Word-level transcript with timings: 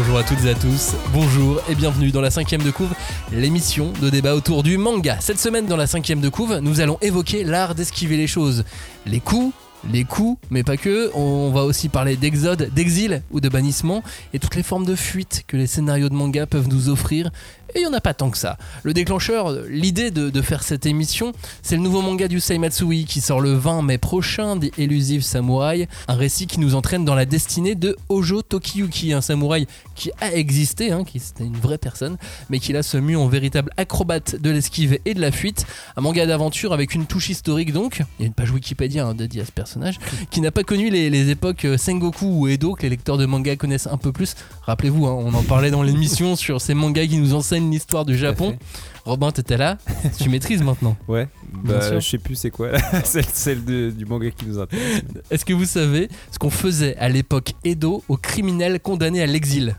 Bonjour 0.00 0.16
à 0.16 0.22
toutes 0.22 0.42
et 0.46 0.48
à 0.48 0.54
tous, 0.54 0.94
bonjour 1.12 1.60
et 1.68 1.74
bienvenue 1.74 2.10
dans 2.10 2.22
la 2.22 2.30
cinquième 2.30 2.62
de 2.62 2.70
couve, 2.70 2.88
l'émission 3.32 3.92
de 4.00 4.08
débat 4.08 4.34
autour 4.34 4.62
du 4.62 4.78
manga. 4.78 5.18
Cette 5.20 5.38
semaine 5.38 5.66
dans 5.66 5.76
la 5.76 5.86
cinquième 5.86 6.22
de 6.22 6.30
couve, 6.30 6.56
nous 6.62 6.80
allons 6.80 6.96
évoquer 7.02 7.44
l'art 7.44 7.74
d'esquiver 7.74 8.16
les 8.16 8.26
choses, 8.26 8.64
les 9.04 9.20
coups, 9.20 9.52
les 9.92 10.04
coups, 10.04 10.40
mais 10.50 10.62
pas 10.62 10.78
que. 10.78 11.10
On 11.14 11.50
va 11.50 11.64
aussi 11.64 11.90
parler 11.90 12.16
d'exode, 12.16 12.70
d'exil 12.74 13.22
ou 13.30 13.40
de 13.40 13.50
bannissement 13.50 14.02
et 14.32 14.38
toutes 14.38 14.56
les 14.56 14.62
formes 14.62 14.86
de 14.86 14.94
fuite 14.94 15.44
que 15.46 15.58
les 15.58 15.66
scénarios 15.66 16.08
de 16.08 16.14
manga 16.14 16.46
peuvent 16.46 16.68
nous 16.68 16.88
offrir. 16.88 17.30
Et 17.74 17.80
il 17.80 17.82
n'y 17.82 17.86
en 17.86 17.92
a 17.92 18.00
pas 18.00 18.14
tant 18.14 18.30
que 18.30 18.38
ça. 18.38 18.58
Le 18.82 18.92
déclencheur, 18.92 19.52
l'idée 19.68 20.10
de, 20.10 20.40
faire 20.40 20.62
cette 20.62 20.86
émission, 20.86 21.32
c'est 21.62 21.76
le 21.76 21.82
nouveau 21.82 22.00
manga 22.00 22.26
du 22.26 22.40
Matsui 22.58 23.04
qui 23.04 23.20
sort 23.20 23.40
le 23.40 23.52
20 23.52 23.82
mai 23.82 23.98
prochain, 23.98 24.56
des 24.56 24.72
Elusive 24.78 25.22
Samurai, 25.22 25.88
un 26.08 26.14
récit 26.14 26.46
qui 26.46 26.58
nous 26.60 26.74
entraîne 26.74 27.04
dans 27.04 27.14
la 27.14 27.26
destinée 27.26 27.74
de 27.74 27.96
Hojo 28.08 28.42
Tokiyuki, 28.42 29.12
un 29.12 29.20
samouraï 29.20 29.66
qui 29.94 30.10
a 30.20 30.32
existé, 30.32 30.92
hein, 30.92 31.04
qui 31.04 31.20
c'était 31.20 31.44
une 31.44 31.56
vraie 31.56 31.78
personne, 31.78 32.16
mais 32.48 32.58
qui 32.58 32.72
là 32.72 32.82
se 32.82 32.96
mue 32.96 33.16
en 33.16 33.28
véritable 33.28 33.70
acrobate 33.76 34.36
de 34.36 34.50
l'esquive 34.50 34.98
et 35.04 35.14
de 35.14 35.20
la 35.20 35.30
fuite. 35.30 35.66
Un 35.96 36.00
manga 36.00 36.26
d'aventure 36.26 36.72
avec 36.72 36.94
une 36.94 37.06
touche 37.06 37.28
historique 37.28 37.72
donc, 37.72 38.02
il 38.18 38.22
y 38.22 38.24
a 38.24 38.26
une 38.26 38.32
page 38.32 38.50
Wikipédia 38.50 39.06
hein, 39.06 39.14
dédiée 39.14 39.42
à 39.42 39.44
ce 39.44 39.52
personnage, 39.52 39.98
qui 40.30 40.40
n'a 40.40 40.50
pas 40.50 40.64
connu 40.64 40.90
les, 40.90 41.10
les 41.10 41.30
époques 41.30 41.66
euh, 41.66 41.76
Sengoku 41.76 42.26
ou 42.26 42.48
Edo 42.48 42.74
que 42.74 42.82
les 42.82 42.88
lecteurs 42.88 43.18
de 43.18 43.26
manga 43.26 43.54
connaissent 43.56 43.86
un 43.86 43.98
peu 43.98 44.12
plus. 44.12 44.34
Rappelez-vous, 44.62 45.06
hein, 45.06 45.16
on 45.18 45.34
en 45.34 45.42
parlait 45.42 45.70
dans 45.70 45.82
l'émission 45.82 46.36
sur 46.36 46.60
ces 46.60 46.74
mangas 46.74 47.06
qui 47.06 47.18
nous 47.18 47.34
enseignent 47.34 47.59
l'histoire 47.68 48.04
du 48.04 48.16
Japon. 48.16 48.56
Robin, 49.04 49.30
t'étais 49.32 49.56
là, 49.56 49.78
tu 50.18 50.28
maîtrises 50.28 50.62
maintenant. 50.62 50.96
Ouais, 51.08 51.28
bah, 51.52 51.98
je 51.98 52.00
sais 52.00 52.18
plus 52.18 52.36
c'est 52.36 52.50
quoi, 52.50 52.68
c'est 53.04 53.24
celle 53.28 53.64
de- 53.64 53.90
du 53.90 54.04
manga 54.06 54.30
qui 54.30 54.46
nous 54.46 54.58
intéresse. 54.58 55.02
Est-ce 55.30 55.44
que 55.44 55.52
vous 55.52 55.64
savez 55.64 56.08
ce 56.30 56.38
qu'on 56.38 56.50
faisait 56.50 56.96
à 56.96 57.08
l'époque 57.08 57.52
Edo 57.64 58.04
aux 58.08 58.16
criminels 58.16 58.78
condamnés 58.80 59.22
à 59.22 59.26
l'exil 59.26 59.74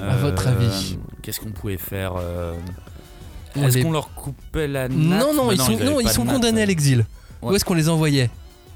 À 0.00 0.16
votre 0.16 0.46
Euh, 0.46 0.50
avis 0.52 0.98
Qu'est-ce 1.22 1.40
qu'on 1.40 1.50
pouvait 1.50 1.78
faire 1.78 2.14
euh, 2.18 2.54
Est-ce 3.56 3.78
qu'on 3.82 3.92
leur 3.92 4.14
coupait 4.14 4.68
la 4.68 4.88
natte 4.88 4.96
Non, 4.96 5.34
non, 5.34 5.46
Bah 5.48 5.54
ils 5.54 5.60
sont, 5.60 5.74
avaient 5.74 5.84
non, 5.84 6.00
ils 6.00 6.08
sont 6.08 6.24
condamnés 6.24 6.62
à 6.62 6.66
l'exil. 6.66 7.04
Où 7.42 7.54
est-ce 7.54 7.64
qu'on 7.64 7.74
les 7.74 7.88
envoyait 7.88 8.30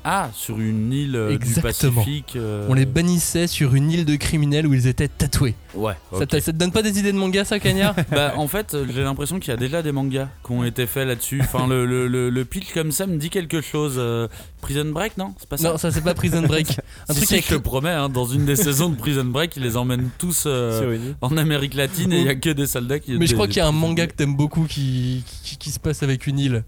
Ah, 0.05 0.31
sur 0.35 0.61
une 0.61 0.93
île 0.93 1.17
euh, 1.17 1.29
du 1.31 1.35
Exactement. 1.37 2.03
Pacifique. 2.03 2.35
euh, 2.37 2.67
On 2.69 2.75
les 2.75 2.85
bannissait 2.85 3.47
sur 3.47 3.75
une 3.75 3.91
île 3.91 4.05
de 4.05 4.17
criminels 4.17 4.67
où 4.67 4.75
ils 4.75 4.87
étaient 4.87 5.09
tatoués. 5.09 5.55
Ouais. 5.75 5.95
Ça, 6.13 6.19
ça 6.41 6.53
te 6.53 6.57
donne 6.59 6.73
pas 6.73 6.83
des 6.83 6.99
idées 6.99 7.11
de 7.11 7.17
manga, 7.17 7.45
ça, 7.45 7.59
Cagnard 7.59 7.95
bah, 8.11 8.35
en 8.37 8.47
fait, 8.47 8.75
euh, 8.75 8.87
j'ai 8.95 9.03
l'impression 9.03 9.41
qu'il 9.41 9.49
y 9.51 9.55
a 9.55 9.57
déjà 9.57 9.83
des 9.83 9.93
mangas 9.93 10.29
qui 10.45 10.53
ont 10.53 10.63
été 10.63 10.87
faits 10.87 11.09
là-dessus. 11.09 11.41
Enfin, 11.41 11.67
le, 11.67 11.87
le, 11.87 12.07
le, 12.07 12.29
le 12.29 12.45
pitch 12.45 12.73
comme 12.75 12.93
ça 12.93 13.07
me 13.07 13.17
dit 13.17 13.31
quelque 13.31 13.61
chose. 13.63 13.95
euh, 13.97 14.29
Prison 14.61 14.85
Break, 14.93 15.17
non? 15.19 15.35
C'est 15.39 15.49
pas 15.49 15.57
ça? 15.57 15.71
Non, 15.73 15.79
ça 15.79 15.91
c'est 15.91 16.01
pas 16.03 16.15
Prison 16.15 16.43
Break. 16.43 16.69
Un 17.09 17.13
Si, 17.13 17.17
truc 17.21 17.29
si, 17.29 17.35
avec 17.35 17.47
je 17.49 17.55
te 17.57 17.61
promets, 17.61 17.91
hein, 17.91 18.09
dans 18.09 18.25
une 18.27 18.45
des 18.47 18.57
saisons 18.57 18.89
de 18.91 18.97
Prison 18.97 19.25
Break, 19.25 19.57
ils 19.57 19.63
les 19.63 19.77
emmènent 19.77 20.09
tous 20.19 20.45
euh, 20.47 21.13
en 21.23 21.37
Amérique 21.37 21.75
latine 21.75 22.13
et 22.13 22.21
il 22.21 22.27
y 22.27 22.29
a 22.31 22.35
que 22.35 22.51
des 22.51 22.67
soldats 22.67 22.99
qui. 22.99 23.13
Mais 23.19 23.27
je 23.27 23.35
crois 23.35 23.47
qu'il 23.47 23.57
y 23.57 23.61
a 23.61 23.67
un 23.67 23.73
manga 23.73 24.07
que 24.07 24.15
t'aimes 24.15 24.37
beaucoup 24.37 24.65
qui, 24.65 25.23
qui, 25.43 25.57
qui 25.59 25.71
se 25.71 25.79
passe 25.81 26.03
avec 26.03 26.27
une 26.27 26.39
île. 26.39 26.65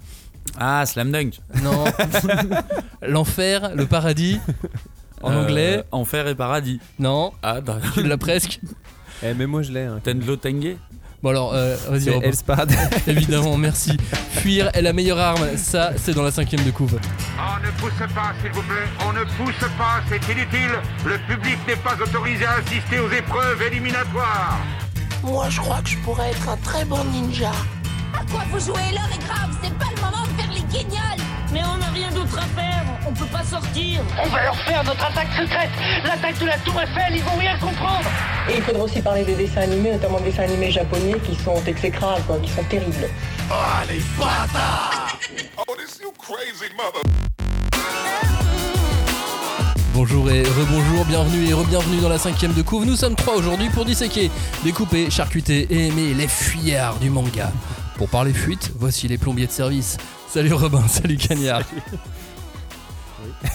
Ah, 0.59 0.85
Slam 0.87 1.11
Dunk. 1.13 1.39
Non. 1.63 1.85
L'enfer, 3.03 3.71
le 3.75 3.87
paradis. 3.87 4.41
En 5.23 5.33
Euh, 5.33 5.43
anglais. 5.43 5.85
Enfer 5.93 6.29
et 6.29 6.35
paradis. 6.35 6.81
Non. 6.99 7.33
Ah, 7.43 7.61
bah, 7.61 7.79
Tu 7.95 8.03
l'as 8.03 8.19
presque. 8.19 8.61
Eh, 9.23 9.35
mais 9.35 9.47
moi 9.47 9.63
je 9.63 9.73
l'ai. 9.73 9.85
Hein. 9.85 10.01
Tenlo 10.03 10.37
Tenge. 10.37 10.77
Bon 11.23 11.31
alors, 11.31 11.55
euh, 11.55 11.75
vas-y 11.89 12.03
C'est 12.03 12.11
Robin. 12.15 12.27
Elspad. 12.29 12.73
Évidemment, 13.07 13.57
merci. 13.57 13.97
Fuir 14.33 14.71
est 14.75 14.83
la 14.83 14.93
meilleure 14.93 15.19
arme. 15.19 15.57
Ça, 15.57 15.93
c'est 15.97 16.13
dans 16.15 16.23
la 16.23 16.31
cinquième 16.31 16.63
de 16.65 16.71
couve. 16.71 16.99
On 17.39 17.67
ne 17.67 17.71
pousse 17.73 17.99
pas, 18.15 18.33
s'il 18.43 18.53
vous 18.53 18.63
plaît. 18.63 18.87
On 19.09 19.13
ne 19.15 19.25
pousse 19.25 19.69
pas, 19.79 20.03
c'est 20.11 20.23
inutile. 20.33 20.71
Le 21.07 21.17
public 21.27 21.57
n'est 21.67 21.77
pas 21.77 21.95
autorisé 22.01 22.45
à 22.45 22.53
assister 22.57 22.99
aux 23.01 23.11
épreuves 23.11 23.63
éliminatoires. 23.63 24.59
Moi, 25.25 25.49
je 25.49 25.59
crois 25.61 25.81
que 25.83 25.89
je 25.89 25.99
pourrais 26.01 26.31
être 26.31 26.49
un 26.51 26.57
très 26.59 26.85
bon 26.85 27.03
ninja. 27.05 27.51
À 28.15 28.19
quoi 28.31 28.43
vous 28.53 28.61
jouez? 28.61 28.75
L'heure 28.93 29.09
est 29.13 29.25
grave, 29.27 29.57
c'est 29.63 29.75
pas 29.75 29.87
le 29.97 30.01
moment 30.03 30.23
de 30.23 30.41
faire 30.41 30.46
les 30.73 30.79
guignols 30.79 31.23
Mais 31.53 31.61
on 31.65 31.77
n'a 31.79 31.87
rien 31.87 32.11
d'autre 32.11 32.39
à 32.39 32.61
faire, 32.61 32.85
on 33.07 33.13
peut 33.13 33.27
pas 33.27 33.43
sortir. 33.45 34.01
On 34.23 34.29
va 34.29 34.43
leur 34.45 34.57
faire 34.57 34.85
notre 34.85 35.05
attaque 35.05 35.33
secrète, 35.37 35.71
l'attaque 36.05 36.39
de 36.39 36.47
la 36.47 36.59
Tour 36.59 36.81
Eiffel, 36.81 37.17
ils 37.17 37.23
vont 37.23 37.37
rien 37.39 37.59
comprendre. 37.59 38.09
Et 38.49 38.57
il 38.57 38.63
faudra 38.63 38.85
aussi 38.85 39.01
parler 39.01 39.25
des 39.25 39.35
dessins 39.35 39.63
animés, 39.63 39.93
notamment 39.93 40.19
des 40.21 40.31
dessins 40.31 40.45
animés 40.45 40.71
japonais 40.71 41.17
qui 41.25 41.35
sont 41.35 41.63
exécrables, 41.67 42.23
quoi, 42.27 42.39
qui 42.39 42.51
sont 42.51 42.65
terribles. 42.65 43.09
Bonjour 49.95 50.31
et 50.31 50.43
rebonjour, 50.43 51.05
bienvenue 51.07 51.49
et 51.49 51.55
re-bienvenue 51.55 52.01
dans 52.03 52.11
la 52.11 52.19
cinquième 52.19 52.53
de 52.53 52.63
couve. 52.63 52.85
Nous 52.85 52.97
sommes 52.97 53.15
trois 53.15 53.35
aujourd'hui 53.35 53.71
pour 53.71 53.85
disséquer, 53.85 54.31
découper, 54.63 55.11
charcuter 55.11 55.67
et 55.71 55.87
aimer 55.89 56.13
les 56.13 56.29
fuyards 56.29 56.99
du 56.99 57.09
manga. 57.09 57.51
Pour 57.97 58.09
parler 58.09 58.33
fuite, 58.33 58.73
voici 58.79 59.09
les 59.09 59.17
plombiers 59.19 59.47
de 59.47 59.53
service. 59.53 59.97
Salut 60.29 60.53
Robin, 60.53 60.83
salut 60.89 61.17
Cagnard. 61.17 61.63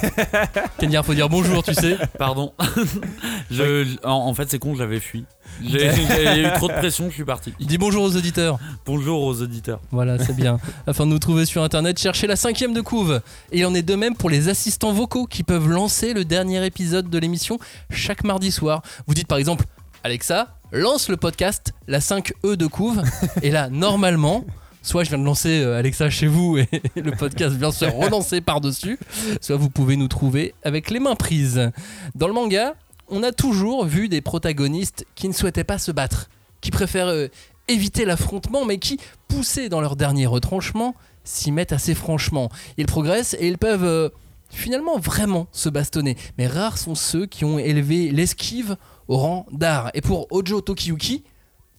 Cagnard, 0.80 1.06
faut 1.06 1.14
dire 1.14 1.30
bonjour, 1.30 1.62
tu 1.64 1.74
sais. 1.76 1.98
Pardon. 2.18 2.54
je, 3.52 3.86
en, 4.04 4.12
en 4.28 4.34
fait, 4.34 4.50
c'est 4.50 4.58
con, 4.58 4.74
j'avais 4.76 5.00
fui. 5.00 5.26
J'ai- 5.64 5.92
j'ai- 5.94 6.02
Il 6.36 6.42
y 6.42 6.46
a 6.46 6.50
eu 6.50 6.54
trop 6.56 6.68
de 6.68 6.74
pression, 6.74 7.10
je 7.10 7.14
suis 7.16 7.24
parti. 7.24 7.54
Dis 7.60 7.78
bonjour 7.78 8.04
aux 8.04 8.16
auditeurs. 8.16 8.58
Bonjour 8.86 9.22
aux 9.22 9.42
auditeurs. 9.42 9.80
Voilà, 9.92 10.18
c'est 10.18 10.36
bien. 10.36 10.60
Afin 10.88 11.06
de 11.06 11.12
nous 11.12 11.20
trouver 11.20 11.46
sur 11.46 11.62
internet, 11.62 12.00
cherchez 12.00 12.26
la 12.26 12.36
cinquième 12.36 12.74
de 12.74 12.82
couve. 12.82 13.22
Et 13.52 13.60
il 13.60 13.66
en 13.66 13.76
est 13.76 13.82
de 13.84 13.96
même 13.96 14.16
pour 14.16 14.30
les 14.32 14.50
assistants 14.50 14.92
vocaux 14.94 15.28
qui 15.28 15.44
peuvent 15.44 15.70
lancer 15.70 16.14
le 16.14 16.26
dernier 16.26 16.66
épisode 16.66 17.10
de 17.10 17.18
l'émission 17.20 17.60
chaque 17.92 18.24
mardi 18.24 18.52
soir. 18.52 18.82
Vous 19.08 19.14
dites 19.14 19.28
par 19.28 19.38
exemple, 19.38 19.66
Alexa, 20.04 20.58
lance 20.72 21.10
le 21.10 21.18
podcast 21.18 21.74
La 21.88 22.00
5E 22.00 22.56
de 22.56 22.66
couve. 22.66 23.04
Et 23.44 23.52
là, 23.52 23.70
normalement. 23.70 24.46
Soit 24.84 25.04
je 25.04 25.10
viens 25.10 25.20
de 25.20 25.24
lancer 25.24 25.62
euh, 25.62 25.78
Alexa 25.78 26.10
chez 26.10 26.26
vous 26.26 26.58
et 26.58 26.68
le 26.96 27.12
podcast 27.12 27.56
vient 27.56 27.72
se 27.72 27.86
relancer 27.86 28.42
par-dessus, 28.42 28.98
soit 29.40 29.56
vous 29.56 29.70
pouvez 29.70 29.96
nous 29.96 30.08
trouver 30.08 30.56
avec 30.64 30.90
les 30.90 31.00
mains 31.00 31.14
prises. 31.14 31.70
Dans 32.16 32.26
le 32.26 32.34
manga, 32.34 32.74
on 33.08 33.22
a 33.22 33.32
toujours 33.32 33.86
vu 33.86 34.10
des 34.10 34.22
protagonistes 34.22 35.06
qui 35.14 35.28
ne 35.28 35.34
souhaitaient 35.34 35.64
pas 35.64 35.78
se 35.78 35.92
battre, 35.92 36.32
qui 36.62 36.72
préfèrent 36.72 37.10
euh, 37.10 37.28
éviter 37.68 38.06
l'affrontement, 38.06 38.66
mais 38.66 38.80
qui, 38.80 39.00
poussés 39.28 39.70
dans 39.70 39.82
leur 39.82 39.96
dernier 39.96 40.26
retranchement, 40.26 40.96
s'y 41.24 41.52
mettent 41.52 41.74
assez 41.74 41.94
franchement. 41.94 42.50
Ils 42.78 42.88
progressent 42.88 43.36
et 43.40 43.48
ils 43.48 43.60
peuvent 43.60 43.86
euh, 43.86 44.10
finalement 44.50 44.98
vraiment 44.98 45.48
se 45.52 45.70
bastonner. 45.70 46.18
Mais 46.40 46.48
rares 46.48 46.80
sont 46.80 46.96
ceux 46.96 47.28
qui 47.28 47.46
ont 47.46 47.60
élevé 47.60 48.10
l'esquive 48.10 48.78
rang 49.18 49.46
d'art. 49.52 49.92
Et 49.94 50.02
pour 50.02 50.28
Ojo 50.32 50.62
Tokiyuki, 50.62 51.24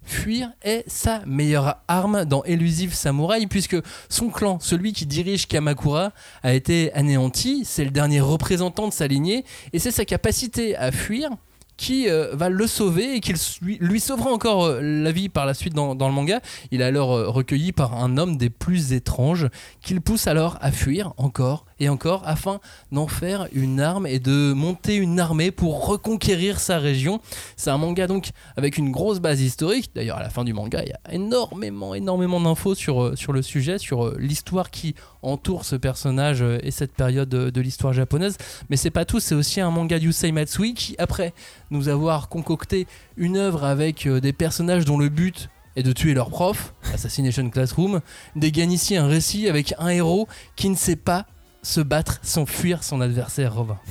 fuir 0.05 0.51
est 0.63 0.85
sa 0.87 1.25
meilleure 1.27 1.77
arme 1.89 2.25
dans 2.25 2.43
Elusive 2.45 2.95
Samurai, 2.95 3.47
puisque 3.47 3.77
son 4.09 4.29
clan, 4.29 4.59
celui 4.61 4.93
qui 4.93 5.07
dirige 5.07 5.47
Kamakura, 5.47 6.13
a 6.43 6.55
été 6.55 6.93
anéanti. 6.93 7.65
C'est 7.65 7.85
le 7.85 7.91
dernier 7.91 8.21
représentant 8.21 8.89
de 8.89 8.93
sa 8.93 9.07
lignée, 9.07 9.45
et 9.73 9.79
c'est 9.79 9.91
sa 9.91 10.05
capacité 10.05 10.77
à 10.77 10.93
fuir 10.93 11.31
qui 11.77 12.09
euh, 12.09 12.31
va 12.35 12.49
le 12.49 12.67
sauver 12.67 13.17
et 13.17 13.21
qui 13.21 13.35
lui, 13.81 13.99
sauvera 13.99 14.31
encore 14.31 14.65
euh, 14.65 14.81
la 14.81 15.11
vie 15.11 15.29
par 15.29 15.47
la 15.47 15.55
suite 15.55 15.75
dans, 15.75 15.95
dans 15.95 16.07
le 16.07 16.15
manga. 16.15 16.41
Il 16.71 16.81
est 16.81 16.85
alors 16.85 17.13
euh, 17.13 17.29
recueilli 17.29 17.73
par 17.73 17.95
un 17.95 18.19
homme 18.19 18.37
des 18.37 18.51
plus 18.51 18.93
étranges 18.93 19.49
qu'il 19.81 20.01
pousse 20.01 20.27
alors 20.27 20.59
à 20.61 20.71
fuir 20.71 21.13
encore 21.17 21.67
et 21.83 21.89
encore 21.89 22.23
afin 22.27 22.61
d'en 22.93 23.09
faire 23.09 23.49
une 23.53 23.81
arme 23.81 24.07
et 24.07 24.21
de 24.21 24.53
monter 24.53 24.95
une 24.95 25.19
armée 25.19 25.51
pour 25.51 25.89
reconquérir 25.89 26.61
sa 26.61 26.79
région. 26.79 27.21
C'est 27.57 27.71
un 27.71 27.77
manga 27.77 28.07
donc 28.07 28.31
avec 28.57 28.79
une 28.79 28.93
grosse 28.93 29.19
base 29.19 29.41
historique. 29.41 29.91
D'ailleurs, 29.93 30.19
à 30.19 30.23
la 30.23 30.31
fin 30.31 30.45
du 30.45 30.53
manga, 30.53 30.81
il 30.85 30.91
y 30.91 30.93
a 30.93 31.13
énormément, 31.13 31.97
énormément 31.97 32.41
d'infos 32.41 32.77
sur, 32.77 33.03
euh, 33.03 33.17
sur 33.17 33.33
le 33.33 33.43
sujet, 33.43 33.79
sur 33.79 34.07
euh, 34.07 34.17
l'histoire 34.17 34.71
qui 34.71 34.95
entoure 35.23 35.65
ce 35.65 35.75
personnage 35.75 36.41
euh, 36.41 36.61
et 36.63 36.71
cette 36.71 36.93
période 36.93 37.29
de 37.29 37.61
l'histoire 37.61 37.93
japonaise. 37.93 38.37
Mais 38.71 38.77
c'est 38.77 38.91
pas 38.91 39.05
tout, 39.05 39.19
c'est 39.19 39.35
aussi 39.35 39.61
un 39.61 39.73
manga 39.73 39.99
d'Yusei 39.99 40.31
Matsui 40.31 40.75
qui, 40.75 40.95
après 40.99 41.35
nous 41.73 41.89
avoir 41.89 42.29
concocté 42.29 42.87
une 43.17 43.37
œuvre 43.37 43.65
avec 43.65 44.07
des 44.07 44.33
personnages 44.33 44.85
dont 44.85 44.99
le 44.99 45.09
but 45.09 45.49
est 45.75 45.83
de 45.83 45.93
tuer 45.93 46.15
leur 46.15 46.31
prof, 46.31 46.75
Assassination 46.95 47.49
Classroom, 47.51 48.01
dégaine 48.37 48.71
ici 48.71 48.97
un 48.97 49.07
récit 49.07 49.49
avec 49.49 49.75
un 49.79 49.89
héros 49.89 50.29
qui 50.55 50.69
ne 50.69 50.77
sait 50.77 50.97
pas 50.97 51.27
se 51.63 51.81
battre 51.81 52.19
sans 52.23 52.47
fuir 52.47 52.83
son 52.83 53.01
adversaire, 53.01 53.55
Robin. 53.55 53.79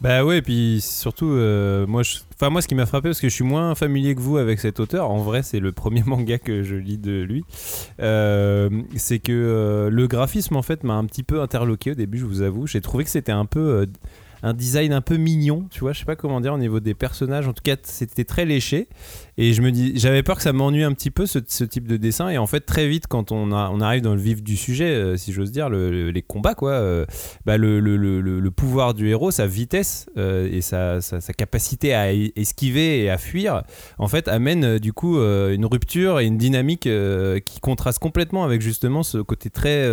Bah 0.00 0.24
ouais, 0.24 0.38
et 0.38 0.42
puis 0.42 0.80
surtout, 0.80 1.30
euh, 1.30 1.86
moi, 1.86 2.02
je... 2.02 2.18
moi, 2.48 2.62
ce 2.62 2.68
qui 2.68 2.74
m'a 2.74 2.86
frappé, 2.86 3.08
parce 3.08 3.20
que 3.20 3.28
je 3.28 3.34
suis 3.34 3.44
moins 3.44 3.74
familier 3.74 4.14
que 4.14 4.20
vous 4.20 4.36
avec 4.36 4.60
cet 4.60 4.80
auteur, 4.80 5.10
en 5.10 5.18
vrai, 5.18 5.42
c'est 5.42 5.60
le 5.60 5.72
premier 5.72 6.02
manga 6.06 6.38
que 6.38 6.62
je 6.62 6.76
lis 6.76 6.98
de 6.98 7.22
lui, 7.22 7.44
euh, 8.00 8.70
c'est 8.96 9.18
que 9.18 9.32
euh, 9.32 9.90
le 9.90 10.06
graphisme, 10.06 10.56
en 10.56 10.62
fait, 10.62 10.84
m'a 10.84 10.94
un 10.94 11.04
petit 11.04 11.22
peu 11.22 11.40
interloqué 11.40 11.92
au 11.92 11.94
début, 11.94 12.18
je 12.18 12.26
vous 12.26 12.42
avoue. 12.42 12.66
J'ai 12.66 12.80
trouvé 12.80 13.04
que 13.04 13.10
c'était 13.10 13.32
un 13.32 13.46
peu. 13.46 13.86
Un 14.42 14.54
design 14.54 14.92
un 14.92 15.00
peu 15.00 15.16
mignon, 15.16 15.66
tu 15.70 15.80
vois, 15.80 15.92
je 15.92 16.00
sais 16.00 16.04
pas 16.04 16.16
comment 16.16 16.40
dire 16.40 16.54
au 16.54 16.58
niveau 16.58 16.80
des 16.80 16.94
personnages. 16.94 17.48
En 17.48 17.52
tout 17.52 17.62
cas, 17.62 17.76
c'était 17.82 18.24
très 18.24 18.44
léché. 18.44 18.88
Et 19.36 19.52
je 19.52 19.62
me 19.62 19.70
dis, 19.70 19.92
j'avais 19.96 20.22
peur 20.24 20.36
que 20.36 20.42
ça 20.42 20.52
m'ennuie 20.52 20.82
un 20.82 20.92
petit 20.92 21.10
peu 21.10 21.24
ce, 21.26 21.38
type 21.38 21.86
de 21.86 21.96
dessin. 21.96 22.28
Et 22.28 22.38
en 22.38 22.46
fait, 22.46 22.60
très 22.60 22.88
vite, 22.88 23.06
quand 23.06 23.30
on, 23.32 23.52
arrive 23.52 24.02
dans 24.02 24.14
le 24.14 24.20
vif 24.20 24.42
du 24.42 24.56
sujet, 24.56 24.86
euh, 24.90 25.16
si 25.16 25.32
j'ose 25.32 25.52
dire, 25.52 25.68
le- 25.68 25.90
le- 25.90 26.10
les 26.10 26.22
combats, 26.22 26.54
quoi, 26.54 26.72
euh, 26.72 27.04
bah, 27.46 27.56
le, 27.56 27.78
le- 27.80 28.50
pouvoir 28.50 28.94
du 28.94 29.08
héros, 29.08 29.30
sa 29.30 29.46
vitesse 29.46 30.06
euh, 30.16 30.48
et 30.50 30.60
sa, 30.60 31.00
sa- 31.00 31.20
capacité 31.32 31.94
à 31.94 32.12
esquiver 32.12 33.02
et 33.02 33.10
à 33.10 33.18
fuir, 33.18 33.62
en 33.98 34.08
fait, 34.08 34.26
amène 34.26 34.78
du 34.78 34.92
coup 34.92 35.18
une 35.18 35.66
rupture 35.66 36.18
et 36.18 36.26
une 36.26 36.38
dynamique 36.38 36.88
qui 37.44 37.60
contraste 37.60 38.00
complètement 38.00 38.42
avec 38.44 38.60
justement 38.60 39.02
ce 39.02 39.18
côté 39.18 39.50
très. 39.50 39.88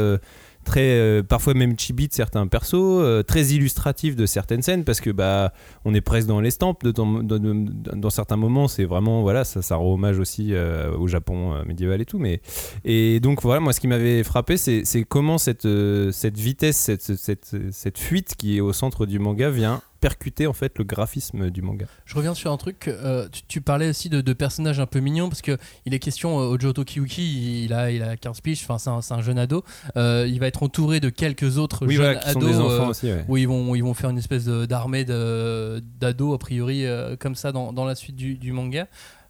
Très 0.66 1.00
euh, 1.00 1.24
parfois 1.24 1.54
même 1.54 1.80
chibi 1.80 2.08
de 2.10 2.14
certains 2.14 2.46
persos 2.48 2.74
euh, 2.76 3.24
très 3.24 3.46
illustratif 3.54 4.16
de 4.16 4.26
certaines 4.26 4.62
scènes 4.62 4.84
parce 4.84 5.00
que 5.00 5.10
bah 5.12 5.54
on 5.86 5.94
est 5.94 6.02
presque 6.02 6.28
dans 6.28 6.42
l'estampe 6.42 6.84
de, 6.84 6.92
dans, 6.92 7.22
dans- 7.22 8.10
certains 8.10 8.36
moments 8.36 8.68
c'est 8.68 8.84
vraiment 8.86 9.22
voilà 9.22 9.44
ça, 9.46 9.62
ça 9.62 9.76
rend 9.78 9.94
hommage 9.94 10.20
aussi 10.20 10.50
euh, 10.54 10.92
au 10.98 11.08
Japon 11.08 11.64
médiéval 11.66 12.02
et 12.02 12.06
tout 12.06 12.20
mais 12.20 12.42
et 12.84 13.20
donc 13.20 13.42
voilà 13.42 13.60
moi 13.62 13.72
ce 13.74 13.80
qui 13.80 13.88
m'avait 13.88 14.24
frappé 14.24 14.58
c'est 14.58 14.84
comment 15.08 15.38
cette 15.38 15.68
cette 16.12 16.38
vitesse 16.38 16.78
cette, 16.78 17.16
cette, 17.16 17.56
cette 17.72 17.98
fuite 17.98 18.36
qui 18.36 18.58
est 18.58 18.62
au 18.62 18.74
centre 18.74 19.06
du 19.06 19.20
manga 19.20 19.50
vient 19.50 19.82
percuter 20.06 20.46
en 20.46 20.54
fait 20.54 20.78
le 20.78 20.84
graphisme 20.84 21.50
du 21.50 21.64
manga 21.64 21.88
Je 22.06 22.16
reviens 22.16 22.36
sur 22.36 22.52
un 22.52 22.58
truc. 22.58 22.88
euh, 22.88 23.28
tu, 23.32 23.42
tu 23.48 23.62
parlais 23.62 23.90
aussi 23.90 24.08
de, 24.08 24.22
de 24.22 24.34
personnages 24.34 24.80
un 24.80 24.86
peu 24.86 25.00
mignons 25.00 25.30
parce 25.30 25.42
que 25.42 25.58
il 25.88 25.96
est 25.96 26.00
question 26.00 26.40
euh, 26.40 26.56
Ojo 26.56 26.74
il 27.18 27.74
a 27.74 27.90
il 27.90 28.04
a 28.04 28.16
15 28.16 28.42
piges, 28.42 28.62
enfin 28.68 28.78
c'est 28.78 28.92
un, 29.14 29.18
un 29.18 29.22
jeune 29.24 29.40
ado. 29.40 29.64
Euh, 29.98 30.28
il 30.30 30.40
va 30.40 30.46
être 30.46 30.62
entouré 30.62 31.00
de 31.00 31.10
quelques 31.10 31.58
autres 31.58 31.88
oui 31.88 31.96
jeunes 31.96 32.06
voilà 32.06 32.20
qui 32.20 32.30
sont 32.32 32.38
ados. 32.38 32.52
des 32.52 32.58
enfants 32.60 32.86
euh, 32.86 32.90
aussi 32.90 33.08
ouais. 33.08 33.26
où 33.28 33.38
ils 33.38 33.48
vont, 33.48 33.74
ils 33.74 33.84
vont 33.84 33.96
faire 33.96 34.12
une 34.12 34.20
espèce 34.20 34.46
d'armée 34.46 35.06
d'ados, 35.06 36.36
a 36.36 36.38
priori, 36.38 36.86
comme 37.20 37.34
ça, 37.36 37.52
dans, 37.52 37.74
dans 37.74 37.86
la 37.86 37.96
suite 37.96 38.16
du, 38.16 38.36
du 38.38 38.52
manga. 38.52 38.88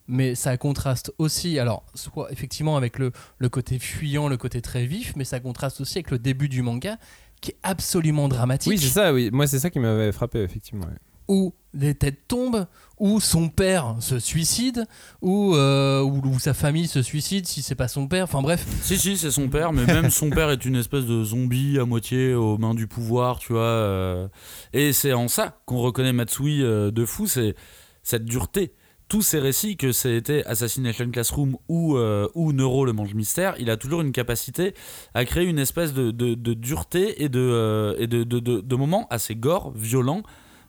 Mais 0.07 0.35
ça 0.35 0.55
contraste 0.57 1.11
aussi, 1.17 1.57
alors, 1.57 1.83
soit 1.95 2.31
effectivement 2.31 2.77
avec 2.77 2.99
le, 2.99 3.11
le 3.39 3.49
côté 3.49 3.79
fuyant, 3.79 4.27
le 4.27 4.37
côté 4.37 4.61
très 4.61 4.85
vif, 4.85 5.13
mais 5.15 5.23
ça 5.23 5.39
contraste 5.39 5.81
aussi 5.81 5.97
avec 5.97 6.11
le 6.11 6.19
début 6.19 6.47
du 6.47 6.61
manga, 6.61 6.97
qui 7.41 7.51
est 7.51 7.57
absolument 7.63 8.27
dramatique, 8.27 8.71
oui 8.71 8.77
c'est 8.77 8.87
ça 8.87 9.13
oui 9.13 9.29
moi 9.31 9.47
c'est 9.47 9.59
ça 9.59 9.69
qui 9.69 9.79
m'avait 9.79 10.11
frappé 10.11 10.39
effectivement 10.39 10.85
ouais. 10.85 10.97
où 11.27 11.53
des 11.75 11.93
têtes 11.93 12.27
tombent, 12.27 12.65
où 12.99 13.19
son 13.19 13.49
père 13.49 13.97
se 13.99 14.19
suicide, 14.19 14.85
où, 15.21 15.53
euh, 15.55 16.01
où, 16.01 16.21
où 16.25 16.39
sa 16.39 16.53
famille 16.53 16.87
se 16.87 17.01
suicide 17.01 17.45
si 17.45 17.61
c'est 17.61 17.75
pas 17.75 17.87
son 17.87 18.07
père, 18.07 18.23
enfin 18.23 18.41
bref. 18.41 18.65
Si, 18.81 18.97
si, 18.97 19.17
c'est 19.17 19.31
son 19.31 19.49
père, 19.49 19.73
mais 19.73 19.85
même 19.85 20.09
son 20.09 20.29
père 20.29 20.49
est 20.49 20.65
une 20.65 20.77
espèce 20.77 21.05
de 21.05 21.23
zombie 21.23 21.77
à 21.79 21.85
moitié 21.85 22.33
aux 22.33 22.57
mains 22.57 22.73
du 22.73 22.87
pouvoir, 22.87 23.39
tu 23.39 23.53
vois. 23.53 23.61
euh, 23.61 24.27
et 24.73 24.93
c'est 24.93 25.13
en 25.13 25.27
ça 25.27 25.59
qu'on 25.65 25.79
reconnaît 25.79 26.13
Matsui 26.13 26.63
euh, 26.63 26.91
de 26.91 27.05
fou, 27.05 27.27
c'est 27.27 27.55
cette 28.03 28.25
dureté. 28.25 28.73
Tous 29.07 29.21
ces 29.21 29.39
récits, 29.39 29.77
que 29.77 29.91
c'était 29.91 30.43
Assassination 30.45 31.09
Classroom 31.11 31.57
ou, 31.69 31.95
euh, 31.95 32.27
ou 32.33 32.53
Neuro 32.53 32.85
le 32.85 32.93
mange 32.93 33.13
mystère, 33.13 33.53
il 33.59 33.69
a 33.69 33.77
toujours 33.77 34.01
une 34.01 34.11
capacité 34.11 34.73
à 35.13 35.25
créer 35.25 35.45
une 35.45 35.59
espèce 35.59 35.93
de, 35.93 36.09
de- 36.09 36.33
dureté 36.55 37.23
et, 37.23 37.29
de, 37.29 37.39
euh, 37.39 37.95
et 37.99 38.07
de- 38.07 38.23
de 38.61 38.75
moments 38.75 39.05
assez 39.11 39.35
gore, 39.35 39.71
violents, 39.75 40.23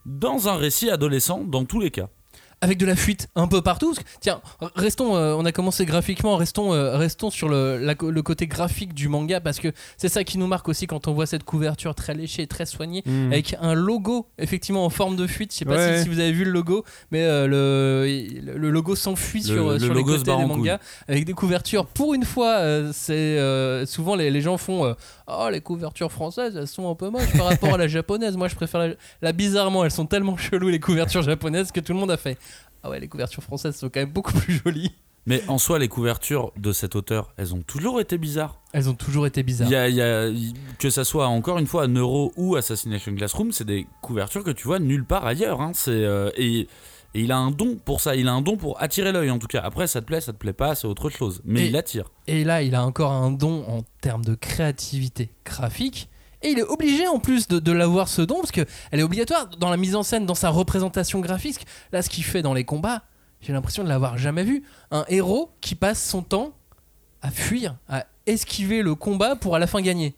dans 0.04 0.48
un 0.48 0.56
récit 0.56 0.90
adolescent, 0.90 1.44
dans 1.44 1.64
tous 1.64 1.80
les 1.80 1.90
cas. 1.90 2.10
Avec 2.62 2.78
de 2.78 2.86
la 2.86 2.96
fuite 2.96 3.28
un 3.36 3.46
peu 3.48 3.60
partout. 3.60 3.92
Que, 3.94 4.00
tiens, 4.20 4.40
restons, 4.74 5.14
euh, 5.16 5.34
on 5.36 5.44
a 5.44 5.52
commencé 5.52 5.84
graphiquement, 5.84 6.36
restons, 6.36 6.72
euh, 6.72 6.96
restons 6.96 7.30
sur 7.30 7.48
le, 7.48 7.76
la- 7.78 7.94
le 8.00 8.22
côté 8.22 8.46
graphique 8.46 8.94
du 8.94 9.08
manga 9.08 9.40
parce 9.40 9.60
que 9.60 9.68
c'est 9.98 10.08
ça 10.08 10.24
qui 10.24 10.38
nous 10.38 10.46
marque 10.46 10.68
aussi 10.68 10.86
quand 10.86 11.06
on 11.06 11.12
voit 11.12 11.26
cette 11.26 11.44
couverture 11.44 11.94
très 11.94 12.14
léchée, 12.14 12.46
très 12.46 12.64
soignée, 12.66 13.02
Mm. 13.04 13.32
avec 13.32 13.56
un 13.60 13.74
logo 13.74 14.26
effectivement 14.38 14.84
en 14.86 14.90
forme 14.90 15.16
de 15.16 15.26
fuite. 15.26 15.52
Je 15.52 15.58
sais 15.58 15.64
pas 15.66 15.76
Ouais. 15.76 15.98
si, 15.98 16.04
si 16.04 16.08
vous 16.08 16.18
avez 16.18 16.32
vu 16.32 16.44
le 16.44 16.50
logo, 16.50 16.84
mais 17.10 17.22
euh, 17.24 17.46
le, 17.46 18.56
le 18.56 18.70
logo 18.70 18.96
s'enfuit 18.96 19.40
Le- 19.40 19.46
sur, 19.54 19.70
le 19.72 19.78
sur 19.78 19.94
les 19.94 20.02
côtés 20.02 20.22
des 20.24 20.44
mangas 20.46 20.78
avec 21.08 21.24
des 21.26 21.34
couvertures. 21.34 21.86
Pour 21.86 22.14
une 22.14 22.24
fois, 22.24 22.62
c'est 22.92 23.38
souvent 23.86 24.14
les, 24.16 24.30
les 24.30 24.40
gens 24.40 24.56
font 24.56 24.94
oh 25.28 25.48
les 25.50 25.60
couvertures 25.60 26.12
françaises, 26.12 26.56
elles 26.56 26.66
sont 26.68 26.90
un 26.90 26.94
peu 26.94 27.10
moches 27.10 27.36
par 27.36 27.46
rapport 27.46 27.74
à 27.74 27.78
la 27.78 27.88
japonaise. 27.88 28.36
Moi, 28.36 28.48
je 28.48 28.54
préfère 28.54 28.80
la, 28.80 28.94
la 29.22 29.32
bizarrement, 29.32 29.84
elles 29.84 29.90
sont 29.90 30.06
tellement 30.06 30.36
cheloues 30.36 30.68
les 30.68 30.80
couvertures 30.80 31.22
japonaises 31.22 31.72
que 31.72 31.80
tout 31.80 31.92
le 31.92 31.98
monde 31.98 32.10
a 32.10 32.16
fait. 32.16 32.38
Ah 32.82 32.90
ouais, 32.90 33.00
les 33.00 33.08
couvertures 33.08 33.42
françaises 33.42 33.76
sont 33.76 33.88
quand 33.88 34.00
même 34.00 34.12
beaucoup 34.12 34.32
plus 34.32 34.60
jolies. 34.64 34.92
Mais 35.28 35.42
en 35.48 35.58
soi, 35.58 35.80
les 35.80 35.88
couvertures 35.88 36.52
de 36.56 36.70
cet 36.70 36.94
auteur, 36.94 37.32
elles 37.36 37.52
ont 37.52 37.60
toujours 37.62 38.00
été 38.00 38.16
bizarres. 38.16 38.60
Elles 38.72 38.88
ont 38.88 38.94
toujours 38.94 39.26
été 39.26 39.42
bizarres. 39.42 39.68
Y 39.68 39.74
a, 39.74 39.88
y 39.88 40.00
a- 40.00 40.28
il- 40.28 40.54
que 40.78 40.88
ça 40.88 41.02
soit 41.02 41.26
encore 41.26 41.58
une 41.58 41.66
fois 41.66 41.88
Neuro 41.88 42.32
ou 42.36 42.54
Assassination 42.54 43.12
Classroom, 43.12 43.50
c'est 43.50 43.64
des 43.64 43.88
couvertures 44.02 44.44
que 44.44 44.52
tu 44.52 44.68
vois 44.68 44.78
nulle 44.78 45.04
part 45.04 45.26
ailleurs. 45.26 45.60
hein. 45.60 45.72
C'est, 45.74 45.90
euh, 45.90 46.30
et, 46.36 46.68
et 47.16 47.20
il 47.22 47.32
a 47.32 47.36
un 47.38 47.50
don 47.50 47.76
pour 47.84 48.00
ça, 48.00 48.14
il 48.14 48.28
a 48.28 48.32
un 48.32 48.42
don 48.42 48.56
pour 48.56 48.80
attirer 48.82 49.10
l'œil 49.12 49.30
en 49.30 49.38
tout 49.38 49.46
cas. 49.46 49.60
Après, 49.64 49.86
ça 49.86 50.00
te 50.00 50.06
plaît, 50.06 50.20
ça 50.20 50.32
te 50.32 50.38
plaît 50.38 50.52
pas, 50.52 50.74
c'est 50.74 50.86
autre 50.86 51.08
chose. 51.08 51.40
Mais 51.44 51.62
Et- 51.62 51.68
il 51.68 51.76
attire. 51.76 52.10
Et 52.26 52.44
là, 52.44 52.62
il 52.62 52.74
a 52.74 52.84
encore 52.84 53.12
un 53.12 53.30
don 53.30 53.64
en 53.68 53.82
termes 54.00 54.24
de 54.24 54.34
créativité 54.34 55.30
graphique. 55.44 56.08
Et 56.42 56.50
il 56.50 56.58
est 56.58 56.62
obligé 56.64 57.08
en 57.08 57.18
plus 57.18 57.48
de, 57.48 57.58
de 57.58 57.72
l'avoir 57.72 58.08
ce 58.08 58.20
don, 58.22 58.36
parce 58.36 58.52
qu'elle 58.52 58.66
est 58.92 59.02
obligatoire 59.02 59.48
dans 59.58 59.70
la 59.70 59.76
mise 59.78 59.96
en 59.96 60.02
scène, 60.02 60.26
dans 60.26 60.34
sa 60.34 60.50
représentation 60.50 61.20
graphique. 61.20 61.66
Là, 61.92 62.02
ce 62.02 62.10
qu'il 62.10 62.24
fait 62.24 62.42
dans 62.42 62.52
les 62.54 62.64
combats, 62.64 63.04
j'ai 63.40 63.52
l'impression 63.54 63.82
de 63.82 63.88
l'avoir 63.88 64.18
jamais 64.18 64.44
vu. 64.44 64.62
Un 64.90 65.04
héros 65.08 65.50
qui 65.62 65.74
passe 65.74 66.06
son 66.06 66.22
temps 66.22 66.52
à 67.22 67.30
fuir, 67.30 67.76
à 67.88 68.04
esquiver 68.26 68.82
le 68.82 68.94
combat 68.94 69.34
pour 69.36 69.56
à 69.56 69.58
la 69.58 69.66
fin 69.66 69.80
gagner. 69.80 70.14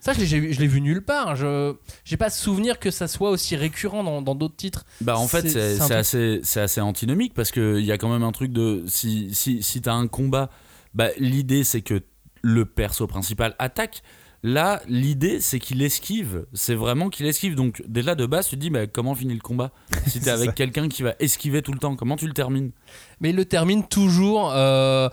Ça, 0.00 0.12
je 0.14 0.20
l'ai- 0.20 0.26
j'ai- 0.26 0.52
je 0.52 0.60
l'ai 0.60 0.66
vu 0.66 0.80
nulle 0.80 1.02
part. 1.02 1.36
Je 1.36 1.74
j'ai 2.04 2.16
pas 2.16 2.30
souvenir 2.30 2.78
que 2.78 2.90
ça 2.90 3.06
soit 3.06 3.30
aussi 3.30 3.54
récurrent 3.56 4.02
dans 4.02 4.22
dans 4.22 4.34
d'autres 4.34 4.56
titres. 4.56 4.84
Bah 5.02 5.16
en 5.18 5.28
fait, 5.28 5.42
C'est- 5.42 5.50
c'est 5.50 5.74
c'est 5.76 5.82
un 5.82 5.86
c'est 5.86 5.88
truc- 5.88 5.96
assez, 5.98 6.40
c'est 6.42 6.60
assez 6.60 6.80
antinomique 6.80 7.34
parce 7.34 7.50
qu'il 7.50 7.80
y 7.84 7.92
a 7.92 7.98
quand 7.98 8.08
même 8.10 8.22
un 8.22 8.32
truc 8.32 8.52
de. 8.52 8.82
Si, 8.86 9.34
si, 9.34 9.62
si 9.62 9.80
t'as 9.82 9.92
un 9.94 10.06
combat, 10.08 10.50
bah, 10.94 11.08
l'idée 11.18 11.62
c'est 11.64 11.82
que 11.82 12.02
le 12.42 12.64
perso 12.64 13.06
principal 13.06 13.54
attaque. 13.58 14.02
Là, 14.42 14.80
l'idée 14.88 15.38
c'est 15.38 15.58
qu'il 15.58 15.82
esquive. 15.82 16.46
C'est 16.54 16.74
vraiment 16.74 17.10
qu'il 17.10 17.26
esquive. 17.26 17.54
Donc, 17.54 17.82
déjà 17.86 18.14
de 18.14 18.24
base, 18.24 18.48
tu 18.48 18.56
te 18.56 18.60
dis 18.62 18.70
bah, 18.70 18.86
comment 18.86 19.14
finit 19.14 19.34
le 19.34 19.40
combat 19.40 19.70
Si 20.06 20.18
t'es 20.20 20.30
avec 20.30 20.46
ça. 20.46 20.52
quelqu'un 20.54 20.88
qui 20.88 21.02
va 21.02 21.14
esquiver 21.20 21.60
tout 21.60 21.72
le 21.72 21.78
temps, 21.78 21.94
comment 21.94 22.16
tu 22.16 22.26
le 22.26 22.32
termines? 22.32 22.70
Mais 23.20 23.30
il 23.30 23.36
le 23.36 23.44
termine 23.44 23.86
toujours 23.86 24.50
euh, 24.54 25.10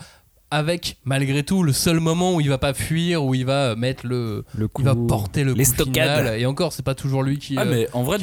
avec 0.49 0.97
malgré 1.03 1.43
tout 1.43 1.61
le 1.63 1.73
seul 1.73 1.99
moment 1.99 2.33
où 2.35 2.41
il 2.41 2.47
va 2.49 2.57
pas 2.57 2.73
fuir 2.73 3.23
où 3.25 3.35
il 3.35 3.45
va 3.45 3.75
mettre 3.75 4.05
le 4.07 4.45
le 4.57 4.67
coup 4.69 4.81
il 4.81 4.85
va 4.85 4.95
porter 4.95 5.43
le 5.43 5.51
les 5.53 5.65
coup 5.65 5.71
stockades. 5.73 6.17
final 6.19 6.39
et 6.39 6.45
encore 6.45 6.71
c'est 6.71 6.83
pas 6.85 6.95
toujours 6.95 7.21
lui 7.23 7.37
qui 7.37 7.55
Ah, 7.57 7.63
euh, 7.63 7.65
mais 7.69 7.87
en 7.93 8.03
vrai, 8.03 8.17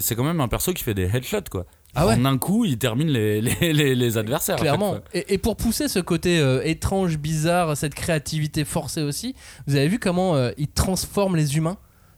c'est- 0.00 0.14
quand 0.16 0.24
même 0.24 0.40
un 0.40 0.48
perso 0.48 0.72
qui 0.72 0.82
fait 0.82 0.94
des 0.94 1.04
headshots 1.04 1.48
quoi. 1.50 1.64
ah 1.94 2.06
ouais 2.08 2.14
En 2.14 2.24
un 2.24 2.38
coup, 2.38 2.64
il 2.64 2.76
termine 2.76 3.06
les, 3.08 3.40
les, 3.60 3.72
les, 3.72 3.94
les 3.94 4.18
adversaires. 4.18 4.56
clairement 4.56 4.96
et, 5.12 5.34
et 5.34 5.38
pour 5.38 5.56
pousser 5.56 5.86
ce 5.86 6.00
côté 6.00 6.40
euh, 6.40 6.60
étrange 6.64 7.18
bizarre 7.18 7.76
cette 7.76 7.94
créativité 7.94 8.64
forcée 8.64 9.02
aussi 9.02 9.36
vous 9.68 9.76
avez 9.76 9.86
vu 9.86 10.00
comment 10.00 10.34
euh, 10.34 10.50
il 10.58 10.66
transforme 10.68 11.36
les 11.36 11.56
humains? 11.56 11.76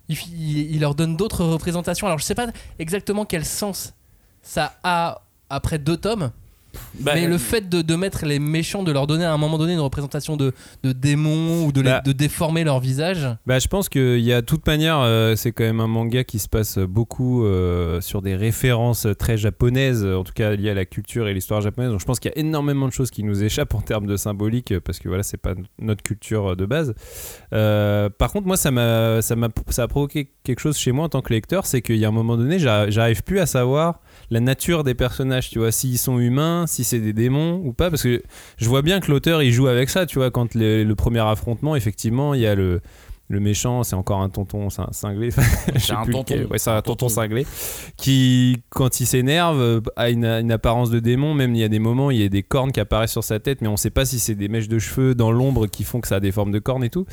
Il, 0.08 0.16
il- 0.32 0.74
il 0.76 0.80
leur 0.80 0.94
donne 0.94 1.14
d'autres 1.16 1.44
représentations 1.44 2.06
alors 2.06 2.18
je 2.18 2.24
sais 2.24 2.34
pas 2.34 2.46
exactement 2.78 3.26
quel 3.26 3.44
sens 3.44 3.92
ça 4.40 4.78
a 4.82 5.22
après 5.50 5.78
deux 5.78 5.96
tomes 5.96 6.30
Bah, 7.00 7.12
mais 7.14 7.26
le 7.26 7.38
fait 7.38 7.68
de, 7.68 7.82
de 7.82 7.94
mettre 7.96 8.24
les 8.26 8.38
méchants 8.38 8.82
de 8.82 8.92
leur 8.92 9.06
donner 9.06 9.24
à 9.24 9.32
un 9.32 9.36
moment 9.36 9.58
donné 9.58 9.72
une 9.74 9.80
représentation 9.80 10.36
de, 10.36 10.52
de 10.82 10.92
démons 10.92 11.64
ou 11.66 11.72
de, 11.72 11.80
les- 11.80 11.90
Bah. 11.90 12.02
de 12.04 12.12
déformer 12.12 12.64
leur 12.64 12.80
visage 12.80 13.26
Bah, 13.46 13.58
je 13.58 13.68
pense 13.68 13.88
qu'il 13.88 14.20
y 14.20 14.32
a 14.32 14.40
de 14.40 14.46
toute 14.46 14.66
manière, 14.66 14.98
euh, 15.00 15.36
c'est 15.36 15.52
quand 15.52 15.64
même 15.64 15.80
un 15.80 15.86
manga 15.86 16.24
qui 16.24 16.38
se 16.38 16.48
passe 16.48 16.78
beaucoup 16.78 17.44
euh, 17.44 18.00
sur 18.00 18.22
des 18.22 18.34
références 18.36 19.06
très 19.18 19.36
japonaises, 19.36 20.04
en 20.04 20.24
tout 20.24 20.32
cas 20.34 20.54
liées 20.56 20.70
à 20.70 20.74
la 20.74 20.84
culture 20.84 21.28
et 21.28 21.34
l'histoire 21.34 21.60
japonaise. 21.60 21.90
Donc 21.90 22.00
je 22.00 22.04
pense 22.06 22.20
qu'il 22.20 22.30
y 22.30 22.34
a 22.34 22.38
énormément 22.38 22.86
de 22.88 22.92
choses 22.92 23.10
qui 23.10 23.22
nous 23.22 23.42
échappent 23.42 23.74
en 23.74 23.80
termes 23.80 24.06
de 24.06 24.16
symbolique, 24.16 24.72
euh, 24.72 24.80
parce 24.80 24.98
que 24.98 25.08
voilà, 25.08 25.22
c'est 25.22 25.36
pas 25.36 25.54
notre 25.78 26.02
culture 26.02 26.52
euh, 26.52 26.56
de 26.56 26.66
base. 26.66 26.94
Euh, 27.52 28.08
par 28.10 28.32
contre, 28.32 28.46
moi, 28.46 28.56
ça 28.56 28.70
m'a, 28.70 29.22
ça 29.22 29.36
m'a, 29.36 29.48
ça 29.68 29.84
a 29.84 29.88
provoqué 29.88 30.30
quelque 30.44 30.60
chose 30.60 30.76
chez 30.76 30.92
moi 30.92 31.04
en 31.06 31.08
tant 31.08 31.22
que 31.22 31.32
lecteur, 31.32 31.66
c'est 31.66 31.82
qu'il 31.82 31.96
y 31.96 32.04
a 32.04 32.08
un 32.08 32.12
moment 32.12 32.36
donné, 32.36 32.58
j'arrive 32.58 33.22
plus 33.22 33.38
à 33.40 33.46
savoir 33.46 34.00
la 34.30 34.40
nature 34.40 34.84
des 34.84 34.94
personnages, 34.94 35.50
tu 35.50 35.58
vois, 35.58 35.72
s'ils 35.72 35.98
sont 35.98 36.18
humains, 36.18 36.66
si 36.66 36.82
c'est 36.84 37.00
des 37.00 37.12
démons 37.12 37.60
ou 37.64 37.72
pas, 37.72 37.90
parce 37.90 38.02
que 38.02 38.22
je 38.56 38.68
vois 38.68 38.82
bien 38.82 39.00
que 39.00 39.10
l'auteur 39.10 39.42
il 39.42 39.52
joue 39.52 39.68
avec 39.68 39.88
ça, 39.90 40.06
tu 40.06 40.18
vois, 40.18 40.30
quand 40.30 40.54
le, 40.54 40.82
le 40.84 40.94
premier 40.94 41.20
affrontement, 41.20 41.76
effectivement, 41.76 42.34
il 42.34 42.40
y 42.40 42.46
a 42.46 42.54
le, 42.54 42.80
le 43.28 43.40
méchant, 43.40 43.82
c'est 43.82 43.96
encore 43.96 44.20
un 44.20 44.28
tonton 44.28 44.68
cin- 44.68 44.92
cinglé, 44.92 45.30
sais 45.76 45.92
un 45.92 46.06
tonton. 46.06 46.46
ouais, 46.50 46.58
c'est 46.58 46.70
un 46.70 46.82
tonton 46.82 47.08
cinglé, 47.08 47.44
qui, 47.96 48.62
quand 48.70 49.00
il 49.00 49.06
s'énerve, 49.06 49.60
euh, 49.60 49.80
a 49.96 50.10
une, 50.10 50.24
une 50.24 50.52
apparence 50.52 50.90
de 50.90 51.00
démon, 51.00 51.34
même 51.34 51.54
il 51.54 51.60
y 51.60 51.64
a 51.64 51.68
des 51.68 51.78
moments, 51.80 52.10
il 52.10 52.18
y 52.20 52.24
a 52.24 52.28
des 52.28 52.42
cornes 52.42 52.72
qui 52.72 52.80
apparaissent 52.80 53.12
sur 53.12 53.24
sa 53.24 53.40
tête, 53.40 53.60
mais 53.62 53.68
on 53.68 53.76
sait 53.76 53.90
pas 53.90 54.04
si 54.04 54.18
c'est 54.18 54.34
des 54.34 54.48
mèches 54.48 54.68
de 54.68 54.78
cheveux 54.78 55.14
dans 55.14 55.32
l'ombre 55.32 55.66
qui 55.66 55.82
font 55.84 56.00
que 56.00 56.08
ça 56.08 56.16
a 56.16 56.20
des 56.20 56.32
formes 56.32 56.52
de 56.52 56.58
cornes 56.60 56.84
et 56.84 56.90
tout. 56.90 57.06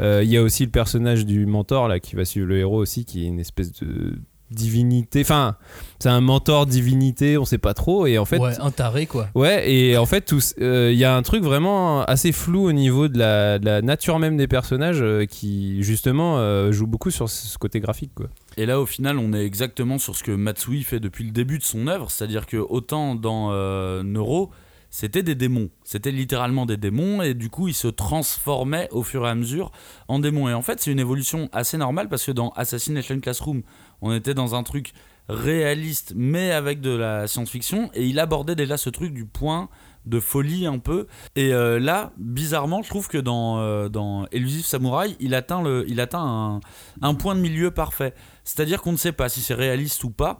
Euh, 0.00 0.20
Il 0.24 0.30
y 0.30 0.36
a 0.36 0.42
aussi 0.42 0.64
le 0.64 0.70
personnage 0.70 1.26
du 1.26 1.46
mentor 1.46 1.88
là 1.88 1.98
qui 2.00 2.14
va 2.16 2.24
suivre 2.24 2.46
le 2.46 2.58
héros 2.58 2.78
aussi, 2.78 3.04
qui 3.04 3.24
est 3.24 3.28
une 3.28 3.40
espèce 3.40 3.72
de 3.72 4.18
divinité. 4.50 5.20
Enfin, 5.22 5.56
c'est 5.98 6.08
un 6.08 6.20
mentor 6.20 6.66
divinité, 6.66 7.38
on 7.38 7.44
sait 7.44 7.58
pas 7.58 7.74
trop. 7.74 8.06
Et 8.06 8.18
en 8.18 8.24
fait, 8.24 8.38
ouais, 8.38 8.58
un 8.60 8.70
taré 8.70 9.06
quoi. 9.06 9.28
Ouais, 9.34 9.70
et 9.70 9.96
en 9.96 10.06
fait, 10.06 10.22
tous- 10.22 10.54
euh, 10.60 10.90
il 10.92 10.98
y 10.98 11.04
a 11.04 11.16
un 11.16 11.22
truc 11.22 11.42
vraiment 11.42 12.02
assez 12.04 12.32
flou 12.32 12.64
au 12.68 12.72
niveau 12.72 13.08
de 13.08 13.18
la, 13.18 13.58
de 13.58 13.64
la 13.64 13.82
nature 13.82 14.18
même 14.18 14.36
des 14.36 14.46
personnages 14.48 15.00
euh, 15.02 15.24
qui, 15.26 15.82
justement, 15.82 16.38
euh, 16.38 16.72
joue 16.72 16.86
beaucoup 16.86 17.10
sur 17.10 17.28
ce 17.28 17.56
côté 17.58 17.80
graphique. 17.80 18.12
Quoi. 18.14 18.26
Et 18.56 18.66
là, 18.66 18.80
au 18.80 18.86
final, 18.86 19.18
on 19.18 19.32
est 19.32 19.44
exactement 19.44 19.98
sur 19.98 20.16
ce 20.16 20.22
que 20.22 20.32
Matsui 20.32 20.82
fait 20.82 21.00
depuis 21.00 21.24
le 21.24 21.30
début 21.30 21.58
de 21.58 21.64
son 21.64 21.86
œuvre, 21.88 22.10
c'est-à-dire 22.10 22.46
que 22.46 22.56
autant 22.56 23.14
dans 23.14 23.48
euh, 23.52 24.02
Neuro, 24.02 24.50
c'était 24.98 25.22
des 25.22 25.34
démons, 25.34 25.68
c'était 25.84 26.10
littéralement 26.10 26.64
des 26.64 26.78
démons, 26.78 27.20
et 27.20 27.34
du 27.34 27.50
coup, 27.50 27.68
ils 27.68 27.74
se 27.74 27.86
transformaient 27.86 28.88
au 28.92 29.02
fur 29.02 29.26
et 29.26 29.28
à 29.28 29.34
mesure 29.34 29.70
en 30.08 30.20
démons. 30.20 30.48
Et 30.48 30.54
en 30.54 30.62
fait, 30.62 30.80
c'est 30.80 30.90
une 30.90 30.98
évolution 30.98 31.50
assez 31.52 31.76
normale 31.76 32.08
parce 32.08 32.24
que 32.24 32.32
dans 32.32 32.48
Assassination 32.56 33.20
Classroom, 33.20 33.62
on 34.00 34.14
était 34.14 34.32
dans 34.32 34.54
un 34.54 34.62
truc 34.62 34.94
réaliste, 35.28 36.14
mais 36.16 36.50
avec 36.50 36.80
de 36.80 36.96
la 36.96 37.26
science-fiction, 37.26 37.90
et 37.92 38.06
il 38.06 38.18
abordait 38.18 38.54
déjà 38.54 38.78
ce 38.78 38.88
truc 38.88 39.12
du 39.12 39.26
point 39.26 39.68
de 40.06 40.18
folie 40.18 40.64
un 40.64 40.78
peu. 40.78 41.08
Et 41.34 41.52
euh, 41.52 41.78
là, 41.78 42.14
bizarrement, 42.16 42.82
je 42.82 42.88
trouve 42.88 43.08
que 43.08 43.18
dans, 43.18 43.58
euh, 43.58 43.90
dans 43.90 44.26
Elusive 44.32 44.64
Samurai, 44.64 45.14
il 45.20 45.34
atteint, 45.34 45.62
le, 45.62 45.84
il 45.88 46.00
atteint 46.00 46.24
un, 46.24 46.60
un 47.02 47.14
point 47.14 47.34
de 47.34 47.40
milieu 47.40 47.70
parfait. 47.70 48.14
C'est-à-dire 48.44 48.80
qu'on 48.80 48.92
ne 48.92 48.96
sait 48.96 49.12
pas 49.12 49.28
si 49.28 49.42
c'est 49.42 49.52
réaliste 49.52 50.04
ou 50.04 50.10
pas, 50.10 50.38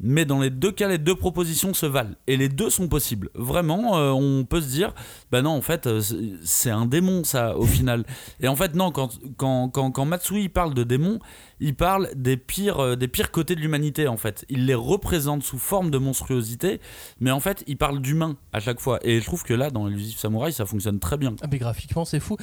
mais 0.00 0.24
dans 0.24 0.40
les 0.40 0.50
deux 0.50 0.70
cas, 0.72 0.88
les 0.88 0.98
deux 0.98 1.14
propositions 1.14 1.74
se 1.74 1.86
valent. 1.86 2.14
Et 2.26 2.36
les 2.36 2.48
deux 2.48 2.70
sont 2.70 2.88
possibles. 2.88 3.30
Vraiment, 3.34 3.96
euh, 3.98 4.10
on 4.10 4.44
peut 4.44 4.60
se 4.60 4.68
dire, 4.68 4.94
bah 5.32 5.42
non, 5.42 5.50
en 5.50 5.60
fait, 5.62 5.86
euh, 5.86 6.00
c'est- 6.44 6.70
un 6.70 6.86
démon, 6.86 7.24
ça, 7.24 7.56
au 7.56 7.64
final. 7.66 8.04
Et 8.40 8.48
en 8.48 8.56
fait, 8.56 8.74
non, 8.74 8.90
quand, 8.92 9.18
quand, 9.36 9.68
quand, 9.70 9.90
quand 9.90 10.04
Matsui 10.04 10.48
parle 10.48 10.74
de 10.74 10.84
démons, 10.84 11.18
il 11.60 11.74
parle 11.74 12.10
des 12.14 12.36
pires, 12.36 12.78
euh, 12.80 12.96
des 12.96 13.08
pires 13.08 13.30
côtés 13.32 13.54
de 13.54 13.60
l'humanité, 13.60 14.06
en 14.08 14.16
fait. 14.16 14.44
Il 14.48 14.66
les 14.66 14.74
représente 14.74 15.42
sous 15.42 15.58
forme 15.58 15.90
de 15.90 15.98
monstruosité, 15.98 16.80
mais 17.20 17.30
en 17.30 17.40
fait, 17.40 17.64
il 17.66 17.76
parle 17.76 18.00
d'humain 18.00 18.36
à 18.52 18.60
chaque 18.60 18.80
fois. 18.80 18.98
Et 19.02 19.20
je 19.20 19.24
trouve 19.24 19.42
que 19.42 19.54
là, 19.54 19.70
dans 19.70 19.88
Elusive 19.88 20.18
Samurai, 20.18 20.52
ça 20.52 20.66
fonctionne 20.66 21.00
très 21.00 21.16
bien. 21.16 21.34
Ah, 21.42 21.46
mais 21.50 21.58
graphiquement, 21.58 22.04
c'est 22.04 22.20
fou. 22.20 22.36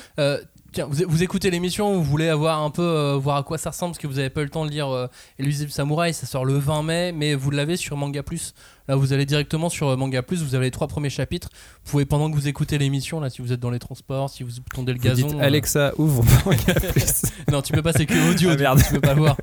Tiens, 0.75 0.87
vous, 0.89 1.03
vous 1.07 1.23
écoutez 1.23 1.49
l'émission, 1.49 1.93
vous 1.93 2.03
voulez 2.03 2.29
avoir 2.29 2.61
un 2.61 2.69
peu 2.69 2.83
euh, 2.83 3.17
voir 3.17 3.37
à 3.37 3.43
quoi 3.43 3.57
ça 3.57 3.71
ressemble 3.71 3.93
parce 3.93 3.99
que 4.01 4.07
vous 4.07 4.19
avez 4.19 4.29
pas 4.29 4.41
eu 4.41 4.43
le 4.43 4.49
temps 4.51 4.65
de 4.65 4.69
lire 4.71 4.89
euh, 4.89 5.07
Elusive 5.39 5.71
Samurai, 5.71 6.13
ça 6.13 6.27
sort 6.27 6.45
le 6.45 6.57
20 6.57 6.83
mai, 6.83 7.11
mais 7.11 7.33
vous 7.33 7.49
l'avez 7.49 7.77
sur 7.77 7.97
Manga 7.97 8.21
Plus. 8.21 8.53
Là, 8.87 8.95
vous 8.95 9.13
allez 9.13 9.25
directement 9.25 9.69
sur 9.69 9.87
euh, 9.89 9.95
Manga 9.95 10.21
Plus, 10.21 10.43
vous 10.43 10.53
avez 10.53 10.65
les 10.65 10.71
trois 10.71 10.87
premiers 10.87 11.09
chapitres. 11.09 11.49
Vous 11.83 11.91
pouvez 11.91 12.05
pendant 12.05 12.29
que 12.29 12.35
vous 12.35 12.47
écoutez 12.47 12.77
l'émission, 12.77 13.19
là, 13.19 13.29
si 13.31 13.41
vous 13.41 13.51
êtes 13.51 13.59
dans 13.59 13.71
les 13.71 13.79
transports, 13.79 14.29
si 14.29 14.43
vous 14.43 14.51
tondez 14.73 14.93
le 14.93 14.99
Vous 14.99 15.05
gazon. 15.05 15.27
dites 15.27 15.35
euh, 15.37 15.41
Alexa, 15.43 15.93
ouvre 15.97 16.23
Manga 16.45 16.73
Plus. 16.91 17.23
Non, 17.51 17.61
tu 17.61 17.73
peux 17.73 17.81
pas, 17.81 17.93
c'est 17.93 18.05
que 18.05 18.31
audio, 18.31 18.51
Ah, 18.51 18.55
merde. 18.57 18.81
tu 18.85 18.93
peux 18.93 19.01
pas 19.01 19.13
voir. 19.15 19.37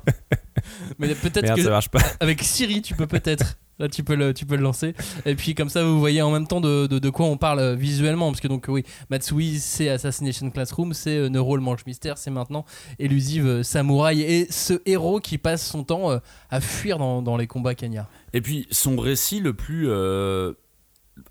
Mais 0.99 1.13
peut-être 1.15 1.55
que 1.55 1.63
ça 1.63 1.69
marche 1.69 1.89
pas. 1.89 1.99
avec 2.19 2.41
Siri, 2.43 2.81
tu 2.81 2.93
peux 2.95 3.07
peut-être. 3.07 3.57
Là, 3.79 3.89
tu 3.89 4.03
peux, 4.03 4.15
le, 4.15 4.33
tu 4.33 4.45
peux 4.45 4.55
le 4.55 4.61
lancer. 4.61 4.93
Et 5.25 5.35
puis, 5.35 5.55
comme 5.55 5.69
ça, 5.69 5.83
vous 5.83 5.99
voyez 5.99 6.21
en 6.21 6.29
même 6.31 6.45
temps 6.47 6.61
de, 6.61 6.85
de, 6.85 7.09
quoi 7.09 7.25
on 7.25 7.37
parle 7.37 7.59
euh, 7.59 7.75
visuellement. 7.75 8.29
Parce 8.29 8.39
que, 8.39 8.47
donc, 8.47 8.65
oui, 8.67 8.83
Matsui, 9.09 9.59
c'est 9.59 9.89
Assassination 9.89 10.49
Classroom, 10.51 10.93
c'est 10.93 11.17
euh, 11.17 11.29
Neuro, 11.29 11.55
le 11.57 11.63
manche 11.63 11.85
mystère, 11.87 12.17
c'est 12.17 12.29
maintenant 12.31 12.65
Elusive 12.99 13.47
euh, 13.47 13.63
Samouraï. 13.63 14.21
Et 14.21 14.47
ce 14.51 14.81
héros 14.85 15.19
qui 15.19 15.37
passe 15.39 15.65
son 15.67 15.83
temps 15.83 16.11
euh, 16.11 16.19
à 16.51 16.61
fuir 16.61 16.97
dans, 16.99 17.21
dans 17.21 17.35
les 17.35 17.47
combats 17.47 17.73
Kenya. 17.75 18.07
Et 18.33 18.41
puis 18.41 18.67
son 18.69 18.95
récit 18.97 19.39
le 19.39 19.53
plus. 19.53 19.89
euh, 19.89 20.53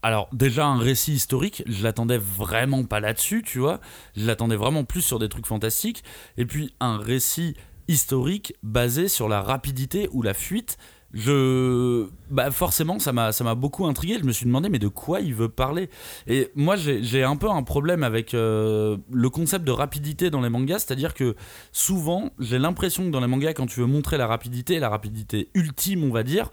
Alors, 0.03 0.29
déjà, 0.33 0.67
un 0.67 0.79
récit 0.79 1.13
historique, 1.13 1.63
je 1.67 1.85
l'attendais 1.85 2.19
vraiment 2.19 2.85
pas 2.85 2.99
là-dessus, 3.01 3.43
tu 3.47 3.61
vois. 3.61 3.81
Je 4.17 4.27
l'attendais 4.27 4.57
vraiment 4.57 4.85
plus 4.85 5.03
sur 5.03 5.19
des 5.21 5.29
trucs 5.29 5.47
fantastiques. 5.47 6.03
Et 6.37 6.45
puis, 6.47 6.75
un 6.81 6.99
récit 6.99 7.55
historique 7.89 8.55
basé 8.63 9.09
sur 9.09 9.29
la 9.29 9.43
rapidité 9.43 10.09
ou 10.13 10.23
la 10.23 10.35
fuite. 10.35 10.77
Je. 11.13 12.07
Bah, 12.31 12.51
forcément, 12.51 12.99
ça 12.99 13.13
m'a 13.13 13.33
ça 13.33 13.45
m'a 13.45 13.55
beaucoup 13.55 13.87
intrigué. 13.87 14.17
Je 14.19 14.25
me 14.25 14.33
suis 14.33 14.47
demandé, 14.47 14.69
mais 14.69 14.79
de 14.79 14.89
quoi 14.89 15.21
il 15.21 15.35
veut 15.35 15.49
parler? 15.49 15.91
Et 16.27 16.51
moi, 16.55 16.77
j'ai 16.77 17.23
un 17.23 17.37
peu 17.37 17.51
un 17.51 17.63
problème 17.63 18.03
avec 18.03 18.35
euh, 18.35 18.97
le 19.11 19.31
concept 19.31 19.65
de 19.65 19.73
rapidité 19.73 20.31
dans 20.31 20.41
les 20.41 20.49
mangas, 20.49 20.81
c'est-à-dire 20.81 21.15
que 21.15 21.37
souvent, 21.73 22.31
j'ai 22.39 22.59
l'impression 22.59 23.05
que 23.05 23.11
dans 23.11 23.21
les 23.21 23.27
mangas, 23.27 23.53
quand 23.53 23.67
tu 23.67 23.81
veux 23.81 23.87
montrer 23.87 24.17
la 24.17 24.27
rapidité, 24.27 24.79
la 24.79 24.89
rapidité 24.89 25.51
ultime, 25.55 26.05
on 26.05 26.11
va 26.11 26.23
dire, 26.23 26.51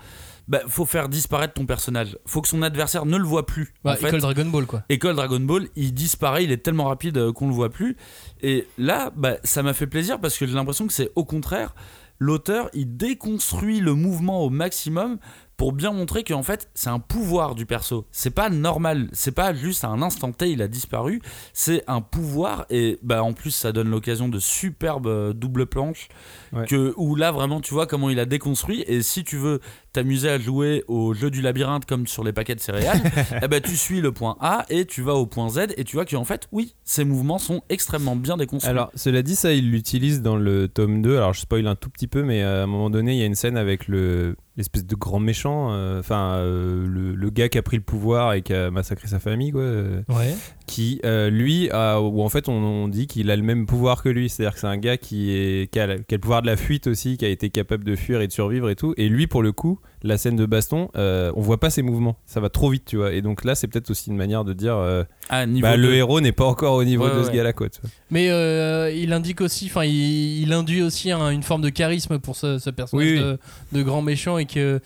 bah, 0.50 0.62
faut 0.68 0.86
faire 0.86 1.10
disparaître 1.10 1.54
ton 1.54 1.68
personnage. 1.68 2.18
Faut 2.25 2.42
que 2.42 2.48
son 2.48 2.63
adversaire 2.63 3.06
ne 3.06 3.18
le 3.18 3.24
voit 3.24 3.46
plus. 3.46 3.74
Ouais, 3.86 3.92
en 3.92 3.96
fait. 3.96 4.08
École 4.08 4.22
Dragon 4.22 4.46
Ball, 4.46 4.66
quoi. 4.66 4.84
École 4.89 5.16
Dragon 5.16 5.39
Ball, 5.39 5.68
il 5.75 5.94
disparaît, 5.94 6.44
il 6.44 6.51
est 6.51 6.58
tellement 6.58 6.86
rapide 6.86 7.18
euh, 7.18 7.32
qu'on 7.32 7.48
le 7.48 7.54
voit 7.54 7.70
plus. 7.70 7.96
Et 8.42 8.68
là, 8.80 9.13
bah, 9.16 9.36
ça 9.44 9.62
m'a 9.62 9.74
fait 9.74 9.86
plaisir 9.86 10.20
parce 10.20 10.38
que 10.38 10.48
j'ai 10.48 10.56
l'impression 10.56 10.88
que 10.88 10.94
c'est 10.94 11.12
au 11.16 11.24
contraire, 11.24 11.75
l'auteur, 12.19 12.69
il 12.73 12.95
déconstruit 12.97 13.79
le 13.79 13.93
mouvement 13.95 14.43
au 14.43 14.49
maximum 14.49 15.17
pour 15.57 15.73
bien 15.73 15.91
montrer 15.91 16.23
qu'en 16.23 16.41
fait, 16.41 16.69
c'est 16.73 16.89
un 16.89 16.99
pouvoir 16.99 17.53
du 17.53 17.65
perso. 17.65 18.05
C'est 18.11 18.29
pas 18.29 18.49
normal, 18.49 19.09
c'est 19.11 19.33
pas 19.33 19.53
juste 19.53 19.83
à 19.83 19.89
un 19.89 20.01
instant 20.01 20.31
T, 20.31 20.51
il 20.51 20.61
a 20.61 20.69
disparu, 20.69 21.21
c'est 21.51 21.83
un 21.88 21.99
pouvoir 21.99 22.65
et 22.69 22.97
bah, 23.03 23.23
en 23.23 23.33
plus, 23.33 23.51
ça 23.51 23.73
donne 23.73 23.89
l'occasion 23.89 24.29
de 24.29 24.39
superbes 24.39 25.07
euh, 25.07 25.33
double 25.33 25.65
planches 25.65 26.07
Ouais. 26.53 26.65
que, 26.65 26.93
où 26.97 27.15
là, 27.15 27.31
vraiment, 27.31 27.59
tu 27.61 27.73
vois 27.73 27.85
comment 27.88 28.09
il 28.09 28.19
a 28.19 28.25
déconstruit. 28.25 28.83
Et 28.88 29.01
si 29.03 29.23
tu 29.23 29.38
veux 29.38 29.59
t'amuser 29.93 30.29
à 30.29 30.38
jouer 30.39 30.84
au 30.88 31.13
jeu 31.13 31.29
du 31.31 31.41
labyrinthe 31.41 31.86
comme 31.86 32.05
sur 32.08 32.24
les 32.24 32.31
paquets 32.34 32.55
de 32.55 32.60
céréales, 32.60 33.01
eh 33.43 33.48
ben, 33.48 33.62
tu 33.62 33.75
suis 33.75 34.01
le 34.01 34.12
point 34.12 34.38
A 34.39 34.65
et 34.69 34.86
tu 34.86 35.01
vas 35.01 35.15
au 35.15 35.25
point 35.25 35.50
Z 35.50 35.67
et 35.77 35.84
tu 35.84 35.96
vois 35.96 36.05
qu'en 36.05 36.24
fait, 36.25 36.48
oui, 36.51 36.75
ces 36.84 37.03
mouvements 37.03 37.39
sont 37.39 37.62
extrêmement 37.69 38.15
bien 38.15 38.38
déconstruits. 38.38 38.69
Alors, 38.69 38.91
cela 38.96 39.22
dit, 39.22 39.36
ça, 39.36 39.53
il 39.53 39.72
l'utilise 39.72 40.22
dans 40.22 40.36
le 40.38 40.67
tome 40.67 41.01
2. 41.01 41.17
Alors, 41.17 41.34
je 41.34 41.41
spoil 41.41 41.65
un 41.67 41.75
tout 41.75 41.89
petit 41.89 42.08
peu, 42.08 42.24
mais 42.24 42.43
euh, 42.43 42.62
à 42.62 42.63
un 42.63 42.67
moment 42.67 42.89
donné, 42.89 43.13
il 43.13 43.19
y 43.19 43.24
a 43.24 43.25
une 43.25 43.36
scène 43.36 43.58
avec 43.58 43.88
le 43.88 44.36
l'espèce 44.58 44.86
de 44.86 44.96
grand 44.96 45.22
méchant, 45.22 45.69
euh, 45.72 46.01
enfin, 46.01 46.34
euh, 46.34 46.86
le, 46.86 47.15
le 47.15 47.29
gars 47.29 47.48
qui 47.48 47.58
a 47.58 47.62
pris 47.62 47.77
le 47.77 47.84
pouvoir 47.84 48.34
et 48.34 48.41
qui 48.41 48.53
a 48.53 48.69
massacré 48.69 49.08
sa 49.08 49.17
famille, 49.17 49.51
quoi. 49.51 49.62
euh, 49.62 50.01
Ouais. 50.10 50.36
qui, 50.67 51.00
euh, 51.05 51.29
lui, 51.29 51.69
a, 51.72 52.01
ou 52.01 52.22
en 52.22 52.27
fait, 52.27 52.50
on, 52.50 52.55
on 52.62 52.89
dit 52.89 53.08
qu'il 53.08 53.31
a 53.31 53.38
le 53.38 53.41
même 53.41 53.65
pouvoir 53.65 54.03
que 54.03 54.10
lui. 54.10 54.27
C'est-à-dire 54.27 54.53
que 54.55 54.60
c'est 54.60 54.67
un 54.67 54.75
gars 54.77 54.98
qui, 54.98 55.31
est, 55.31 55.72
qui, 55.72 55.79
a, 55.79 55.88
la- 55.88 55.98
qui 56.00 56.13
a 56.13 56.17
le 56.17 56.19
pouvoir 56.19 56.41
de 56.41 56.48
la 56.48 56.58
fuite 56.58 56.88
aussi, 56.88 57.15
qui 57.15 57.24
a 57.24 57.29
été 57.29 57.50
capable 57.50 57.86
de 57.86 57.96
fuir 57.96 58.19
et 58.19 58.27
de 58.27 58.34
survivre 58.34 58.69
et 58.69 58.75
tout. 58.75 58.93
Et 58.98 59.08
lui, 59.08 59.27
pour 59.27 59.43
le 59.43 59.53
coup, 59.53 59.78
la 60.03 60.17
scène 60.17 60.36
de 60.36 60.45
baston, 60.45 60.89
euh, 60.95 61.31
on 61.36 61.41
voit 61.41 61.59
pas 61.59 61.69
ses 61.69 61.81
mouvements. 61.81 62.17
Ça 62.25 62.39
va 62.39 62.50
trop 62.50 62.69
vite, 62.69 62.86
tu 62.86 62.98
vois. 62.98 63.12
Et 63.13 63.21
donc 63.21 63.43
là, 63.43 63.55
c'est 63.55 63.67
peut-être 63.67 63.89
aussi 63.89 64.09
une 64.09 64.15
manière 64.17 64.43
de 64.45 64.53
dire, 64.53 64.75
euh, 64.75 65.03
Ah, 65.29 65.45
bah, 65.45 65.75
le 65.77 65.93
héros 65.95 66.21
n'est 66.21 66.31
pas 66.31 66.45
encore 66.45 66.75
au 66.75 66.83
niveau 66.83 67.05
Ouais, 67.07 67.15
de 67.17 67.24
ce 67.24 67.31
gars-là, 67.31 67.53
quoi. 67.53 67.69
tu 67.69 67.81
vois. 67.81 67.89
Mais 68.12 68.29
euh, 68.29 68.91
il 68.91 69.12
indique 69.13 69.41
aussi, 69.41 69.65
enfin, 69.65 69.83
il, 69.83 70.41
il 70.41 70.53
induit 70.53 70.81
aussi 70.81 71.12
un- 71.12 71.29
une 71.31 71.43
forme 71.43 71.62
de 71.62 71.69
charisme 71.69 72.19
pour 72.19 72.36
ce, 72.36 72.57
ce 72.59 72.69
personnage 72.69 73.05
Oui, 73.07 73.13
oui. 73.17 73.19
De, 73.19 73.38
de 73.74 73.83
grand 73.83 74.01
méchant 74.01 74.38
et 74.38 74.45
que, 74.45 74.79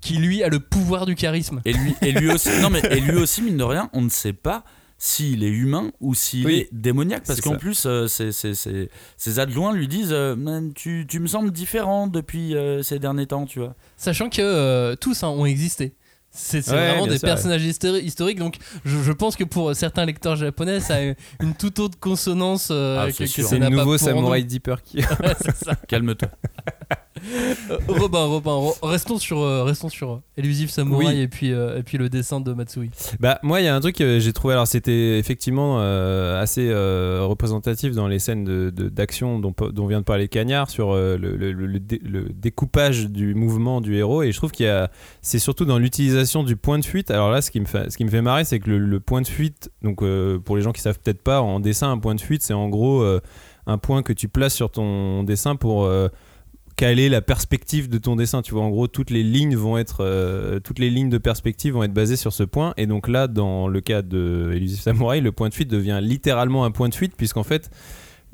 qui, 0.00 0.14
lui, 0.16 0.42
a 0.42 0.48
le 0.48 0.60
pouvoir 0.60 1.04
du 1.06 1.14
charisme. 1.14 1.60
Et 1.64 1.72
lui, 1.72 1.94
et 2.02 2.12
lui 2.12 2.30
aussi, 2.30 2.48
non 2.62 2.70
mais 2.70 2.80
et 2.90 3.00
lui 3.00 3.16
aussi 3.16 3.42
mine 3.42 3.56
de 3.56 3.64
rien, 3.64 3.90
on 3.92 4.00
ne 4.02 4.08
sait 4.08 4.32
pas 4.32 4.64
s'il 5.02 5.42
est 5.44 5.48
humain 5.48 5.90
ou 6.00 6.14
s'il 6.14 6.44
Oui. 6.46 6.54
est 6.56 6.68
démoniaque 6.72 7.24
parce 7.26 7.40
qu'en 7.40 7.56
plus 7.56 7.84
euh, 7.86 8.06
ses, 8.06 8.32
ses- 8.32 8.54
ses- 8.54 8.90
ses 9.16 9.38
adjoints 9.38 9.72
lui 9.72 9.88
disent 9.88 10.12
euh, 10.12 10.36
Man, 10.36 10.72
tu, 10.74 11.06
tu 11.08 11.20
me 11.20 11.26
sembles 11.26 11.50
différent 11.50 12.06
depuis 12.06 12.54
euh, 12.54 12.82
ces 12.82 12.98
derniers 12.98 13.26
temps 13.26 13.46
tu 13.46 13.60
vois 13.60 13.74
Sachant 13.96 14.28
que 14.28 14.42
euh, 14.42 14.96
tous 14.96 15.22
hein, 15.22 15.28
ont 15.28 15.46
existé. 15.46 15.94
C'est 16.32 16.58
Ouais, 16.68 16.76
vraiment 16.90 17.06
des 17.08 17.18
sûr, 17.18 17.26
personnages 17.26 17.64
histori- 17.64 18.02
historiques, 18.04 18.38
donc 18.38 18.58
je, 18.84 18.98
je 19.02 19.10
pense 19.10 19.34
que 19.34 19.42
pour 19.42 19.74
certains 19.74 20.04
lecteurs 20.04 20.36
japonais, 20.36 20.78
ça 20.78 20.96
a 20.98 21.00
une 21.42 21.54
toute 21.58 21.80
autre 21.80 21.98
consonance 21.98 22.68
euh, 22.70 22.98
Ah, 23.00 23.06
que, 23.10 23.26
c'est 23.26 23.42
que 23.42 23.48
C'est 23.48 23.58
n'a 23.58 23.68
le 23.70 23.76
pas 23.76 23.82
nouveau. 23.84 23.98
Samurai 23.98 24.42
Deeper 24.44 24.80
qui. 24.82 24.98
Ouais, 25.22 25.74
calme-toi 25.88 26.28
Euh, 26.28 26.94
Robin, 27.88 28.24
Robin, 28.26 28.50
re- 28.52 28.78
restons 28.82 29.18
sur, 29.18 29.40
euh, 29.40 29.62
restons 29.64 29.88
sur 29.88 30.12
euh, 30.12 30.22
Elusive 30.36 30.70
Samurai 30.70 31.06
Oui. 31.06 31.20
et, 31.20 31.28
puis, 31.28 31.52
euh, 31.52 31.78
et 31.78 31.82
puis 31.82 31.98
le 31.98 32.08
dessin 32.08 32.40
de 32.40 32.52
Matsui. 32.52 32.90
Bah 33.20 33.38
moi 33.42 33.60
il 33.60 33.64
y 33.64 33.68
a 33.68 33.74
un 33.74 33.80
truc 33.80 33.96
que 33.96 34.18
j'ai 34.18 34.32
trouvé 34.32 34.54
alors 34.54 34.66
c'était 34.66 35.18
effectivement 35.18 35.76
euh, 35.80 36.40
assez 36.40 36.68
euh, 36.70 37.20
représentatif 37.24 37.94
dans 37.94 38.08
les 38.08 38.18
scènes 38.18 38.44
de- 38.44 38.70
de- 38.70 38.88
d'action 38.88 39.38
dont, 39.38 39.54
dont 39.72 39.86
vient 39.86 40.00
de 40.00 40.04
parler 40.04 40.28
Cagnard 40.28 40.70
sur 40.70 40.94
le, 40.94 41.16
le- 41.16 41.36
le- 41.36 41.52
le 41.52 41.78
dé- 41.80 42.00
le 42.04 42.28
découpage 42.30 43.08
du 43.08 43.34
mouvement 43.34 43.80
du 43.80 43.96
héros 43.96 44.22
et 44.22 44.32
je 44.32 44.36
trouve 44.36 44.52
qu'il 44.52 44.66
y 44.66 44.68
a 44.68 44.90
c'est 45.22 45.38
surtout 45.38 45.64
dans 45.64 45.78
l'utilisation 45.78 46.42
du 46.42 46.56
point 46.56 46.78
de 46.78 46.84
fuite 46.84 47.10
alors 47.10 47.30
là 47.30 47.42
ce 47.42 47.50
qui 47.50 47.60
me 47.60 47.66
fait 47.66 47.90
ce 47.90 47.96
qui 47.96 48.04
me 48.04 48.10
fait 48.10 48.22
marrer 48.22 48.44
c'est 48.44 48.58
que 48.60 48.70
le, 48.70 49.00
point 49.00 49.20
de 49.22 49.26
fuite 49.26 49.70
donc 49.82 50.02
pour 50.44 50.56
les 50.56 50.62
gens 50.62 50.72
qui 50.72 50.80
savent 50.80 50.98
peut-être 50.98 51.22
pas 51.22 51.40
en 51.40 51.60
dessin 51.60 51.90
un 51.90 51.98
point 51.98 52.14
de 52.14 52.20
fuite 52.20 52.42
c'est 52.42 52.54
en 52.54 52.68
gros 52.68 53.04
un 53.66 53.78
point 53.78 54.02
que 54.02 54.12
tu 54.12 54.28
places 54.28 54.54
sur 54.54 54.70
ton 54.70 55.22
dessin 55.22 55.56
pour 55.56 55.90
caler 56.76 57.08
la 57.08 57.20
perspective 57.20 57.88
de 57.88 57.98
ton 57.98 58.16
dessin. 58.16 58.42
Tu 58.42 58.52
vois, 58.52 58.62
en 58.62 58.70
gros, 58.70 58.86
toutes 58.86 59.10
les 59.10 59.22
lignes 59.22 59.56
vont 59.56 59.78
être, 59.78 59.98
euh, 60.00 60.60
toutes 60.60 60.78
les 60.78 60.90
lignes 60.90 61.10
de 61.10 61.18
perspective 61.18 61.74
vont 61.74 61.82
être 61.82 61.92
basées 61.92 62.16
sur 62.16 62.32
ce 62.32 62.42
point. 62.42 62.74
Et 62.76 62.86
donc 62.86 63.08
là, 63.08 63.28
dans 63.28 63.68
le 63.68 63.80
cas 63.80 64.02
de 64.02 64.50
Elusive 64.54 64.80
Samurai, 64.80 65.20
le 65.20 65.32
point 65.32 65.48
de 65.48 65.54
fuite 65.54 65.70
devient 65.70 66.00
littéralement 66.02 66.64
un 66.64 66.70
point 66.70 66.88
de 66.88 66.94
fuite, 66.94 67.14
puisqu'en 67.16 67.42
fait, 67.42 67.70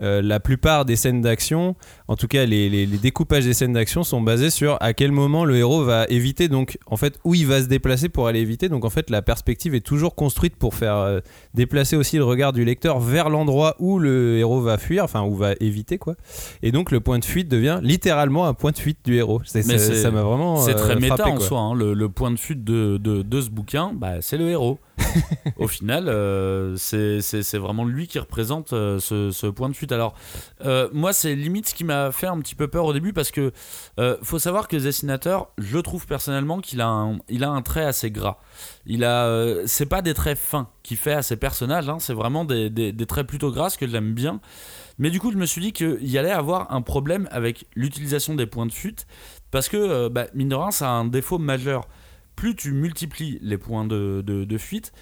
euh, 0.02 0.20
la 0.20 0.40
plupart 0.40 0.84
des 0.84 0.96
scènes 0.96 1.22
d'action, 1.22 1.74
en 2.06 2.16
tout 2.16 2.28
cas 2.28 2.44
les, 2.44 2.86
découpages 2.86 3.44
des 3.44 3.54
scènes 3.54 3.72
d'action 3.72 4.04
sont 4.04 4.20
basés 4.20 4.50
sur 4.50 4.76
à 4.80 4.92
quel 4.92 5.10
moment 5.10 5.46
le 5.46 5.56
héros 5.56 5.84
va 5.84 6.04
éviter, 6.08 6.48
donc 6.48 6.78
en 6.86 6.96
fait 6.96 7.18
où 7.24 7.34
il 7.34 7.46
va 7.46 7.62
se 7.62 7.66
déplacer 7.66 8.10
pour 8.10 8.28
aller 8.28 8.40
éviter. 8.40 8.68
Donc 8.68 8.84
en 8.84 8.90
fait 8.90 9.08
la 9.08 9.22
perspective 9.22 9.74
est 9.74 9.80
toujours 9.80 10.14
construite 10.14 10.56
pour 10.56 10.74
faire 10.74 10.96
euh, 10.96 11.20
déplacer 11.56 11.96
aussi 11.96 12.16
le 12.18 12.24
regard 12.24 12.52
du 12.52 12.64
lecteur 12.64 13.00
vers 13.00 13.28
l'endroit 13.30 13.74
où 13.80 13.98
le 13.98 14.36
héros 14.38 14.60
va 14.60 14.78
fuir, 14.78 15.02
enfin 15.02 15.22
où 15.22 15.34
va 15.34 15.54
éviter 15.58 15.98
quoi. 15.98 16.14
Et 16.62 16.70
donc 16.70 16.90
le 16.92 17.00
point 17.00 17.18
de 17.18 17.24
fuite 17.24 17.48
devient 17.48 17.80
littéralement 17.82 18.46
un 18.46 18.54
point 18.54 18.70
de 18.70 18.78
fuite 18.78 18.98
du 19.04 19.16
héros. 19.16 19.40
C'est- 19.44 19.62
ça 20.02 20.10
m'a 20.12 20.22
vraiment. 20.22 20.58
C'est 20.58 20.74
euh, 20.74 20.78
très 20.78 20.94
méta 21.00 21.16
en 21.28 21.40
soi. 21.40 21.58
hein. 21.58 21.74
Le, 21.74 21.94
le 21.94 22.08
point 22.08 22.30
de 22.30 22.36
fuite 22.38 22.62
de, 22.62 22.98
de, 22.98 23.22
de 23.22 23.40
ce 23.40 23.50
bouquin, 23.50 23.92
bah, 23.94 24.20
c'est 24.20 24.36
le 24.36 24.48
héros. 24.48 24.78
Au 25.58 25.66
final, 25.68 26.08
euh, 26.08 26.74
c'est 26.76 27.20
c'est- 27.20 27.42
c'est 27.42 27.58
vraiment 27.58 27.84
lui 27.84 28.06
qui 28.06 28.18
représente 28.18 28.72
euh, 28.72 28.98
ce, 28.98 29.30
ce 29.30 29.46
point 29.46 29.68
de 29.68 29.74
fuite. 29.74 29.92
Alors, 29.92 30.14
moi, 30.92 31.12
c'est 31.12 31.34
limite 31.34 31.68
ce 31.68 31.74
qui 31.74 31.84
m'a 31.84 32.12
fait 32.12 32.26
un 32.26 32.38
petit 32.40 32.54
peu 32.54 32.68
peur 32.68 32.84
au 32.84 32.92
début 32.92 33.12
parce 33.12 33.30
que 33.30 33.52
faut 34.22 34.38
savoir 34.38 34.68
que 34.68 34.76
Dessinateur, 34.76 35.48
je 35.58 35.78
trouve 35.78 36.06
personnellement 36.06 36.60
qu'il 36.60 36.80
a, 36.80 36.86
un- 36.88 37.18
il 37.28 37.42
a 37.44 37.50
un 37.50 37.62
trait 37.62 37.84
assez 37.84 38.10
gras. 38.10 38.36
Il 38.86 39.04
a, 39.04 39.56
c'est 39.66 39.86
pas 39.86 40.02
des 40.02 40.14
traits 40.14 40.38
fins 40.38 40.68
qu'il 40.86 40.96
fait 40.96 41.12
à 41.12 41.22
ses 41.22 41.36
personnages, 41.36 41.88
hein, 41.88 41.98
c'est 41.98 42.14
vraiment 42.14 42.44
des, 42.44 42.94
traits 43.06 43.26
plutôt 43.26 43.50
gras 43.50 43.74
que 43.78 43.86
j'aime 43.86 44.14
bien. 44.14 44.40
Mais 44.98 45.10
du 45.10 45.20
coup, 45.20 45.30
je 45.30 45.36
me 45.36 45.46
suis 45.46 45.60
dit 45.60 45.72
qu'il 45.72 46.18
allait 46.18 46.30
avoir 46.30 46.72
un 46.72 46.80
problème 46.80 47.28
avec 47.30 47.66
l'utilisation 47.74 48.34
des 48.34 48.46
points 48.46 48.66
de 48.66 48.72
fuite 48.72 49.06
parce 49.50 49.68
que, 49.68 49.76
euh, 49.76 50.08
bah, 50.08 50.26
mine 50.34 50.54
ça 50.70 50.88
a 50.88 50.92
un 50.92 51.04
défaut 51.04 51.38
majeur. 51.38 51.88
Plus 52.36 52.54
tu 52.54 52.72
multiplies 52.72 53.38
les 53.42 53.58
points 53.58 53.86
de 53.86 54.58
fuite, 54.58 54.92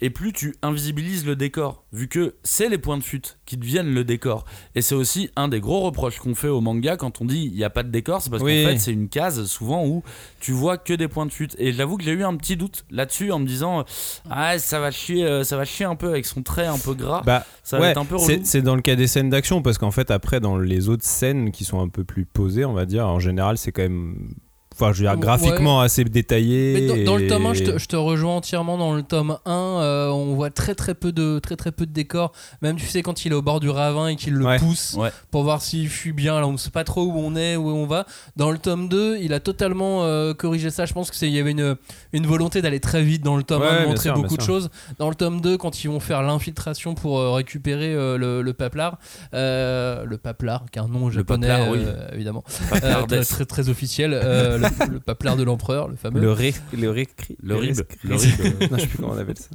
et 0.00 0.10
plus 0.10 0.32
tu 0.32 0.54
invisibilises 0.62 1.24
le 1.24 1.36
décor, 1.36 1.84
vu 1.92 2.08
que 2.08 2.34
c'est 2.42 2.68
les 2.68 2.78
points 2.78 2.98
de 2.98 3.02
fuite 3.02 3.38
qui 3.46 3.56
deviennent 3.56 3.94
le 3.94 4.04
décor. 4.04 4.44
Et 4.74 4.82
c'est 4.82 4.94
aussi 4.94 5.30
un 5.36 5.48
des 5.48 5.60
gros 5.60 5.80
reproches 5.80 6.18
qu'on 6.18 6.34
fait 6.34 6.48
au 6.48 6.60
manga 6.60 6.96
quand 6.96 7.20
on 7.20 7.24
dit 7.24 7.48
il 7.50 7.56
n'y 7.56 7.64
a 7.64 7.70
pas 7.70 7.82
de 7.84 7.90
décor, 7.90 8.20
c'est 8.20 8.28
parce 8.30 8.42
Oui. 8.42 8.62
qu'en 8.64 8.70
fait 8.70 8.78
c'est 8.78 8.92
une 8.92 9.08
case 9.08 9.44
souvent 9.46 9.86
où 9.86 10.02
tu 10.40 10.52
vois 10.52 10.78
que 10.78 10.92
des 10.92 11.08
points 11.08 11.26
de 11.26 11.32
fuite. 11.32 11.54
Et 11.58 11.72
j'avoue 11.72 11.96
que 11.96 12.04
j'ai 12.04 12.12
eu 12.12 12.24
un 12.24 12.36
petit 12.36 12.56
doute 12.56 12.84
là-dessus 12.90 13.30
en 13.32 13.38
me 13.38 13.46
disant 13.46 13.84
ah 14.28 14.58
ça 14.58 14.80
va 14.80 14.90
chier, 14.90 15.24
euh, 15.24 15.44
ça 15.44 15.56
va 15.56 15.64
chier 15.64 15.86
un 15.86 15.96
peu 15.96 16.08
avec 16.08 16.26
son 16.26 16.42
trait 16.42 16.66
un 16.66 16.78
peu 16.78 16.94
gras. 16.94 17.22
Bah, 17.24 17.46
ça 17.62 17.78
va 17.78 17.84
ouais, 17.84 17.90
être 17.92 17.98
un 17.98 18.04
peu 18.04 18.16
relou. 18.16 18.26
c'est 18.26 18.44
c'est 18.44 18.62
dans 18.62 18.74
le 18.76 18.82
cas 18.82 18.96
des 18.96 19.06
scènes 19.06 19.30
d'action 19.30 19.62
parce 19.62 19.78
qu'en 19.78 19.90
fait 19.92 20.10
après 20.10 20.40
dans 20.40 20.58
les 20.58 20.88
autres 20.88 21.04
scènes 21.04 21.50
qui 21.52 21.64
sont 21.64 21.80
un 21.80 21.88
peu 21.88 22.04
plus 22.04 22.24
posées 22.26 22.64
on 22.64 22.72
va 22.74 22.84
dire 22.84 23.06
en 23.08 23.20
général 23.20 23.56
c'est 23.58 23.72
quand 23.72 23.82
même 23.82 24.34
enfin 24.74 24.92
je 24.92 24.98
veux 24.98 25.04
dire 25.08 25.12
Ouais. 25.14 25.20
graphiquement 25.20 25.80
assez 25.80 26.04
détaillé 26.04 26.74
Mais 26.74 27.04
dans, 27.04 27.12
dans 27.12 27.16
le 27.16 27.26
tome 27.28 27.46
1, 27.46 27.54
je 27.54 27.62
te, 27.64 27.78
je 27.78 27.86
te 27.86 27.96
rejoins 27.96 28.36
entièrement. 28.36 28.76
Dans 28.78 28.94
le 28.94 29.02
tome 29.02 29.38
1, 29.46 29.50
euh, 29.52 30.08
on 30.08 30.34
voit 30.34 30.50
très 30.50 30.74
très 30.74 30.94
peu 30.94 31.12
de 31.12 31.38
très 31.38 31.56
très 31.56 31.72
peu 31.72 31.86
de 31.86 31.92
décors. 31.92 32.32
Même 32.62 32.76
tu 32.76 32.86
sais 32.86 33.02
quand 33.02 33.24
il 33.24 33.32
est 33.32 33.34
au 33.34 33.42
bord 33.42 33.60
du 33.60 33.70
ravin 33.70 34.08
et 34.08 34.16
qu'il 34.16 34.34
le 34.34 34.44
Ouais. 34.44 34.58
pousse 34.58 34.94
Ouais. 34.98 35.10
pour 35.30 35.42
voir 35.44 35.62
s'il 35.62 35.88
fuit 35.88 36.12
bien. 36.12 36.40
Là, 36.40 36.46
on 36.46 36.52
ne 36.52 36.56
sait 36.58 36.70
pas 36.70 36.84
trop 36.84 37.02
où 37.04 37.14
on 37.16 37.36
est, 37.36 37.56
où 37.56 37.68
on 37.68 37.86
va. 37.86 38.06
Dans 38.36 38.50
le 38.50 38.58
tome 38.58 38.88
2, 38.88 39.18
il 39.20 39.32
a 39.32 39.40
totalement 39.40 40.04
euh, 40.04 40.34
corrigé 40.34 40.70
ça. 40.70 40.84
Je 40.86 40.92
pense 40.92 41.10
que 41.10 41.16
c'est 41.16 41.26
il 41.28 41.34
y 41.34 41.38
avait 41.40 41.52
une, 41.52 41.76
une 42.12 42.26
volonté 42.26 42.60
d'aller 42.62 42.80
très 42.80 43.02
vite 43.02 43.22
dans 43.22 43.36
le 43.36 43.42
tome 43.42 43.62
Ouais, 43.62 43.68
1, 43.68 43.82
de 43.82 43.86
montrer 43.88 44.02
sûr, 44.02 44.14
beaucoup 44.14 44.36
de 44.36 44.42
choses. 44.42 44.70
Dans 44.98 45.08
le 45.08 45.14
tome 45.14 45.40
2, 45.40 45.56
quand 45.56 45.82
ils 45.84 45.88
vont 45.88 46.00
faire 46.00 46.22
l'infiltration 46.22 46.94
pour 46.94 47.18
euh, 47.18 47.30
récupérer 47.32 47.94
euh, 47.94 48.18
le, 48.18 48.42
le 48.42 48.52
paplard, 48.52 48.98
euh, 49.34 50.04
le 50.04 50.18
paplard, 50.18 50.64
qui 50.72 50.78
est 50.78 50.82
un 50.82 50.88
nom 50.88 51.10
japonais 51.10 51.48
paplard, 51.48 51.70
oui. 51.70 51.78
euh, 51.80 52.08
évidemment. 52.12 52.44
Euh, 52.82 53.02
très, 53.06 53.24
très 53.24 53.44
très 53.44 53.68
officiel, 53.68 54.12
euh, 54.14 54.58
le, 54.90 55.00
paplard 55.00 55.36
de 55.36 55.42
l'empereur, 55.42 55.88
le 55.88 55.96
fameux. 55.96 56.20
le 56.20 56.32
ré 56.32 56.54
le 56.72 56.90
récri- 56.90 57.36
Le 57.42 57.56
rib. 57.56 57.76
Le 58.02 58.14
rib. 58.14 58.30
non 58.70 58.76
je 58.76 58.80
sais 58.80 58.86
plus 58.86 58.98
comment 58.98 59.12
on 59.14 59.18
appelle 59.18 59.38
ça 59.38 59.50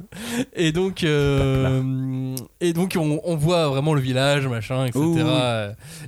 Et 0.54 0.72
donc, 0.72 1.04
euh, 1.04 2.34
et 2.60 2.72
donc 2.72 2.96
on, 2.98 3.20
on 3.24 3.36
voit 3.36 3.68
vraiment 3.68 3.94
le 3.94 4.00
village, 4.00 4.46
machin, 4.46 4.86
etc. 4.86 5.00
Ouh, 5.00 5.16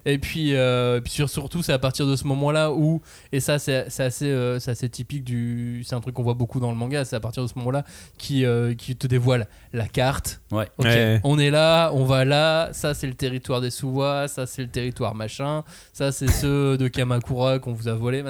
Et 0.05 0.19
puis, 0.19 0.55
euh, 0.55 1.01
puis 1.01 1.13
sur- 1.13 1.29
surtout, 1.29 1.63
c'est 1.63 1.73
à 1.73 1.79
partir 1.79 2.07
de 2.07 2.17
ce 2.17 2.27
moment-là 2.27 2.73
où, 2.73 3.01
et 3.33 3.41
ça, 3.41 3.59
c'est 3.59 3.87
c'est 3.89 4.05
assez, 4.05 4.27
euh, 4.31 4.59
c'est 4.59 4.71
assez 4.71 4.89
typique 4.89 5.25
du. 5.25 5.83
C'est 5.87 5.95
un 5.95 6.01
truc 6.01 6.15
qu'on 6.15 6.23
voit 6.23 6.35
beaucoup 6.35 6.61
dans 6.61 6.71
le 6.71 6.77
manga, 6.77 7.05
c'est 7.05 7.17
à 7.17 7.21
partir 7.21 7.43
de 7.43 7.49
ce 7.49 7.55
moment-là 7.59 7.85
qui, 8.19 8.45
euh, 8.45 8.75
qui 8.75 8.97
te 8.97 9.07
dévoile 9.07 9.47
la 9.73 9.87
carte. 9.87 10.41
Ouais. 10.51 10.67
Ok, 10.79 10.87
Ouais. 10.87 11.21
on 11.25 11.39
est 11.39 11.51
là, 11.51 11.91
on 11.95 12.05
va 12.05 12.25
là, 12.25 12.71
ça 12.73 12.95
c'est 12.95 13.07
le 13.07 13.15
territoire 13.15 13.61
des 13.61 13.71
Suwa, 13.71 14.29
ça 14.29 14.47
c'est 14.47 14.63
le 14.63 14.69
territoire 14.69 15.15
machin, 15.15 15.65
ça 15.93 16.13
c'est 16.13 16.29
ceux 16.31 16.77
de 16.77 16.89
Kamakura 16.89 17.59
qu'on 17.59 17.73
vous 17.73 17.89
a 17.89 17.95
volé, 17.95 18.23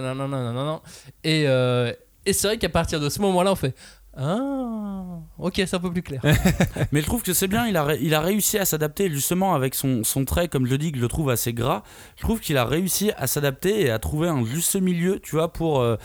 Et, 1.24 1.44
euh, 1.46 1.92
et 2.26 2.32
c'est 2.32 2.46
vrai 2.48 2.58
qu'à 2.58 2.68
partir 2.68 3.00
de 3.00 3.08
ce 3.08 3.20
moment-là, 3.22 3.52
on 3.52 3.56
fait 3.56 3.74
Ah, 4.16 5.02
ok, 5.38 5.54
c'est 5.56 5.74
un 5.74 5.78
peu 5.80 5.90
plus 5.90 6.02
clair. 6.02 6.20
Mais 6.92 7.00
je 7.00 7.06
trouve 7.06 7.22
que 7.22 7.32
c'est 7.32 7.48
bien, 7.48 7.66
il 7.66 7.76
a, 7.76 7.84
ré- 7.84 7.98
il 8.02 8.14
a 8.14 8.20
réussi 8.20 8.58
à 8.58 8.64
s'adapter 8.64 9.10
justement 9.10 9.54
avec 9.54 9.74
son, 9.74 10.04
son 10.04 10.24
trait, 10.24 10.48
comme 10.48 10.66
je 10.66 10.70
le 10.72 10.78
dis, 10.78 10.92
que 10.92 10.98
je 10.98 11.02
le 11.02 11.08
trouve 11.08 11.30
assez 11.30 11.52
gras. 11.52 11.82
Je 12.16 12.22
trouve 12.22 12.38
qu'il 12.40 12.56
a 12.58 12.64
réussi 12.64 13.10
à 13.16 13.26
s'adapter 13.26 13.80
et 13.82 13.90
à 13.90 13.98
trouver 13.98 14.28
un 14.28 14.44
juste 14.44 14.76
milieu, 14.76 15.18
tu 15.20 15.32
vois, 15.36 15.52
pour. 15.52 15.80
euh, 15.80 15.96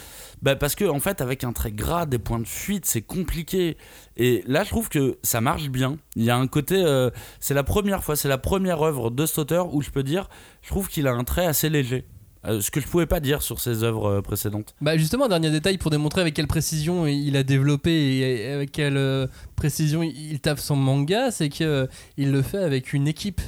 bah, 0.42 0.56
parce 0.56 0.76
que, 0.76 0.86
en 0.86 1.00
fait, 1.00 1.20
avec 1.22 1.44
un 1.44 1.52
trait 1.54 1.72
gras, 1.72 2.06
des 2.06 2.18
points 2.20 2.40
de 2.40 2.48
fuite, 2.48 2.86
c'est 2.86 3.02
compliqué. 3.02 3.78
Et 4.16 4.44
là, 4.48 4.64
je 4.64 4.70
trouve 4.70 4.88
que 4.90 5.18
ça 5.24 5.42
marche 5.42 5.70
bien. 5.70 5.98
Il 6.16 6.24
y 6.24 6.30
a 6.30 6.38
un 6.38 6.48
côté. 6.48 6.76
euh, 6.84 7.10
c'est 7.40 7.54
la 7.54 7.64
première 7.64 8.04
fois, 8.04 8.16
c'est 8.16 8.30
la 8.30 8.38
première 8.38 8.82
œuvre 8.82 9.12
de 9.12 9.26
cet 9.26 9.38
auteur 9.40 9.74
où 9.76 9.82
je 9.82 9.90
peux 9.90 10.04
dire, 10.04 10.30
je 10.62 10.70
trouve 10.70 10.88
qu'il 10.88 11.08
a 11.08 11.12
un 11.12 11.24
trait 11.26 11.46
assez 11.46 11.70
léger. 11.70 12.08
Euh, 12.48 12.62
ce 12.62 12.72
que 12.72 12.80
je 12.80 12.88
pouvais 12.88 13.06
pas 13.06 13.20
dire 13.20 13.42
sur 13.42 13.60
ses 13.60 13.84
œuvres 13.84 14.06
euh, 14.10 14.22
précédentes. 14.22 14.74
Bah 14.80 14.98
justement, 14.98 15.26
un 15.26 15.30
dernier 15.30 15.52
détail 15.52 15.78
pour 15.78 15.92
démontrer 15.92 16.22
avec 16.22 16.34
quelle 16.34 16.48
précision 16.48 17.06
il 17.06 17.36
a 17.36 17.44
développé 17.44 17.92
et 17.92 18.52
avec 18.52 18.72
quelle 18.72 18.98
euh, 18.98 19.28
précision 19.56 20.02
il 20.02 20.40
tape 20.40 20.60
son 20.60 20.76
manga, 20.76 21.32
c'est 21.32 21.50
que 21.50 21.64
euh, 21.64 21.88
il 22.16 22.32
le 22.32 22.42
fait 22.42 22.64
avec 22.64 22.94
une 22.94 23.08
équipe. 23.08 23.42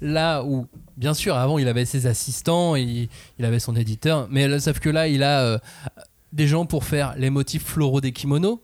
Là 0.00 0.42
où, 0.42 0.66
bien 0.96 1.14
sûr, 1.14 1.36
avant 1.36 1.58
il 1.58 1.68
avait 1.68 1.84
ses 1.84 2.08
assistants, 2.08 2.74
il, 2.74 3.08
il 3.38 3.44
avait 3.44 3.60
son 3.60 3.76
éditeur, 3.76 4.26
mais 4.30 4.48
là, 4.48 4.58
sauf 4.58 4.80
que 4.80 4.90
là 4.90 5.06
il 5.06 5.22
a 5.22 5.42
euh, 5.42 5.58
des 6.32 6.48
gens 6.48 6.66
pour 6.66 6.84
faire 6.84 7.14
les 7.16 7.30
motifs 7.30 7.64
floraux 7.64 8.00
des 8.00 8.10
kimonos. 8.12 8.60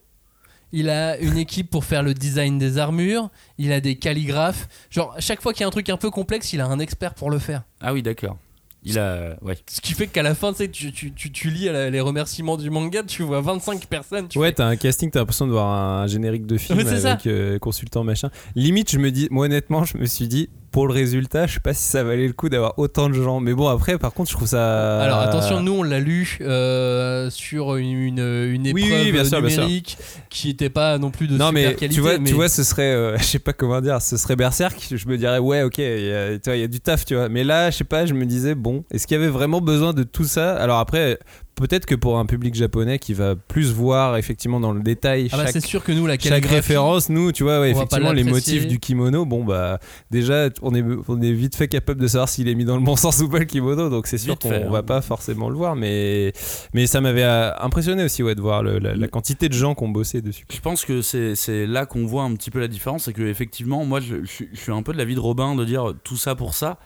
Il 0.72 0.90
a 0.90 1.16
une 1.18 1.38
équipe 1.38 1.70
pour 1.70 1.84
faire 1.84 2.02
le 2.02 2.12
design 2.12 2.58
des 2.58 2.76
armures. 2.76 3.30
Il 3.56 3.72
a 3.72 3.80
des 3.80 3.96
calligraphes. 3.96 4.68
Genre, 4.90 5.14
chaque 5.18 5.40
fois 5.40 5.52
qu'il 5.54 5.62
y 5.62 5.64
a 5.64 5.68
un 5.68 5.70
truc 5.70 5.88
un 5.88 5.96
peu 5.96 6.10
complexe, 6.10 6.52
il 6.52 6.60
a 6.60 6.66
un 6.66 6.78
expert 6.78 7.14
pour 7.14 7.30
le 7.30 7.38
faire. 7.38 7.62
Ah 7.80 7.94
oui, 7.94 8.02
d'accord. 8.02 8.36
Il 8.84 8.98
a. 8.98 9.36
Ouais. 9.42 9.56
Ce 9.68 9.80
qui 9.80 9.92
fait 9.94 10.06
qu'à 10.06 10.22
la 10.22 10.34
fin, 10.34 10.52
tu, 10.52 10.58
sais, 10.58 10.68
tu, 10.68 10.92
tu, 10.92 11.12
tu, 11.12 11.32
tu 11.32 11.50
lis 11.50 11.68
les 11.68 12.00
remerciements 12.00 12.56
du 12.56 12.70
manga, 12.70 13.02
tu 13.02 13.22
vois 13.22 13.40
25 13.40 13.86
personnes. 13.86 14.28
Tu 14.28 14.38
ouais 14.38 14.48
fais, 14.48 14.54
t'as 14.54 14.66
un 14.66 14.76
casting 14.76 15.10
t'as 15.10 15.20
l'impression 15.20 15.46
de 15.46 15.52
voir 15.52 15.68
un 15.68 16.06
générique 16.06 16.46
de 16.46 16.56
film 16.56 16.78
avec 16.80 17.26
euh, 17.26 17.58
consultant 17.58 18.04
machin 18.04 18.30
limite 18.54 18.90
je 18.90 18.98
me 18.98 19.10
dis 19.10 19.28
moi 19.30 19.46
honnêtement 19.46 19.84
je 19.84 19.98
me 19.98 20.06
suis 20.06 20.28
dit 20.28 20.48
pour 20.70 20.87
le 20.87 20.92
résultat 20.92 21.46
je 21.46 21.54
sais 21.54 21.61
pas 21.61 21.74
si 21.74 21.83
ça 21.85 22.02
valait 22.02 22.26
le 22.26 22.33
coup 22.33 22.48
d'avoir 22.48 22.78
autant 22.78 23.09
de 23.09 23.14
gens 23.14 23.40
mais 23.40 23.54
bon 23.54 23.68
après 23.68 23.98
par 23.98 24.12
contre 24.12 24.31
je 24.31 24.37
trouve 24.37 24.48
ça 24.48 25.00
Alors 25.00 25.20
attention, 25.20 25.62
nous 25.62 25.72
on 25.72 25.83
l'a 25.83 26.00
lu 26.00 26.38
euh, 26.40 27.31
sur 27.31 27.76
une, 27.76 28.18
une, 28.18 28.66
épreuve 28.66 28.83
oui, 28.85 29.12
bien 29.12 29.24
sûr, 29.24 29.40
bien 29.40 29.50
sûr. 29.50 29.62
numérique 29.62 29.98
qui 30.31 30.48
n'était 30.48 30.70
pas 30.70 30.98
non 30.98 31.11
plus 31.11 31.26
de 31.26 31.37
non 31.37 31.48
super 31.48 31.52
mais 31.70 31.74
qualité. 31.74 31.94
tu 31.94 32.00
vois, 32.00 32.18
mais 32.18 32.28
tu 32.28 32.35
vois, 32.35 32.48
ce 32.48 32.62
serait, 32.64 32.92
euh, 32.92 33.16
je 33.18 33.24
sais 33.24 33.38
pas 33.38 33.52
comment 33.52 33.81
dire, 33.81 34.00
ce 34.02 34.16
serait 34.16 34.37
Berserk. 34.37 34.78
Je 34.90 35.09
me 35.09 35.16
dirais 35.16 35.38
ouais, 35.38 35.62
ok, 35.62 35.78
il 35.78 35.85
y, 35.85 36.12
a- 36.12 36.38
tu 36.38 36.50
vois, 36.50 36.57
il 36.57 36.61
y 36.61 36.64
a 36.64 36.68
du 36.68 36.81
taf, 36.81 37.04
tu 37.04 37.14
vois. 37.14 37.28
Mais 37.28 37.44
là, 37.44 37.70
je 37.70 37.76
sais 37.76 37.85
pas, 37.85 38.07
je 38.07 38.14
me 38.14 38.24
disais 38.26 38.54
bon, 38.54 38.85
est-ce 38.90 39.07
qu'il 39.07 39.16
y 39.16 39.20
avait 39.20 39.31
vraiment 39.31 39.61
besoin 39.61 39.92
de 39.92 40.02
tout 40.02 40.24
ça? 40.24 40.57
Alors 40.57 40.78
après, 40.78 41.18
peut-être 41.58 41.86
que 41.86 41.94
pour 41.94 42.18
un 42.18 42.26
public 42.26 42.54
japonais 42.54 42.98
qui 42.98 43.14
va 43.14 43.36
plus 43.36 43.72
voir 43.72 44.16
effectivement 44.16 44.60
dans 44.60 44.72
le 44.72 44.80
détail 44.80 45.28
ah 45.32 45.36
bah 45.36 45.44
chaque, 45.44 45.52
c'est 45.52 45.66
sûr 45.66 45.84
que 45.84 45.92
nous 45.92 46.06
la 46.06 46.18
chaque 46.18 46.46
référence, 46.46 47.08
nous, 47.08 47.32
tu 47.32 47.42
vois, 47.42 47.60
ouais, 47.60 47.70
effectivement, 47.70 48.12
les 48.12 48.24
motifs 48.24 48.66
du 48.66 48.78
kimono, 48.78 49.24
bon 49.26 49.44
bah 49.44 49.78
déjà, 50.10 50.48
on 50.62 50.74
est, 50.74 50.84
on 51.08 51.20
est 51.20 51.32
vite 51.32 51.56
fait 51.56 51.68
capable 51.68 52.00
de 52.00 52.06
savoir 52.06 52.28
s'il 52.28 52.48
est 52.48 52.54
mis 52.54 52.64
dans 52.64 52.76
le 52.76 52.82
bon 52.82 52.96
sens 52.96 53.20
ou 53.20 53.28
pas 53.28 53.38
le 53.38 53.44
kimono, 53.44 53.90
donc 53.90 54.06
c'est 54.06 54.18
sûr 54.18 54.38
qu'on 54.38 54.52
on 54.52 54.70
va 54.70 54.78
hein. 54.78 54.82
pas 54.82 55.00
forcément 55.00 55.50
le 55.50 55.56
voir, 55.56 55.76
mais 55.76 56.32
mais 56.74 56.86
ça 56.86 57.00
m'avait 57.00 57.24
euh, 57.24 57.50
impressionné 57.58 58.04
aussi 58.04 58.22
ouais 58.22 58.34
de 58.34 58.40
voir 58.40 58.62
le- 58.62 58.78
la, 58.78 58.94
la 58.94 59.08
quantité 59.08 59.48
de 59.48 59.54
gens 59.54 59.74
qui 59.74 59.84
ont 59.84 59.88
bossé 59.88 60.22
dessus. 60.22 60.46
Je 60.52 60.60
pense 60.60 60.84
que 60.84 61.02
c'est 61.02 61.34
c'est 61.34 61.66
là 61.66 61.86
qu'on 61.86 62.06
voit 62.06 62.22
un 62.22 62.34
petit 62.34 62.50
peu 62.50 62.60
la 62.60 62.68
différence, 62.68 63.04
c'est 63.04 63.12
que 63.12 63.22
effectivement, 63.22 63.84
moi, 63.84 64.00
je, 64.00 64.16
je 64.24 64.60
suis 64.60 64.72
un 64.72 64.82
peu 64.82 64.92
de 64.92 64.98
l'avis 64.98 65.14
de 65.14 65.20
Robin 65.20 65.54
de 65.54 65.64
dire 65.64 65.92
tout 66.04 66.16
ça 66.16 66.34
pour 66.34 66.54
ça. 66.54 66.78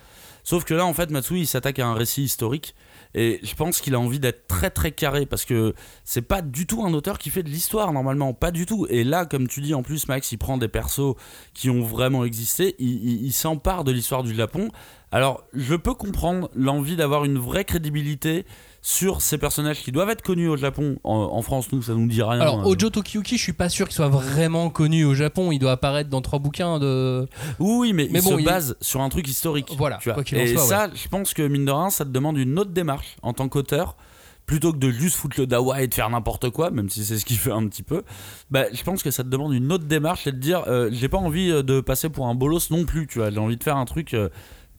Sauf 0.45 0.65
que 0.65 0.75
là, 0.75 0.85
en 0.85 0.95
fait, 0.95 1.11
Matsui, 1.11 1.41
il 1.41 1.47
s'attaque 1.47 1.79
à 1.79 1.87
un 1.87 1.95
récit 1.95 2.23
historique. 2.25 2.75
Et 3.15 3.41
je 3.43 3.55
pense 3.55 3.81
qu'il 3.81 3.95
a 3.95 4.01
envie 4.01 4.19
d'être 4.21 4.47
très 4.47 4.71
très 4.71 4.91
carré 4.93 5.27
parce 5.27 5.45
que 5.45 5.75
c'est 6.05 6.23
pas 6.23 6.41
du 6.43 6.67
tout 6.67 6.83
un 6.85 6.95
auteur 6.95 7.19
qui 7.19 7.29
fait 7.31 7.43
de 7.43 7.49
l'histoire 7.51 7.93
normalement, 7.93 8.33
pas 8.33 8.51
du 8.51 8.65
tout. 8.67 8.87
Et 8.89 9.05
là, 9.05 9.27
comme 9.27 9.49
tu 9.49 9.61
dis 9.61 9.75
en 9.75 9.83
plus, 9.83 10.09
Max, 10.09 10.33
il 10.33 10.39
prend 10.39 10.57
des 10.59 10.69
persos 10.69 11.15
qui 11.53 11.69
ont 11.69 11.83
vraiment 11.83 12.25
existé, 12.25 12.75
il, 12.79 12.89
il- 13.05 13.27
il 13.27 13.33
s'empare 13.33 13.85
de 13.85 13.93
l'histoire 13.93 14.23
du 14.23 14.35
Japon. 14.35 14.71
Alors, 15.11 15.45
je 15.53 15.75
peux 15.75 15.93
comprendre 15.95 16.51
l'envie 16.55 16.97
d'avoir 16.97 17.25
une 17.25 17.39
vraie 17.39 17.67
crédibilité 17.67 18.47
sur 18.85 19.21
ces 19.23 19.39
personnages 19.39 19.81
qui 19.83 19.93
doivent 19.93 20.11
être 20.11 20.23
connus 20.23 20.49
au 20.49 20.57
Japon. 20.57 20.97
En, 21.05 21.15
en 21.15 21.43
France, 21.43 21.71
nous, 21.73 21.83
ça 21.83 21.95
nous 21.95 22.09
dit 22.09 22.21
rien. 22.23 22.41
Alors 22.41 22.61
Euh, 22.67 22.71
Ojo 22.71 22.91
Tokiyuki, 22.91 23.39
je 23.39 23.43
suis 23.43 23.53
pas 23.53 23.69
sûr 23.69 23.87
qu'il 23.87 23.95
soit 23.95 24.09
vraiment 24.09 24.71
connu 24.71 25.05
au 25.05 25.15
Japon. 25.15 25.53
Il 25.53 25.61
doit 25.61 25.71
apparaître 25.73 26.11
dans 26.11 26.21
trois 26.21 26.41
bouquins 26.41 26.81
de. 26.81 27.29
Oui, 27.61 27.77
oui, 27.79 27.93
mais, 27.93 28.09
Mais 28.11 28.19
il 28.19 28.25
bon, 28.25 28.35
se 28.37 28.41
il- 28.41 28.45
base 28.45 28.77
sur 28.81 29.01
un 29.01 29.09
truc 29.09 29.29
historique. 29.29 29.73
Voilà, 29.79 29.99
tu 30.03 30.11
vois. 30.11 30.23
Et 30.33 30.49
soit, 30.55 30.63
ça, 30.67 30.91
je 30.95 31.07
pense 31.09 31.33
que 31.33 31.43
mine 31.47 31.65
de 31.65 31.71
rien, 31.71 31.91
ça 31.91 32.05
te 32.05 32.11
demande 32.11 32.37
une 32.37 32.59
autre 32.59 32.73
démarche 32.73 33.17
en 33.23 33.33
tant 33.33 33.49
qu'auteur. 33.49 33.97
Plutôt 34.45 34.73
que 34.73 34.79
de 34.79 34.91
juste 34.91 35.15
foutre 35.17 35.39
le 35.39 35.47
dawa 35.47 35.83
et 35.83 35.87
de 35.87 35.95
faire 35.95 36.11
n'importe 36.11 36.51
quoi, 36.51 36.73
même 36.73 36.91
si 36.91 37.05
c'est 37.05 37.17
ce 37.17 37.25
qu'il 37.25 37.39
fait 37.39 37.53
un 37.53 37.65
petit 37.69 37.85
peu, 37.85 38.03
bah, 38.51 38.65
je 38.73 38.83
pense 38.83 39.05
que 39.05 39.13
ça 39.13 39.23
te 39.23 39.29
demande 39.29 39.55
une 39.55 39.71
autre 39.73 39.85
démarche 39.85 40.27
et 40.27 40.33
de 40.33 40.37
dire 40.37 40.65
euh, 40.67 40.89
j'ai 40.93 41.09
pas 41.09 41.17
envie 41.19 41.49
euh, 41.53 41.63
de 41.63 41.81
passer 41.81 42.09
pour 42.09 42.27
un 42.27 42.35
bolos 42.35 42.69
non 42.73 42.85
plus, 42.85 43.07
tu 43.07 43.21
vois. 43.21 43.31
J'ai 43.31 43.39
envie 43.39 43.57
de 43.57 43.63
faire 43.63 43.77
un 43.77 43.85
truc 43.85 44.15
euh, 44.15 44.29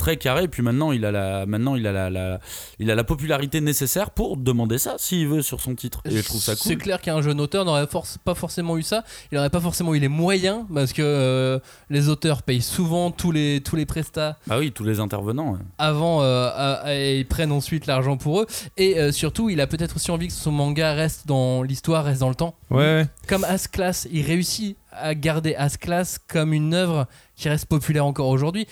très 0.04 0.18
carré. 0.18 0.48
Puis 0.50 0.62
maintenant, 0.62 0.92
il 0.92 1.06
a 1.06 1.12
la, 1.12 1.46
maintenant, 1.46 1.76
il 1.76 1.88
a 1.88 1.92
la, 1.94 2.10
la- 2.10 2.40
il 2.80 2.92
a 2.92 2.96
la 2.96 3.04
popularité 3.06 3.62
nécessaire 3.62 4.12
pour 4.12 4.36
demander 4.36 4.78
ça 4.78 4.96
s'il 4.98 5.28
veut 5.30 5.42
sur 5.42 5.62
son 5.62 5.76
titre. 5.76 6.02
Et 6.06 6.12
je 6.12 6.22
trouve 6.24 6.42
ça 6.42 6.56
C'est 6.58 6.74
cool. 6.76 6.84
clair 6.84 7.02
qu'un 7.02 7.22
jeune 7.22 7.40
auteur 7.40 7.64
n'aurait 7.64 7.86
forc- 7.86 8.18
pas 8.26 8.36
forcément 8.36 8.78
eu 8.78 8.84
ça. 8.84 9.04
Il 9.32 9.36
n'aurait 9.36 9.50
pas 9.50 9.62
forcément 9.62 9.94
eu 9.96 10.00
les 10.00 10.10
moyens 10.10 10.66
parce 10.74 10.92
que 10.92 11.02
euh, 11.02 11.60
les 11.90 12.10
auteurs 12.10 12.44
payent 12.44 12.62
souvent 12.62 13.12
tous 13.12 13.32
les, 13.32 13.62
tous 13.64 13.78
les 13.78 13.86
prestats 13.86 14.38
Bah 14.48 14.58
oui, 14.60 14.72
tous 14.74 14.84
les 14.84 15.00
intervenants. 15.00 15.54
ouais. 15.54 15.60
avant 15.78 16.22
euh, 16.22 16.50
à- 16.50 16.74
à- 16.84 16.94
et 16.96 17.20
ils 17.20 17.26
prennent 17.28 17.52
ensuite 17.54 17.86
l'argent 17.86 18.18
pour 18.18 18.42
eux. 18.42 18.48
Et 18.76 19.00
euh, 19.00 19.12
surtout, 19.14 19.50
il 19.50 19.62
a 19.62 19.68
peut-être 19.68 19.96
aussi 19.96 20.12
envie 20.12 20.28
que 20.28 20.34
son 20.34 20.52
manga 20.52 20.94
reste 20.94 21.28
dans 21.28 21.64
l'histoire, 21.64 22.04
reste 22.04 22.20
dans 22.20 22.30
le 22.30 22.36
temps. 22.36 22.56
Ouais, 22.70 22.78
ouais. 22.80 23.06
Comme 23.30 23.46
As-Class, 23.46 24.08
il 24.12 24.26
réussit 24.26 24.76
à 24.92 25.16
garder 25.16 25.56
As-Class 25.56 26.20
comme 26.28 26.52
une 26.54 26.74
œuvre 26.74 27.08
qui 27.36 27.48
reste 27.50 27.66
populaire 27.68 28.06
encore 28.06 28.28
aujourd'hui. 28.28 28.68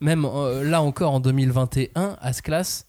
Même 0.00 0.24
euh, 0.24 0.64
là 0.64 0.82
encore 0.82 1.12
en 1.12 1.20
2021, 1.20 2.16
As-Class 2.20 2.86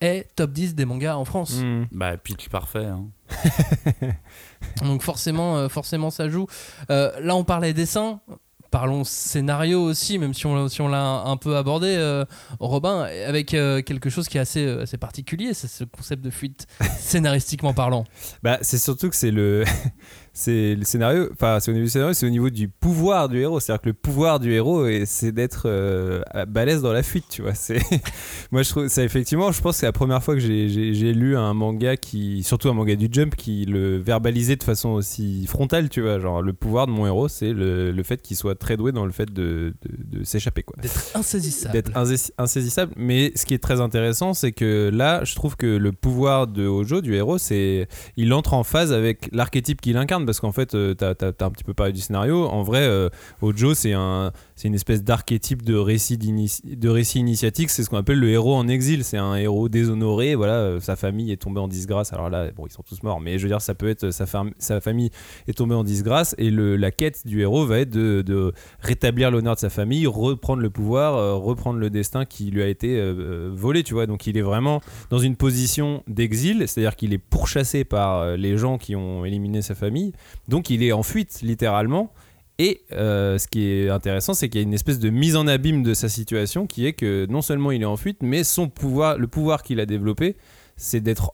est 0.00 0.28
top 0.36 0.52
10 0.52 0.74
des 0.74 0.84
mangas 0.84 1.16
en 1.16 1.24
France. 1.24 1.56
Mm. 1.56 1.86
Bah, 1.92 2.16
pitch 2.16 2.48
parfait. 2.48 2.86
hein. 2.86 3.06
Donc 4.82 5.02
forcément, 5.02 5.56
euh, 5.56 5.68
forcément 5.68 6.10
ça 6.10 6.28
joue. 6.28 6.46
Euh, 6.90 7.10
là, 7.20 7.34
on 7.36 7.44
parlait 7.44 7.72
dessin. 7.72 8.20
Parlons 8.70 9.02
scénario 9.02 9.80
aussi, 9.82 10.18
même 10.18 10.34
si 10.34 10.44
on, 10.44 10.68
si 10.68 10.82
on 10.82 10.88
l'a 10.88 11.00
un, 11.00 11.30
un 11.32 11.36
peu 11.38 11.56
abordé, 11.56 11.86
euh, 11.96 12.26
Robin, 12.60 13.00
avec 13.26 13.54
euh, 13.54 13.80
quelque 13.80 14.10
chose 14.10 14.28
qui 14.28 14.36
est 14.36 14.42
assez, 14.42 14.62
euh, 14.66 14.82
assez 14.82 14.98
particulier, 14.98 15.54
c'est 15.54 15.68
ce 15.68 15.84
concept 15.84 16.22
de 16.22 16.28
fuite 16.28 16.66
scénaristiquement 16.98 17.72
parlant. 17.72 18.04
Bah, 18.42 18.58
c'est 18.60 18.76
surtout 18.76 19.08
que 19.08 19.16
c'est 19.16 19.30
le, 19.30 19.64
c'est 20.38 20.76
le 20.76 20.84
scénario. 20.84 21.28
Enfin, 21.32 21.58
c'est 21.60 21.70
au 21.72 21.74
niveau 21.74 21.86
du 21.86 21.90
scénario, 21.90 22.12
c'est 22.14 22.24
au 22.26 22.30
niveau 22.30 22.48
du 22.48 22.68
pouvoir 22.68 23.28
du 23.28 23.38
héros. 23.40 23.58
C'est-à-dire 23.58 23.82
que 23.82 23.88
le 23.88 23.92
pouvoir 23.94 24.38
du 24.38 24.52
héros, 24.52 24.86
et 24.86 25.02
c'est 25.04 25.32
d'être 25.32 25.62
euh, 25.66 26.20
à- 26.30 26.46
balèze 26.46 26.80
dans 26.80 26.92
la 26.92 27.02
fuite, 27.02 27.24
tu 27.28 27.42
vois. 27.42 27.54
C'est, 27.54 27.80
moi, 28.52 28.62
je 28.62 28.68
trouve 28.70 28.86
ça 28.86 29.02
effectivement. 29.02 29.50
Je 29.50 29.60
pense 29.60 29.74
que 29.74 29.80
c'est 29.80 29.86
la 29.86 29.92
première 29.92 30.22
fois 30.22 30.34
que 30.34 30.40
j'ai, 30.40 30.68
lu 31.12 31.36
un 31.36 31.54
manga 31.54 31.96
qui, 31.96 32.44
surtout 32.44 32.68
un 32.68 32.72
manga 32.74 32.94
du 32.94 33.08
Jump, 33.10 33.34
qui 33.34 33.64
le 33.64 33.96
verbalisait 33.98 34.54
de 34.54 34.62
façon 34.62 34.90
aussi 34.90 35.46
frontale, 35.48 35.88
tu 35.88 36.02
vois. 36.02 36.20
Genre, 36.20 36.40
le 36.40 36.52
pouvoir 36.52 36.86
de 36.86 36.92
mon 36.92 37.06
héros, 37.06 37.26
c'est 37.26 37.52
le, 37.52 37.90
le 37.90 38.02
fait 38.04 38.22
qu'il 38.22 38.36
soit 38.36 38.54
très 38.54 38.76
doué 38.76 38.92
dans 38.92 39.06
le 39.06 39.12
fait 39.12 39.32
de, 39.32 39.74
de, 39.82 40.18
de 40.20 40.24
s'échapper, 40.24 40.62
quoi 40.62 40.76
D'être 40.80 41.10
insaisissable. 41.16 41.72
d'être 41.72 41.90
insais- 41.96 42.30
insaisissable. 42.38 42.92
Mais 42.96 43.32
ce 43.34 43.44
qui 43.44 43.54
est 43.54 43.62
très 43.62 43.80
intéressant, 43.80 44.34
c'est 44.34 44.52
que 44.52 44.90
là, 44.94 45.24
je 45.24 45.34
trouve 45.34 45.56
que 45.56 45.66
le 45.66 45.90
pouvoir 45.90 46.46
de 46.46 46.64
Hojo, 46.66 47.00
du 47.00 47.14
héros, 47.16 47.38
c'est 47.38 47.88
il 48.16 48.32
entre 48.32 48.54
en 48.54 48.62
phase 48.62 48.92
avec 48.92 49.28
l'archétype 49.32 49.80
qu'il 49.80 49.96
incarne. 49.96 50.27
Parce 50.28 50.40
qu'en 50.40 50.52
fait, 50.52 50.74
euh, 50.74 50.92
t'as 50.92 51.14
as, 51.22 51.44
un 51.46 51.50
petit 51.50 51.64
peu 51.64 51.72
parlé 51.72 51.94
du 51.94 52.02
scénario. 52.02 52.44
En 52.48 52.62
vrai, 52.62 52.82
euh, 52.82 53.08
Hojo, 53.40 53.72
c'est 53.72 53.94
un, 53.94 54.30
une 54.62 54.74
espèce 54.74 55.02
d'archétype 55.02 55.62
de 55.62 55.74
récit, 55.74 56.18
de 56.18 56.88
récit 56.90 57.18
initiatique. 57.18 57.70
C'est 57.70 57.82
ce 57.82 57.88
qu'on 57.88 57.96
appelle 57.96 58.18
le 58.18 58.28
héros 58.28 58.54
en 58.54 58.68
exil. 58.68 59.04
C'est 59.04 59.16
un 59.16 59.36
héros 59.36 59.70
déshonoré. 59.70 60.34
Voilà, 60.34 60.52
euh, 60.52 60.80
sa 60.80 60.96
famille 60.96 61.32
est 61.32 61.38
tombée 61.38 61.60
en 61.60 61.66
disgrâce. 61.66 62.12
Alors 62.12 62.28
là, 62.28 62.50
bon, 62.54 62.66
ils 62.66 62.70
sont 62.70 62.82
tous 62.82 63.02
morts. 63.02 63.22
Mais 63.22 63.38
je 63.38 63.44
veux 63.44 63.48
dire, 63.48 63.62
ça 63.62 63.74
peut 63.74 63.88
être 63.88 64.10
sa, 64.10 64.26
fam- 64.26 64.52
sa 64.58 64.82
famille 64.82 65.08
est 65.46 65.56
tombée 65.56 65.74
en 65.74 65.82
disgrâce. 65.82 66.34
Et 66.36 66.50
la 66.50 66.90
quête 66.90 67.26
du 67.26 67.40
héros 67.40 67.64
va 67.64 67.78
être 67.78 67.90
de, 67.90 68.52
rétablir 68.80 69.30
l'honneur 69.30 69.54
de 69.54 69.60
sa 69.60 69.70
famille, 69.70 70.06
reprendre 70.06 70.60
le 70.60 70.68
pouvoir, 70.68 71.40
reprendre 71.40 71.78
le 71.78 71.88
destin 71.88 72.26
qui 72.26 72.50
lui 72.50 72.62
a 72.62 72.68
été 72.68 73.00
volé, 73.50 73.82
tu 73.82 73.94
vois. 73.94 74.04
Donc 74.04 74.26
il 74.26 74.36
est 74.36 74.42
vraiment 74.42 74.82
dans 75.08 75.20
une 75.20 75.36
position 75.36 76.02
d'exil, 76.06 76.64
c'est-à-dire 76.66 76.96
qu'il 76.96 77.14
est 77.14 77.18
pourchassé 77.18 77.84
par 77.84 78.36
les 78.36 78.58
gens 78.58 78.76
qui 78.76 78.94
ont 78.94 79.24
éliminé 79.24 79.62
sa 79.62 79.74
famille. 79.74 80.12
Donc 80.48 80.70
il 80.70 80.82
est 80.82 80.92
en 80.92 81.02
fuite, 81.02 81.40
littéralement. 81.42 82.12
Et 82.58 82.82
euh, 82.92 83.38
ce 83.38 83.46
qui 83.46 83.66
est 83.68 83.88
intéressant, 83.88 84.34
c'est 84.34 84.48
qu'il 84.48 84.60
y 84.60 84.64
a 84.64 84.66
une 84.66 84.74
espèce 84.74 84.98
de 84.98 85.10
mise 85.10 85.36
en 85.36 85.46
abîme 85.46 85.84
de 85.84 85.94
sa 85.94 86.08
situation 86.08 86.66
qui 86.66 86.86
est 86.86 86.92
que 86.92 87.26
non 87.30 87.40
seulement 87.40 87.70
il 87.70 87.82
est 87.82 87.86
en 87.86 87.96
fuite, 87.96 88.18
mais 88.20 88.42
son 88.42 88.68
pouvoir, 88.68 89.16
le 89.16 89.28
pouvoir 89.28 89.62
qu'il 89.62 89.78
a 89.78 89.86
développé, 89.86 90.36
c'est 90.76 91.00
d'être 91.00 91.32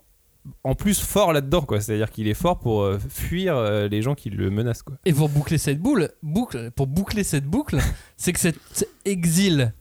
en 0.62 0.74
plus 0.74 1.00
fort 1.00 1.32
là-dedans. 1.32 1.66
C'est-à-dire 1.80 2.10
qu'il 2.10 2.28
est 2.28 2.34
fort 2.34 2.58
pour 2.58 2.82
euh, 2.82 2.98
fuir 3.08 3.56
euh, 3.56 3.88
les 3.88 4.02
gens 4.02 4.14
qui 4.14 4.28
le 4.28 4.50
menacent, 4.50 4.82
quoi. 4.82 4.96
Et 5.06 5.14
pour 5.14 5.30
boucler 5.30 5.56
cette 5.56 5.80
boule, 5.80 6.10
boucle, 6.22 6.70
pour 6.72 6.86
boucler 6.86 7.24
cette 7.24 7.46
boucle, 7.46 7.78
c'est 8.18 8.34
que 8.34 8.40
cet 8.40 8.58
exil, 9.06 9.72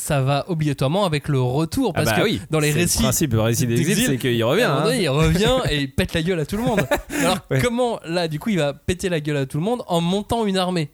ça 0.00 0.22
va 0.22 0.44
obligatoirement 0.48 1.04
avec 1.04 1.28
le 1.28 1.40
retour. 1.40 1.92
Parce 1.92 2.08
Ah 2.08 2.12
bah 2.12 2.18
que 2.18 2.24
oui, 2.24 2.40
dans 2.50 2.58
les 2.60 2.68
c'est 2.72 2.74
le 2.78 2.80
récits 2.84 3.02
principe, 3.02 3.32
le 3.34 3.40
récit 3.42 3.66
d'exil, 3.66 3.96
c'est 4.06 4.16
qu'il 4.18 4.42
revient. 4.44 4.62
Hein. 4.62 4.82
donné, 4.84 5.02
il 5.02 5.08
revient 5.08 5.58
et 5.70 5.82
il 5.82 5.92
pète 5.92 6.14
la 6.14 6.22
gueule 6.22 6.40
à 6.40 6.46
tout 6.46 6.56
le 6.56 6.62
monde. 6.62 6.80
Alors 7.20 7.38
Ouais. 7.50 7.60
comment 7.60 8.00
là, 8.04 8.26
du 8.28 8.38
coup, 8.40 8.48
il 8.50 8.58
va 8.58 8.72
péter 8.72 9.08
la 9.08 9.20
gueule 9.20 9.36
à 9.36 9.46
tout 9.46 9.58
le 9.58 9.64
monde 9.64 9.82
en 9.86 10.00
montant 10.00 10.44
une 10.46 10.56
armée, 10.56 10.90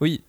Oui, 0.00 0.22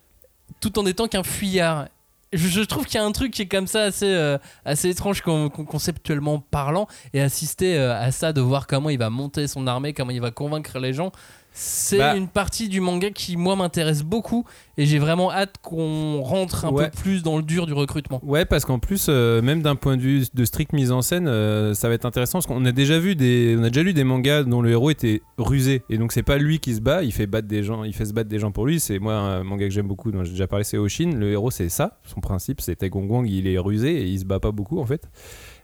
tout 0.60 0.78
en 0.78 0.86
étant 0.86 1.08
qu'un 1.08 1.22
fuyard. 1.22 1.88
Je, 2.32 2.46
je 2.46 2.60
trouve 2.60 2.84
qu'il 2.86 2.94
y 2.94 3.02
a 3.02 3.04
un 3.04 3.10
truc 3.10 3.32
qui 3.32 3.42
est 3.42 3.46
comme 3.48 3.66
ça 3.66 3.82
assez, 3.82 4.06
euh, 4.06 4.38
assez 4.64 4.88
étrange 4.88 5.20
con- 5.20 5.48
con- 5.50 5.64
conceptuellement 5.64 6.38
parlant 6.38 6.86
et 7.12 7.20
assister 7.20 7.76
euh, 7.76 7.92
à 8.00 8.12
ça 8.12 8.32
de 8.32 8.40
voir 8.40 8.68
comment 8.68 8.88
il 8.88 8.98
va 8.98 9.10
monter 9.10 9.48
son 9.48 9.66
armée, 9.66 9.92
comment 9.92 10.12
il 10.12 10.20
va 10.20 10.30
convaincre 10.30 10.78
les 10.78 10.92
gens. 10.92 11.10
C'est 11.52 11.98
Bah. 11.98 12.16
une 12.16 12.28
partie 12.28 12.68
du 12.68 12.80
manga 12.80 13.10
qui 13.10 13.36
moi 13.36 13.56
m'intéresse 13.56 14.02
beaucoup 14.02 14.44
et 14.78 14.86
j'ai 14.86 14.98
vraiment 14.98 15.32
hâte 15.32 15.56
qu'on 15.62 16.22
rentre 16.22 16.64
un 16.64 16.70
Ouais. 16.70 16.84
peu 16.88 16.98
plus 17.02 17.22
dans 17.22 17.36
le 17.36 17.42
dur 17.42 17.66
du 17.66 17.72
recrutement. 17.72 18.20
Ouais, 18.24 18.44
parce 18.44 18.64
qu'en 18.64 18.78
plus, 18.78 19.06
euh, 19.08 19.42
même 19.42 19.60
d'un 19.60 19.74
point 19.74 19.96
de 19.96 20.02
vue 20.02 20.22
de 20.32 20.44
stricte 20.44 20.72
mise 20.72 20.92
en 20.92 21.02
scène, 21.02 21.26
euh, 21.26 21.74
ça 21.74 21.88
va 21.88 21.94
être 21.94 22.06
intéressant 22.06 22.38
parce 22.38 22.46
qu'on 22.46 22.64
a 22.64 22.72
déjà 22.72 22.98
vu 22.98 23.16
des, 23.16 23.56
on 23.58 23.64
a 23.64 23.68
déjà 23.68 23.82
lu 23.82 23.92
des 23.92 24.04
mangas 24.04 24.44
dont 24.44 24.62
le 24.62 24.70
héros 24.70 24.90
était 24.90 25.22
rusé 25.38 25.82
et 25.90 25.98
donc 25.98 26.12
c'est 26.12 26.22
pas 26.22 26.38
lui 26.38 26.60
qui 26.60 26.74
se 26.74 26.80
bat, 26.80 27.02
il 27.02 27.12
fait 27.12 27.26
battre 27.26 27.48
des 27.48 27.62
gens, 27.62 27.82
il 27.84 27.92
fait 27.94 28.06
se 28.06 28.12
battre 28.12 28.28
des 28.30 28.38
gens 28.38 28.52
pour 28.52 28.64
lui. 28.66 28.78
C'est 28.80 28.98
moi 29.00 29.14
un 29.14 29.42
manga 29.42 29.66
que 29.66 29.74
j'aime 29.74 29.88
beaucoup, 29.88 30.12
dont 30.12 30.22
j'ai 30.24 30.30
déjà 30.30 30.46
parlé, 30.46 30.64
c'est 30.64 30.78
Oshin. 30.78 31.10
Le 31.16 31.32
héros, 31.32 31.50
c'est 31.50 31.68
ça, 31.68 31.98
son 32.06 32.20
principe, 32.20 32.60
c'est 32.60 32.76
Taegongwang, 32.76 33.26
il 33.28 33.46
est 33.48 33.58
rusé 33.58 34.02
et 34.02 34.06
il 34.06 34.18
se 34.20 34.24
bat 34.24 34.38
pas 34.40 34.52
beaucoup 34.52 34.78
en 34.80 34.86
fait. 34.86 35.08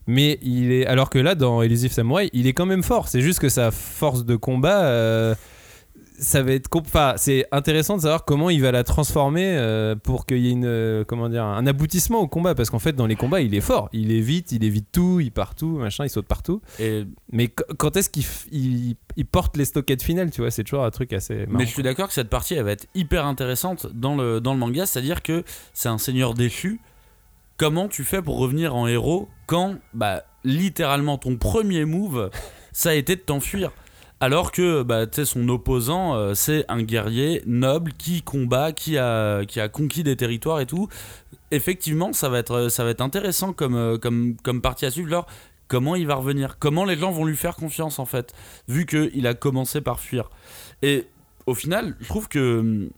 Mais 0.09 0.39
il 0.43 0.71
est, 0.73 0.87
alors 0.87 1.11
que 1.11 1.19
là, 1.19 1.35
dans 1.35 1.63
Elusive 1.63 1.93
Samurai, 1.93 2.29
il 2.33 2.47
est 2.47 2.53
quand 2.53 2.67
même 2.67 2.83
fort. 2.85 3.09
C'est 3.09 3.21
juste 3.23 3.41
que 3.41 3.49
sa 3.49 3.71
force 3.71 4.25
de 4.25 4.37
combat. 4.37 4.85
euh, 4.85 5.35
ça 6.19 6.43
va 6.43 6.53
être 6.53 6.69
enfin, 6.75 7.15
c'est 7.17 7.47
intéressant 7.53 7.97
de 7.97 8.03
savoir 8.03 8.25
comment 8.25 8.51
il 8.51 8.61
va 8.63 8.73
la 8.73 8.85
transformer 8.85 9.57
euh, 9.59 9.95
pour 9.97 10.27
qu'il 10.27 10.39
y 10.39 10.49
ait 10.49 10.53
une 10.53 10.65
euh, 10.65 11.05
comment 11.05 11.29
dire 11.29 11.45
un 11.45 11.67
aboutissement 11.67 12.21
au 12.21 12.29
combat. 12.29 12.55
Parce 12.55 12.71
qu'en 12.71 12.79
fait 12.79 12.93
dans 12.95 13.07
les 13.07 13.17
combats 13.17 13.41
il 13.41 13.55
est 13.55 13.61
fort. 13.61 13.89
Il 13.93 14.13
est 14.13 14.21
vite 14.21 14.53
il 14.53 14.65
évite 14.65 14.87
tout 14.93 15.21
il 15.21 15.31
part 15.33 15.55
tout 15.55 15.79
machin 15.79 16.05
il 16.05 16.11
saute 16.11 16.27
partout. 16.27 16.61
Et, 16.79 17.05
mais 17.33 17.49
qu- 17.49 17.65
quand 17.79 17.97
est-ce 17.97 18.09
qu'il 18.11 18.23
f- 18.25 18.47
il, 18.53 18.97
il 19.17 19.27
porte 19.27 19.57
les 19.57 19.65
stockades 19.65 20.03
finales 20.03 20.31
tu 20.31 20.41
vois? 20.41 20.51
C'est 20.51 20.65
toujours 20.65 20.85
un 20.85 20.91
truc 20.91 21.13
assez 21.13 21.47
marrant. 21.47 21.59
mais 21.59 21.67
je 21.67 21.71
suis 21.73 21.83
d'accord 21.83 22.09
que 22.09 22.15
cette 22.15 22.31
partie 22.31 22.55
elle 22.55 22.65
va 22.65 22.73
être 22.73 22.87
hyper 22.95 23.27
intéressante 23.27 23.87
dans 23.93 24.17
le, 24.17 24.41
dans 24.41 24.53
le 24.55 24.59
manga, 24.59 24.87
c'est-à-dire 24.87 25.23
que 25.23 25.45
c'est 25.75 25.89
un 25.89 25.99
seigneur 25.99 26.35
déchu. 26.35 26.81
Comment 27.59 27.89
tu 27.89 28.05
fais 28.05 28.21
pour 28.21 28.39
revenir 28.39 28.75
en 28.77 28.87
héros 28.87 29.29
quand 29.47 29.77
bah, 29.95 30.25
littéralement 30.45 31.17
ton 31.19 31.37
premier 31.37 31.85
move 31.85 32.31
ça 32.73 32.91
a 32.91 32.95
été 32.95 33.17
de 33.17 33.21
t'enfuir? 33.23 33.71
Alors 34.21 34.53
que 34.53 34.83
bah, 34.83 35.05
son 35.25 35.49
opposant 35.49 36.15
euh, 36.15 36.35
c'est 36.35 36.65
un 36.69 36.83
guerrier 36.83 37.43
noble 37.47 37.93
qui 37.93 38.23
combat, 38.23 38.73
qui 38.73 38.99
a, 38.99 39.45
qui 39.45 39.61
a 39.61 39.69
conquis 39.69 40.03
des 40.03 40.17
territoires 40.17 40.61
et 40.61 40.67
tout. 40.67 40.89
Effectivement 41.51 42.13
ça 42.13 42.29
va 42.29 42.39
être, 42.39 42.69
ça 42.69 42.85
va 42.85 42.91
être 42.91 43.01
intéressant 43.01 43.53
comme, 43.53 43.77
euh, 43.77 43.99
comme, 43.99 44.37
comme 44.43 44.63
partie 44.63 44.87
à 44.87 44.91
suivre. 44.91 45.09
Alors, 45.09 45.27
comment 45.69 45.97
il 45.97 46.07
va 46.07 46.15
revenir? 46.15 46.59
Comment 46.59 46.85
les 46.85 46.97
gens 46.97 47.11
vont 47.11 47.25
lui 47.25 47.37
faire 47.37 47.57
confiance 47.57 47.99
en 47.99 48.07
fait 48.07 48.33
vu 48.69 48.87
qu'il 48.87 49.27
a 49.27 49.35
commencé 49.35 49.81
par 49.81 50.01
fuir? 50.01 50.31
Et 50.83 51.07
au 51.47 51.55
final, 51.55 51.97
je 52.01 52.09
trouve 52.09 52.29
que 52.29 52.61
hum, 52.61 52.91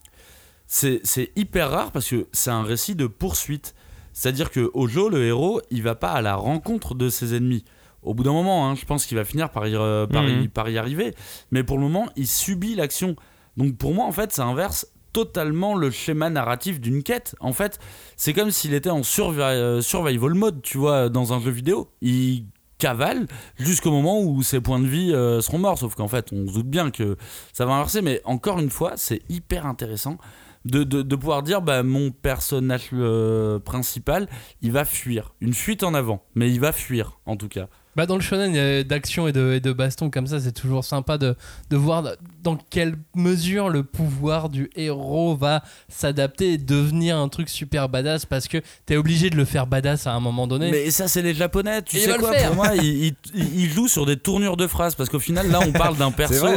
c'est 0.67 1.01
c'est 1.05 1.33
hyper 1.37 1.71
rare 1.71 1.93
parce 1.93 2.09
que 2.09 2.27
c'est 2.33 2.51
un 2.51 2.63
récit 2.63 2.95
de 2.95 3.07
poursuite. 3.07 3.75
C'est-à-dire 4.13 4.51
que 4.51 4.71
Ojo, 4.75 5.09
le 5.09 5.25
héros, 5.25 5.61
il 5.71 5.83
va 5.83 5.95
pas 5.95 6.11
à 6.11 6.23
la 6.23 6.35
rencontre 6.35 6.95
de 6.95 7.09
ses 7.09 7.37
ennemis. 7.37 7.65
Au 8.03 8.15
bout 8.15 8.23
d'un 8.23 8.33
moment, 8.33 8.69
hein, 8.69 8.75
je 8.75 8.85
pense 8.85 9.07
qu'il 9.07 9.17
va 9.17 9.25
finir 9.25 9.51
par 9.51 9.67
y, 9.67 9.75
euh, 9.75 10.07
par, 10.07 10.25
y, 10.29 10.33
Mhm. 10.33 10.49
par 10.49 10.69
y 10.69 10.79
arriver. 10.79 11.15
Mais 11.51 11.63
pour 11.65 11.77
le 11.79 11.83
moment, 11.85 12.09
il 12.17 12.27
subit 12.27 12.75
l'action. 12.75 13.17
Donc 13.57 13.77
pour 13.77 13.95
moi, 13.95 14.05
en 14.07 14.13
fait, 14.13 14.33
ça 14.33 14.45
inverse 14.45 14.87
totalement 15.13 15.75
le 15.75 15.91
schéma 15.91 16.31
narratif 16.31 16.81
d'une 16.81 17.03
quête. 17.03 17.35
En 17.41 17.53
fait, 17.53 17.79
c'est 18.17 18.33
comme 18.33 18.51
s'il 18.51 18.73
était 18.75 18.91
en 18.91 19.01
survi- 19.01 19.41
euh, 19.41 19.81
survival 19.81 20.35
mode, 20.35 20.63
tu 20.63 20.79
vois, 20.79 21.09
dans 21.09 21.33
un 21.33 21.41
jeu 21.41 21.51
vidéo. 21.51 21.91
Il 22.03 22.45
cavale 22.79 23.27
jusqu'au 23.59 23.91
moment 23.91 24.21
où 24.21 24.43
ses 24.45 24.61
points 24.61 24.79
de 24.79 24.87
vie 24.87 25.13
euh, 25.13 25.41
seront 25.41 25.59
morts. 25.59 25.79
Sauf 25.79 25.97
qu'en 25.97 26.07
fait, 26.09 26.33
on 26.33 26.47
se 26.47 26.53
doute 26.55 26.69
bien 26.69 26.91
que 26.93 27.17
ça 27.53 27.67
va 27.67 27.73
inverser. 27.73 28.03
Mais 28.03 28.21
encore 28.25 28.61
une 28.61 28.71
fois, 28.71 28.93
c'est 28.97 29.23
hyper 29.29 29.67
intéressant 29.67 30.19
de, 30.65 30.85
de- 30.85 31.03
de 31.03 31.17
pouvoir 31.17 31.43
dire 31.43 31.63
bah, 31.63 31.83
mon 31.83 32.11
personnage 32.13 32.91
euh, 32.93 33.59
principal, 33.59 34.29
il 34.63 34.71
va 34.71 34.85
fuir. 34.85 35.33
Une 35.41 35.55
fuite 35.55 35.83
en 35.83 35.95
avant, 35.95 36.23
mais 36.37 36.51
il 36.53 36.61
va 36.61 36.71
fuir 36.73 37.19
en 37.27 37.37
tout 37.37 37.49
cas. 37.49 37.69
Bah 37.99 38.07
dans 38.07 38.15
le 38.15 38.21
shonen 38.23 38.85
d'action 38.85 39.27
et 39.27 39.33
de, 39.33 39.55
et 39.55 39.61
de 39.61 39.73
baston 39.73 40.09
comme 40.09 40.29
ça, 40.29 40.39
c'est 40.39 40.53
toujours 40.53 40.85
sympa 40.85 41.19
de, 41.19 41.35
de 41.69 41.77
voir 41.77 42.05
dans 42.45 42.55
quelle 42.55 42.95
mesure 43.17 43.71
le 43.71 43.83
pouvoir 43.83 44.51
du 44.51 44.71
héros 44.77 45.35
va 45.37 45.65
s'adapter 45.89 46.53
et 46.53 46.59
devenir 46.59 47.19
un 47.19 47.29
truc 47.29 47.49
super 47.49 47.89
badass 47.89 48.25
parce 48.25 48.47
que 48.47 48.59
t'es 48.87 48.97
obligé 48.97 49.31
de 49.31 49.37
le 49.37 49.45
faire 49.45 49.67
badass 49.67 50.07
à 50.07 50.13
un 50.13 50.21
moment 50.21 50.47
donné. 50.47 50.71
Mais 50.71 50.93
ça, 50.93 51.09
c'est 51.09 51.23
les 51.23 51.35
japonais. 51.35 51.83
Tu 51.83 51.97
Et 51.97 52.01
sais 52.03 52.15
quoi. 52.19 52.33
Pour 52.35 52.55
moi, 52.55 52.75
ils, 52.77 53.07
ils- 53.07 53.15
ils 53.35 53.69
jouent 53.69 53.89
sur 53.89 54.07
des 54.07 54.17
tournures 54.17 54.57
de 54.57 54.69
phrases 54.69 54.95
parce 54.95 55.09
qu'au 55.11 55.19
final, 55.19 55.51
là, 55.51 55.59
on 55.67 55.73
parle 55.73 55.97
d'un 55.97 56.11
perso 56.13 56.47
vrai 56.47 56.55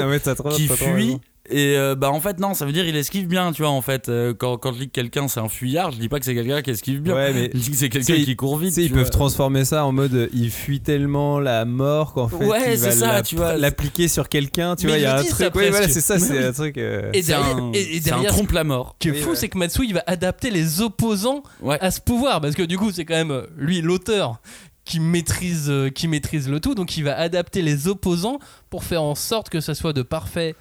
qui 0.51 0.67
fuit 0.67 0.85
raison. 0.85 1.21
Et 1.51 1.75
euh, 1.77 1.95
bah 1.95 2.09
en 2.11 2.19
fait 2.21 2.39
non, 2.39 2.53
ça 2.53 2.65
veut 2.65 2.71
dire 2.71 2.85
il 2.87 2.95
esquive 2.95 3.27
bien, 3.27 3.51
tu 3.51 3.61
vois 3.61 3.71
en 3.71 3.81
fait. 3.81 4.09
Euh, 4.09 4.33
quand, 4.33 4.57
quand 4.57 4.71
je 4.73 4.79
dis 4.79 4.87
que 4.87 4.93
quelqu'un 4.93 5.27
c'est 5.27 5.39
un 5.39 5.49
fuyard, 5.49 5.91
je 5.91 5.97
dis 5.97 6.07
pas 6.09 6.19
que 6.19 6.25
c'est 6.25 6.33
quelqu'un 6.33 6.61
qui 6.61 6.71
esquive 6.71 7.01
bien. 7.01 7.13
Ouais, 7.15 7.33
mais 7.33 7.49
Je 7.53 7.59
dis 7.59 7.71
que 7.71 7.77
c'est 7.77 7.89
quelqu'un 7.89 8.15
qui 8.15 8.35
court 8.35 8.57
Tu 8.59 8.65
vite. 8.65 8.73
sais, 8.75 8.83
ils 8.83 8.91
peuvent 8.91 9.09
transformer 9.09 9.65
ça 9.65 9.85
en 9.85 9.91
mode 9.91 10.13
euh, 10.13 10.27
il 10.33 10.49
fuit 10.49 10.79
tellement 10.79 11.39
la 11.39 11.65
mort 11.65 12.13
qu'en 12.13 12.27
fait 12.29 12.35
Ouais, 12.45 12.73
il 12.75 12.79
va 12.79 12.91
c'est 12.91 12.97
ça, 12.97 13.13
la- 13.13 13.21
tu 13.21 13.35
vois. 13.35 13.57
l'appliquer 13.57 14.07
sur 14.07 14.29
quelqu'un, 14.29 14.75
tu 14.75 14.85
Mais 14.85 14.93
vois, 14.93 14.97
il 14.99 15.03
y 15.03 15.05
a 15.05 15.17
un 15.17 15.23
truc. 15.23 15.51
Oui, 15.55 15.69
voilà, 15.69 15.87
c'est 15.89 16.01
ça, 16.01 16.17
c'est 16.19 16.37
oui. 16.39 16.43
un 16.45 16.51
truc. 16.53 16.77
euh, 16.77 17.09
Et 17.13 17.21
derrière, 17.21 17.57
un, 17.57 17.71
et- 17.73 17.79
et 17.97 18.01
c'est 18.01 18.11
un 18.11 18.15
derrière, 18.15 18.31
trompe 18.33 18.51
la 18.51 18.63
mort. 18.63 18.95
Ce 19.01 19.09
qui 19.09 19.15
est 19.15 19.21
fou, 19.21 19.31
ouais. 19.31 19.35
c'est 19.35 19.49
que 19.49 19.57
Matsui 19.57 19.87
il 19.89 19.93
va 19.93 20.03
adapter 20.07 20.49
les 20.51 20.81
opposants 20.81 21.43
Ouais. 21.61 21.77
à 21.81 21.91
ce 21.91 21.99
pouvoir 22.01 22.39
parce 22.41 22.55
que 22.55 22.63
du 22.63 22.77
coup, 22.77 22.91
c'est 22.91 23.03
quand 23.05 23.15
même 23.15 23.43
lui 23.57 23.81
l'auteur 23.81 24.41
qui 24.85 24.99
maîtrise, 24.99 25.71
qui 25.93 26.07
maîtrise 26.07 26.49
le 26.49 26.59
tout, 26.59 26.75
donc 26.75 26.97
il 26.97 27.03
va 27.03 27.15
adapter 27.17 27.61
les 27.61 27.87
opposants 27.87 28.39
pour 28.69 28.83
faire 28.83 29.03
en 29.03 29.15
sorte 29.15 29.49
que 29.49 29.59
ça 29.59 29.75
soit 29.75 29.93
de 29.93 30.01
parfaits 30.01 30.55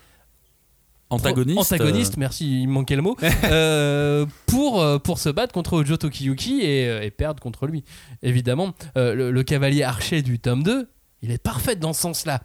Antagoniste. 1.11 1.59
antagonistes, 1.59 2.17
merci, 2.17 2.63
il 2.63 2.69
me 2.69 2.73
manquait 2.73 2.97
le 2.97 3.03
mot, 3.03 3.17
euh, 3.45 4.27
pour, 4.47 4.81
euh, 4.81 4.99
pour 4.99 5.19
se 5.19 5.29
battre 5.29 5.53
contre 5.53 5.75
Ojo 5.75 5.97
Tokiyuki 5.97 6.61
et, 6.63 6.89
euh, 6.89 7.03
et 7.03 7.11
perdre 7.11 7.43
contre 7.43 7.67
lui. 7.67 7.85
Évidemment, 8.23 8.73
euh, 8.97 9.15
le, 9.15 9.31
le 9.31 9.43
cavalier 9.43 9.83
archer 9.83 10.23
du 10.23 10.39
tome 10.39 10.63
2, 10.63 10.89
il 11.23 11.31
est 11.31 11.43
parfait 11.43 11.77
dans 11.77 11.93
ce 11.93 12.01
sens-là. 12.03 12.41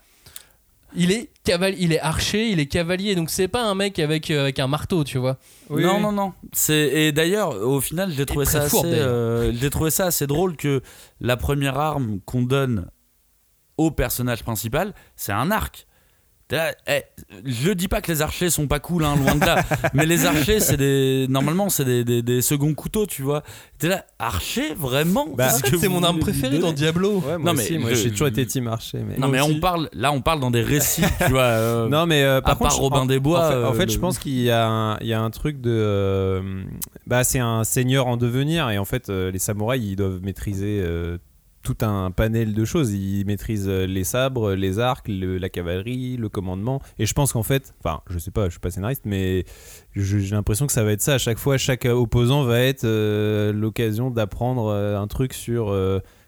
Il 0.98 1.12
est, 1.12 1.30
caval 1.44 1.76
il 1.78 1.92
est 1.92 2.00
archer, 2.00 2.50
il 2.50 2.60
est 2.62 2.68
cavalier, 2.68 3.16
donc 3.16 3.30
c'est 3.30 3.50
pas 3.50 3.64
un 3.64 3.76
mec 3.76 4.00
avec, 4.00 4.32
euh, 4.32 4.44
avec 4.44 4.60
un 4.60 4.68
marteau, 4.68 5.04
tu 5.04 5.18
vois. 5.18 5.38
oui, 5.70 5.84
non, 5.84 5.98
oui. 5.98 6.02
non, 6.02 6.12
non. 6.14 6.34
Et 6.70 7.12
d'ailleurs, 7.12 7.50
au 7.62 7.82
final, 7.82 8.12
j'ai 8.16 8.26
trouvé 8.26 8.46
ça 8.46 8.62
fourbe, 8.62 8.86
assez, 8.86 8.96
d'ailleurs. 8.96 9.10
euh, 9.14 9.52
j'ai 9.54 9.70
trouvé 9.70 9.90
ça 9.92 10.06
assez 10.06 10.26
drôle 10.26 10.56
que 10.56 10.82
la 11.20 11.36
première 11.36 11.78
arme 11.78 12.20
qu'on 12.26 12.44
donne 12.44 12.88
au 13.78 13.92
personnage 13.92 14.44
principal, 14.44 14.94
c'est 15.18 15.34
un 15.34 15.52
arc. 15.52 15.86
Eh, 16.52 17.02
je 17.44 17.72
dis 17.72 17.88
pas 17.88 18.02
que 18.02 18.12
les 18.12 18.22
archers 18.22 18.52
sont 18.52 18.68
pas 18.68 18.80
cool, 18.80 19.04
hein, 19.04 19.16
loin 19.16 19.34
de 19.36 19.44
là. 19.46 19.64
mais 19.96 20.06
les 20.06 20.26
archers, 20.28 20.60
c'est 20.60 20.78
des, 20.78 21.26
normalement, 21.28 21.70
c'est 21.70 21.86
des, 21.86 22.04
des, 22.04 22.22
des 22.22 22.42
seconds 22.44 22.74
couteaux, 22.76 23.08
tu 23.08 23.24
vois. 23.24 23.42
T'es 23.80 23.88
là, 23.88 24.06
archer, 24.20 24.76
vraiment 24.76 25.28
Bah, 25.36 25.50
c'est 25.50 25.88
mon 25.90 26.04
arme 26.04 26.20
préférée 26.20 26.60
dans 26.60 26.72
Diablo. 26.72 27.14
Ouais, 27.18 27.38
moi 27.38 27.52
Non, 27.52 27.54
mais 27.56 27.64
aussi, 27.64 27.78
moi 27.80 27.90
je- 27.90 27.96
j'ai 27.96 28.12
toujours 28.12 28.28
été 28.28 28.46
team 28.46 28.68
archer. 28.68 29.00
Mais... 29.00 29.16
Non, 29.16 29.28
Moi 29.28 29.30
mais 29.30 29.42
aussi. 29.42 29.54
on 29.58 29.60
parle, 29.60 29.90
là, 29.94 30.12
on 30.12 30.22
parle 30.22 30.40
dans 30.40 30.52
des 30.52 30.62
récits, 30.62 31.02
tu 31.26 31.32
vois. 31.32 31.42
euh, 31.42 31.90
Non, 31.90 32.06
mais 32.06 32.22
euh, 32.24 32.42
par 32.42 32.54
à 32.54 32.56
contre, 32.58 32.70
part 32.70 32.78
Robin 32.80 33.00
en- 33.00 33.06
des 33.08 33.20
Bois, 33.20 33.40
En 33.46 33.50
fait, 33.50 33.56
en 33.56 33.58
euh, 33.58 33.74
fait, 33.74 33.86
le- 33.88 33.92
je 33.92 34.00
pense 34.00 34.20
qu'il 34.20 34.40
y, 34.40 34.52
a 34.52 34.68
un- 34.68 34.98
il 35.00 35.08
y 35.08 35.14
a 35.14 35.22
un 35.22 35.30
truc 35.32 35.60
de. 35.62 35.72
euh, 35.72 36.64
bah, 37.08 37.24
c'est 37.24 37.40
un 37.40 37.64
seigneur 37.64 38.06
en 38.08 38.18
devenir 38.18 38.70
et 38.70 38.78
en 38.78 38.86
fait, 38.86 39.10
euh, 39.10 39.32
les 39.32 39.40
samouraïs 39.40 39.84
ils 39.84 39.96
doivent 39.96 40.20
maîtriser 40.22 40.80
euh, 40.84 41.18
tout 41.66 41.78
un 41.82 42.12
panel 42.12 42.54
de 42.54 42.64
choses. 42.64 42.94
Ils 42.94 43.26
maîtrisent 43.26 43.68
euh, 43.68 43.86
les 43.86 44.04
sabres, 44.06 44.54
les 44.54 44.80
arcs, 44.80 45.08
la 45.08 45.50
cavalerie, 45.50 46.16
le 46.16 46.30
commandement. 46.30 46.82
Et 47.00 47.06
je 47.06 47.14
pense 47.14 47.34
qu'en 47.34 47.44
fait, 47.44 47.74
enfin, 47.84 48.02
je 48.10 48.20
sais 48.20 48.32
pas, 48.32 48.46
je 48.46 48.52
suis 48.52 48.60
pas 48.60 48.72
scénariste, 48.72 49.04
mais 49.06 49.44
j'ai 49.96 50.20
l'impression 50.36 50.68
que 50.68 50.74
ça 50.74 50.84
va 50.84 50.92
être 50.92 51.02
ça. 51.02 51.16
À 51.16 51.18
chaque 51.18 51.40
fois, 51.40 51.58
chaque 51.58 51.86
opposant 51.86 52.44
va 52.44 52.62
être 52.62 52.86
euh, 52.86 53.52
l'occasion 53.52 54.12
d'apprendre 54.12 54.68
euh, 54.68 54.98
un 54.98 55.08
truc 55.08 55.34
sur. 55.34 55.76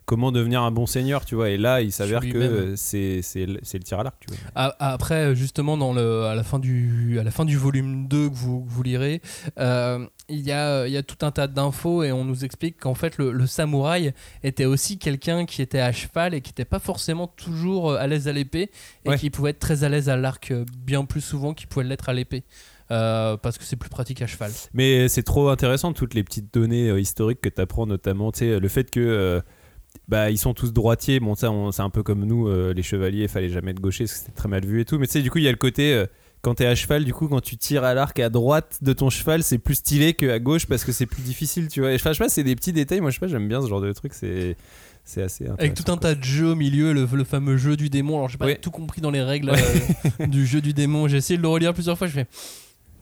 Comment 0.07 0.31
devenir 0.31 0.61
un 0.61 0.71
bon 0.71 0.85
seigneur, 0.85 1.25
tu 1.25 1.35
vois. 1.35 1.49
Et 1.49 1.57
là, 1.57 1.81
il 1.81 1.91
s'avère 1.91 2.21
que 2.21 2.73
c'est 2.77 3.19
c'est 3.21 3.45
le 3.45 3.83
tir 3.83 3.99
à 3.99 4.03
l'arc, 4.03 4.15
tu 4.19 4.27
vois. 4.33 4.73
Après, 4.79 5.35
justement, 5.35 5.75
dans 5.75 5.91
le, 5.93 6.23
à, 6.23 6.33
la 6.33 6.43
fin 6.43 6.59
du, 6.59 7.19
à 7.19 7.23
la 7.23 7.29
fin 7.31 7.43
du 7.43 7.57
volume 7.57 8.07
2 8.07 8.29
que 8.29 8.33
vous, 8.35 8.63
vous 8.65 8.83
lirez, 8.83 9.21
euh, 9.59 10.07
il 10.29 10.39
y, 10.39 10.51
a, 10.53 10.87
il 10.87 10.93
y 10.93 10.97
a 10.97 11.03
tout 11.03 11.25
un 11.25 11.31
tas 11.31 11.47
d'infos 11.47 12.03
et 12.03 12.13
on 12.13 12.23
nous 12.23 12.45
explique 12.45 12.79
qu'en 12.79 12.93
fait, 12.95 13.17
le, 13.17 13.33
le 13.33 13.47
samouraï 13.47 14.13
était 14.43 14.63
aussi 14.65 14.97
quelqu'un 14.97 15.45
qui 15.45 15.61
était 15.61 15.79
à 15.81 15.91
cheval 15.91 16.33
et 16.33 16.39
qui 16.41 16.51
n'était 16.51 16.65
pas 16.65 16.79
forcément 16.79 17.27
toujours 17.27 17.91
euh, 17.91 17.97
à 17.97 18.07
l'aise 18.07 18.29
à 18.29 18.31
l'épée 18.33 18.71
et 19.05 19.09
Ouais. 19.09 19.17
qui 19.17 19.29
pouvait 19.29 19.49
être 19.51 19.59
très 19.59 19.83
à 19.83 19.89
l'aise 19.89 20.07
à 20.09 20.15
l'arc 20.15 20.51
euh, 20.51 20.63
bien 20.85 21.03
plus 21.03 21.21
souvent 21.21 21.53
qu'il 21.53 21.67
pouvait 21.67 21.85
l'être 21.85 22.07
à 22.07 22.13
l'épée. 22.13 22.43
Euh, 22.89 23.35
parce 23.35 23.57
que 23.57 23.65
c'est 23.65 23.75
plus 23.75 23.89
pratique 23.89 24.21
à 24.21 24.27
cheval. 24.27 24.49
Mais 24.73 25.09
c'est 25.09 25.23
trop 25.23 25.49
intéressant 25.49 25.91
toutes 25.91 26.13
les 26.13 26.23
petites 26.23 26.53
données 26.53 26.87
euh, 26.89 27.01
historiques 27.01 27.41
que 27.41 27.49
tu 27.49 27.59
apprends, 27.59 27.85
notamment 27.85 28.31
le 28.39 28.67
fait 28.69 28.89
que 28.89 29.41
bah, 30.07 30.29
ils 30.31 30.37
sont 30.37 30.53
tous 30.53 30.71
droitiers. 30.73 31.19
Bon, 31.19 31.35
ça, 31.35 31.51
c'est 31.71 31.81
un 31.81 31.89
peu 31.89 32.03
comme 32.03 32.25
nous, 32.25 32.47
euh, 32.47 32.73
les 32.73 32.83
chevaliers, 32.83 33.27
fallait 33.27 33.49
jamais 33.49 33.71
être 33.71 33.79
gaucher 33.81 34.05
parce 34.05 34.13
que 34.13 34.19
c'était 34.19 34.31
très 34.31 34.47
mal 34.49 34.65
vu 34.65 34.81
et 34.81 34.85
tout. 34.85 34.97
Mais 34.99 35.07
tu 35.07 35.13
sais, 35.13 35.21
du 35.21 35.29
coup, 35.31 35.37
il 35.39 35.43
y 35.43 35.47
a 35.47 35.51
le 35.51 35.57
côté. 35.57 35.93
euh, 35.93 36.05
quand 36.43 36.53
t'es 36.53 36.67
à 36.67 36.75
cheval, 36.75 37.03
du 37.03 37.13
coup, 37.13 37.27
quand 37.27 37.41
tu 37.41 37.57
tires 37.57 37.83
à 37.83 37.93
l'arc 37.95 38.17
à 38.19 38.29
droite 38.29 38.77
de 38.81 38.93
ton 38.93 39.09
cheval, 39.09 39.41
c'est 39.43 39.57
plus 39.57 39.75
stylé 39.75 40.13
qu'à 40.13 40.37
gauche 40.39 40.67
parce 40.67 40.85
que 40.85 40.91
c'est 40.91 41.07
plus 41.07 41.23
difficile, 41.23 41.67
tu 41.67 41.81
vois. 41.81 41.91
Et 41.91 41.95
enfin, 41.95 42.11
je 42.13 42.17
sais 42.19 42.23
pas, 42.23 42.29
c'est 42.29 42.43
des 42.43 42.55
petits 42.55 42.71
détails. 42.73 43.01
Moi, 43.01 43.09
je 43.09 43.15
sais 43.15 43.19
pas, 43.19 43.27
j'aime 43.27 43.47
bien 43.49 43.61
ce 43.61 43.67
genre 43.67 43.81
de 43.81 43.91
truc. 43.91 44.13
C'est, 44.13 44.55
c'est 45.03 45.23
assez. 45.23 45.47
Avec 45.57 45.73
tout 45.73 45.81
un 45.91 45.97
quoi. 45.97 46.09
tas 46.11 46.15
de 46.15 46.23
jeux 46.23 46.51
au 46.51 46.55
milieu, 46.55 46.93
le, 46.93 47.07
le 47.11 47.23
fameux 47.23 47.57
jeu 47.57 47.75
du 47.75 47.89
démon. 47.89 48.17
Alors, 48.17 48.29
j'ai 48.29 48.37
pas 48.37 48.45
Oui. 48.45 48.55
tout 48.61 48.71
compris 48.71 49.01
dans 49.01 49.09
les 49.11 49.23
règles 49.23 49.49
euh, 49.49 50.27
du 50.27 50.45
jeu 50.45 50.61
du 50.61 50.73
démon. 50.73 51.07
J'ai 51.07 51.17
essayé 51.17 51.37
de 51.37 51.41
le 51.41 51.47
relire 51.49 51.73
plusieurs 51.73 51.97
fois. 51.97 52.07
Je 52.07 52.13
fais 52.13 52.27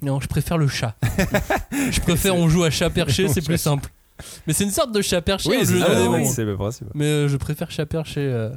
non, 0.02 0.20
je 0.20 0.28
préfère 0.28 0.58
le 0.58 0.68
chat. 0.68 0.96
je 1.92 2.00
préfère 2.02 2.36
on 2.36 2.48
joue 2.50 2.64
à 2.64 2.70
chat 2.70 2.90
perché, 2.90 3.28
c'est 3.28 3.44
plus 3.44 3.58
simple. 3.58 3.90
Mais 4.48 4.54
c'est 4.54 4.64
une 4.64 4.72
sorte 4.72 4.92
de 4.94 5.02
chat 5.02 5.22
perché. 5.22 5.50
Oui, 5.50 5.58
le 5.60 5.66
c'est 5.66 5.74
du 5.74 5.80
oui, 5.80 6.28
le 6.46 6.56
principe. 6.56 6.88
Mais 6.94 7.06
euh, 7.06 7.28
je 7.28 7.36
préfère 7.38 7.70
chat 7.72 7.86
perché. 7.86 8.22
Euh. 8.22 8.50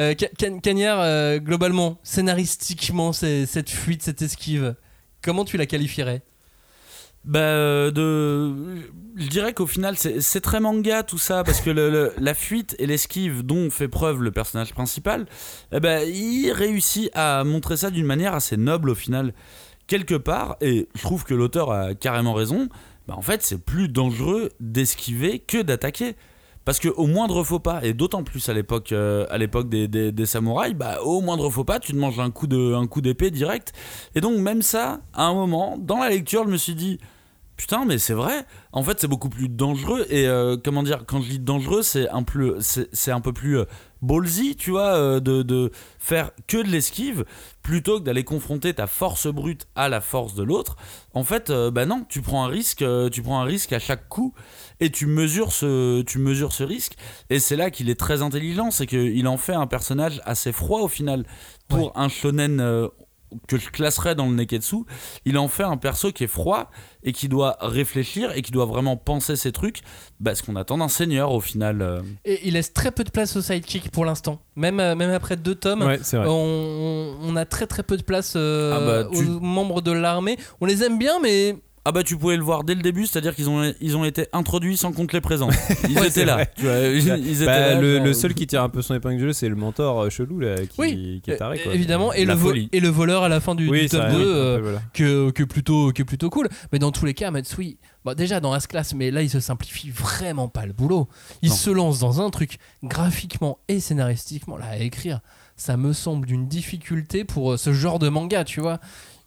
Euh, 0.00 0.14
Cagnard, 0.62 1.00
euh, 1.00 1.38
globalement, 1.38 1.98
scénaristiquement, 2.02 3.12
c'est- 3.12 3.46
cette 3.46 3.70
fuite, 3.70 4.02
cette 4.02 4.22
esquive, 4.22 4.74
comment 5.22 5.44
tu 5.44 5.56
la 5.56 5.66
qualifierais? 5.66 6.22
Bah, 7.24 7.38
euh, 7.40 7.90
de... 7.90 8.80
je 9.16 9.26
dirais 9.28 9.52
qu'au 9.52 9.66
final, 9.66 9.94
c'est 9.98 10.22
c'est 10.22 10.40
très 10.40 10.58
manga 10.58 11.02
tout 11.02 11.18
ça, 11.18 11.44
parce 11.44 11.60
que 11.60 11.68
le- 11.68 11.90
le- 11.90 12.12
la 12.18 12.32
fuite 12.32 12.74
et 12.78 12.86
l'esquive 12.86 13.42
dont 13.42 13.68
fait 13.70 13.88
preuve 13.88 14.22
le 14.22 14.30
personnage 14.32 14.72
principal, 14.72 15.26
eh 15.70 15.80
ben, 15.80 16.08
il 16.08 16.50
réussit 16.50 17.10
à 17.14 17.44
montrer 17.44 17.76
ça 17.76 17.90
d'une 17.90 18.06
manière 18.06 18.34
assez 18.34 18.56
noble 18.56 18.88
au 18.88 18.94
final. 18.94 19.34
Quelque 19.86 20.14
part, 20.14 20.56
et 20.62 20.88
je 20.94 21.02
trouve 21.02 21.24
que 21.24 21.34
l'auteur 21.34 21.70
a 21.72 21.94
carrément 21.94 22.32
raison, 22.32 22.68
bah, 23.10 23.16
en 23.18 23.22
fait, 23.22 23.42
c'est 23.42 23.58
plus 23.58 23.88
dangereux 23.88 24.50
d'esquiver 24.60 25.40
que 25.40 25.60
d'attaquer. 25.60 26.14
Parce 26.64 26.78
que 26.78 26.88
au 26.88 27.08
moindre 27.08 27.42
faux 27.42 27.58
pas, 27.58 27.82
et 27.82 27.92
d'autant 27.92 28.22
plus 28.22 28.48
à 28.48 28.54
l'époque, 28.54 28.92
euh, 28.92 29.26
des, 29.64 30.26
samouraïs, 30.26 30.74
bah, 30.74 31.00
au 31.02 31.20
moindre 31.20 31.50
faux 31.50 31.64
pas, 31.64 31.80
tu 31.80 31.90
te 31.90 31.96
manges 31.96 32.20
un 32.20 32.30
coup 32.30 32.46
d'épée 32.46 33.32
direct. 33.32 33.72
Et 34.14 34.20
donc 34.20 34.38
même 34.38 34.62
ça, 34.62 35.00
à 35.12 35.24
un 35.24 35.34
moment, 35.34 35.76
dans 35.76 35.98
la 35.98 36.10
lecture, 36.10 36.44
je 36.44 36.50
me 36.50 36.56
suis 36.56 36.76
dit, 36.76 37.00
putain, 37.56 37.84
mais 37.84 37.98
c'est 37.98 38.14
vrai. 38.14 38.44
En 38.70 38.84
fait, 38.84 39.00
c'est 39.00 39.08
beaucoup 39.08 39.28
plus 39.28 39.48
dangereux. 39.48 40.06
Et 40.08 40.28
euh, 40.28 40.56
comment 40.62 40.84
dire, 40.84 41.04
quand 41.04 41.20
je 41.20 41.30
dis 41.30 41.38
dangereux, 41.40 41.82
c'est 41.82 42.08
un 42.10 42.24
c'est, 42.60 42.88
c'est 42.92 43.10
un 43.10 43.20
peu 43.20 43.32
plus 43.32 43.58
euh, 43.58 43.64
ballsy, 44.02 44.56
tu 44.56 44.70
vois, 44.70 44.94
euh, 44.94 45.20
de, 45.20 45.42
de 45.42 45.70
faire 45.98 46.30
que 46.46 46.56
de 46.56 46.68
l'esquive 46.68 47.24
plutôt 47.62 47.98
que 47.98 48.04
d'aller 48.04 48.24
confronter 48.24 48.72
ta 48.74 48.86
force 48.86 49.26
brute 49.26 49.66
à 49.74 49.88
la 49.88 50.00
force 50.00 50.34
de 50.34 50.42
l'autre. 50.42 50.76
En 51.12 51.24
fait, 51.24 51.50
euh, 51.50 51.70
bah 51.70 51.86
non, 51.86 52.04
tu 52.08 52.22
prends 52.22 52.44
un 52.44 52.48
risque, 52.48 52.82
euh, 52.82 53.08
tu 53.10 53.22
prends 53.22 53.40
un 53.40 53.44
risque 53.44 53.72
à 53.72 53.78
chaque 53.78 54.08
coup 54.08 54.34
et 54.80 54.90
tu 54.90 55.06
mesures 55.06 55.52
ce, 55.52 56.02
tu 56.02 56.18
mesures 56.18 56.52
ce 56.52 56.64
risque. 56.64 56.96
Et 57.28 57.38
c'est 57.38 57.56
là 57.56 57.70
qu'il 57.70 57.90
est 57.90 57.98
très 57.98 58.22
intelligent, 58.22 58.70
c'est 58.70 58.86
qu'il 58.86 59.26
en 59.28 59.36
fait 59.36 59.54
un 59.54 59.66
personnage 59.66 60.20
assez 60.24 60.52
froid 60.52 60.80
au 60.80 60.88
final 60.88 61.26
pour 61.68 61.92
un 61.98 62.08
shonen. 62.08 62.60
euh, 62.60 62.88
que 63.48 63.58
je 63.58 63.68
classerais 63.70 64.14
dans 64.14 64.26
le 64.28 64.34
Neketsu, 64.34 64.76
il 65.24 65.38
en 65.38 65.48
fait 65.48 65.62
un 65.62 65.76
perso 65.76 66.12
qui 66.12 66.24
est 66.24 66.28
froid 66.28 66.70
et 67.02 67.12
qui 67.12 67.28
doit 67.28 67.56
réfléchir 67.60 68.32
et 68.36 68.42
qui 68.42 68.50
doit 68.52 68.66
vraiment 68.66 68.96
penser 68.96 69.36
ses 69.36 69.52
trucs, 69.52 69.80
bah, 70.20 70.34
ce 70.34 70.42
qu'on 70.42 70.56
attend 70.56 70.78
d'un 70.78 70.88
seigneur 70.88 71.32
au 71.32 71.40
final. 71.40 71.80
euh. 71.82 72.02
Et 72.24 72.40
il 72.46 72.54
laisse 72.54 72.72
très 72.72 72.90
peu 72.90 73.04
de 73.04 73.10
place 73.10 73.36
au 73.36 73.42
sidekick 73.42 73.90
pour 73.90 74.04
l'instant. 74.04 74.40
Même, 74.56 74.80
euh, 74.80 74.94
même 74.94 75.10
après 75.10 75.36
deux 75.36 75.54
tomes, 75.54 75.82
Ouais, 75.82 75.98
on, 76.12 77.16
on 77.22 77.36
a 77.36 77.44
très 77.44 77.66
très 77.66 77.82
peu 77.82 77.96
de 77.96 78.02
place 78.02 78.34
euh, 78.36 78.74
Ah 78.76 79.04
bah, 79.04 79.10
tu- 79.16 79.24
aux 79.28 79.40
membres 79.40 79.80
de 79.80 79.92
l'armée. 79.92 80.38
On 80.60 80.66
les 80.66 80.82
aime 80.82 80.98
bien, 80.98 81.20
mais 81.22 81.56
Ah 81.86 81.92
bah 81.92 82.02
tu 82.02 82.14
pouvais 82.18 82.36
le 82.36 82.42
voir 82.42 82.62
dès 82.62 82.74
le 82.74 82.82
début, 82.82 83.06
c'est-à-dire 83.06 83.34
qu'ils 83.34 83.48
ont, 83.48 83.72
ils 83.80 83.96
ont 83.96 84.04
été 84.04 84.26
introduits 84.34 84.76
sans 84.76 84.92
compte 84.92 85.14
les 85.14 85.22
présents. 85.22 85.48
Ils 85.88 85.94
Ouais, 85.98 86.02
étaient 86.08 86.10
c'est 86.10 86.24
là. 86.26 86.34
vrai. 86.34 86.50
Tu 86.54 86.64
vois, 86.64 86.76
ils, 86.78 86.98
ils 87.26 87.36
étaient 87.36 87.46
Bah, 87.46 87.58
là, 87.74 87.80
le, 87.80 87.96
genre, 87.96 88.04
le 88.06 88.12
seul 88.12 88.34
qui 88.34 88.46
tire 88.46 88.62
un 88.62 88.68
peu 88.68 88.82
son 88.82 88.94
épingle 88.94 89.16
du 89.16 89.22
jeu, 89.24 89.32
c'est 89.32 89.48
le 89.48 89.56
mentor 89.56 89.98
euh, 90.02 90.10
chelou 90.10 90.40
là, 90.40 90.56
qui, 90.66 90.78
Oui, 90.78 91.20
qui 91.24 91.30
est 91.30 91.36
taré. 91.38 91.58
euh, 91.58 91.62
Quoi. 91.64 91.74
évidemment, 91.74 92.12
et 92.12 92.26
La 92.26 92.34
le, 92.34 92.40
folie. 92.40 92.68
et 92.72 92.80
le 92.80 92.88
voleur 92.90 93.22
à 93.22 93.30
la 93.30 93.40
fin 93.40 93.54
du, 93.54 93.66
oui, 93.70 93.80
du 93.82 93.88
tome 93.88 94.10
2. 94.12 94.16
oui, 94.18 94.22
euh, 94.26 94.58
voilà. 94.62 94.82
que, 94.92 95.30
que 95.30 95.42
plutôt 95.42 95.90
que 95.92 96.02
plutôt 96.02 96.28
cool 96.28 96.48
mais 96.70 96.78
dans 96.78 96.92
tous 96.92 97.06
les 97.06 97.14
cas 97.14 97.30
Matsui 97.30 97.78
bah 98.04 98.14
déjà 98.14 98.40
dans 98.40 98.52
As-Class 98.52 98.92
mais 98.94 99.10
là 99.10 99.22
il 99.22 99.30
se 99.30 99.40
simplifie 99.40 99.88
vraiment 99.90 100.48
pas 100.48 100.66
le 100.66 100.72
boulot 100.74 101.08
il 101.40 101.48
Non. 101.48 101.54
se 101.54 101.70
lance 101.70 101.98
dans 101.98 102.20
un 102.20 102.28
truc 102.30 102.58
graphiquement 102.84 103.58
et 103.68 103.80
scénaristiquement 103.80 104.56
là 104.58 104.66
à 104.72 104.76
écrire 104.78 105.20
ça 105.56 105.76
me 105.78 105.92
semble 105.92 106.26
d'une 106.26 106.46
difficulté 106.46 107.24
pour 107.24 107.52
euh, 107.52 107.56
ce 107.56 107.72
genre 107.72 107.98
de 107.98 108.08
manga 108.10 108.44
tu 108.44 108.60
vois 108.60 108.80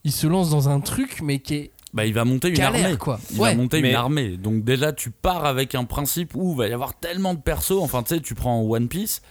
il 0.03 0.11
se 0.11 0.27
lance 0.27 0.49
dans 0.49 0.69
un 0.69 0.79
truc 0.81 1.19
mais 1.23 1.39
qui 1.39 1.55
est 1.55 1.71
Bah, 1.93 2.05
il 2.05 2.13
va 2.13 2.25
monter 2.25 2.47
une 2.49 2.55
galère 2.55 2.85
armée. 2.85 2.97
quoi 2.97 3.19
Il 3.31 3.39
ouais 3.39 3.51
va 3.51 3.55
monter 3.55 3.81
mais- 3.81 3.89
une 3.91 3.95
armée. 3.95 4.37
Donc 4.37 4.63
déjà, 4.63 4.93
tu 4.93 5.11
pars 5.11 5.45
avec 5.45 5.75
un 5.75 5.83
principe 5.83 6.33
où 6.35 6.53
il 6.53 6.57
va 6.57 6.67
y 6.67 6.73
avoir 6.73 6.95
tellement 6.99 7.33
de 7.35 7.39
persos. 7.39 7.79
Enfin, 7.81 8.01
tu 8.03 8.15
sais, 8.15 8.21
tu 8.21 8.33
prends 8.33 8.61
One 8.61 8.87
Piece 8.87 9.21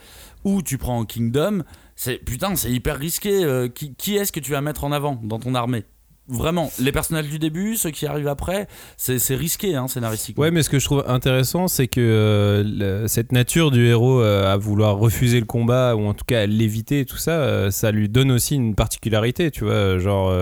ou 0.44 0.62
tu 0.62 0.78
prends 0.78 1.04
Kingdom. 1.04 1.62
C'est 1.96 2.18
putain, 2.18 2.54
c'est 2.56 2.70
hyper 2.70 2.98
risqué. 2.98 3.44
Euh, 3.44 3.68
qui 3.68 3.94
qui 3.94 4.16
est-ce 4.16 4.30
que 4.32 4.40
tu 4.40 4.52
vas 4.52 4.60
mettre 4.60 4.84
en 4.84 4.92
avant 4.92 5.18
dans 5.22 5.38
ton 5.40 5.54
armée? 5.54 5.84
Vraiment, 6.28 6.70
les 6.78 6.92
personnages 6.92 7.28
du 7.28 7.38
début, 7.38 7.76
ceux 7.76 7.90
qui 7.90 8.06
arrivent 8.06 8.28
après, 8.28 8.68
c'est 8.96 9.34
risqué, 9.34 9.74
hein, 9.74 9.88
scénaristiquement. 9.88 10.42
Ouais, 10.42 10.50
mais 10.50 10.62
ce 10.62 10.70
que 10.70 10.78
je 10.78 10.84
trouve 10.84 11.04
intéressant, 11.06 11.68
c'est 11.68 11.88
que 11.88 12.00
euh, 12.00 13.06
cette 13.08 13.32
nature 13.32 13.70
du 13.70 13.86
héros 13.86 14.20
euh, 14.20 14.52
à 14.52 14.56
vouloir 14.56 14.96
refuser 14.96 15.40
le 15.40 15.46
combat 15.46 15.96
ou 15.96 16.06
en 16.06 16.14
tout 16.14 16.24
cas 16.24 16.46
l'éviter 16.46 17.04
tout 17.04 17.16
ça, 17.16 17.32
euh, 17.32 17.70
ça 17.70 17.90
lui 17.90 18.08
donne 18.08 18.30
aussi 18.30 18.54
une 18.54 18.74
particularité, 18.74 19.50
tu 19.50 19.64
vois. 19.64 19.98
Genre, 19.98 20.32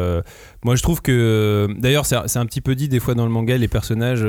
moi 0.64 0.76
je 0.76 0.82
trouve 0.82 1.02
que. 1.02 1.68
D'ailleurs, 1.78 2.06
c'est 2.06 2.36
un 2.36 2.46
petit 2.46 2.60
peu 2.60 2.74
dit 2.74 2.88
des 2.88 3.00
fois 3.00 3.14
dans 3.14 3.24
le 3.24 3.32
manga, 3.32 3.56
les 3.56 3.68
personnages, 3.68 4.24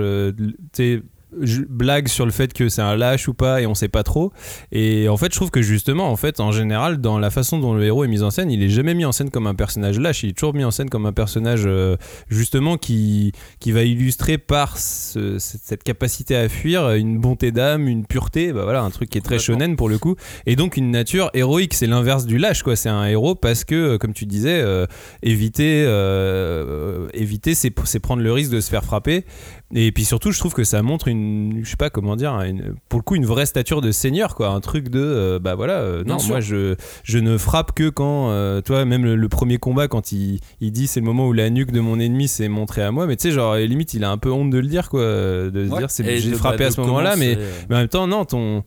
blaguent 1.70 2.08
sur 2.08 2.26
le 2.26 2.32
fait 2.32 2.54
que 2.54 2.70
c'est 2.70 2.82
un 2.82 2.96
lâche 2.96 3.28
ou 3.28 3.34
pas 3.34 3.62
et 3.62 3.67
on 3.67 3.74
sait 3.76 3.88
pas 3.88 4.04
trop. 4.04 4.32
Et 4.72 5.08
en 5.10 5.17
fait, 5.17 5.32
je 5.32 5.38
trouve 5.38 5.50
que 5.52 5.62
justement, 5.62 6.12
en 6.12 6.15
fait, 6.15 6.39
en 6.39 6.52
général, 6.52 6.98
dans 7.00 7.20
la 7.20 7.30
façon 7.30 7.58
dont 7.60 7.74
le 7.74 7.84
héros 7.84 8.04
est 8.04 8.08
mis 8.08 8.22
en 8.22 8.32
scène, 8.32 8.52
il 8.52 8.62
est 8.63 8.70
jamais 8.70 8.94
mis 8.94 9.06
en 9.06 9.12
scène 9.12 9.30
comme 9.30 9.48
un 9.48 9.56
personnage 9.56 10.00
lâche, 10.00 10.24
il 10.24 10.30
est 10.30 10.34
toujours 10.34 10.54
mis 10.54 10.63
en 10.63 10.72
scène 10.72 10.89
comme 10.89 11.06
un 11.06 11.13
personnage 11.13 11.63
euh, 11.65 11.96
justement 12.30 12.78
qui, 12.78 13.32
qui 13.60 13.72
va 13.72 13.84
illustrer 13.84 14.38
par 14.38 14.78
ce- 14.78 15.38
cette 15.39 15.84
capacité 15.84 16.36
à 16.36 16.50
fuir 16.50 16.91
une 16.91 17.20
bonté 17.20 17.52
d'âme, 17.52 17.88
une 17.88 18.06
pureté, 18.06 18.52
bah 18.54 18.63
voilà, 18.63 18.82
un 18.82 18.89
truc 18.89 19.10
qui 19.10 19.17
est 19.17 19.22
très 19.22 19.39
shonen 19.39 19.76
pour 19.76 19.89
le 19.89 19.98
coup, 19.98 20.15
et 20.46 20.56
donc 20.56 20.78
une 20.78 20.91
nature 20.91 21.30
héroïque, 21.34 21.74
c'est 21.74 21.88
l'inverse 21.88 22.26
du 22.26 22.38
lâche, 22.38 22.63
quoi. 22.63 22.76
C'est 22.76 22.89
un 22.89 23.06
héros 23.06 23.36
parce 23.36 23.63
que, 23.63 23.76
euh, 23.76 23.98
comme 23.98 24.13
tu 24.13 24.26
disais, 24.26 24.60
euh, 24.62 24.86
éviter, 25.24 25.84
euh, 25.86 27.08
éviter, 27.13 27.56
c'est 27.56 27.72
prendre 28.00 28.22
le 28.22 28.32
risque 28.32 28.52
de 28.52 28.60
se 28.60 28.70
faire 28.70 28.84
frapper. 28.84 29.26
Et 29.74 29.91
puis 29.94 30.04
surtout, 30.04 30.32
je 30.32 30.39
trouve 30.39 30.54
que 30.54 30.65
ça 30.65 30.82
montre 30.82 31.08
une, 31.08 31.20
je 31.63 31.69
sais 31.69 31.77
pas 31.77 31.89
comment 31.89 32.15
dire, 32.15 32.31
une- 32.41 32.75
pour 32.89 32.99
le 32.99 33.03
coup, 33.03 33.15
une 33.15 33.25
vraie 33.25 33.45
stature 33.45 33.81
de 33.81 33.91
seigneur, 33.91 34.36
quoi. 34.36 34.49
Un 34.49 34.60
truc 34.60 34.89
de, 34.89 34.99
euh, 34.99 35.39
bah 35.39 35.55
voilà, 35.55 35.79
euh, 35.79 36.03
non, 36.03 36.17
moi 36.27 36.39
je, 36.39 36.75
je 37.03 37.17
ne 37.19 37.38
frappe 37.38 37.73
que 37.73 37.89
quand, 37.89 38.29
euh, 38.31 38.62
toi, 38.62 38.86
même 38.86 39.03
le, 39.05 39.15
le 39.15 39.29
premier 39.29 39.57
combat, 39.57 39.88
quand 39.88 40.12
il, 40.12 40.39
il 40.60 40.71
dit 40.71 40.88
c'est 40.88 40.99
le 40.99 41.05
moment 41.05 41.27
où 41.27 41.34
la 41.34 41.49
nuque 41.49 41.71
de 41.71 41.79
mon 41.79 41.99
ennemi 41.99 42.27
s'est 42.27 42.47
montrée 42.49 42.84
à 42.84 42.91
moi, 42.91 43.07
mais 43.07 43.15
tu 43.15 43.29
sais, 43.29 43.31
genre, 43.34 43.55
limite, 43.55 43.93
il 43.93 44.03
a 44.03 44.12
un 44.12 44.17
peu 44.17 44.31
honte 44.31 44.49
de 44.49 44.57
le 44.60 44.67
dire, 44.67 44.89
quoi, 44.89 45.01
de 45.01 45.65
se 45.67 45.71
Ouais. 45.71 45.79
dire 45.79 45.89
c'est 45.91 46.17
j'ai 46.19 46.34
frappé 46.34 46.57
bah, 46.60 46.65
à 46.67 46.71
ce 46.71 46.81
moment-là, 46.81 47.15
mais, 47.15 47.38
mais 47.69 47.75
en 47.75 47.79
même 47.79 47.88
temps, 47.88 48.07
non, 48.07 48.25
ton, 48.25 48.63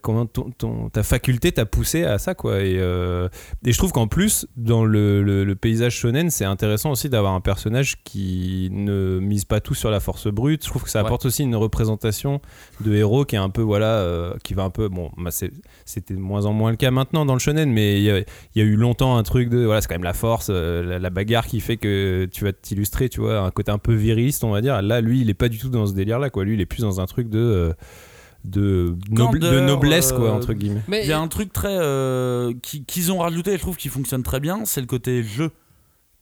comment, 0.00 0.26
ton, 0.26 0.50
ton- 0.56 0.88
ta 0.88 1.02
faculté 1.02 1.52
t'a 1.52 1.66
poussé 1.66 2.04
à 2.04 2.18
ça, 2.18 2.34
quoi. 2.34 2.60
Et, 2.62 2.76
euh, 2.78 3.28
et 3.64 3.72
je 3.72 3.78
trouve 3.78 3.92
qu'en 3.92 4.06
plus, 4.06 4.46
dans 4.56 4.84
le, 4.84 5.22
le- 5.22 5.44
le 5.44 5.54
paysage 5.54 5.94
shonen, 5.96 6.30
c'est 6.30 6.44
intéressant 6.44 6.90
aussi 6.90 7.08
d'avoir 7.08 7.34
un 7.34 7.40
personnage 7.40 8.02
qui 8.04 8.68
ne 8.72 9.18
mise 9.20 9.44
pas 9.44 9.60
tout 9.60 9.74
sur 9.74 9.90
la 9.90 10.00
force 10.00 10.28
brute. 10.28 10.64
Je 10.64 10.68
trouve 10.70 10.82
que 10.84 10.90
ça 10.90 11.00
Ouais. 11.00 11.06
apporte 11.06 11.26
aussi 11.26 11.42
une 11.42 11.56
représentation 11.56 12.40
de 12.80 12.94
héros 12.94 13.24
qui 13.24 13.36
est 13.36 13.38
un 13.38 13.50
peu, 13.50 13.62
voilà, 13.62 13.98
euh, 13.98 14.34
qui 14.42 14.54
va 14.54 14.62
un 14.64 14.70
peu. 14.70 14.88
Bon, 14.88 15.10
bah, 15.18 15.30
c'était 15.30 16.14
de 16.14 16.18
moins 16.20 16.46
en 16.46 16.52
moins 16.52 16.70
le 16.70 16.76
cas 16.76 16.90
maintenant 16.90 17.24
dans 17.26 17.34
le 17.34 17.38
shonen, 17.40 17.70
mais 17.72 17.98
il 17.98 18.02
y 18.04 18.10
a, 18.10 18.18
il 18.20 18.24
y 18.56 18.60
a 18.60 18.64
eu 18.64 18.76
longtemps 18.76 19.16
un 19.16 19.22
truc 19.22 19.48
de. 19.48 19.64
Voilà, 19.64 19.80
c'est 19.80 19.88
quand 19.88 19.94
même 19.94 20.04
la 20.04 20.12
force, 20.14 20.48
euh, 20.50 20.82
la, 20.82 20.98
la 20.98 21.10
bagarre 21.10 21.46
qui 21.46 21.60
fait 21.60 21.76
que 21.76 22.26
tu 22.32 22.44
vas 22.44 22.52
t'illustrer, 22.52 23.08
tu 23.08 23.20
vois, 23.20 23.40
un 23.40 23.50
côté 23.50 23.70
un 23.72 23.78
peu 23.78 23.94
viriliste, 23.94 24.44
on 24.44 24.50
va 24.50 24.60
dire. 24.60 24.80
Là, 24.82 25.00
lui, 25.00 25.20
il 25.20 25.30
est 25.30 25.34
pas 25.34 25.48
du 25.48 25.58
tout 25.58 25.68
dans 25.68 25.86
ce 25.86 25.92
délire-là, 25.94 26.30
quoi. 26.30 26.44
Lui, 26.44 26.54
il 26.54 26.60
est 26.60 26.66
plus 26.66 26.82
dans 26.82 27.00
un 27.00 27.06
truc 27.06 27.28
de. 27.28 27.74
De, 28.44 28.94
noble- 29.10 29.38
de 29.38 29.46
Candeur, 29.48 29.66
noblesse, 29.66 30.12
quoi, 30.12 30.28
euh, 30.28 30.32
entre 30.32 30.52
guillemets. 30.52 30.82
Mais 30.88 31.02
Il 31.02 31.08
y 31.08 31.12
a 31.12 31.18
un 31.18 31.28
truc 31.28 31.52
très 31.52 31.76
euh, 31.78 32.52
qui- 32.62 32.84
qu'ils 32.84 33.10
ont 33.12 33.18
rajouté, 33.18 33.52
et 33.52 33.56
je 33.56 33.60
trouve 33.62 33.76
qui 33.76 33.88
fonctionne 33.88 34.22
très 34.22 34.40
bien, 34.40 34.60
c'est 34.64 34.80
le 34.80 34.86
côté 34.86 35.22
jeu. 35.22 35.50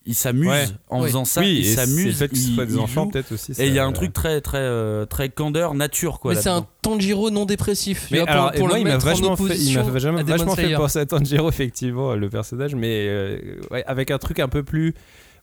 Ils 0.04 0.16
s'amusent 0.16 0.48
Ouais. 0.48 0.64
en 0.88 1.00
Oui. 1.00 1.06
faisant 1.08 1.24
ça, 1.24 1.42
oui, 1.42 1.58
ils 1.60 1.64
s'amusent, 1.64 2.18
fait 2.18 2.28
que 2.28 2.34
ce 2.36 2.48
ils, 2.48 2.54
soit 2.56 2.66
des 2.66 2.76
enfants, 2.76 3.06
peut-être 3.06 3.30
aussi. 3.32 3.52
Et 3.58 3.68
il 3.68 3.72
y 3.74 3.78
a 3.78 3.84
un 3.86 3.92
truc 3.92 4.12
très 4.12 4.40
très 4.40 4.58
euh, 4.58 5.06
très 5.06 5.28
candeur 5.28 5.74
nature 5.74 6.18
quoi. 6.18 6.34
mais 6.34 6.40
c'est 6.40 6.48
un. 6.48 6.66
Tanjiro 6.82 7.30
non 7.30 7.44
dépressif. 7.44 8.08
Mais 8.10 8.18
vois, 8.18 8.26
pour, 8.26 8.34
alors, 8.34 8.50
pour 8.52 8.66
moi, 8.66 8.76
le 8.78 8.80
il 8.80 8.86
m'a 8.88 8.96
vachement 8.98 9.36
fait, 9.36 9.56
il 9.56 9.76
m'a 9.76 9.82
vachement, 9.84 10.22
vachement 10.24 10.56
fait 10.56 10.74
penser 10.74 10.98
à 10.98 11.06
Tanjiro, 11.06 11.48
effectivement, 11.48 12.14
le 12.16 12.28
personnage, 12.28 12.74
mais 12.74 13.06
euh, 13.08 13.38
ouais, 13.70 13.84
avec 13.86 14.10
un 14.10 14.18
truc 14.18 14.40
un 14.40 14.48
peu 14.48 14.64
plus, 14.64 14.94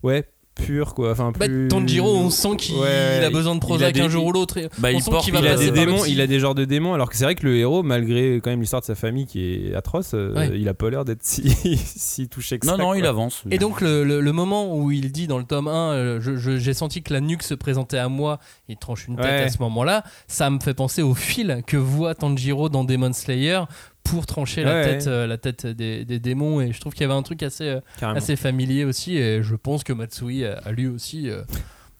ouais, 0.03 0.25
pur, 0.55 0.93
quoi. 0.93 1.11
Enfin, 1.11 1.31
Bah. 1.37 1.45
Tanjiro, 1.69 2.15
on 2.17 2.29
sent 2.29 2.57
qu'il 2.57 2.75
Ouais, 2.75 3.23
a 3.23 3.29
besoin 3.29 3.55
de 3.55 3.59
Prozac 3.61 3.93
des- 3.93 4.01
un 4.01 4.09
jour 4.09 4.25
ou 4.25 4.31
l'autre. 4.33 4.57
et 4.57 4.67
Bah, 4.77 4.89
on 4.91 4.97
il 4.97 5.01
sent 5.01 5.09
porte- 5.11 5.23
qu'il 5.23 5.33
va 5.33 5.39
il 5.39 5.47
a 5.47 5.55
des 5.55 5.71
démons, 5.71 6.03
il 6.05 6.19
a 6.19 6.27
des 6.27 6.39
genres 6.39 6.53
de 6.55 6.65
démons, 6.65 6.93
alors 6.93 7.09
que 7.09 7.15
c'est 7.15 7.23
vrai 7.23 7.35
que 7.35 7.45
le 7.45 7.55
héros, 7.55 7.81
malgré 7.81 8.41
quand 8.43 8.49
même 8.49 8.59
l'histoire 8.59 8.81
de 8.81 8.85
sa 8.85 8.95
famille 8.95 9.25
qui 9.25 9.67
est 9.69 9.73
atroce, 9.75 10.11
euh, 10.13 10.49
il 10.53 10.67
a 10.67 10.73
pas 10.73 10.89
l'air 10.89 11.05
d'être 11.05 11.23
si, 11.23 11.43
si 11.77 12.27
touché 12.27 12.59
que 12.59 12.67
Non 12.67 12.73
ça. 12.73 12.77
non, 12.77 12.87
quoi. 12.89 12.97
il 12.97 13.05
avance. 13.05 13.43
Et 13.51 13.57
donc 13.57 13.79
le, 13.79 14.03
le- 14.03 14.19
le 14.19 14.31
moment 14.33 14.75
où 14.75 14.91
il 14.91 15.11
dit 15.13 15.27
dans 15.27 15.37
le 15.37 15.45
tome 15.45 15.67
1, 15.69 15.93
euh, 15.93 16.19
je- 16.21 16.35
je- 16.35 16.57
j'ai 16.57 16.73
senti 16.73 17.03
que 17.03 17.13
la 17.13 17.21
nuque 17.21 17.43
se 17.43 17.53
présentait 17.53 17.97
à 17.97 18.09
moi, 18.09 18.39
il 18.67 18.75
tranche 18.75 19.07
une 19.07 19.15
tête 19.15 19.25
Ouais. 19.25 19.43
à 19.43 19.49
ce 19.49 19.59
moment-là, 19.59 20.03
ça 20.27 20.49
me 20.49 20.59
fait 20.59 20.73
penser 20.73 21.01
au 21.01 21.13
fil 21.15 21.61
que 21.67 21.77
voit 21.77 22.15
Tanjiro 22.15 22.67
dans 22.69 22.83
Demon 22.83 23.13
Slayer 23.13 23.61
pour 24.03 24.25
trancher 24.25 24.63
la 24.63 24.83
tête, 24.83 25.05
ouais. 25.05 25.11
euh, 25.11 25.27
la 25.27 25.37
tête 25.37 25.67
des, 25.67 26.05
des 26.05 26.19
démons 26.19 26.61
et 26.61 26.71
je 26.73 26.79
trouve 26.79 26.93
qu'il 26.93 27.01
y 27.01 27.05
avait 27.05 27.13
un 27.13 27.21
truc 27.21 27.43
assez, 27.43 27.67
euh, 27.67 27.79
assez 28.01 28.35
familier 28.35 28.85
aussi 28.85 29.17
et 29.17 29.43
je 29.43 29.55
pense 29.55 29.83
que 29.83 29.93
Matsui 29.93 30.45
a, 30.45 30.57
a 30.57 30.71
lu 30.71 30.87
aussi 30.87 31.29
euh, 31.29 31.43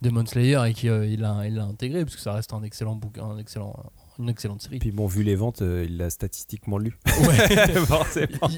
Demon 0.02 0.26
Slayer 0.26 0.60
et 0.68 0.74
qu'il 0.74 0.90
il 1.10 1.20
l'a 1.20 1.44
il 1.46 1.56
l'a 1.56 1.64
intégré 1.64 2.04
parce 2.06 2.16
que 2.16 2.22
ça 2.22 2.34
reste 2.34 2.54
un 2.54 2.64
excellent 2.64 2.96
bouquin, 2.96 3.26
un 3.26 3.38
excellent, 3.38 3.76
une 4.18 4.30
excellente 4.30 4.62
série. 4.62 4.80
Puis 4.80 4.92
bon, 4.92 5.08
vu 5.08 5.24
les 5.24 5.36
ventes, 5.36 5.62
euh, 5.62 5.86
il 5.88 5.98
l'a 5.98 6.10
statistiquement 6.10 6.78
lu. 6.78 6.98
Ouais. 7.28 7.76
Forcément. 7.86 8.50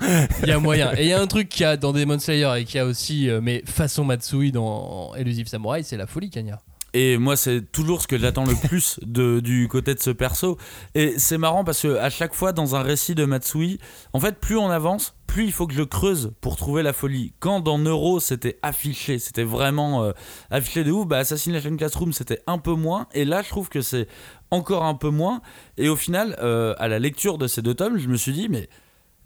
Il 0.44 0.50
y 0.50 0.52
a 0.52 0.60
moyen. 0.60 0.94
Et 0.96 1.04
il 1.04 1.10
y 1.10 1.14
a 1.14 1.20
un 1.22 1.28
truc 1.28 1.50
qu'il 1.50 1.62
y 1.62 1.66
a 1.66 1.78
dans 1.78 1.94
Demon 1.94 2.20
Slayer 2.20 2.52
et 2.60 2.66
qu'il 2.66 2.76
y 2.78 2.80
a 2.80 2.86
aussi, 2.86 3.28
euh, 3.30 3.42
mais 3.42 3.64
façon 3.66 4.04
Matsui 4.04 4.52
dans 4.52 5.14
Elusive 5.16 5.48
Samurai, 5.48 5.84
c'est 5.84 5.98
la 5.98 6.08
folie, 6.08 6.30
Kanya. 6.30 6.62
Et 6.94 7.18
moi, 7.18 7.38
c'est 7.38 7.72
toujours 7.72 8.02
ce 8.02 8.08
que 8.08 8.18
j'attends 8.18 8.46
le 8.46 8.56
plus 8.68 9.00
du 9.02 9.68
côté 9.70 9.94
de 9.96 10.00
ce 10.00 10.10
perso. 10.10 10.58
Et 10.94 11.18
c'est 11.18 11.38
marrant 11.38 11.64
parce 11.64 11.82
que 11.82 11.96
à 11.98 12.10
chaque 12.10 12.34
fois 12.34 12.52
dans 12.52 12.76
un 12.76 12.82
récit 12.82 13.16
de 13.16 13.26
Matsui, 13.26 13.80
en 14.14 14.20
fait, 14.20 14.40
plus 14.40 14.58
on 14.58 14.70
avance, 14.70 15.16
plus 15.26 15.46
il 15.46 15.54
faut 15.54 15.68
que 15.68 15.74
je 15.74 15.84
creuse 15.84 16.34
pour 16.42 16.58
trouver 16.58 16.84
la 16.84 16.92
folie. 16.92 17.34
Quand 17.40 17.62
dans 17.62 17.78
Neuro, 17.78 18.20
c'était 18.20 18.60
affiché, 18.62 19.20
c'était 19.20 19.46
vraiment 19.46 20.04
euh, 20.04 20.12
affiché 20.50 20.84
de 20.84 20.92
ouf, 20.92 21.08
bah 21.08 21.20
Assassination 21.20 21.78
Classroom, 21.78 22.12
c'était 22.12 22.42
un 22.48 22.58
peu 22.58 22.74
moins. 22.74 23.08
Et 23.14 23.24
là, 23.24 23.42
je 23.42 23.48
trouve 23.48 23.70
que 23.70 23.82
c'est 23.82 24.08
encore 24.50 24.84
un 24.84 24.96
peu 24.96 25.10
moins. 25.10 25.42
Et 25.78 25.88
au 25.88 25.96
final, 25.96 26.36
euh, 26.42 26.76
à 26.78 26.90
la 26.90 27.00
lecture 27.00 27.38
de 27.38 27.48
ces 27.48 27.62
deux 27.62 27.74
tomes, 27.74 27.98
je 27.98 28.10
me 28.10 28.18
suis 28.18 28.34
dit, 28.34 28.50
mais 28.50 28.68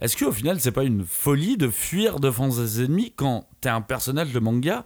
est-ce 0.01 0.17
qu'au 0.17 0.31
final, 0.31 0.60
c'est 0.60 0.73
pas 0.73 0.84
une 0.84 1.05
folie 1.05 1.55
de 1.55 1.69
fuir 1.69 2.19
devant 2.19 2.51
ses 2.51 2.84
ennemis 2.84 3.13
quand 3.15 3.47
t'es 3.62 3.69
un 3.69 3.79
personnage 3.79 4.34
de 4.34 4.39
manga? 4.39 4.84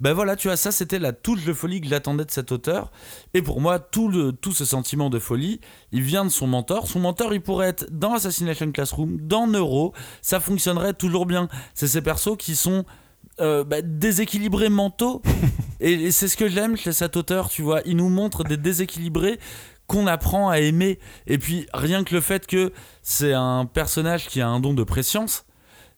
Ben 0.00 0.12
voilà, 0.12 0.36
tu 0.36 0.46
vois, 0.46 0.56
ça 0.56 0.70
c'était 0.70 1.00
la 1.00 1.12
touche 1.12 1.44
de 1.44 1.52
folie 1.52 1.80
que 1.80 1.88
j'attendais 1.88 2.24
de 2.24 2.30
cet 2.30 2.52
auteur. 2.52 2.92
Et 3.34 3.42
pour 3.42 3.60
moi, 3.60 3.80
tout, 3.80 4.08
le, 4.08 4.30
tout 4.30 4.52
ce 4.52 4.64
sentiment 4.64 5.10
de 5.10 5.18
folie, 5.18 5.60
il 5.90 6.02
vient 6.02 6.24
de 6.24 6.30
son 6.30 6.46
mentor. 6.46 6.86
Son 6.86 7.00
mentor, 7.00 7.34
il 7.34 7.40
pourrait 7.40 7.68
être 7.68 7.86
dans 7.90 8.14
Assassination 8.14 8.70
Classroom, 8.70 9.18
dans 9.20 9.48
Neuro, 9.48 9.94
ça 10.20 10.38
fonctionnerait 10.38 10.94
toujours 10.94 11.26
bien. 11.26 11.48
C'est 11.74 11.88
ces 11.88 12.00
persos 12.00 12.36
qui 12.38 12.54
sont 12.54 12.84
euh, 13.40 13.64
bah, 13.64 13.82
déséquilibrés 13.82 14.68
mentaux. 14.68 15.22
et, 15.80 15.92
et 15.92 16.10
c'est 16.12 16.28
ce 16.28 16.36
que 16.36 16.48
j'aime 16.48 16.76
chez 16.76 16.92
cet 16.92 17.16
auteur, 17.16 17.48
tu 17.48 17.62
vois. 17.62 17.80
Il 17.84 17.96
nous 17.96 18.10
montre 18.10 18.44
des 18.44 18.56
déséquilibrés 18.56 19.40
qu'on 19.86 20.06
apprend 20.06 20.48
à 20.50 20.58
aimer. 20.58 20.98
Et 21.26 21.38
puis, 21.38 21.66
rien 21.74 22.04
que 22.04 22.14
le 22.14 22.20
fait 22.20 22.46
que 22.46 22.72
c'est 23.02 23.32
un 23.32 23.66
personnage 23.66 24.28
qui 24.28 24.40
a 24.40 24.48
un 24.48 24.60
don 24.60 24.74
de 24.74 24.84
préscience. 24.84 25.44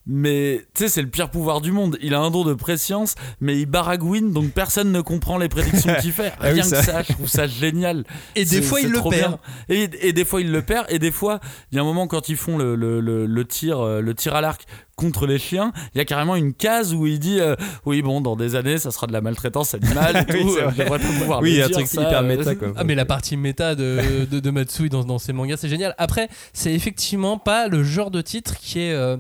Mais 0.07 0.67
tu 0.75 0.83
sais, 0.83 0.89
c'est 0.89 1.03
le 1.03 1.09
pire 1.09 1.31
pouvoir 1.31 1.61
du 1.63 1.73
monde. 1.73 1.97
Il 2.03 2.13
a 2.15 2.21
un 2.21 2.31
don 2.31 2.45
de 2.45 2.53
préscience, 2.55 3.15
mais 3.41 3.59
il 3.59 3.67
baragouine, 3.67 4.33
donc 4.33 4.51
personne 4.51 4.93
ne 4.93 5.01
comprend 5.01 5.39
les 5.39 5.49
prédictions 5.49 5.95
qu'il 6.01 6.13
fait. 6.13 6.33
Ah 6.41 6.49
oui, 6.49 6.55
Rien 6.55 6.63
ça. 6.65 6.79
que 6.81 6.85
ça, 6.85 7.03
je 7.03 7.13
trouve 7.15 7.29
ça 7.29 7.47
génial. 7.47 8.05
Et 8.37 8.45
des 8.45 8.61
fois, 8.61 8.81
il 8.81 8.91
le 8.91 9.01
perd. 9.09 9.39
Et, 9.69 9.89
et 10.03 10.13
des 10.13 10.25
fois, 10.25 10.41
il 10.43 10.51
le 10.51 10.63
perd. 10.63 10.87
Et 10.91 10.99
des 10.99 11.11
fois, 11.11 11.41
il 11.73 11.77
y 11.77 11.79
a 11.79 11.83
un 11.83 11.85
moment 11.85 12.07
quand 12.07 12.29
ils 12.29 12.37
font 12.37 12.59
le, 12.59 12.75
le, 12.77 13.01
le, 13.01 13.25
le 13.27 13.45
tir, 13.47 13.81
euh, 13.81 14.01
le 14.01 14.15
tir 14.15 14.35
à 14.35 14.41
l'arc 14.41 14.63
contre 14.97 15.27
les 15.27 15.39
chiens, 15.39 15.73
il 15.95 15.99
y 15.99 16.01
a 16.01 16.05
carrément 16.05 16.37
une 16.37 16.55
case 16.55 16.95
où 16.95 17.07
il 17.07 17.19
dit 17.19 17.41
euh, 17.41 17.57
Oui, 17.85 18.01
bon, 18.03 18.21
dans 18.21 18.37
des 18.37 18.55
années, 18.57 18.79
ça 18.79 18.91
sera 18.91 19.07
de 19.07 19.13
la 19.13 19.21
maltraitance 19.21 19.75
animale 19.75 20.25
et 20.29 20.33
Oui, 20.35 20.43
tout. 20.43 20.51
c'est 20.55 20.63
euh. 20.63 20.71
J'aimerais 20.77 20.99
pouvoir 21.01 21.41
Oui, 21.41 21.51
le 21.51 21.55
il 21.55 21.59
y 21.59 21.63
a 21.63 21.65
un 21.65 21.69
dire, 21.69 21.77
truc 21.79 21.87
ça, 21.89 22.03
hyper 22.03 22.19
euh, 22.19 22.23
méta, 22.23 22.55
quoi. 22.55 22.73
Ah 22.77 22.85
mais 22.85 22.95
la 22.95 23.05
partie 23.05 23.37
méta 23.37 23.75
de, 23.75 24.27
de, 24.31 24.39
de 24.41 24.51
Matsui 24.51 24.91
dans, 24.91 25.03
dans 25.05 25.19
ses 25.19 25.33
mangas 25.33 25.57
c'est 25.57 25.69
génial. 25.69 25.95
Après 25.99 26.29
c'est 26.53 26.73
effectivement 26.75 27.39
pas 27.39 27.67
le 27.69 27.83
genre 27.83 28.11
de 28.11 28.21
titre 28.21 28.57
qui 28.59 28.81
est 28.81 28.93
euh, 28.93 29.17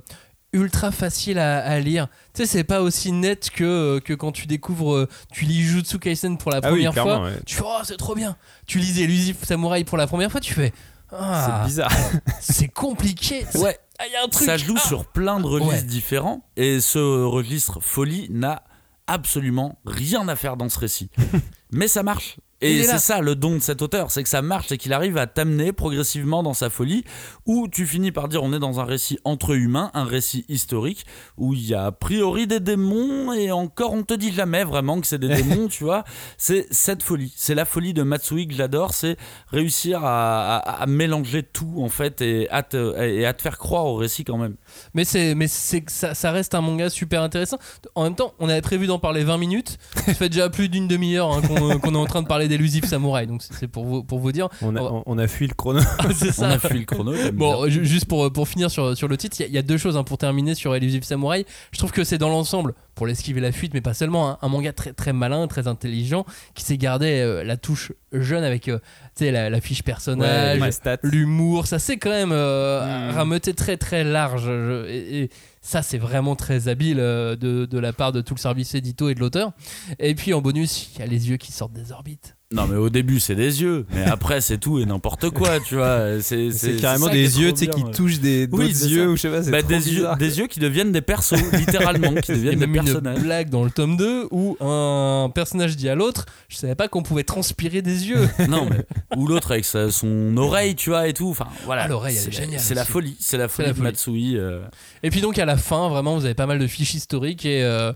ultra 0.55 0.91
facile 0.91 1.39
à, 1.39 1.59
à 1.65 1.79
lire. 1.81 2.07
Tu 2.33 2.43
sais 2.43 2.47
c'est 2.47 2.65
pas 2.65 2.81
aussi 2.81 3.13
net 3.13 3.51
que, 3.51 3.65
euh, 3.65 4.01
que 4.01 4.13
quand 4.15 4.33
tu 4.33 4.47
découvres, 4.47 4.95
euh, 4.95 5.09
tu 5.33 5.45
lis 5.45 5.63
Jutsu 5.63 5.99
Kaisen 5.99 6.39
pour 6.39 6.51
la 6.51 6.59
Ah 6.63 6.69
oui, 6.73 6.85
première 6.87 6.93
clairement, 6.93 7.17
fois. 7.17 7.25
ouais. 7.27 7.41
Tu 7.45 7.57
fais 7.57 7.63
oh 7.65 7.81
c'est 7.85 7.97
trop 7.97 8.15
bien. 8.15 8.37
Tu 8.67 8.79
lis 8.79 9.03
Elusive 9.03 9.37
Samurai 9.43 9.85
pour 9.85 9.99
la 9.99 10.07
première 10.07 10.31
fois 10.31 10.41
tu 10.41 10.55
fais 10.55 10.73
ah, 11.13 11.61
C'est 11.61 11.67
bizarre. 11.67 11.93
c'est 12.41 12.69
compliqué. 12.69 13.45
Ouais. 13.57 13.79
Ah, 13.99 14.05
y 14.13 14.17
a 14.17 14.25
un 14.25 14.29
truc. 14.29 14.47
Ça 14.47 14.57
joue 14.57 14.77
ah. 14.77 14.87
sur 14.89 15.05
plein 15.07 15.39
de 15.41 15.47
registres 15.47 15.75
Ouais. 15.75 15.83
différents 15.83 16.45
et 16.57 16.81
ce 16.81 16.99
registre 17.25 17.81
folie 17.81 18.27
n'a 18.31 18.63
absolument 19.07 19.79
rien 19.85 20.27
à 20.29 20.37
faire 20.37 20.57
dans 20.57 20.69
ce 20.69 20.79
récit. 20.79 21.11
Mais 21.73 21.89
ça 21.89 22.03
marche. 22.03 22.37
Et 22.71 22.83
c'est 22.85 22.99
ça 22.99 23.21
le 23.21 23.35
don 23.35 23.55
de 23.57 23.59
cet 23.61 23.83
auteur, 23.83 24.11
c'est 24.11 24.23
que 24.23 24.29
ça 24.29 24.43
marche, 24.43 24.67
c'est 24.69 24.79
qu'il 24.79 24.93
arrive 24.93 25.17
à 25.19 25.27
t'amener 25.27 25.73
progressivement 25.73 26.43
dans 26.43 26.55
sa 26.55 26.71
folie, 26.71 27.05
où 27.47 27.69
tu 27.69 27.87
finis 27.87 28.13
par 28.13 28.29
dire 28.29 28.43
on 28.43 28.53
est 28.53 28.59
dans 28.59 28.81
un 28.81 28.85
récit 28.85 29.19
entre 29.25 29.51
humains, 29.55 29.91
un 29.95 30.05
récit 30.05 30.45
historique, 30.49 31.05
où 31.37 31.55
il 31.55 31.67
y 31.67 31.75
a 31.75 31.87
a 31.87 31.93
priori 31.93 32.47
des 32.47 32.61
démons, 32.61 33.33
et 33.33 33.53
encore 33.53 33.93
on 33.93 34.03
te 34.03 34.15
dit 34.15 34.33
jamais 34.33 34.65
vraiment 34.65 35.01
que 35.01 35.07
c'est 35.07 35.19
des 35.19 35.29
démons, 35.43 35.69
tu 35.69 35.85
vois. 35.85 36.05
C'est 36.39 36.67
cette 36.71 37.03
folie, 37.03 37.33
c'est 37.37 37.55
la 37.55 37.65
folie 37.65 37.95
de 37.95 38.03
Matsui 38.03 38.47
que 38.49 38.55
j'adore, 38.55 38.95
c'est 38.95 39.17
réussir 39.49 40.05
à, 40.05 40.57
à- 40.57 40.83
à 40.83 40.87
mélanger 40.87 41.43
tout 41.43 41.75
en 41.79 41.89
fait, 41.89 42.21
et 42.23 42.49
à, 42.51 42.63
te, 42.63 42.99
et 43.01 43.27
à 43.27 43.33
te 43.33 43.43
faire 43.43 43.59
croire 43.59 43.87
au 43.87 43.95
récit 43.97 44.25
quand 44.25 44.39
même. 44.39 44.57
Mais 44.95 45.05
c'est 45.05 45.35
mais 45.35 45.49
c'est 45.49 45.85
ça, 45.89 46.15
ça 46.15 46.31
reste 46.33 46.55
un 46.55 46.61
manga 46.61 46.91
super 46.91 47.23
intéressant. 47.23 47.59
En 47.95 48.05
même 48.05 48.15
temps, 48.15 48.35
on 48.39 48.49
avait 48.49 48.63
prévu 48.63 48.87
d'en 48.87 48.99
parler 48.99 49.25
20 49.25 49.39
minutes. 49.39 49.79
Ça 50.05 50.15
fait 50.15 50.29
déjà 50.29 50.49
plus 50.51 50.69
d'une 50.69 50.87
demi-heure 50.89 51.33
hein, 51.33 51.41
qu'on 51.43 51.79
qu'on 51.79 51.95
est 51.95 51.99
en 51.99 52.07
train 52.07 52.23
de 52.23 52.27
parler 52.29 52.47
d'Elusive 52.57 52.85
Samouraï. 52.85 53.27
Donc 53.27 53.43
c'est 53.43 53.53
c'est 53.55 53.69
pour 53.69 53.85
vous 53.85 54.05
pour 54.05 54.19
vous 54.19 54.33
dire. 54.33 54.49
On 54.63 54.75
a, 54.77 54.81
on- 54.83 55.03
on 55.07 55.19
a 55.19 55.27
fui 55.27 55.47
le 55.47 55.55
chrono. 55.55 55.81
c'est 56.15 56.39
On 56.41 56.45
a 56.45 56.59
fui 56.59 56.79
le 56.79 56.85
chrono. 56.85 57.13
Bon, 57.33 57.67
bien. 57.67 57.83
juste 57.83 58.07
pour, 58.07 58.33
pour 58.33 58.47
finir 58.49 58.71
sur, 58.71 58.97
sur 58.97 59.09
le 59.09 59.17
titre, 59.17 59.37
il 59.41 59.43
y 59.43 59.47
a- 59.47 59.49
il 59.49 59.55
y, 59.55 59.59
a 59.59 59.63
deux 59.63 59.77
choses 59.79 59.97
hein, 59.97 60.05
pour 60.05 60.19
terminer 60.19 60.55
sur 60.55 60.75
Elusive 60.75 61.05
Samurai. 61.05 61.47
Je 61.73 61.79
trouve 61.79 61.93
que 61.93 62.05
c'est 62.05 62.19
dans 62.19 62.29
l'ensemble, 62.29 62.75
pour 62.95 63.07
l'esquiver 63.07 63.41
la 63.41 63.53
fuite, 63.53 63.73
mais 63.75 63.81
pas 63.81 63.95
seulement, 63.95 64.29
hein, 64.31 64.39
un 64.43 64.49
manga 64.49 64.73
très, 64.73 64.93
très 64.93 65.13
malin, 65.13 65.47
très 65.47 65.67
intelligent, 65.69 66.25
qui 66.55 66.65
s'est 66.65 66.77
gardé 66.79 67.21
euh, 67.21 67.43
la 67.45 67.57
touche 67.57 67.93
jeune 68.13 68.45
avec 68.45 68.69
euh, 68.69 68.79
tu 69.17 69.25
sais, 69.25 69.31
la, 69.31 69.51
la 69.51 69.61
fiche 69.61 69.83
personnage, 69.83 70.61
Ouais, 70.61 70.97
l'humour. 71.03 71.67
Ça 71.67 71.79
s'est 71.79 71.97
quand 71.97 72.11
même 72.11 72.33
euh, 72.33 73.11
Mm. 73.11 73.15
rameuté 73.15 73.55
très 73.55 73.77
très 73.77 74.05
large. 74.05 74.45
Je- 74.45 74.87
et, 74.89 75.23
et 75.25 75.31
ça, 75.63 75.83
c'est 75.83 75.99
vraiment 75.99 76.37
très 76.37 76.69
habile 76.69 76.99
euh, 77.01 77.37
de, 77.37 77.65
de 77.67 77.79
la 77.79 77.93
part 77.93 78.13
de 78.13 78.21
tout 78.21 78.35
le 78.35 78.41
service 78.41 78.75
édito 78.75 79.09
et 79.09 79.15
de 79.15 79.21
l'auteur. 79.21 79.53
Et 79.99 80.15
puis 80.15 80.35
en 80.35 80.41
bonus, 80.43 80.91
il 80.95 81.01
y 81.01 81.03
a 81.03 81.07
les 81.07 81.31
yeux 81.31 81.37
qui 81.37 81.53
sortent 81.53 81.73
des 81.73 81.91
orbites. 81.93 82.37
Non, 82.53 82.67
mais 82.69 82.77
au 82.77 82.89
début, 82.91 83.19
c'est 83.19 83.35
des 83.35 83.63
yeux, 83.63 83.85
mais 83.93 84.05
après, 84.05 84.41
c'est 84.41 84.59
tout 84.59 84.79
et 84.79 84.85
n'importe 84.85 85.31
quoi, 85.31 85.59
tu 85.59 85.75
vois. 85.75 86.21
C'est 86.21 86.53
C'est 86.53 86.77
carrément 86.77 87.09
des 87.09 87.41
yeux, 87.41 87.53
tu 87.53 87.61
sais, 87.61 87.67
qui 87.67 87.83
touchent 87.91 88.21
des 88.21 88.47
Oui, 88.53 88.69
d'autres 88.73 88.87
yeux 88.89 89.05
ça. 89.07 89.09
ou 89.11 89.17
je 89.17 89.21
sais 89.23 89.29
pas. 89.31 89.43
c'est 89.43 89.51
Bah, 89.51 89.61
trop 89.63 89.69
des, 89.71 89.93
yeux, 89.95 90.07
des 90.19 90.39
yeux 90.39 90.47
qui 90.47 90.61
deviennent 90.61 90.93
des 90.93 91.01
persos, 91.01 91.33
littéralement, 91.53 92.15
qui 92.15 92.31
Il 92.33 92.37
y 92.37 92.39
deviennent 92.45 92.63
a 92.63 92.67
des 92.67 92.73
personnages. 92.73 93.17
une 93.19 93.25
blague 93.25 93.49
dans 93.51 93.65
le 93.65 93.71
tome 93.71 93.97
2 93.97 94.29
où 94.31 94.57
un 94.61 95.31
personnage 95.35 95.77
dit 95.77 95.89
à 95.89 95.97
l'autre 95.97 96.27
Je 96.49 96.57
savais 96.57 96.77
pas 96.77 96.87
qu'on 96.87 97.03
pouvait 97.03 97.25
transpirer 97.25 97.83
des 97.83 98.07
yeux. 98.09 98.29
Non, 98.49 98.69
mais, 98.71 98.85
ou 99.17 99.27
l'autre 99.27 99.51
avec 99.53 99.65
sa- 99.65 99.91
son 99.91 100.37
oreille, 100.37 100.77
tu 100.77 100.91
vois, 100.91 101.09
et 101.09 101.13
tout. 101.15 101.31
Enfin, 101.31 101.49
voilà. 101.65 101.85
Ah, 101.85 101.89
l'oreille, 101.89 102.15
elle 102.17 102.29
est 102.29 102.33
C'est- 102.33 102.43
géniale 102.43 102.61
C'est 102.61 102.75
la 102.75 102.85
folie, 102.85 103.17
c'est 103.19 103.39
la 103.39 103.49
folie 103.49 103.73
de. 103.73 103.81
Matsui. 103.81 104.37
euh. 104.37 104.61
Et 105.03 105.11
puis 105.11 105.23
donc 105.23 105.39
à 105.39 105.45
la 105.47 105.57
fin, 105.57 105.89
vraiment, 105.89 106.17
vous 106.17 106.25
avez 106.27 106.35
pas 106.35 106.47
mal 106.47 106.59
de 106.61 106.67
fiches 106.69 106.95
historiques 106.95 107.47
et, 107.47 107.65
euh, 107.65 107.93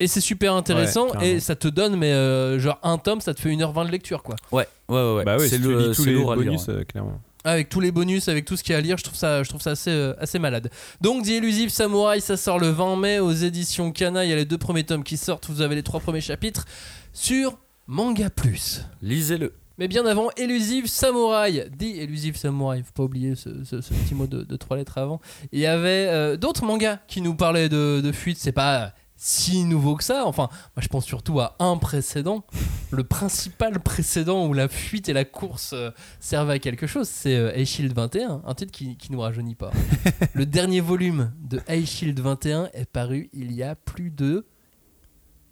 et 0.00 0.06
c'est 0.08 0.20
super 0.20 0.54
intéressant. 0.54 1.10
Ouais, 1.18 1.28
et 1.28 1.40
ça 1.40 1.54
te 1.54 1.68
donne, 1.68 1.94
mais 1.96 2.12
euh, 2.12 2.58
genre 2.58 2.78
un 2.82 2.98
tome, 2.98 3.20
ça 3.20 3.32
te 3.34 3.40
fait 3.40 3.50
1h20 3.50 3.86
de 3.86 3.90
lecture 3.92 4.22
quoi. 4.22 4.34
Ouais, 4.50 4.66
ouais, 4.88 4.96
ouais. 4.96 5.14
ouais. 5.16 5.24
Bah 5.24 5.36
oui, 5.38 5.48
c'est 5.48 5.56
si 5.56 5.62
le- 5.62 5.94
tous 5.94 6.04
les 6.06 6.14
lourd 6.14 6.32
à 6.32 6.36
lire, 6.36 6.46
bonus, 6.46 6.66
ouais. 6.68 6.74
euh, 6.74 6.84
clairement. 6.84 7.20
Avec 7.44 7.68
tous 7.70 7.80
les 7.80 7.90
bonus, 7.90 8.28
avec 8.28 8.44
tout 8.44 8.54
ce 8.56 8.62
qu'il 8.62 8.72
y 8.72 8.74
a 8.74 8.78
à 8.78 8.82
lire, 8.82 8.98
je 8.98 9.04
trouve 9.04 9.16
ça, 9.16 9.42
je 9.42 9.48
trouve 9.48 9.62
ça 9.62 9.70
assez, 9.70 9.90
euh, 9.90 10.12
assez 10.18 10.38
malade. 10.38 10.68
Donc, 11.00 11.24
The 11.24 11.30
Elusive 11.30 11.70
Samurai, 11.70 12.20
ça 12.20 12.36
sort 12.36 12.58
le 12.58 12.68
20 12.68 12.96
mai 12.96 13.18
aux 13.18 13.32
éditions 13.32 13.92
Kana. 13.92 14.26
Il 14.26 14.28
y 14.30 14.32
a 14.34 14.36
les 14.36 14.44
deux 14.44 14.58
premiers 14.58 14.84
tomes 14.84 15.02
qui 15.04 15.16
sortent. 15.16 15.48
Vous 15.48 15.62
avez 15.62 15.74
les 15.74 15.82
trois 15.82 16.00
premiers 16.00 16.20
chapitres 16.20 16.66
sur 17.14 17.56
Manga 17.86 18.28
Plus. 18.28 18.84
Lisez-le. 19.02 19.54
Mais 19.78 19.88
bien 19.88 20.04
avant, 20.04 20.28
Elusive 20.36 20.86
Samurai, 20.86 21.66
dit 21.74 21.98
Elusive 21.98 22.36
Samurai, 22.36 22.82
faut 22.82 22.92
pas 22.94 23.02
oublier 23.04 23.34
ce, 23.34 23.64
ce- 23.64 23.80
ce 23.80 23.94
petit 23.94 24.14
mot 24.14 24.26
de, 24.26 24.42
de 24.42 24.56
trois 24.56 24.76
lettres 24.76 24.98
avant. 24.98 25.22
Il 25.52 25.60
y 25.60 25.64
avait 25.66 26.08
euh, 26.10 26.36
d'autres 26.36 26.66
mangas 26.66 26.98
qui 27.08 27.22
nous 27.22 27.34
parlaient 27.34 27.70
de, 27.70 28.02
de 28.04 28.12
fuite, 28.12 28.36
c'est 28.38 28.52
pas 28.52 28.92
si 29.22 29.64
nouveau 29.64 29.96
que 29.96 30.02
ça. 30.04 30.24
Enfin, 30.24 30.48
moi 30.74 30.80
je 30.82 30.88
pense 30.88 31.04
surtout 31.04 31.40
à 31.40 31.54
un 31.58 31.76
précédent, 31.76 32.42
le 32.90 33.04
principal 33.04 33.78
précédent 33.78 34.46
où 34.46 34.54
la 34.54 34.66
fuite 34.66 35.10
et 35.10 35.12
la 35.12 35.26
course 35.26 35.72
euh, 35.74 35.90
servaient 36.20 36.54
à 36.54 36.58
quelque 36.58 36.86
chose, 36.86 37.06
c'est 37.06 37.36
euh, 37.36 37.54
High 37.54 37.66
Shield 37.66 37.92
21, 37.94 38.40
un 38.46 38.54
titre 38.54 38.72
qui, 38.72 38.96
qui 38.96 39.12
nous 39.12 39.20
rajeunit 39.20 39.56
pas. 39.56 39.72
le 40.32 40.46
dernier 40.46 40.80
volume 40.80 41.32
de 41.38 41.60
High 41.68 41.84
Shield 41.86 42.18
21 42.18 42.70
est 42.72 42.86
paru 42.90 43.28
il 43.34 43.52
y 43.52 43.62
a 43.62 43.74
plus 43.74 44.10
de 44.10 44.46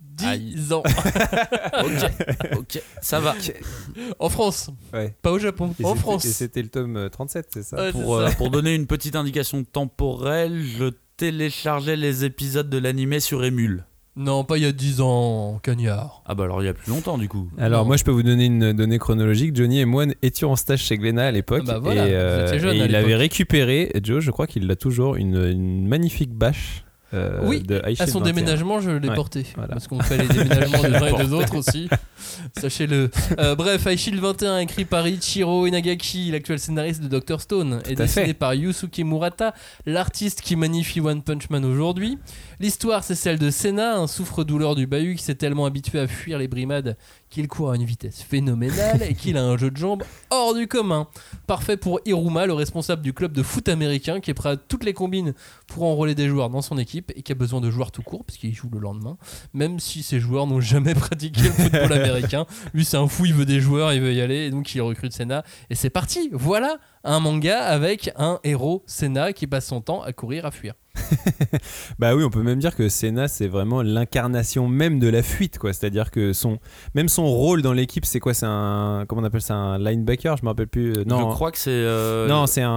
10 0.00 0.24
Aïe. 0.26 0.72
ans 0.72 0.82
Ok, 1.84 2.56
ok, 2.58 2.82
ça 3.02 3.20
va. 3.20 3.34
en 4.18 4.28
France, 4.30 4.70
Ouais. 4.94 5.14
pas 5.20 5.30
au 5.30 5.38
Japon, 5.38 5.74
Et 5.78 5.84
en 5.84 5.94
France. 5.94 6.24
Et 6.24 6.32
c'était 6.32 6.62
le 6.62 6.68
tome 6.70 6.96
euh, 6.96 7.08
37, 7.10 7.48
c'est 7.52 7.62
ça 7.62 7.76
Ouais, 7.76 7.92
Pour, 7.92 8.16
ça. 8.16 8.22
euh, 8.28 8.30
pour 8.32 8.50
donner 8.50 8.74
une 8.74 8.86
petite 8.86 9.14
indication 9.14 9.62
temporelle, 9.64 10.62
je 10.64 10.90
téléchargeais 11.18 11.96
les 11.96 12.24
épisodes 12.24 12.70
de 12.70 12.78
l'animé 12.78 13.20
sur 13.20 13.44
Emule. 13.44 13.84
Non, 14.16 14.44
pas 14.44 14.56
il 14.56 14.62
y 14.64 14.66
a 14.66 14.72
10 14.72 15.00
ans, 15.00 15.60
cagnard. 15.62 16.22
Ah 16.26 16.34
bah 16.34 16.44
alors 16.44 16.62
il 16.62 16.66
y 16.66 16.68
a 16.68 16.74
plus 16.74 16.90
longtemps 16.90 17.18
du 17.18 17.28
coup. 17.28 17.50
Alors 17.58 17.82
Non. 17.82 17.88
moi 17.88 17.96
je 17.96 18.04
peux 18.04 18.10
vous 18.10 18.22
donner 18.22 18.46
une 18.46 18.72
donnée 18.72 18.98
chronologique. 18.98 19.54
Johnny 19.54 19.80
et 19.80 19.84
moi 19.84 20.06
étions 20.22 20.50
en 20.50 20.56
stage 20.56 20.80
chez 20.80 20.96
Glénat 20.96 21.26
à 21.26 21.30
l'époque 21.30 21.64
Ah 21.68 21.72
bah 21.74 21.78
voilà, 21.80 22.08
et, 22.08 22.12
vous 22.40 22.46
étiez 22.46 22.58
jeune 22.58 22.76
et 22.76 22.82
à 22.82 22.86
il 22.86 22.96
avait 22.96 23.14
récupéré, 23.14 23.92
Joe 24.02 24.22
je 24.22 24.30
crois 24.30 24.46
qu'il 24.46 24.66
l'a 24.66 24.76
toujours, 24.76 25.16
une, 25.16 25.36
une 25.44 25.86
magnifique 25.86 26.32
bâche 26.34 26.84
euh, 27.14 27.40
Oui, 27.44 27.60
de 27.60 27.80
À 27.98 28.06
son 28.06 28.20
21. 28.20 28.32
déménagement, 28.32 28.80
je 28.80 28.90
l'ai 28.90 29.08
Ouais, 29.08 29.14
porté. 29.14 29.46
voilà. 29.56 29.68
Parce 29.74 29.88
qu'on 29.88 30.00
fait 30.00 30.18
les 30.18 30.28
déménagements 30.28 30.82
des 30.82 30.94
uns 30.96 31.06
et 31.18 31.24
des 31.26 31.32
autres 31.32 31.56
aussi. 31.56 31.88
Sachez-le. 32.58 33.10
Euh, 33.38 33.54
bref, 33.54 33.86
High 33.86 33.98
Shield 33.98 34.20
21, 34.20 34.58
écrit 34.58 34.84
par 34.84 35.06
Ichiro 35.06 35.66
Inagaki, 35.66 36.30
l'actuel 36.30 36.58
scénariste 36.58 37.02
de 37.02 37.18
Dr. 37.18 37.40
Stone, 37.40 37.80
et 37.88 37.94
Tout 37.94 38.02
à 38.02 38.04
dessiné 38.06 38.26
fait. 38.26 38.34
par 38.34 38.54
Yusuke 38.54 38.98
Murata, 38.98 39.54
l'artiste 39.86 40.40
qui 40.42 40.56
magnifie 40.56 41.00
One 41.00 41.22
Punch 41.22 41.50
Man 41.50 41.64
aujourd'hui. 41.64 42.18
L'histoire, 42.60 43.04
c'est 43.04 43.14
celle 43.14 43.38
de 43.38 43.50
Senna, 43.50 43.96
un 43.96 44.06
souffre-douleur 44.06 44.74
du 44.74 44.86
bahut 44.86 45.14
qui 45.16 45.22
s'est 45.22 45.34
tellement 45.36 45.66
habitué 45.66 46.00
à 46.00 46.06
fuir 46.06 46.38
les 46.38 46.48
brimades 46.48 46.96
qu'il 47.30 47.48
court 47.48 47.70
à 47.70 47.76
une 47.76 47.84
vitesse 47.84 48.22
phénoménale 48.22 49.02
et 49.02 49.14
qu'il 49.14 49.36
a 49.36 49.44
un 49.44 49.56
jeu 49.56 49.70
de 49.70 49.76
jambes 49.76 50.02
hors 50.30 50.54
du 50.54 50.66
commun. 50.66 51.08
Parfait 51.46 51.76
pour 51.76 52.00
Hiruma, 52.04 52.46
le 52.46 52.54
responsable 52.54 53.02
du 53.02 53.12
club 53.12 53.32
de 53.32 53.42
foot 53.42 53.68
américain 53.68 54.20
qui 54.20 54.30
est 54.30 54.34
prêt 54.34 54.50
à 54.50 54.56
toutes 54.56 54.84
les 54.84 54.94
combines 54.94 55.34
pour 55.66 55.84
enrôler 55.84 56.14
des 56.14 56.28
joueurs 56.28 56.50
dans 56.50 56.62
son 56.62 56.78
équipe 56.78 57.12
et 57.16 57.22
qui 57.22 57.32
a 57.32 57.34
besoin 57.34 57.60
de 57.60 57.70
joueurs 57.70 57.92
tout 57.92 58.02
court 58.02 58.24
puisqu'il 58.24 58.54
joue 58.54 58.68
le 58.72 58.78
lendemain, 58.78 59.16
même 59.52 59.78
si 59.80 60.02
ces 60.02 60.20
joueurs 60.20 60.46
n'ont 60.46 60.60
jamais 60.60 60.94
pratiqué 60.96 61.42
le 61.42 61.50
football 61.50 61.92
américain. 61.92 62.46
Lui, 62.74 62.84
c'est 62.84 62.96
un 62.96 63.08
fou, 63.08 63.26
il 63.26 63.34
veut 63.34 63.46
des 63.46 63.60
joueurs, 63.60 63.92
il 63.92 64.00
veut 64.00 64.14
y 64.14 64.20
aller 64.20 64.46
et 64.46 64.50
donc 64.50 64.74
il 64.74 64.80
recrute 64.80 65.12
Senna. 65.12 65.44
Et 65.70 65.74
c'est 65.74 65.90
parti, 65.90 66.30
voilà 66.32 66.78
un 67.04 67.20
manga 67.20 67.62
avec 67.62 68.10
un 68.16 68.40
héros 68.44 68.82
Senna 68.86 69.32
qui 69.32 69.46
passe 69.46 69.66
son 69.66 69.80
temps 69.80 70.02
à 70.02 70.12
courir, 70.12 70.44
à 70.46 70.50
fuir. 70.50 70.74
Bah 71.98 72.14
oui, 72.14 72.24
on 72.24 72.30
peut 72.30 72.42
même 72.42 72.58
dire 72.58 72.74
que 72.76 72.88
Senna 72.88 73.28
c'est 73.28 73.48
vraiment 73.48 73.82
l'incarnation 73.82 74.68
même 74.68 74.98
de 74.98 75.08
la 75.08 75.22
fuite 75.22 75.58
quoi. 75.58 75.72
C'est-à-dire 75.72 76.10
que 76.10 76.32
son 76.32 76.58
même 76.94 77.08
son 77.08 77.26
rôle 77.26 77.62
dans 77.62 77.72
l'équipe 77.72 78.04
c'est 78.04 78.20
quoi? 78.20 78.34
C'est 78.34 78.46
un 78.46 79.04
comment 79.08 79.22
on 79.22 79.24
appelle 79.24 79.40
ça? 79.42 79.54
Un 79.54 79.78
linebacker? 79.78 80.36
Je 80.36 80.42
me 80.42 80.48
rappelle 80.48 80.68
plus. 80.68 80.92
euh, 80.92 81.04
Non, 81.06 81.30
je 81.30 81.34
crois 81.34 81.50
que 81.52 81.58
c'est. 81.58 81.70
euh, 81.70 82.28
non 82.28 82.46
c'est 82.46 82.62
un 82.62 82.68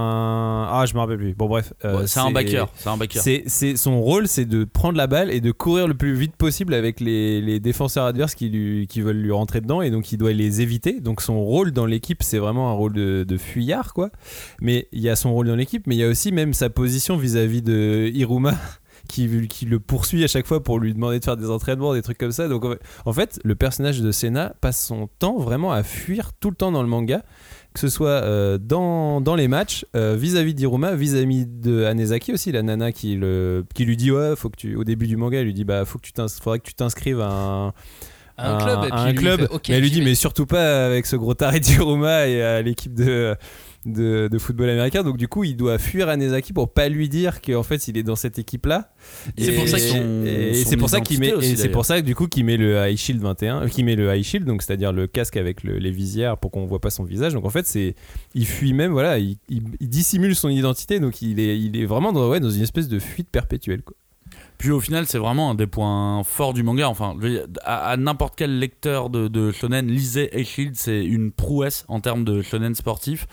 ah 0.70 0.84
je 0.86 0.94
me 0.94 0.98
rappelle 1.00 1.18
plus. 1.18 1.34
Bon 1.34 1.46
bref, 1.46 1.72
euh, 1.84 2.00
ouais, 2.00 2.06
c'est 2.06 2.20
un 2.20 2.30
backer. 2.30 2.68
C'est 2.74 2.88
un 2.88 2.96
backer. 2.96 3.22
C'est, 3.22 3.76
son 3.76 4.00
rôle, 4.00 4.28
c'est 4.28 4.44
de 4.44 4.64
prendre 4.64 4.96
la 4.96 5.06
balle 5.06 5.30
et 5.30 5.40
de 5.40 5.50
courir 5.52 5.86
le 5.88 5.94
plus 5.94 6.14
vite 6.14 6.36
possible 6.36 6.74
avec 6.74 7.00
les, 7.00 7.40
les 7.40 7.60
défenseurs 7.60 8.04
adverses 8.06 8.34
qui, 8.34 8.48
lui, 8.48 8.86
qui 8.86 9.00
veulent 9.00 9.16
lui 9.20 9.30
rentrer 9.32 9.60
dedans 9.60 9.82
et 9.82 9.90
donc 9.90 10.12
il 10.12 10.16
doit 10.18 10.32
les 10.32 10.60
éviter. 10.60 11.00
Donc 11.00 11.20
son 11.20 11.42
rôle 11.42 11.72
dans 11.72 11.86
l'équipe, 11.86 12.22
c'est 12.22 12.38
vraiment 12.38 12.70
un 12.70 12.74
rôle 12.74 12.92
de, 12.92 13.24
de 13.26 13.36
fuyard, 13.36 13.94
quoi. 13.94 14.10
Mais 14.60 14.88
il 14.92 15.00
y 15.00 15.08
a 15.08 15.16
son 15.16 15.32
rôle 15.32 15.46
dans 15.46 15.56
l'équipe, 15.56 15.86
mais 15.86 15.94
il 15.96 15.98
y 15.98 16.04
a 16.04 16.08
aussi 16.08 16.32
même 16.32 16.52
sa 16.54 16.70
position 16.70 17.16
vis-à-vis 17.16 17.62
de 17.62 18.10
Hiruma. 18.12 18.54
Qui, 19.08 19.48
qui 19.48 19.66
le 19.66 19.80
poursuit 19.80 20.22
à 20.22 20.28
chaque 20.28 20.46
fois 20.46 20.62
pour 20.62 20.78
lui 20.78 20.94
demander 20.94 21.18
de 21.18 21.24
faire 21.24 21.36
des 21.36 21.50
entraînements, 21.50 21.92
des 21.92 22.02
trucs 22.02 22.16
comme 22.18 22.30
ça. 22.30 22.46
Donc 22.46 22.64
en 23.04 23.12
fait- 23.12 23.40
le 23.42 23.56
personnage 23.56 24.00
de 24.00 24.12
Senna 24.12 24.54
passe 24.60 24.82
son 24.86 25.08
temps 25.18 25.38
vraiment 25.38 25.72
à 25.72 25.82
fuir 25.82 26.30
tout 26.38 26.50
le 26.50 26.56
temps 26.56 26.70
dans 26.70 26.82
le 26.82 26.88
manga 26.88 27.22
que 27.74 27.80
ce 27.80 27.88
soit 27.88 28.08
euh, 28.10 28.58
dans, 28.58 29.20
dans 29.20 29.34
les 29.34 29.48
matchs, 29.48 29.84
euh, 29.96 30.14
vis-à-vis 30.16 30.54
d'Iruma, 30.54 30.94
vis-à-vis 30.94 31.46
de 31.46 31.84
aussi, 32.32 32.52
la 32.52 32.62
nana 32.62 32.92
qui, 32.92 33.16
le, 33.16 33.64
qui 33.74 33.84
lui 33.84 33.96
dit 33.96 34.12
ouais, 34.12 34.34
faut 34.36 34.50
que 34.50 34.56
tu, 34.56 34.76
au 34.76 34.84
début 34.84 35.06
du 35.08 35.16
manga, 35.16 35.38
elle 35.38 35.46
lui 35.46 35.54
dit 35.54 35.64
bah 35.64 35.84
faut 35.84 35.98
que 35.98 36.04
tu 36.06 36.12
faudrait 36.40 36.60
que 36.60 36.66
tu 36.66 36.74
t'inscrives 36.74 37.20
à 37.20 37.28
un, 37.28 37.72
Un 38.38 38.58
club, 38.58 38.84
et 38.84 38.86
à 38.86 38.90
puis 38.90 39.00
un 39.00 39.04
lui, 39.06 39.12
il 39.12 39.18
club. 39.18 39.40
fait, 39.40 39.48
Ok, 39.54 39.68
mais 39.68 39.74
elle 39.76 39.82
lui 39.82 39.90
dit 39.90 39.98
vais. 40.00 40.04
mais 40.06 40.14
surtout 40.14 40.46
pas 40.46 40.86
avec 40.86 41.06
ce 41.06 41.16
gros 41.16 41.34
taré 41.34 41.60
d'Iruma 41.60 42.28
et 42.28 42.42
à 42.42 42.62
l'équipe 42.62 42.94
de, 42.94 43.34
de, 43.86 44.28
de 44.30 44.38
football 44.38 44.68
américain. 44.70 45.02
Donc 45.02 45.16
du 45.16 45.28
coup, 45.28 45.44
il 45.44 45.56
doit 45.56 45.78
fuir 45.78 46.08
Anezaki 46.08 46.52
pour 46.52 46.72
pas 46.72 46.88
lui 46.88 47.08
dire 47.08 47.40
qu'en 47.40 47.62
fait 47.62 47.88
il 47.88 47.96
est 47.98 48.02
dans 48.02 48.16
cette 48.16 48.38
équipe 48.38 48.66
là. 48.66 48.92
C'est 49.38 49.52
pour 49.56 49.68
ça 49.68 49.78
qu'il- 49.78 49.96
et 50.26 50.54
c'est 50.54 50.76
pour 50.76 50.88
ça 50.90 51.00
qu'il 51.00 51.18
met 51.20 51.26
et 51.44 51.56
c'est 51.56 51.68
pour 51.70 51.84
ça 51.84 52.00
du 52.00 52.14
coup 52.14 52.26
qu'il 52.28 52.44
met 52.44 52.56
le 52.56 52.76
High 52.88 52.96
Shield 52.96 53.20
21 53.20 53.62
euh, 53.62 53.68
qu'il 53.68 53.84
met 53.84 53.96
le 53.96 54.14
High 54.14 54.22
Shield 54.24 54.46
donc 54.46 54.62
c'est-à-dire 54.62 54.92
le 54.92 55.06
casque 55.06 55.36
avec 55.36 55.62
le- 55.64 55.78
les 55.78 55.90
visières 55.90 56.38
pour 56.38 56.50
qu'on 56.50 56.64
voit 56.66 56.80
pas 56.80 56.90
son 56.90 57.04
visage 57.04 57.32
donc 57.34 57.44
en 57.44 57.50
fait 57.50 57.66
c'est 57.66 57.94
il 58.34 58.46
fuit 58.46 58.72
même 58.72 58.92
voilà 58.92 59.18
il, 59.18 59.36
il- 59.48 59.62
il 59.80 59.88
dissimule 59.88 60.34
son 60.36 60.48
identité 60.48 61.00
donc 61.00 61.20
il 61.22 61.40
est 61.40 61.58
il 61.58 61.76
est 61.76 61.86
vraiment 61.86 62.12
dans, 62.12 62.28
ouais, 62.30 62.40
dans 62.40 62.50
une 62.50 62.62
espèce 62.62 62.88
de 62.88 62.98
fuite 62.98 63.28
perpétuelle 63.30 63.82
quoi. 63.82 63.96
Puis 64.58 64.70
au 64.70 64.78
final, 64.80 65.06
c'est 65.08 65.18
vraiment 65.18 65.50
un 65.50 65.54
des 65.56 65.66
points 65.66 66.22
forts 66.22 66.54
du 66.54 66.62
manga. 66.62 66.88
Enfin, 66.88 67.16
à 67.64 67.96
n'importe 67.96 68.34
quel 68.36 68.60
lecteur 68.60 69.10
de, 69.10 69.26
de 69.26 69.50
shonen, 69.50 69.88
lisez 69.88 70.30
Shield, 70.44 70.74
c'est 70.76 71.04
une 71.04 71.32
prouesse 71.32 71.84
en 71.88 72.00
termes 72.00 72.24
de 72.24 72.42
shonen 72.42 72.74
sportif. 72.76 73.26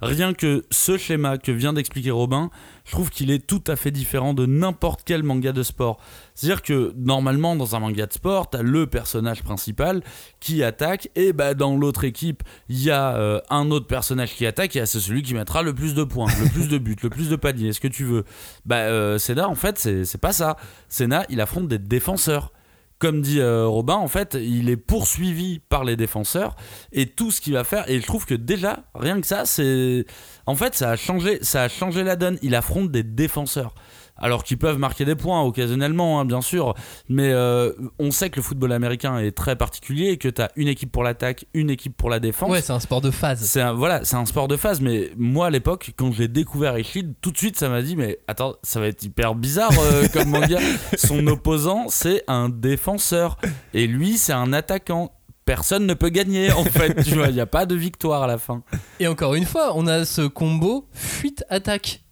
Rien 0.00 0.34
que 0.34 0.64
ce 0.70 0.96
schéma 0.96 1.38
que 1.38 1.52
vient 1.52 1.72
d'expliquer 1.72 2.10
Robin 2.10 2.50
je 2.84 2.92
trouve 2.92 3.10
qu'il 3.10 3.30
est 3.30 3.46
tout 3.46 3.62
à 3.66 3.76
fait 3.76 3.90
différent 3.90 4.34
de 4.34 4.44
n'importe 4.44 5.02
quel 5.04 5.22
manga 5.22 5.52
de 5.52 5.62
sport. 5.62 5.98
C'est-à-dire 6.34 6.62
que 6.62 6.92
normalement, 6.96 7.56
dans 7.56 7.74
un 7.74 7.80
manga 7.80 8.06
de 8.06 8.12
sport, 8.12 8.50
t'as 8.50 8.62
le 8.62 8.86
personnage 8.86 9.42
principal 9.42 10.02
qui 10.38 10.62
attaque, 10.62 11.08
et 11.14 11.32
bah, 11.32 11.54
dans 11.54 11.76
l'autre 11.76 12.04
équipe, 12.04 12.42
il 12.68 12.82
y 12.82 12.90
a 12.90 13.16
euh, 13.16 13.40
un 13.48 13.70
autre 13.70 13.86
personnage 13.86 14.34
qui 14.34 14.44
attaque, 14.44 14.76
et 14.76 14.84
c'est 14.84 15.00
celui 15.00 15.22
qui 15.22 15.32
mettra 15.32 15.62
le 15.62 15.74
plus 15.74 15.94
de 15.94 16.04
points, 16.04 16.30
le 16.42 16.48
plus 16.50 16.68
de 16.68 16.76
buts, 16.76 16.96
le 17.02 17.10
plus 17.10 17.30
de 17.30 17.36
paniers, 17.36 17.72
ce 17.72 17.80
que 17.80 17.88
tu 17.88 18.04
veux. 18.04 18.24
Bah, 18.66 18.80
euh, 18.80 19.18
Senna, 19.18 19.48
en 19.48 19.54
fait, 19.54 19.78
c'est 19.78 20.04
c'est 20.04 20.18
pas 20.18 20.32
ça. 20.32 20.56
Senna, 20.88 21.24
il 21.30 21.40
affronte 21.40 21.68
des 21.68 21.78
défenseurs. 21.78 22.52
Comme 22.98 23.22
dit 23.22 23.40
euh, 23.40 23.66
Robin, 23.66 23.96
en 23.96 24.08
fait, 24.08 24.36
il 24.40 24.70
est 24.70 24.76
poursuivi 24.76 25.58
par 25.58 25.84
les 25.84 25.96
défenseurs 25.96 26.56
et 26.92 27.06
tout 27.06 27.30
ce 27.30 27.40
qu'il 27.40 27.54
va 27.54 27.64
faire. 27.64 27.88
Et 27.90 28.00
je 28.00 28.06
trouve 28.06 28.24
que 28.24 28.34
déjà, 28.34 28.84
rien 28.94 29.20
que 29.20 29.26
ça, 29.26 29.44
c'est. 29.44 30.06
En 30.46 30.54
fait, 30.54 30.74
ça 30.74 30.90
a 30.90 30.96
changé, 30.96 31.38
ça 31.42 31.64
a 31.64 31.68
changé 31.68 32.04
la 32.04 32.16
donne. 32.16 32.38
Il 32.42 32.54
affronte 32.54 32.90
des 32.90 33.02
défenseurs. 33.02 33.74
Alors 34.16 34.44
qu'ils 34.44 34.58
peuvent 34.58 34.78
marquer 34.78 35.04
des 35.04 35.16
points 35.16 35.42
occasionnellement, 35.42 36.20
hein, 36.20 36.24
bien 36.24 36.40
sûr. 36.40 36.74
Mais 37.08 37.32
euh, 37.32 37.72
on 37.98 38.10
sait 38.10 38.30
que 38.30 38.36
le 38.36 38.42
football 38.42 38.72
américain 38.72 39.18
est 39.18 39.32
très 39.32 39.56
particulier 39.56 40.10
et 40.10 40.18
que 40.18 40.28
tu 40.28 40.40
as 40.40 40.50
une 40.56 40.68
équipe 40.68 40.92
pour 40.92 41.02
l'attaque, 41.02 41.46
une 41.52 41.68
équipe 41.70 41.96
pour 41.96 42.10
la 42.10 42.20
défense. 42.20 42.50
Ouais, 42.50 42.60
c'est 42.60 42.72
un 42.72 42.80
sport 42.80 43.00
de 43.00 43.10
phase. 43.10 43.40
C'est 43.40 43.60
un, 43.60 43.72
voilà, 43.72 44.04
c'est 44.04 44.16
un 44.16 44.26
sport 44.26 44.46
de 44.46 44.56
phase, 44.56 44.80
mais 44.80 45.10
moi 45.16 45.46
à 45.46 45.50
l'époque, 45.50 45.92
quand 45.96 46.12
j'ai 46.12 46.28
découvert 46.28 46.78
Ishid, 46.78 47.14
tout 47.20 47.32
de 47.32 47.38
suite 47.38 47.58
ça 47.58 47.68
m'a 47.68 47.82
dit, 47.82 47.96
mais 47.96 48.18
attends, 48.28 48.54
ça 48.62 48.80
va 48.80 48.86
être 48.86 49.02
hyper 49.02 49.34
bizarre 49.34 49.72
euh, 49.78 50.06
comme 50.12 50.28
manga. 50.28 50.58
Son 50.96 51.26
opposant, 51.26 51.86
c'est 51.88 52.22
un 52.28 52.48
défenseur, 52.48 53.36
et 53.72 53.86
lui, 53.86 54.16
c'est 54.16 54.32
un 54.32 54.52
attaquant. 54.52 55.12
Personne 55.44 55.86
ne 55.86 55.92
peut 55.92 56.08
gagner 56.08 56.52
en 56.52 56.64
fait, 56.64 57.02
tu 57.02 57.16
vois, 57.16 57.28
il 57.28 57.34
n'y 57.34 57.40
a 57.40 57.46
pas 57.46 57.66
de 57.66 57.74
victoire 57.74 58.22
à 58.22 58.26
la 58.26 58.38
fin. 58.38 58.62
Et 59.00 59.08
encore 59.08 59.34
une 59.34 59.44
fois, 59.44 59.72
on 59.74 59.86
a 59.86 60.04
ce 60.04 60.22
combo 60.22 60.86
fuite-attaque. 60.92 62.03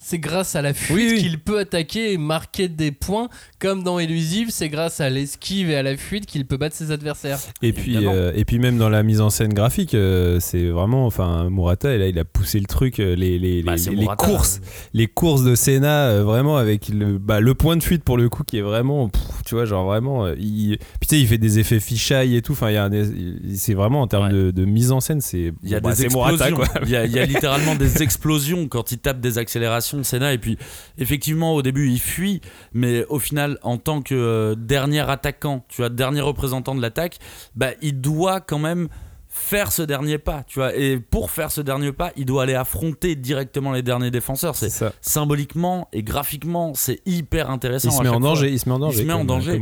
C'est 0.00 0.18
grâce 0.18 0.54
à 0.54 0.62
la 0.62 0.74
fuite 0.74 0.96
Oui, 0.96 1.08
oui. 1.12 1.18
qu'il 1.20 1.38
peut 1.40 1.58
attaquer 1.58 2.12
et 2.12 2.18
marquer 2.18 2.68
des 2.68 2.92
points, 2.92 3.28
comme 3.58 3.82
dans 3.82 3.98
Elusive, 3.98 4.48
c'est 4.50 4.68
grâce 4.68 5.00
à 5.00 5.10
l'esquive 5.10 5.70
et 5.70 5.74
à 5.76 5.82
la 5.82 5.96
fuite 5.96 6.24
qu'il 6.24 6.46
peut 6.46 6.56
battre 6.56 6.76
ses 6.76 6.92
adversaires. 6.92 7.40
Et 7.62 7.72
puis, 7.72 8.06
euh, 8.06 8.32
et 8.36 8.44
puis 8.44 8.60
même 8.60 8.78
dans 8.78 8.88
la 8.88 9.02
mise 9.02 9.20
en 9.20 9.28
scène 9.28 9.52
graphique, 9.52 9.94
euh, 9.94 10.38
c'est 10.40 10.68
vraiment, 10.68 11.04
enfin, 11.04 11.50
Murata, 11.50 11.92
et 11.92 11.98
là, 11.98 12.06
il 12.06 12.18
a 12.18 12.24
poussé 12.24 12.60
le 12.60 12.66
truc, 12.66 13.00
euh, 13.00 13.16
les, 13.16 13.40
les, 13.40 13.62
Bah, 13.64 13.74
les- 13.74 14.06
courses, 14.16 14.60
les 14.94 15.08
courses 15.08 15.42
de 15.42 15.56
Senna, 15.56 16.10
euh, 16.10 16.22
vraiment 16.22 16.56
avec 16.56 16.88
le, 16.90 17.18
bah, 17.18 17.40
le 17.40 17.54
point 17.54 17.76
de 17.76 17.82
fuite 17.82 18.04
pour 18.04 18.16
le 18.16 18.28
coup 18.28 18.44
qui 18.44 18.58
est 18.58 18.62
vraiment, 18.62 19.08
pff, 19.08 19.22
tu 19.46 19.56
vois, 19.56 19.64
genre 19.64 19.84
vraiment, 19.84 20.28
il, 20.28 20.78
puis 21.00 21.08
tu 21.08 21.16
sais, 21.16 21.20
il 21.20 21.26
fait 21.26 21.38
des 21.38 21.58
effets 21.58 21.80
fisheye 21.80 22.36
et 22.36 22.42
tout, 22.42 22.52
enfin, 22.52 22.70
il 22.70 22.74
y 22.74 22.76
a 22.76 22.84
un 22.84 22.90
des- 22.90 23.08
il- 23.08 23.58
c'est 23.58 23.74
vraiment 23.74 24.02
en 24.02 24.06
termes 24.06 24.26
Ouais. 24.28 24.32
de, 24.32 24.50
de 24.52 24.64
mise 24.64 24.92
en 24.92 25.00
scène, 25.00 25.20
c'est, 25.20 25.52
Il 25.64 25.68
y 25.70 25.74
a 25.74 25.80
bah, 25.80 25.92
des 25.92 26.06
Murata, 26.08 26.48
explosions. 26.50 26.56
quoi. 26.56 26.82
Il 26.84 26.90
y, 26.90 26.96
a, 26.96 27.04
il 27.04 27.12
y 27.12 27.18
a 27.18 27.24
littéralement 27.26 27.74
des 27.74 28.00
explosions 28.02 28.68
quand 28.68 28.92
il 28.92 28.98
tape 28.98 29.20
des 29.20 29.38
accélérations, 29.38 29.87
Senna. 30.02 30.32
Et 30.32 30.38
puis, 30.38 30.58
effectivement, 30.98 31.54
au 31.54 31.62
début, 31.62 31.90
il 31.90 32.00
fuit. 32.00 32.40
Mais 32.72 33.04
au 33.06 33.18
final, 33.18 33.58
en 33.62 33.78
tant 33.78 34.02
que 34.02 34.14
euh, 34.14 34.54
dernier 34.54 35.08
attaquant, 35.08 35.64
tu 35.68 35.82
vois, 35.82 35.88
dernier 35.88 36.20
représentant 36.20 36.74
de 36.74 36.82
l'attaque, 36.82 37.18
bah, 37.54 37.70
il 37.82 38.00
doit 38.00 38.40
quand 38.40 38.58
même 38.58 38.88
faire 39.28 39.72
ce 39.72 39.82
dernier 39.82 40.18
pas, 40.18 40.42
tu 40.46 40.58
vois. 40.58 40.74
Et 40.74 40.98
pour 40.98 41.30
faire 41.30 41.50
ce 41.50 41.60
dernier 41.60 41.92
pas, 41.92 42.12
il 42.16 42.26
doit 42.26 42.42
aller 42.42 42.54
affronter 42.54 43.14
directement 43.14 43.72
les 43.72 43.82
derniers 43.82 44.10
défenseurs. 44.10 44.56
C'est 44.56 44.72
symboliquement 45.00 45.88
et 45.92 46.02
graphiquement, 46.02 46.72
c'est 46.74 47.00
hyper 47.06 47.50
intéressant. 47.50 47.90
Il 47.90 47.92
se 47.92 48.00
à 48.00 48.02
met 48.02 48.08
en 48.08 48.20
danger, 48.20 48.50
il 48.50 48.58
se 48.58 48.68
met 48.68 48.74
en 48.74 48.78
danger. 48.78 48.98
se 48.98 49.06
met 49.06 49.12
en 49.12 49.24
danger. 49.24 49.60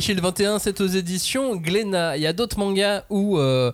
Shield 0.00 0.20
21, 0.20 0.58
c'est 0.58 0.80
aux 0.80 0.86
éditions 0.86 1.56
Glénat. 1.56 2.16
Il 2.16 2.22
y 2.22 2.26
a 2.26 2.32
d'autres 2.32 2.58
mangas 2.58 3.04
où 3.10 3.38
euh, 3.38 3.70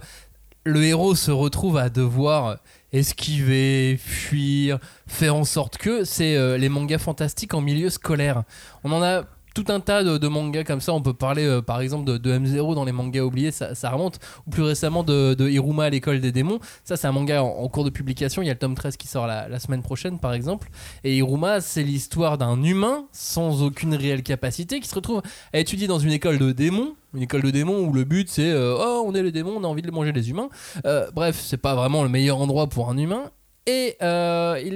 le 0.65 0.85
héros 0.85 1.15
se 1.15 1.31
retrouve 1.31 1.77
à 1.77 1.89
devoir 1.89 2.59
esquiver, 2.93 3.97
fuir, 3.99 4.78
faire 5.07 5.34
en 5.34 5.45
sorte 5.45 5.78
que 5.78 6.05
c'est 6.05 6.36
euh, 6.36 6.59
les 6.59 6.68
mangas 6.68 6.99
fantastiques 6.99 7.55
en 7.55 7.61
milieu 7.61 7.91
scolaire. 7.91 8.45
On 8.84 8.93
en 8.93 9.03
a 9.03 9.24
tout 9.55 9.64
un 9.68 9.80
tas 9.80 10.03
de, 10.05 10.28
mangas 10.28 10.64
comme 10.64 10.80
ça. 10.80 10.92
On 10.92 11.03
peut 11.03 11.14
parler 11.14 11.44
euh, 11.44 11.62
par 11.62 11.80
exemple 11.80 12.05
de, 12.05 12.18
de 12.18 12.32
M0 12.32 12.74
dans 12.74 12.84
les 12.84 12.92
mangas 12.92 13.22
oubliés, 13.22 13.51
ça, 13.51 13.90
remonte. 13.90 14.18
Ou 14.46 14.51
plus 14.51 14.62
récemment 14.62 15.03
de, 15.03 15.48
Hiruma 15.48 15.84
à 15.84 15.90
l'école 15.90 16.20
des 16.20 16.32
démons. 16.32 16.61
Ça, 16.84 16.96
c'est 16.96 17.07
un 17.07 17.12
manga 17.12 17.42
en, 17.42 17.68
cours 17.68 17.84
de 17.84 17.90
publication. 17.90 18.42
Il 18.42 18.46
y 18.46 18.51
a 18.51 18.55
le 18.55 18.59
tome 18.59 18.74
13 18.74 18.96
qui 18.96 19.09
sort 19.09 19.26
la, 19.26 19.59
semaine 19.59 19.82
prochaine 19.82 20.18
par 20.18 20.32
exemple. 20.32 20.68
Et 21.05 21.16
Hiruma, 21.16 21.61
c'est 21.61 21.82
l'histoire 21.82 22.38
d'un 22.38 22.62
humain 22.62 23.05
sans 23.12 23.62
aucune 23.62 23.94
réelle 23.94 24.22
capacité 24.22 24.80
qui 24.80 24.88
se 24.88 24.94
retrouve 24.94 25.22
à 25.53 25.59
étudier 25.59 25.86
dans 25.86 25.98
une 25.98 26.12
école 26.12 26.38
de 26.38 26.53
démons. 26.53 26.94
Une 27.14 27.22
école 27.22 27.42
de 27.42 27.51
démons 27.51 27.84
où 27.84 27.92
le 27.92 28.05
but 28.05 28.28
c'est 28.28 28.51
euh, 28.51 28.76
oh 28.78 29.03
on 29.05 29.14
est 29.14 29.22
les 29.22 29.32
démons, 29.32 29.55
on 29.57 29.64
a 29.64 29.66
envie 29.66 29.82
de 29.82 29.90
manger 29.90 30.12
les 30.12 30.30
humains. 30.30 30.48
Euh, 30.86 31.11
bref, 31.12 31.40
c'est 31.44 31.57
pas 31.57 31.74
vraiment 31.74 32.05
le 32.05 32.09
meilleur 32.09 32.38
endroit 32.38 32.68
pour 32.68 32.88
un 32.88 32.96
humain. 32.96 33.30
Et 33.66 33.96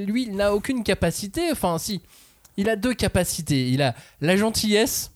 lui, 0.07 0.25
il 0.25 0.37
n'a 0.37 0.55
aucune 0.55 0.85
capacité. 0.85 1.51
Enfin, 1.51 1.79
si, 1.79 2.03
il 2.57 2.69
a 2.69 2.77
deux 2.77 2.95
capacités. 2.95 3.69
Il 3.69 3.83
a 3.83 3.95
la 4.21 4.37
gentillesse, 4.37 5.11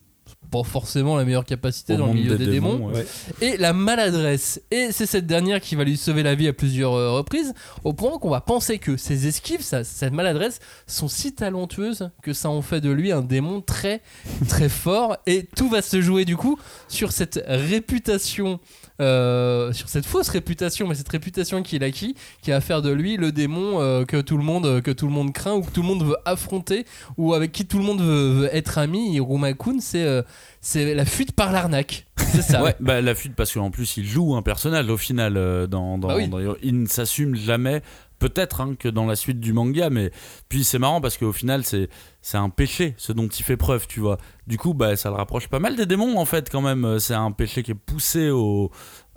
pas 0.51 0.63
forcément 0.63 1.17
la 1.17 1.25
meilleure 1.27 1.45
capacité 1.45 1.93
Au 1.93 1.99
dans 1.99 2.07
le 2.07 2.15
milieu 2.15 2.39
des, 2.39 2.47
démons, 2.47 2.87
ouais. 2.91 3.07
et 3.43 3.59
la 3.59 3.75
maladresse. 3.75 4.63
Et 4.71 4.93
c'est 4.93 5.05
cette 5.05 5.27
dernière 5.27 5.61
qui 5.61 5.75
va 5.75 5.85
lui 5.85 5.99
sauver 5.99 6.23
la 6.23 6.35
vie 6.35 6.49
à 6.49 6.55
plusieurs 6.55 6.95
euh, 6.95 7.13
reprises, 7.13 7.53
au 7.85 7.93
point 7.93 8.19
qu'on 8.19 8.31
va 8.31 8.41
penser 8.41 8.79
que 8.79 8.97
ses 8.97 9.27
esquives, 9.27 9.61
sa- 9.63 9.85
cette 9.85 10.15
maladresse, 10.15 10.61
sont 10.87 11.07
si 11.09 11.35
talentueuses 11.35 12.11
que 12.23 12.33
ça 12.33 12.49
en 12.49 12.63
fait 12.63 12.81
de 12.81 12.89
lui 12.91 13.13
un 13.13 13.21
démon 13.21 13.61
très 13.61 14.01
très 14.49 14.71
fort. 14.71 15.19
Et 15.27 15.47
tout 15.55 15.69
va 15.69 15.83
se 15.83 16.01
jouer 16.01 16.25
du 16.25 16.37
coup 16.39 16.59
sur 16.89 17.13
cette 17.13 17.45
réputation, 17.47 18.59
euh, 19.01 19.73
sur 19.73 19.89
cette 19.89 20.07
fausse 20.07 20.29
réputation, 20.29 20.87
mais 20.89 20.95
cette 20.95 21.09
réputation 21.09 21.63
qu'il 21.63 21.83
a 21.85 21.87
acquis, 21.87 22.15
qui 22.43 22.51
va 22.51 22.61
faire 22.61 22.83
de 22.83 22.91
lui 22.91 23.17
le 23.17 23.33
démon 23.33 23.81
euh, 23.81 24.05
que 24.05 24.21
tout 24.21 24.37
le 24.37 24.43
monde 24.45 24.81
que 24.83 24.91
tout 24.91 25.07
le 25.07 25.13
monde 25.13 25.33
craint 25.33 25.55
ou 25.55 25.63
que 25.63 25.71
tout 25.71 25.83
le 25.83 25.89
monde 25.89 26.05
veut 26.05 26.17
affronter 26.25 26.85
ou 27.17 27.35
avec 27.35 27.53
qui 27.53 27.65
tout 27.67 27.79
le 27.79 27.85
monde 27.85 28.01
veut, 28.01 28.31
veut 28.33 28.55
être 28.57 28.79
ami. 28.79 29.15
Hiruma 29.15 29.53
Kun, 29.53 29.79
c'est 29.81 30.03
euh, 30.05 30.23
c'est 30.61 30.95
la 30.95 31.05
fuite 31.05 31.33
par 31.33 31.53
l'arnaque. 31.53 32.07
C'est 32.17 32.43
ça. 32.43 32.63
Ouais, 32.69 32.75
bah, 32.81 33.01
la 33.01 33.15
fuite 33.15 33.35
parce 33.37 33.53
qu'en 33.53 33.71
plus 33.71 33.97
il 33.97 34.05
joue 34.07 34.35
un 34.35 34.43
personnage 34.43 34.89
au 34.89 34.97
final 34.97 35.37
euh, 35.37 35.67
dans, 35.67 35.97
dans, 35.99 36.09
Bah 36.09 36.15
oui. 36.17 36.29
dans- 36.29 36.57
il 36.63 36.83
ne 36.83 36.87
s'assume 36.89 37.37
jamais 37.37 37.83
peut-être 38.19 38.61
hein, 38.61 38.75
que 38.79 38.89
dans 38.89 39.07
la 39.07 39.17
suite 39.17 39.41
du 39.41 39.53
manga 39.53 39.91
mais 39.91 40.11
puis 40.49 40.65
c'est 40.65 40.79
marrant 40.79 41.01
parce 41.01 41.17
qu'au 41.19 41.33
final 41.33 41.65
c'est 41.65 41.89
c'est 42.23 42.37
un 42.37 42.51
péché 42.51 42.95
ce 42.99 43.13
dont 43.13 43.29
il 43.29 43.43
fait 43.45 43.57
preuve 43.57 43.87
tu 43.87 44.01
vois. 44.01 44.19
Du 44.47 44.59
coup 44.59 44.75
bah 44.75 44.97
ça 44.97 45.09
le 45.11 45.17
rapproche 45.17 45.49
pas 45.49 45.59
mal 45.61 45.77
des 45.77 45.87
démons 45.87 46.19
en 46.19 46.25
fait 46.25 46.51
quand 46.51 46.61
même. 46.63 46.99
C'est 46.99 47.15
un 47.15 47.31
péché 47.33 47.63
qui 47.63 47.71
est 47.73 47.75
poussé 47.75 48.31
au 48.31 48.71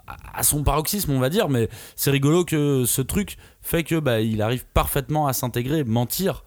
à- 0.07 0.39
à 0.39 0.43
son 0.43 0.63
paroxysme 0.63 1.11
on 1.11 1.19
va 1.19 1.29
dire 1.29 1.49
mais 1.49 1.69
c'est 1.95 2.11
rigolo 2.11 2.43
que 2.45 2.85
ce 2.85 3.01
truc 3.01 3.37
fait 3.61 3.83
que 3.83 3.99
bah 3.99 4.21
il 4.21 4.41
arrive 4.41 4.65
parfaitement 4.73 5.27
à 5.27 5.33
s'intégrer 5.33 5.83
mentir 5.83 6.43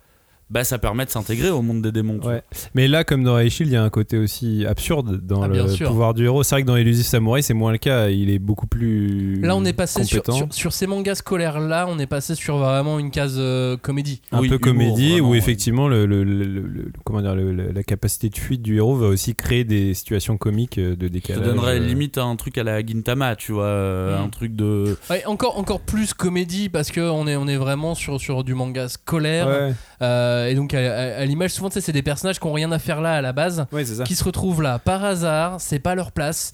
bah 0.51 0.63
ça 0.65 0.79
permet 0.79 1.05
de 1.05 1.11
s'intégrer 1.11 1.51
au 1.51 1.63
monde 1.63 1.83
des 1.83 1.91
démons 1.93 2.21
Ouais. 2.23 2.43
Mais 2.75 2.87
là, 2.87 3.03
comme 3.05 3.25
dans 3.25 3.35
Ray 3.35 3.51
Shield, 3.51 3.71
il 3.73 3.75
y 3.75 3.77
a 3.79 3.83
un 3.83 3.91
côté 3.91 4.19
aussi 4.19 4.65
absurde 4.67 5.21
dans 5.27 5.43
Ah, 5.43 5.49
le 5.49 5.69
sûr. 5.69 5.89
pouvoir 5.89 6.15
du 6.15 6.25
héros. 6.25 6.43
C'est 6.43 6.55
vrai 6.55 6.63
que 6.63 6.67
dans 6.67 6.77
Elusive 6.77 7.05
Samurai, 7.05 7.43
c'est 7.43 7.55
moins 7.55 7.73
le 7.73 7.79
cas. 7.79 8.09
Il 8.09 8.31
est 8.31 8.39
beaucoup 8.39 8.67
plus. 8.67 9.41
Là, 9.41 9.57
on 9.57 9.65
est 9.65 9.73
passé 9.73 10.05
sur, 10.05 10.23
compétent. 10.23 10.37
sur, 10.37 10.55
sur 10.55 10.73
ces 10.73 10.87
mangas 10.87 11.17
scolaires-là, 11.17 11.87
on 11.89 11.99
est 11.99 12.07
passé 12.07 12.35
sur 12.35 12.59
vraiment 12.59 12.99
une 12.99 13.11
case 13.11 13.37
euh, 13.39 13.77
comédie. 13.77 14.21
un 14.33 14.41
Oui, 14.41 14.49
peu 14.49 14.55
humour, 14.55 14.61
comédie 14.61 15.11
vraiment, 15.13 15.29
où 15.29 15.31
ouais. 15.33 15.39
effectivement 15.39 15.89
le, 15.89 16.07
le- 16.07 16.25
le- 16.25 16.45
le- 16.45 16.61
le- 16.63 16.93
comment 17.05 17.21
dire 17.23 17.35
le- 17.35 17.53
le- 17.53 17.73
la 17.73 17.83
capacité 17.83 18.29
de 18.29 18.37
fuite 18.37 18.63
du 18.63 18.77
héros 18.77 18.97
va 18.97 19.09
aussi 19.09 19.35
créer 19.35 19.65
des 19.65 19.95
situations 19.95 20.37
comiques 20.37 20.79
euh, 20.79 20.95
de 20.95 21.09
décalage. 21.09 21.45
donnerais 21.45 21.77
euh, 21.77 21.87
limite 21.87 22.19
un 22.19 22.37
truc 22.37 22.59
à 22.59 22.63
la 22.65 22.85
Gintama 22.85 23.35
tu 23.37 23.53
vois 23.53 23.65
euh, 23.65 24.19
Mm. 24.21 24.25
un 24.25 24.29
truc 24.29 24.55
de 24.57 24.97
Ouais, 25.11 25.25
encore, 25.27 25.59
encore 25.59 25.81
plus 25.81 26.15
comédie 26.15 26.69
parce 26.69 26.93
qu'on 26.93 27.27
est, 27.27 27.37
on 27.37 27.47
est 27.49 27.57
vraiment 27.57 27.95
sur, 27.95 28.21
sur 28.21 28.45
du 28.45 28.55
manga 28.55 28.89
scolaire. 28.89 29.47
Ouais, 29.49 29.75
Euh, 30.35 30.49
et 30.49 30.55
donc, 30.55 30.75
à, 30.75 30.79
à- 30.79 31.17
à 31.21 31.25
l'image, 31.25 31.51
souvent, 31.53 31.69
c'est 31.71 31.93
des 31.93 32.03
personnages 32.03 32.39
qui 32.41 32.47
ont 32.47 32.53
rien 32.53 32.71
à 32.73 32.79
faire 32.79 33.01
là 33.01 33.15
à 33.15 33.21
la 33.21 33.33
base, 33.33 33.67
ouais 33.73 33.85
qui 34.05 34.15
se 34.15 34.25
retrouvent 34.25 34.63
là 34.63 34.79
par 34.79 35.05
hasard, 35.05 35.61
c'est 35.61 35.79
pas 35.79 35.95
leur 35.95 36.13
place. 36.13 36.53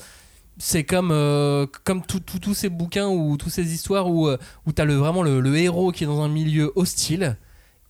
C'est 0.59 0.85
comme, 0.85 1.11
euh, 1.11 1.67
comme 1.85 2.03
tout- 2.03 2.21
tout- 2.21 2.39
tous 2.39 2.55
ces 2.55 2.69
bouquins 2.69 3.09
ou 3.09 3.37
toutes 3.39 3.53
ces 3.53 3.73
histoires 3.73 4.09
où, 4.11 4.29
euh, 4.29 4.37
où 4.67 4.73
tu 4.73 4.83
as 4.83 4.85
le, 4.85 4.95
vraiment 4.95 5.23
le, 5.23 5.41
le 5.41 5.57
héros 5.57 5.91
qui 5.91 6.05
est 6.05 6.07
dans 6.07 6.21
un 6.21 6.29
milieu 6.29 6.71
hostile. 6.77 7.37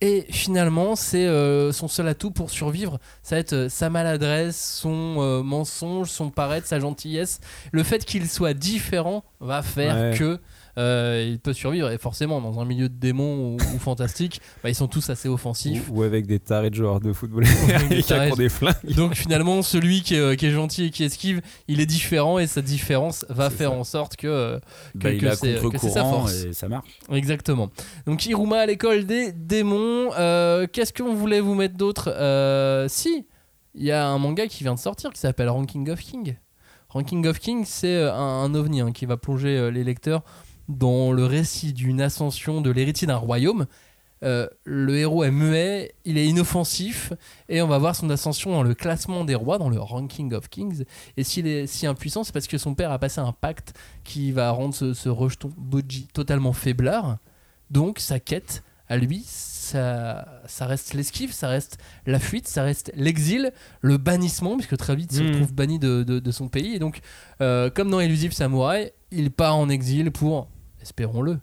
Et 0.03 0.25
finalement, 0.31 0.95
c'est 0.95 1.27
euh, 1.27 1.71
son 1.71 1.87
seul 1.87 2.07
atout 2.07 2.31
pour 2.31 2.49
survivre. 2.49 2.97
Ça 3.21 3.35
va 3.35 3.39
être 3.39 3.53
euh, 3.53 3.69
sa 3.69 3.89
maladresse, 3.89 4.77
son 4.81 5.17
euh, 5.19 5.43
mensonge, 5.43 6.09
son 6.09 6.29
paraître, 6.31 6.65
sa 6.65 6.79
gentillesse. 6.79 7.39
Le 7.71 7.83
fait 7.83 8.03
qu'il 8.05 8.27
soit 8.29 8.53
différent 8.55 9.23
va 9.41 9.61
faire 9.61 9.95
Ouais. 9.95 10.17
que 10.17 10.39
euh, 10.77 11.27
il 11.29 11.39
peut 11.39 11.53
survivre. 11.53 11.89
Et 11.91 11.97
forcément, 11.97 12.41
dans 12.41 12.59
un 12.59 12.65
milieu 12.65 12.89
de 12.89 12.95
démons 12.95 13.53
ou, 13.53 13.57
ou 13.75 13.79
fantastique, 13.79 14.41
bah, 14.63 14.69
ils 14.69 14.75
sont 14.75 14.87
tous 14.87 15.09
assez 15.09 15.27
offensifs. 15.29 15.89
Ou, 15.89 15.99
ou 15.99 16.03
avec 16.03 16.27
des 16.27 16.39
tarés 16.39 16.69
de 16.69 16.75
joueurs 16.75 16.99
de 16.99 17.13
football 17.13 17.43
des 17.89 18.03
tarés. 18.03 18.27
qui 18.27 18.33
ont 18.33 18.35
des 18.37 18.49
flingues. 18.49 18.95
Donc 18.95 19.15
finalement, 19.15 19.61
celui 19.61 20.01
qui 20.01 20.15
est, 20.15 20.19
euh, 20.19 20.35
qui 20.35 20.45
est 20.47 20.51
gentil 20.51 20.85
et 20.85 20.89
qui 20.89 21.03
esquive, 21.03 21.41
il 21.67 21.79
est 21.79 21.85
différent 21.85 22.39
et 22.39 22.47
sa 22.47 22.61
différence 22.61 23.25
va 23.29 23.49
faire 23.49 23.71
ça. 23.71 23.75
en 23.77 23.83
sorte 23.83 24.15
que, 24.15 24.27
euh, 24.27 24.59
bah, 24.95 25.13
que 25.15 25.35
c'est- 25.35 25.89
sa 25.89 26.03
force. 26.03 26.43
et 26.45 26.53
ça 26.53 26.67
marche. 26.67 26.99
Exactement. 27.11 27.69
Donc 28.05 28.25
Hiruma 28.25 28.59
à 28.59 28.65
l'école 28.65 29.05
des 29.05 29.31
démons. 29.31 30.11
Euh, 30.17 30.67
Qu'est-ce 30.71 30.93
qu'on 30.93 31.13
voulait 31.13 31.39
vous 31.41 31.55
mettre 31.55 31.75
d'autre? 31.75 32.11
Euh, 32.15 32.87
Si, 32.87 33.25
il 33.75 33.83
y 33.83 33.91
a 33.91 34.07
un 34.07 34.17
manga 34.17 34.47
qui 34.47 34.63
vient 34.63 34.73
de 34.75 34.79
sortir 34.79 35.11
qui 35.11 35.19
s'appelle 35.19 35.49
Ranking 35.49 35.89
of 35.89 35.99
King. 35.99 36.35
Ranking 36.89 37.25
of 37.27 37.39
King, 37.39 37.63
c'est 37.65 38.03
un, 38.03 38.13
un 38.13 38.53
ovni 38.53 38.81
hein, 38.81 38.91
qui 38.91 39.05
va 39.05 39.15
plonger 39.17 39.71
les 39.71 39.83
lecteurs 39.83 40.23
dans 40.69 41.11
le 41.11 41.25
récit 41.25 41.73
d'une 41.73 42.01
ascension 42.01 42.61
de 42.61 42.69
l'héritier 42.71 43.07
d'un 43.07 43.17
royaume. 43.17 43.65
euh, 44.23 44.47
le 44.65 44.97
héros 44.99 45.23
est 45.23 45.31
muet, 45.31 45.95
il 46.05 46.15
est 46.19 46.27
inoffensif, 46.27 47.11
et 47.49 47.59
on 47.63 47.67
va 47.67 47.79
voir 47.79 47.95
son 47.95 48.07
ascension 48.11 48.51
dans 48.51 48.61
le 48.61 48.75
classement 48.75 49.25
des 49.25 49.33
rois, 49.33 49.57
dans 49.57 49.67
le 49.69 49.79
ranking 49.79 50.31
of 50.35 50.47
kings. 50.47 50.83
Et 51.17 51.23
s'il 51.23 51.47
est 51.47 51.65
si 51.65 51.87
impuissant, 51.87 52.23
c'est 52.23 52.31
parce 52.31 52.45
que 52.47 52.59
son 52.59 52.75
père 52.75 52.91
a 52.91 52.99
passé 52.99 53.19
un 53.19 53.31
pacte 53.31 53.73
qui 54.03 54.31
va 54.31 54.51
rendre 54.51 54.75
ce, 54.75 54.93
ce 54.93 55.09
rejeton 55.09 55.51
Boji 55.57 56.07
totalement 56.13 56.53
faiblard. 56.53 57.17
Donc 57.71 57.97
sa 57.97 58.19
quête 58.19 58.61
à 58.87 58.97
lui, 58.97 59.23
ça, 59.25 60.27
ça 60.45 60.65
reste 60.67 60.93
l'esquive, 60.93 61.31
ça 61.33 61.47
reste 61.47 61.77
la 62.05 62.19
fuite, 62.19 62.47
ça 62.47 62.61
reste 62.61 62.91
l'exil, 62.95 63.51
le 63.81 63.97
bannissement, 63.97 64.55
puisque 64.57 64.77
très 64.77 64.95
vite 64.95 65.11
il 65.13 65.17
se 65.17 65.23
Mhm. 65.23 65.31
retrouve 65.31 65.53
banni 65.53 65.79
de, 65.79 66.03
de- 66.03 66.19
de 66.19 66.31
son 66.31 66.47
pays. 66.47 66.75
Et 66.75 66.79
donc, 66.79 66.99
euh, 67.41 67.69
comme 67.71 67.89
dans 67.89 67.99
Elusive 67.99 68.33
Samurai, 68.33 68.93
il 69.11 69.31
part 69.31 69.55
en 69.57 69.69
exil 69.69 70.11
pour, 70.11 70.47
espérons-le, 70.81 71.39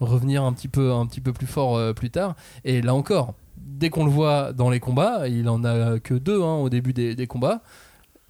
revenir 0.00 0.44
un 0.44 0.52
petit 0.52 0.68
peu, 0.68 0.92
un 0.92 1.06
petit 1.06 1.20
peu 1.20 1.32
plus 1.32 1.46
fort 1.46 1.76
euh, 1.76 1.92
plus 1.92 2.10
tard. 2.10 2.36
Et 2.64 2.82
là 2.82 2.94
encore, 2.94 3.34
dès 3.56 3.90
qu'on 3.90 4.04
le 4.04 4.10
voit 4.10 4.52
dans 4.52 4.70
les 4.70 4.80
combats, 4.80 5.28
il 5.28 5.48
en 5.48 5.64
a 5.64 5.98
que 5.98 6.14
deux 6.14 6.42
hein, 6.42 6.56
au 6.56 6.68
début 6.68 6.92
des, 6.92 7.26
combats. 7.26 7.62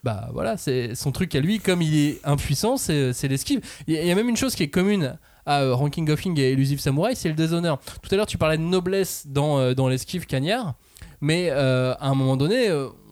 Bah 0.05 0.31
voilà, 0.33 0.57
c'est 0.57 0.95
son 0.95 1.13
truc 1.13 1.35
à 1.35 1.41
lui. 1.41 1.59
Comme 1.59 1.83
il 1.83 1.95
est 1.97 2.21
impuissant, 2.25 2.77
c'est 2.77 3.29
l'esquive. 3.29 3.61
Il 3.87 3.95
y 3.95 4.11
a- 4.11 4.15
même 4.15 4.29
une 4.29 4.37
chose 4.37 4.55
qui 4.55 4.63
est 4.63 4.71
commune 4.71 5.19
à 5.45 5.63
euh, 5.63 5.75
Ranking 5.75 6.11
of 6.11 6.21
King 6.21 6.39
et 6.39 6.53
Elusive 6.53 6.79
Samurai, 6.79 7.15
c'est 7.15 7.29
le 7.29 7.35
déshonneur. 7.35 7.79
Tout 8.03 8.09
à 8.13 8.17
l'heure, 8.17 8.27
tu 8.27 8.39
parlais 8.39 8.59
de 8.59 8.63
noblesse 8.63 9.27
dans, 9.27 9.59
euh, 9.59 9.75
dans 9.75 9.89
l'esquive 9.89 10.27
cagnard, 10.27 10.75
mais 11.21 11.51
à 11.51 11.97
un 12.01 12.15
moment 12.15 12.37
donné, 12.37 12.69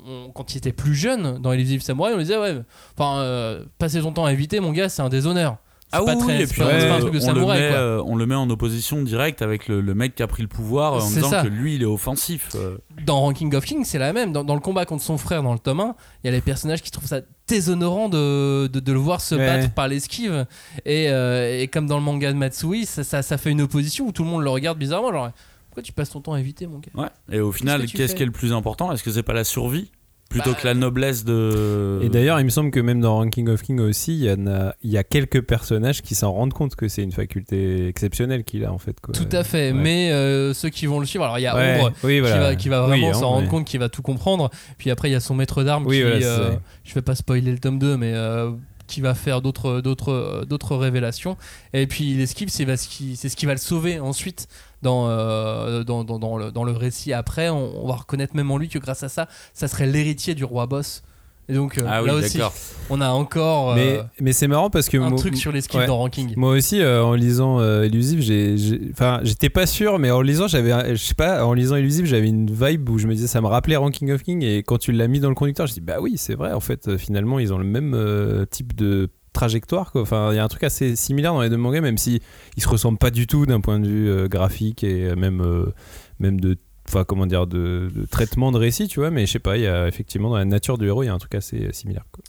on- 0.07 0.31
quand 0.31 0.55
il 0.55 0.59
était 0.59 0.73
plus 0.73 0.95
jeune 0.95 1.39
dans 1.39 1.53
Elusive 1.53 1.83
Samurai, 1.83 2.13
on 2.13 2.17
lui 2.17 2.25
disait 2.25 2.39
ouais, 2.39 2.57
enfin, 2.99 3.19
euh, 3.21 3.65
passer 3.79 4.01
son 4.01 4.13
temps 4.13 4.25
à 4.25 4.33
éviter, 4.33 4.61
mon 4.61 4.73
gars, 4.73 4.89
c'est 4.89 5.03
un 5.03 5.09
déshonneur. 5.09 5.57
Ah 5.93 6.03
pas 6.03 6.17
oui, 6.17 6.23
très- 6.25 6.43
et 6.43 6.47
c'est 6.47 6.53
puis 6.55 6.63
pas- 6.63 6.81
c'est 6.81 6.89
pas 6.89 6.95
un 6.97 6.99
truc 6.99 7.13
de 7.13 7.19
on, 7.19 7.21
le 7.21 7.27
samouraï, 7.35 7.61
met, 7.61 7.69
quoi. 7.69 7.77
euh, 7.79 8.03
on 8.05 8.17
le 8.17 8.27
met 8.27 8.35
en 8.35 8.51
opposition 8.51 9.03
directe 9.03 9.41
avec 9.41 9.69
le, 9.69 9.81
le 9.81 9.95
mec 9.95 10.17
qui 10.17 10.23
a 10.25 10.27
pris 10.27 10.43
le 10.43 10.49
pouvoir 10.49 10.95
euh, 10.95 11.01
en 11.01 11.07
disant 11.09 11.31
ça. 11.31 11.43
que 11.45 11.47
lui 11.47 11.77
il 11.77 11.83
est 11.83 11.87
offensif. 11.87 12.49
euh. 12.57 12.77
dans 13.05 13.21
Ranking 13.21 13.55
of 13.55 13.65
King, 13.65 13.85
c'est 13.85 14.01
la 14.01 14.13
même. 14.13 14.33
Dans, 14.33 14.43
dans 14.43 14.55
le 14.55 14.61
combat 14.61 14.85
contre 14.85 15.05
son 15.05 15.17
frère 15.17 15.45
dans 15.45 15.53
le 15.53 15.61
tome 15.61 15.79
1, 15.79 15.95
il 16.25 16.27
y 16.27 16.29
a 16.29 16.33
les 16.33 16.41
personnages 16.41 16.83
qui 16.83 16.91
trouvent 16.91 17.07
ça 17.09 17.21
déshonorant 17.47 18.09
de, 18.09 18.67
de, 18.67 18.81
de 18.81 18.93
le 18.93 18.99
voir 18.99 19.21
se 19.21 19.37
Ouais. 19.37 19.47
battre 19.47 19.73
par 19.75 19.87
l'esquive. 19.87 20.45
Et, 20.85 21.07
euh, 21.09 21.61
et 21.61 21.69
comme 21.69 21.87
dans 21.87 21.99
le 21.99 22.03
manga 22.03 22.33
de 22.33 22.37
Matsui, 22.37 22.85
ça, 22.85 23.05
ça, 23.05 23.23
ça 23.23 23.39
fait 23.39 23.51
une 23.53 23.61
opposition 23.63 24.07
où 24.09 24.13
tout 24.13 24.25
le 24.25 24.29
monde 24.29 24.43
le 24.43 24.51
regarde 24.51 24.79
bizarrement. 24.79 25.13
Genre, 25.13 25.31
pourquoi 25.77 25.85
tu 25.85 25.93
passes 25.93 26.09
ton 26.09 26.23
temps 26.23 26.33
à 26.33 26.41
éviter, 26.41 26.67
mon 26.67 26.79
gars 26.79 26.89
Ouais. 26.95 27.37
Et 27.37 27.41
au 27.41 27.53
final, 27.53 27.85
Qu'est-ce 27.85 28.15
qui 28.15 28.23
est 28.23 28.27
le 28.27 28.33
plus 28.33 28.55
important? 28.55 28.91
Est-ce 28.93 29.03
que 29.03 29.11
c'est 29.11 29.23
pas 29.23 29.35
la 29.35 29.45
survie 29.45 29.91
plutôt 30.31 30.53
Bah, 30.53 30.59
que 30.59 30.67
la 30.67 30.73
noblesse 30.73 31.23
de. 31.27 32.01
Et 32.03 32.09
d'ailleurs, 32.09 32.41
il 32.41 32.45
me 32.45 32.51
semble 32.51 32.71
que 32.71 32.81
même 32.81 33.03
dans 33.03 33.17
Ranking 33.17 33.47
of 33.51 33.61
King 33.63 33.81
aussi, 33.81 34.15
il 34.15 34.25
y, 34.25 34.33
en 34.33 34.47
a, 34.47 34.75
il 34.83 34.91
y 34.91 34.97
a 34.97 35.05
quelques 35.05 35.43
personnages 35.43 36.01
qui 36.01 36.15
s'en 36.15 36.33
rendent 36.33 36.55
compte 36.55 36.77
que 36.77 36.89
c'est 36.89 37.03
une 37.03 37.13
faculté 37.13 37.89
exceptionnelle 37.89 38.43
qu'il 38.45 38.65
a 38.65 38.73
en 38.73 38.79
fait. 38.79 38.99
Quoi. 39.03 39.13
Tout 39.13 39.29
à 39.33 39.45
fait. 39.45 39.73
Ouais. 39.73 39.79
Mais 39.79 40.13
euh, 40.13 40.55
ceux 40.55 40.71
qui 40.71 40.87
vont 40.87 40.99
le 40.99 41.05
suivre, 41.05 41.25
alors 41.25 41.39
il 41.39 41.43
y 41.43 41.47
a 41.47 41.55
Ouais, 41.55 41.79
Ombre 41.79 41.93
oui, 42.05 42.15
qui, 42.15 42.21
va, 42.23 42.57
qui 42.57 42.69
va 42.71 42.81
vraiment 42.81 43.09
Oui, 43.09 43.15
s'en 43.15 43.25
hein, 43.25 43.27
rendre 43.27 43.49
compte, 43.49 43.67
qui 43.67 43.77
va 43.77 43.91
tout 43.91 44.03
comprendre. 44.03 44.51
Puis 44.79 44.91
après, 44.91 45.11
il 45.11 45.13
y 45.13 45.17
a 45.17 45.21
son 45.21 45.35
maître 45.35 45.63
d'armes 45.63 45.87
Oui, 45.87 45.97
qui, 45.97 46.03
voilà, 46.03 46.27
euh, 46.27 46.57
je 46.85 46.95
vais 46.95 47.03
pas 47.03 47.15
spoiler 47.15 47.53
le 47.53 47.59
tome 47.59 47.79
2, 47.79 47.99
mais 47.99 48.15
euh, 48.15 48.51
qui 48.87 49.01
va 49.01 49.15
faire 49.15 49.43
d'autres 49.43 49.81
d'autres 49.81 50.13
euh, 50.13 50.45
d'autres 50.45 50.77
révélations. 50.77 51.37
Et 51.73 51.87
puis 51.87 52.15
l'esquive, 52.15 52.49
c'est 52.49 52.65
ce 52.67 53.37
qui 53.37 53.47
va 53.47 53.53
le 53.53 53.59
sauver 53.59 54.01
ensuite 54.01 54.49
dans 54.87 55.09
euh, 55.09 55.83
dans, 55.85 56.05
dans, 56.05 56.19
dans 56.19 56.37
le, 56.39 56.51
dans 56.53 56.65
le 56.65 56.73
récit 56.73 57.13
après. 57.13 57.49
On, 57.51 57.85
on 57.85 57.89
va 57.89 57.97
reconnaître 57.97 58.35
même 58.37 58.51
en 58.51 58.59
lui 58.59 58.69
que 58.69 58.79
grâce 58.79 59.03
à 59.03 59.09
ça, 59.09 59.27
ça 59.53 59.67
serait 59.69 59.87
l'héritier 59.87 60.35
du 60.35 60.45
roi 60.45 60.67
boss. 60.67 61.03
Et 61.49 61.55
donc 61.55 61.79
euh, 61.79 61.83
Ah 61.89 62.03
oui, 62.03 62.09
là 62.09 62.15
aussi, 62.17 62.41
on 62.91 63.01
a 63.01 63.11
encore 63.11 63.71
euh, 63.71 63.75
Mais, 63.77 64.01
mais 64.21 64.33
c'est 64.33 64.49
marrant 64.49 64.69
parce 64.69 64.89
que 64.89 64.97
un 64.99 65.11
moi- 65.11 65.19
truc 65.19 65.37
sur 65.37 65.53
l'esquive 65.53 65.79
ouais. 65.79 65.87
dans 65.87 65.97
Ranking. 65.99 66.33
Moi 66.37 66.51
aussi, 66.51 66.81
euh, 66.81 67.05
en 67.05 67.15
lisant 67.15 67.61
euh, 67.61 67.85
Elusive, 67.85 68.21
j'ai, 68.21 68.57
enfin, 68.91 69.21
j'étais 69.23 69.49
pas 69.49 69.65
sûr, 69.67 70.01
mais 70.01 70.11
en 70.11 70.23
lisant, 70.23 70.49
j'avais, 70.49 70.73
un- 70.73 70.89
je 70.95 70.97
sais 70.97 71.15
pas, 71.15 71.45
en 71.47 71.53
lisant 71.53 71.77
Elusive, 71.77 72.05
j'avais 72.07 72.27
une 72.29 72.51
vibe 72.51 72.89
où 72.91 72.99
je 72.99 73.07
me 73.07 73.15
disais, 73.15 73.29
ça 73.29 73.41
me 73.41 73.47
rappelait 73.47 73.77
Ranking 73.77 74.11
of 74.11 74.25
King, 74.25 74.43
et 74.43 74.65
quand 74.65 74.79
tu 74.79 74.91
l'as 74.91 75.07
mis 75.07 75.21
dans 75.21 75.29
le 75.29 75.37
conducteur, 75.37 75.69
je 75.69 75.73
dis, 75.75 75.81
bah 75.81 75.99
oui, 76.01 76.15
c'est 76.17 76.35
vrai, 76.35 76.53
en 76.53 76.59
fait, 76.59 76.97
finalement, 76.97 77.39
ils 77.39 77.53
ont 77.55 77.59
le 77.59 77.65
même 77.65 77.95
euh, 77.95 78.45
type 78.45 78.75
de 78.75 79.09
trajectoire, 79.37 79.93
quoi. 79.93 80.03
Enfin, 80.03 80.33
il 80.33 80.37
y 80.37 80.39
a 80.39 80.45
un 80.45 80.49
truc 80.49 80.65
assez 80.65 80.97
similaire 80.97 81.33
dans 81.33 81.43
les 81.43 81.51
deux 81.51 81.57
mangas, 81.57 81.81
même 81.81 81.99
si 81.99 82.21
ils 82.57 82.63
se 82.63 82.69
ressemblent 82.69 82.99
pas 82.99 83.11
du 83.11 83.27
tout 83.27 83.47
d'un 83.47 83.61
point 83.61 83.79
de 83.79 83.87
vue 83.87 84.11
euh, 84.11 84.29
graphique 84.29 84.83
et 84.83 85.05
euh, 85.05 85.15
même, 85.15 85.41
euh, 85.41 85.73
même 86.19 86.41
de, 86.41 86.57
comment 87.07 87.27
dire, 87.27 87.47
de, 87.47 87.91
traitement 88.11 88.51
de 88.51 88.59
récit, 88.59 88.89
tu 88.89 89.01
vois. 89.01 89.11
Mais 89.11 89.27
je 89.27 89.33
sais 89.33 89.39
pas, 89.39 89.57
il 89.57 89.63
y 89.63 89.67
a 89.67 89.87
effectivement 89.87 90.31
dans 90.31 90.39
la 90.39 90.45
nature 90.45 90.79
du 90.79 90.87
héros, 90.87 91.03
il 91.03 91.07
y 91.07 91.09
a 91.09 91.15
un 91.15 91.19
truc 91.19 91.35
assez 91.35 91.73
similaire. 91.73 92.05
Quoi. 92.11 92.25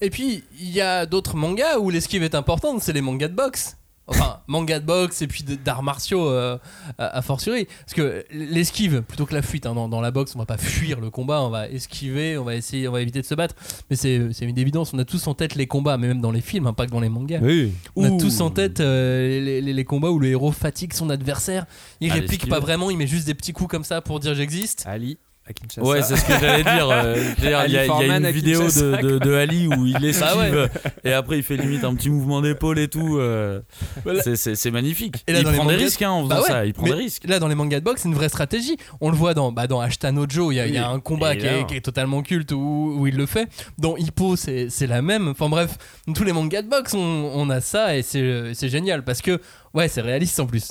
Et 0.00 0.10
puis, 0.10 0.44
il 0.60 0.70
y 0.70 0.80
a 0.80 1.06
d'autres 1.06 1.36
mangas 1.36 1.78
où 1.78 1.90
l'esquive 1.90 2.22
est 2.22 2.34
importante, 2.34 2.82
c'est 2.82 2.92
les 2.92 3.00
mangas 3.00 3.28
de 3.28 3.34
boxe. 3.34 3.78
Enfin, 4.06 4.40
manga 4.48 4.80
de 4.80 4.84
boxe 4.84 5.22
et 5.22 5.26
puis 5.26 5.42
d'arts 5.44 5.82
martiaux 5.82 6.28
euh, 6.28 6.58
à, 6.98 7.06
à 7.18 7.22
fortiori. 7.22 7.66
Parce 7.86 7.94
que 7.94 8.22
l'esquive, 8.30 9.00
plutôt 9.00 9.24
que 9.24 9.32
la 9.32 9.40
fuite, 9.40 9.64
hein, 9.64 9.74
dans, 9.74 9.88
dans 9.88 10.02
la 10.02 10.10
boxe, 10.10 10.34
on 10.36 10.38
va 10.38 10.44
pas 10.44 10.58
fuir 10.58 11.00
le 11.00 11.08
combat, 11.08 11.40
on 11.42 11.48
va 11.48 11.68
esquiver, 11.70 12.36
on 12.36 12.44
va 12.44 12.54
essayer, 12.54 12.86
on 12.86 12.92
va 12.92 13.00
éviter 13.00 13.22
de 13.22 13.26
se 13.26 13.34
battre. 13.34 13.54
Mais 13.88 13.96
c'est 13.96 14.20
c'est 14.32 14.44
une 14.44 14.58
évidence, 14.58 14.92
on 14.92 14.98
a 14.98 15.06
tous 15.06 15.26
en 15.26 15.32
tête 15.34 15.54
les 15.54 15.66
combats, 15.66 15.96
mais 15.96 16.08
même 16.08 16.20
dans 16.20 16.32
les 16.32 16.42
films, 16.42 16.66
hein, 16.66 16.74
pas 16.74 16.84
que 16.86 16.90
dans 16.90 17.00
les 17.00 17.08
mangas. 17.08 17.40
Oui. 17.42 17.72
On 17.96 18.04
a 18.04 18.20
tous 18.20 18.40
en 18.42 18.50
tête 18.50 18.80
euh, 18.80 19.40
les, 19.40 19.60
les- 19.62 19.72
les 19.72 19.84
combats 19.84 20.10
où 20.10 20.18
le 20.18 20.28
héros 20.28 20.52
fatigue 20.52 20.92
son 20.92 21.08
adversaire. 21.08 21.64
Il 22.02 22.10
Ah, 22.10 22.14
réplique 22.14 22.46
pas 22.48 22.60
vraiment, 22.60 22.90
il 22.90 22.98
met 22.98 23.06
juste 23.06 23.26
des 23.26 23.34
petits 23.34 23.52
coups 23.54 23.70
comme 23.70 23.84
ça 23.84 24.02
pour 24.02 24.20
dire 24.20 24.34
j'existe. 24.34 24.84
Ali. 24.86 25.16
À 25.46 25.52
Kinshasa. 25.52 25.82
Ouais, 25.86 26.02
c'est 26.02 26.16
ce 26.16 26.24
que 26.24 26.32
j'allais 26.40 26.62
dire. 26.62 26.88
euh, 26.90 27.16
Il 27.38 27.44
y, 27.44 27.52
a- 27.54 27.66
y 27.66 27.76
une 28.16 28.30
vidéo 28.30 28.60
de, 28.60 28.64
Kinshasa, 28.66 29.02
de, 29.02 29.18
de 29.18 29.34
Ali 29.34 29.66
où 29.68 29.84
il 29.86 29.96
esquive 30.04 30.20
Bah 30.24 30.36
ouais. 30.36 30.68
et 31.04 31.12
après 31.12 31.36
il 31.36 31.42
fait 31.42 31.56
limite 31.56 31.84
un 31.84 31.94
petit 31.94 32.08
mouvement 32.08 32.40
d'épaule 32.40 32.78
et 32.78 32.88
tout. 32.88 33.18
euh, 33.18 33.60
Voilà. 34.04 34.22
c'est- 34.22 34.70
magnifique. 34.70 35.16
Et 35.26 35.32
là, 35.32 35.40
il 35.40 35.44
prend 35.44 35.52
des 35.52 35.58
mangas- 35.58 35.76
risques 35.76 36.02
hein, 36.02 36.10
en 36.10 36.22
faisant 36.24 36.34
Bah 36.36 36.40
ouais, 36.42 36.48
ça. 36.48 36.64
Il 36.66 36.72
prend 36.72 36.84
mais 36.84 36.90
des 36.90 36.96
risques. 36.96 37.24
Là, 37.28 37.38
dans 37.38 37.48
les 37.48 37.54
mangas 37.54 37.80
de 37.80 37.84
boxe, 37.84 38.02
c'est 38.02 38.08
une 38.08 38.14
vraie 38.14 38.28
stratégie. 38.30 38.76
On 39.00 39.10
le 39.10 39.16
voit 39.16 39.34
dans, 39.34 39.52
bah, 39.52 39.66
dans 39.66 39.80
Ashita 39.80 40.12
no 40.12 40.24
Joe, 40.28 40.54
il 40.54 40.56
y, 40.56 40.60
a- 40.60 40.66
y 40.66 40.78
un 40.78 40.98
combat 41.00 41.34
qui 41.36 41.42
est, 41.42 41.48
évidemment. 41.48 41.66
qui 41.66 41.76
est 41.76 41.80
totalement 41.80 42.22
culte 42.22 42.52
où, 42.52 42.96
où 42.98 43.06
il 43.06 43.16
le 43.16 43.26
fait. 43.26 43.48
Dans 43.78 43.96
Hippo, 43.96 44.36
c'est 44.36 44.68
la 44.86 45.02
même. 45.02 45.28
Enfin 45.28 45.48
bref, 45.48 45.76
dans 46.06 46.12
tous 46.14 46.24
les 46.24 46.32
mangas 46.32 46.62
de 46.62 46.68
boxe, 46.68 46.94
on, 46.94 46.98
on 47.34 47.50
a 47.50 47.60
ça 47.60 47.96
et 47.96 48.02
c'est 48.02 48.54
c'est 48.54 48.68
génial 48.68 49.04
parce 49.04 49.20
que, 49.20 49.40
ouais, 49.74 49.88
c'est 49.88 50.00
réaliste 50.00 50.40
en 50.40 50.46
plus. 50.46 50.68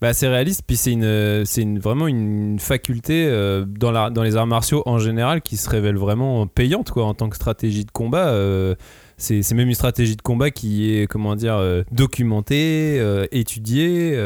Bah, 0.00 0.12
c'est 0.12 0.28
réaliste, 0.28 0.62
puis 0.64 0.76
c'est 0.76 0.92
une, 0.92 1.02
euh, 1.02 1.44
c'est 1.44 1.62
une, 1.62 1.80
vraiment 1.80 2.06
une 2.06 2.60
faculté 2.60 3.26
euh, 3.26 3.64
dans, 3.66 3.90
la, 3.90 4.10
dans 4.10 4.22
les 4.22 4.36
arts 4.36 4.46
martiaux 4.46 4.84
en 4.86 5.00
général 5.00 5.42
qui 5.42 5.56
se 5.56 5.68
révèle 5.68 5.96
vraiment 5.96 6.46
payante 6.46 6.92
quoi, 6.92 7.04
en 7.04 7.14
tant 7.14 7.28
que 7.28 7.34
stratégie 7.34 7.84
de 7.84 7.90
combat. 7.90 8.28
euh, 8.28 8.76
c'est 9.16 9.42
c'est 9.42 9.56
même 9.56 9.66
une 9.66 9.74
stratégie 9.74 10.14
de 10.14 10.22
combat 10.22 10.52
qui 10.52 10.94
est 10.94 11.08
comment 11.08 11.34
dire 11.34 11.60
documentée, 11.90 13.02
étudiée. 13.32 14.16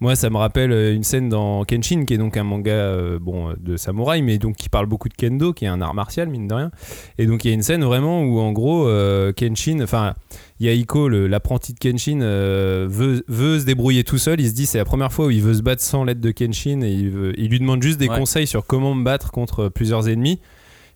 moi, 0.00 0.16
ça 0.16 0.28
me 0.28 0.38
rappelle 0.38 0.72
une 0.72 1.04
scène 1.04 1.28
dans 1.28 1.64
Kenshin, 1.64 2.04
qui 2.04 2.14
est 2.14 2.18
donc 2.18 2.36
un 2.36 2.42
manga 2.42 3.16
bon 3.20 3.54
de 3.56 3.76
samouraï, 3.76 4.22
mais 4.22 4.38
donc 4.38 4.56
qui 4.56 4.68
parle 4.68 4.86
beaucoup 4.86 5.08
de 5.08 5.14
kendo, 5.14 5.52
qui 5.52 5.66
est 5.66 5.68
un 5.68 5.80
art 5.80 5.94
martial 5.94 6.28
mine 6.28 6.48
de 6.48 6.54
rien. 6.54 6.72
Et 7.16 7.26
donc 7.26 7.44
il 7.44 7.48
y 7.48 7.50
a 7.52 7.54
une 7.54 7.62
scène 7.62 7.84
vraiment 7.84 8.22
où 8.24 8.40
en 8.40 8.50
gros 8.50 8.88
Kenshin, 9.36 9.80
enfin 9.80 10.14
il 10.60 10.66
y 10.66 10.68
a 10.68 10.72
Iko, 10.72 11.08
le- 11.08 11.26
l'apprenti 11.26 11.72
de 11.74 11.78
Kenshin, 11.78 12.20
euh, 12.22 12.86
veut, 12.88 13.24
veut 13.28 13.58
se 13.58 13.64
débrouiller 13.64 14.04
tout 14.04 14.18
seul. 14.18 14.40
Il 14.40 14.48
se 14.48 14.54
dit 14.54 14.66
c'est 14.66 14.78
la 14.78 14.84
première 14.84 15.12
fois 15.12 15.26
où 15.26 15.30
il 15.30 15.42
veut 15.42 15.54
se 15.54 15.62
battre 15.62 15.82
sans 15.82 16.04
l'aide 16.04 16.20
de 16.20 16.30
Kenshin 16.30 16.80
et 16.82 16.92
il, 16.92 17.10
veut- 17.10 17.32
il 17.38 17.48
lui 17.50 17.58
demande 17.58 17.82
juste 17.82 17.98
des 17.98 18.08
Ouais. 18.08 18.18
conseils 18.18 18.46
sur 18.46 18.64
comment 18.66 18.94
me 18.94 19.04
battre 19.04 19.30
contre 19.32 19.68
plusieurs 19.68 20.08
ennemis. 20.08 20.38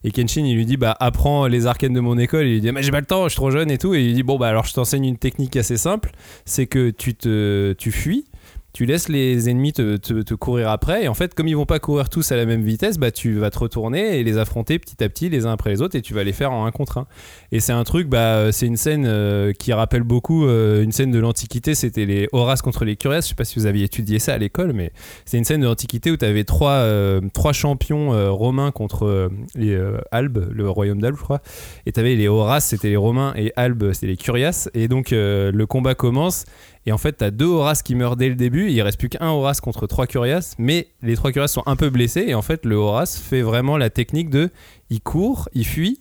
Et 0.04 0.12
Kenshin, 0.12 0.44
il 0.44 0.54
lui 0.54 0.64
dit 0.64 0.76
bah 0.76 0.96
apprends 1.00 1.48
les 1.48 1.66
arcanes 1.66 1.92
de 1.92 1.98
mon 1.98 2.16
école. 2.18 2.46
Il 2.46 2.52
lui 2.52 2.60
dit 2.60 2.70
mais 2.70 2.84
j'ai 2.84 2.92
pas 2.92 3.00
le 3.00 3.06
temps, 3.06 3.24
je 3.24 3.30
suis 3.30 3.36
trop 3.36 3.50
jeune 3.50 3.68
et 3.68 3.78
tout. 3.78 3.94
Et 3.94 4.00
il 4.00 4.06
lui 4.06 4.14
dit 4.14 4.22
bon 4.22 4.38
bah 4.38 4.46
alors 4.46 4.64
je 4.64 4.72
t'enseigne 4.72 5.04
une 5.04 5.18
technique 5.18 5.56
assez 5.56 5.76
simple, 5.76 6.12
c'est 6.44 6.66
que 6.66 6.90
tu 6.90 7.14
te 7.16 7.72
tu 7.72 7.90
fuis. 7.90 8.24
Tu 8.72 8.86
laisses 8.86 9.08
les 9.08 9.48
ennemis 9.48 9.72
te, 9.72 10.34
courir 10.34 10.70
après 10.70 11.04
et 11.04 11.08
en 11.08 11.14
fait 11.14 11.34
comme 11.34 11.48
ils 11.48 11.56
vont 11.56 11.66
pas 11.66 11.80
courir 11.80 12.08
tous 12.08 12.30
à 12.32 12.36
la 12.36 12.46
même 12.46 12.62
vitesse 12.62 12.98
bah 12.98 13.10
tu 13.10 13.38
vas 13.38 13.50
te 13.50 13.58
retourner 13.58 14.18
et 14.18 14.24
les 14.24 14.38
affronter 14.38 14.78
petit 14.78 15.02
à 15.02 15.08
petit 15.08 15.28
les 15.28 15.46
uns 15.46 15.52
après 15.52 15.70
les 15.70 15.82
autres 15.82 15.96
et 15.96 16.02
tu 16.02 16.14
vas 16.14 16.22
les 16.22 16.32
faire 16.32 16.52
en 16.52 16.64
un 16.64 16.70
contre 16.70 16.98
un 16.98 17.06
et 17.50 17.60
c'est 17.60 17.72
un 17.72 17.84
truc, 17.84 18.08
bah, 18.08 18.52
c'est 18.52 18.66
une 18.66 18.76
scène 18.76 19.06
euh, 19.06 19.52
qui 19.52 19.72
rappelle 19.72 20.02
beaucoup 20.02 20.46
euh, 20.46 20.82
une 20.82 20.92
scène 20.92 21.10
de 21.10 21.18
l'Antiquité. 21.18 21.74
C'était 21.74 22.04
les 22.04 22.28
Horaces 22.32 22.60
contre 22.60 22.84
les 22.84 22.96
Curiaces. 22.96 23.24
Je 23.24 23.30
sais 23.30 23.34
pas 23.34 23.44
si 23.44 23.58
vous 23.58 23.66
aviez 23.66 23.84
étudié 23.84 24.18
ça 24.18 24.34
à 24.34 24.38
l'école, 24.38 24.72
mais 24.72 24.92
c'est 25.24 25.38
une 25.38 25.44
scène 25.44 25.62
de 25.62 25.66
l'Antiquité 25.66 26.10
où 26.10 26.16
tu 26.16 26.24
avais 26.24 26.44
trois, 26.44 26.72
euh, 26.72 27.20
trois 27.32 27.52
champions 27.52 28.12
euh, 28.12 28.30
romains 28.30 28.70
contre 28.70 29.06
euh, 29.06 29.28
les 29.54 29.74
euh, 29.74 29.98
Albes, 30.10 30.46
le 30.52 30.68
royaume 30.68 31.00
d'Albe, 31.00 31.16
je 31.16 31.22
crois. 31.22 31.40
Et 31.86 31.92
tu 31.92 32.00
avais 32.00 32.14
les 32.16 32.28
Horaces, 32.28 32.66
c'était 32.66 32.90
les 32.90 32.96
Romains, 32.96 33.32
et 33.36 33.52
Albes, 33.56 33.92
c'était 33.92 34.08
les 34.08 34.16
Curiaces. 34.16 34.68
Et 34.74 34.88
donc 34.88 35.12
euh, 35.12 35.50
le 35.52 35.66
combat 35.66 35.94
commence. 35.94 36.44
Et 36.88 36.92
en 36.92 36.96
fait, 36.96 37.18
tu 37.18 37.24
as 37.24 37.30
deux 37.30 37.44
Horaces 37.44 37.82
qui 37.82 37.94
meurent 37.94 38.16
dès 38.16 38.30
le 38.30 38.34
début. 38.34 38.70
Il 38.70 38.80
reste 38.80 38.98
plus 38.98 39.10
qu'un 39.10 39.28
Horace 39.28 39.60
contre 39.60 39.86
trois 39.86 40.06
Curiaces. 40.06 40.54
Mais 40.58 40.88
les 41.02 41.16
trois 41.16 41.32
Curiaces 41.32 41.52
sont 41.52 41.62
un 41.66 41.76
peu 41.76 41.90
blessés. 41.90 42.24
Et 42.26 42.34
en 42.34 42.40
fait, 42.40 42.64
le 42.64 42.76
Horace 42.76 43.18
fait 43.18 43.42
vraiment 43.42 43.76
la 43.76 43.90
technique 43.90 44.30
de 44.30 44.48
il 44.88 45.02
court, 45.02 45.50
il 45.52 45.66
fuit. 45.66 46.00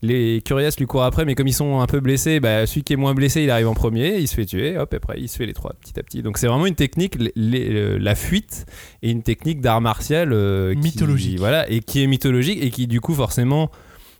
Les 0.00 0.40
Curiaces 0.44 0.78
lui 0.78 0.86
courent 0.86 1.02
après, 1.02 1.24
mais 1.24 1.34
comme 1.34 1.48
ils 1.48 1.52
sont 1.52 1.80
un 1.80 1.86
peu 1.86 1.98
blessés, 1.98 2.38
bah, 2.38 2.66
celui 2.66 2.84
qui 2.84 2.92
est 2.92 2.96
moins 2.96 3.14
blessé, 3.14 3.42
il 3.42 3.50
arrive 3.50 3.66
en 3.66 3.74
premier, 3.74 4.18
il 4.18 4.28
se 4.28 4.36
fait 4.36 4.46
tuer, 4.46 4.78
hop, 4.78 4.94
après 4.94 5.16
il 5.20 5.28
se 5.28 5.36
fait 5.36 5.44
les 5.46 5.54
trois 5.54 5.72
petit 5.80 5.98
à 5.98 6.04
petit. 6.04 6.22
Donc 6.22 6.38
c'est 6.38 6.46
vraiment 6.46 6.66
une 6.66 6.76
technique, 6.76 7.16
les- 7.18 7.32
les- 7.34 7.98
la 7.98 8.14
fuite, 8.14 8.64
et 9.02 9.10
une 9.10 9.24
technique 9.24 9.60
d'art 9.60 9.80
martial 9.80 10.32
euh, 10.32 10.72
qui- 10.74 10.78
Mythologique. 10.82 11.38
voilà, 11.40 11.68
et 11.68 11.80
qui 11.80 12.00
est 12.00 12.06
mythologique 12.06 12.62
et 12.62 12.70
qui 12.70 12.86
du 12.86 13.00
coup 13.00 13.12
forcément 13.12 13.72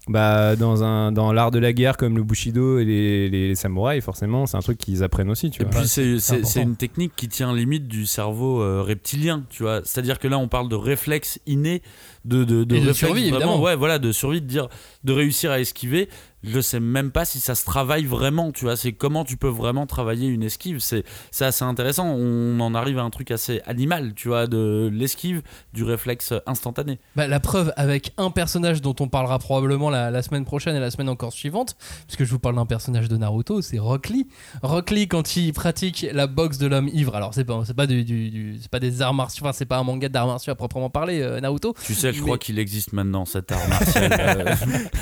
Bah, 0.09 0.57
dans, 0.57 0.83
un, 0.83 1.13
dans 1.13 1.33
l'art 1.33 1.51
de 1.51 1.59
la 1.59 1.73
guerre 1.73 1.97
comme 1.97 2.17
le 2.17 2.23
Bushido 2.23 2.79
et 2.79 2.85
les, 2.85 3.29
les 3.29 3.55
samouraïs, 3.55 4.03
forcément, 4.03 4.47
c'est 4.47 4.57
un 4.57 4.61
truc 4.61 4.79
qu'ils 4.79 5.03
apprennent 5.03 5.31
aussi, 5.31 5.51
tu 5.51 5.63
Et 5.63 5.65
vois. 5.65 5.81
puis 5.81 5.89
c'est- 5.89 6.19
c'est 6.19 6.33
important. 6.35 6.49
c'est 6.49 6.63
une 6.63 6.77
technique 6.77 7.13
qui 7.17 7.29
tient 7.29 7.55
limite 7.55 7.87
du 7.89 8.07
cerveau 8.07 8.63
euh, 8.63 8.83
reptilien, 8.83 9.45
tu 9.51 9.63
vois. 9.65 9.81
C'est-à-dire 9.85 10.19
que 10.19 10.29
là, 10.29 10.39
on 10.39 10.49
parle 10.49 10.69
de 10.69 10.77
réflexe 10.77 11.39
inné, 11.47 11.83
de 12.25 12.45
de, 12.45 12.63
Et 12.75 12.81
de 12.81 12.93
survie, 12.93 13.31
vraiment, 13.31 13.37
évidemment. 13.37 13.61
ouais, 13.63 13.77
voilà, 13.77 13.99
de 13.99 14.13
survie, 14.13 14.41
de 14.41 14.47
dire, 14.47 14.69
de 15.05 15.13
réussir 15.13 15.51
à 15.51 15.61
esquiver. 15.61 16.09
Je 16.45 16.61
sais 16.61 16.79
même 16.79 17.11
pas 17.11 17.25
si 17.25 17.41
ça 17.41 17.57
se 17.57 17.65
travaille 17.65 18.05
vraiment, 18.05 18.53
tu 18.53 18.65
vois. 18.65 18.77
C'est 18.77 18.93
comment 18.93 19.25
tu 19.25 19.37
peux 19.37 19.49
vraiment 19.49 19.87
travailler 19.87 20.29
une 20.29 20.45
esquive. 20.45 20.79
C'est 20.79 21.03
c'est 21.33 21.45
assez 21.45 21.65
intéressant. 21.65 22.07
On 22.07 22.61
en 22.61 22.77
arrive 22.77 22.99
à 23.01 23.03
un 23.03 23.11
truc 23.11 23.33
assez 23.33 23.61
animal, 23.67 24.15
tu 24.15 24.29
vois, 24.29 24.47
de 24.47 24.89
l'esquive, 24.93 25.43
du 25.75 25.83
réflexe 25.83 26.33
instantané. 26.47 27.01
Bah, 27.17 27.27
la 27.27 27.41
preuve 27.41 27.73
avec 27.77 28.13
un 28.19 28.31
personnage 28.31 28.83
dont 28.83 28.95
on 29.01 29.09
parlera 29.09 29.41
probablement 29.41 29.91
la, 29.91 30.13
la 30.13 30.23
semaine 30.23 30.45
prochaine 30.45 30.77
et 30.77 30.81
la 30.81 30.93
semaine 30.93 31.09
encore 31.09 31.33
suivante, 31.33 31.77
puisque 32.07 32.23
je 32.23 32.31
vous 32.31 32.39
parle 32.39 32.55
d'un 32.55 32.67
personnage 32.67 33.09
de 33.09 33.17
Naruto, 33.17 33.61
c'est 33.61 33.81
Rock 33.81 34.09
Lee. 34.09 34.29
Rock 34.63 34.91
Lee, 34.93 35.09
quand 35.09 35.35
il 35.37 35.53
pratique 35.53 36.07
la 36.13 36.29
boxe 36.29 36.59
de 36.59 36.69
l'homme 36.69 36.89
ivre, 36.93 37.17
alors 37.17 37.35
c'est 37.35 37.45
pas, 37.45 37.61
c'est 37.67 37.75
pas, 37.75 37.89
du, 37.89 38.05
du- 38.05 38.31
du- 38.31 38.59
c'est 38.63 38.71
pas 38.71 38.79
des 38.81 39.03
arts 39.03 39.13
martiaux, 39.15 39.45
enfin 39.45 39.53
c'est 39.53 39.67
pas 39.67 39.79
un 39.79 39.83
manga 39.83 40.09
d'arts 40.09 40.29
martiaux 40.29 40.53
à 40.53 40.57
proprement 40.57 40.89
parler, 40.89 41.21
euh, 41.21 41.41
Naruto. 41.41 41.75
Tu 41.85 41.95
sais, 41.95 42.08
je 42.13 42.19
Mais- 42.19 42.25
crois 42.25 42.39
qu'il 42.39 42.59
existe 42.59 42.93
maintenant 42.93 43.25
cet 43.25 43.53
art 43.53 43.69
martial. 43.69 44.13
euh, 44.13 44.55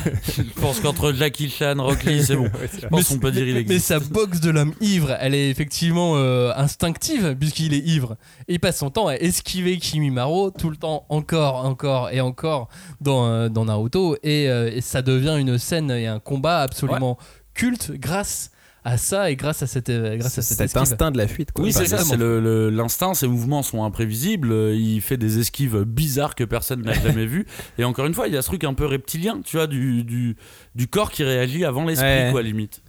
je 0.37 0.43
pense 0.61 0.81
qu'entre 0.81 1.13
Jackie 1.13 1.49
Chan, 1.51 1.75
Rock 1.79 2.05
Lee, 2.05 2.23
c'est 2.25 2.37
bon. 2.37 2.49
Je 2.81 2.87
pense 2.89 3.09
qu'on 3.09 3.19
peut 3.19 3.33
dire 3.33 3.47
il 3.47 3.55
mais 3.55 3.61
existe. 3.61 3.87
sa 3.87 3.99
boxe 4.01 4.41
de 4.41 4.51
l'homme 4.51 4.73
ivre, 4.81 5.17
elle 5.21 5.35
est 5.35 5.51
effectivement 5.51 6.15
euh, 6.17 6.53
instinctive 6.57 7.37
puisqu'il 7.39 7.75
est 7.75 7.79
ivre. 7.87 8.17
Et 8.49 8.55
il 8.55 8.61
passe 8.61 8.79
son 8.79 8.91
temps 8.91 9.07
à 9.09 9.15
esquiver 9.15 9.77
Kimimaro 9.79 10.51
tout 10.51 10.71
le 10.71 10.77
temps, 10.77 11.07
encore, 11.09 11.65
encore 11.65 12.11
et 12.11 12.21
encore 12.21 12.69
dans, 13.01 13.27
euh, 13.27 13.49
dans 13.49 13.65
Naruto. 13.67 14.17
Et, 14.23 14.49
euh, 14.49 14.71
et 14.73 14.81
ça 14.81 15.03
devient 15.03 15.37
une 15.39 15.59
scène 15.59 15.91
et 15.91 16.07
un 16.07 16.19
combat 16.19 16.61
absolument 16.61 17.19
culte 17.55 17.93
grâce 17.93 18.51
à 18.89 18.99
ça 18.99 19.31
et 19.33 19.37
grâce 19.37 19.63
à 19.63 19.67
cette, 19.67 19.91
euh, 19.91 20.17
grâce 20.17 20.39
à 20.39 20.43
cette 20.43 20.59
cet 20.59 20.67
esquive. 20.67 20.81
instinct 20.83 21.11
de 21.11 21.19
la 21.19 21.27
fuite, 21.27 21.51
quoi. 21.53 21.65
Oui, 21.65 21.73
c'est 21.73 21.87
ça, 21.87 21.99
c'est 21.99 22.17
l'instinct, 22.17 23.15
ses 23.15 23.27
mouvements 23.27 23.63
sont 23.65 23.83
imprévisibles, 23.83 24.53
euh, 24.53 24.75
il 24.77 25.01
fait 25.01 25.17
des 25.17 25.39
esquives 25.41 25.83
bizarres 25.83 26.35
que 26.37 26.45
personne 26.45 26.83
n'a 26.83 26.93
jamais 27.03 27.27
vues. 27.27 27.47
Et 27.79 27.85
encore 27.85 28.07
une 28.07 28.15
fois, 28.15 28.29
il 28.29 28.35
y 28.35 28.37
a 28.37 28.43
ce 28.43 28.47
truc 28.47 28.63
un 28.65 28.75
peu 28.75 28.87
reptilien, 28.87 29.41
tu 29.45 29.57
vois, 29.57 29.67
du, 29.67 30.05
du, 30.05 30.37
du 30.77 30.87
corps 30.87 31.11
qui 31.11 31.25
réagit 31.25 31.65
avant 31.65 31.85
l'esprit, 31.85 32.07
Ouais. 32.07 32.29
quoi, 32.31 32.43
limite. 32.43 32.81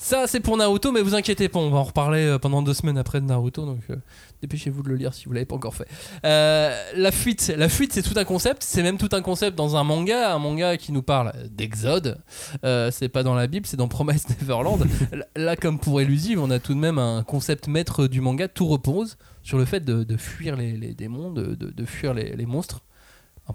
Ça, 0.00 0.26
c'est 0.28 0.38
pour 0.40 0.56
Naruto, 0.56 0.92
mais 0.92 1.02
vous 1.02 1.14
inquiétez 1.16 1.48
pas, 1.48 1.58
on 1.58 1.70
va 1.70 1.78
en 1.78 1.82
reparler 1.84 2.20
euh, 2.24 2.38
pendant 2.38 2.62
deux 2.62 2.74
semaines 2.74 2.98
après 2.98 3.20
de 3.20 3.26
Naruto, 3.26 3.64
donc 3.66 3.80
euh, 3.90 3.96
dépêchez-vous 4.42 4.82
de 4.82 4.88
le 4.88 4.96
lire 4.96 5.14
si 5.14 5.26
vous 5.26 5.32
l'avez 5.32 5.46
pas 5.46 5.54
encore 5.56 5.74
fait. 5.74 5.86
Euh, 6.24 6.76
la 6.94 7.10
fuite, 7.12 7.52
la 7.56 7.68
fuite, 7.68 7.92
c'est 7.92 8.02
tout 8.02 8.14
un 8.18 8.24
concept, 8.24 8.62
c'est 8.62 8.82
même 8.82 8.98
tout 8.98 9.08
un 9.12 9.22
concept 9.22 9.56
dans 9.56 9.76
un 9.76 9.84
manga, 9.84 10.32
un 10.34 10.38
manga 10.38 10.76
qui 10.76 10.92
nous 10.92 11.02
parle 11.02 11.32
d'Exode. 11.50 12.18
Euh, 12.64 12.90
c'est 12.90 13.08
pas 13.08 13.22
dans 13.22 13.34
la 13.34 13.46
Bible, 13.46 13.66
c'est 13.66 13.76
dans 13.76 13.88
Promise 13.88 14.28
Neverland. 14.40 14.84
Là, 15.36 15.56
comme 15.56 15.78
pour 15.78 16.00
Elusive, 16.00 16.40
on 16.40 16.50
a 16.50 16.58
tout 16.58 16.74
de 16.74 16.78
même 16.78 16.98
un 16.98 17.22
concept 17.22 17.68
maître 17.68 18.06
du 18.06 18.20
manga. 18.20 18.48
Tout 18.48 18.66
repose 18.66 19.16
sur 19.42 19.58
le 19.58 19.64
fait 19.64 19.84
de, 19.84 20.04
de 20.04 20.16
fuir 20.16 20.56
les, 20.56 20.72
les 20.76 20.94
démons, 20.94 21.30
de, 21.30 21.54
de- 21.54 21.70
de 21.70 21.84
fuir 21.84 22.14
les, 22.14 22.34
les 22.36 22.46
monstres. 22.46 22.80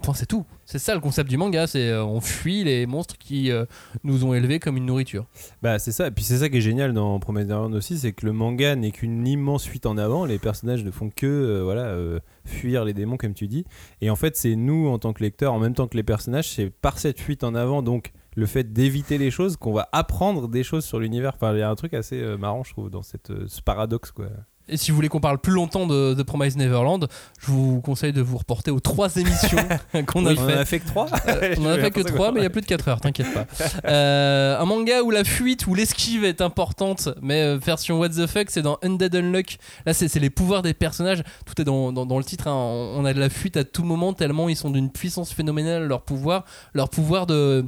Point, 0.02 0.14
c'est 0.14 0.26
tout. 0.26 0.44
C'est 0.64 0.78
ça 0.78 0.94
le 0.94 1.00
concept 1.00 1.30
du 1.30 1.36
manga, 1.36 1.66
c'est 1.66 1.88
euh, 1.88 2.04
on 2.04 2.20
fuit 2.20 2.64
les 2.64 2.84
monstres 2.84 3.16
qui 3.16 3.50
euh, 3.50 3.64
nous 4.02 4.24
ont 4.24 4.34
élevés 4.34 4.58
comme 4.58 4.76
une 4.76 4.86
nourriture. 4.86 5.26
Bah 5.62 5.78
c'est 5.78 5.92
ça, 5.92 6.08
et 6.08 6.10
puis 6.10 6.24
c'est 6.24 6.38
ça 6.38 6.48
qui 6.48 6.58
est 6.58 6.62
génial 6.62 6.92
dans 6.92 7.18
Neverland 7.18 7.72
aussi, 7.74 7.98
c'est 7.98 8.12
que 8.12 8.26
le 8.26 8.32
manga 8.32 8.74
n'est 8.76 8.90
qu'une 8.90 9.26
immense 9.26 9.66
fuite 9.66 9.86
en 9.86 9.96
avant, 9.96 10.24
les 10.24 10.38
personnages 10.38 10.84
ne 10.84 10.90
font 10.90 11.10
que 11.10 11.26
euh, 11.26 11.62
voilà, 11.62 11.96
fuir 12.44 12.84
les 12.84 12.92
démons 12.92 13.16
comme 13.16 13.34
tu 13.34 13.46
dis, 13.46 13.64
et 14.00 14.10
en 14.10 14.16
fait 14.16 14.36
c'est 14.36 14.56
nous 14.56 14.88
en 14.88 14.98
tant 14.98 15.12
que 15.12 15.22
lecteurs, 15.22 15.52
en 15.52 15.58
même 15.58 15.74
temps 15.74 15.86
que 15.86 15.96
les 15.96 16.02
personnages, 16.02 16.50
c'est 16.50 16.70
par 16.70 16.98
cette 16.98 17.20
fuite 17.20 17.44
en 17.44 17.54
avant, 17.54 17.82
donc 17.82 18.12
le 18.36 18.46
fait 18.46 18.72
d'éviter 18.72 19.16
les 19.16 19.30
choses, 19.30 19.56
qu'on 19.56 19.72
va 19.72 19.88
apprendre 19.92 20.48
des 20.48 20.64
choses 20.64 20.84
sur 20.84 20.98
l'univers, 20.98 21.34
enfin 21.34 21.54
il 21.54 21.60
y 21.60 21.62
a 21.62 21.70
un 21.70 21.76
truc 21.76 21.94
assez 21.94 22.20
marrant 22.36 22.64
je 22.64 22.72
trouve 22.72 22.90
dans 22.90 23.02
cette, 23.02 23.32
ce 23.46 23.62
paradoxe 23.62 24.10
quoi. 24.10 24.26
Et 24.66 24.78
si 24.78 24.90
vous 24.90 24.94
voulez 24.94 25.08
qu'on 25.08 25.20
parle 25.20 25.38
plus 25.38 25.52
longtemps 25.52 25.86
de, 25.86 26.14
de 26.14 26.22
Promise 26.22 26.56
Neverland, 26.56 27.06
je 27.38 27.50
vous 27.50 27.82
conseille 27.82 28.14
de 28.14 28.22
vous 28.22 28.38
reporter 28.38 28.70
aux 28.70 28.80
trois 28.80 29.14
émissions 29.16 29.58
qu'on 30.06 30.24
a 30.24 30.30
on 30.32 30.38
en 30.42 30.46
fait. 30.46 30.52
a 30.54 30.64
fait 30.64 30.80
que 30.80 30.86
trois 30.86 31.06
Euh, 31.28 31.54
on 31.58 31.66
en 31.66 31.68
a 31.70 31.78
fait 31.80 31.90
que 31.90 32.00
trois, 32.00 32.32
mais 32.32 32.40
il 32.40 32.42
y 32.44 32.46
a 32.46 32.50
plus 32.50 32.62
de 32.62 32.66
4 32.66 32.88
heures, 32.88 33.00
t'inquiète 33.00 33.32
pas. 33.34 33.46
Euh, 33.86 34.58
un 34.58 34.64
manga 34.64 35.02
où 35.02 35.10
la 35.10 35.24
fuite 35.24 35.66
ou 35.66 35.74
l'esquive 35.74 36.24
est 36.24 36.40
importante, 36.40 37.10
mais 37.20 37.42
euh, 37.42 37.58
version 37.58 37.98
what 37.98 38.08
the 38.10 38.26
fuck, 38.26 38.46
c'est 38.50 38.62
dans 38.62 38.78
Undead 38.82 39.14
Unluck. 39.14 39.58
Là, 39.84 39.92
c'est 39.92 40.14
les 40.16 40.30
pouvoirs 40.30 40.62
des 40.62 40.72
personnages. 40.74 41.22
Tout 41.44 41.60
est 41.60 41.64
dans, 41.64 41.92
dans- 41.92 42.06
dans 42.06 42.18
le 42.18 42.24
titre. 42.24 42.48
hein. 42.48 42.54
On 42.54 43.04
a 43.04 43.12
de 43.12 43.20
la 43.20 43.28
fuite 43.28 43.56
à 43.58 43.64
tout 43.64 43.84
moment, 43.84 44.12
tellement 44.14 44.48
ils 44.48 44.56
sont 44.56 44.70
d'une 44.70 44.90
puissance 44.90 45.32
phénoménale. 45.32 45.86
Leur 45.86 46.02
pouvoir, 46.02 46.44
leur 46.72 46.88
pouvoir 46.88 47.26
de 47.26 47.66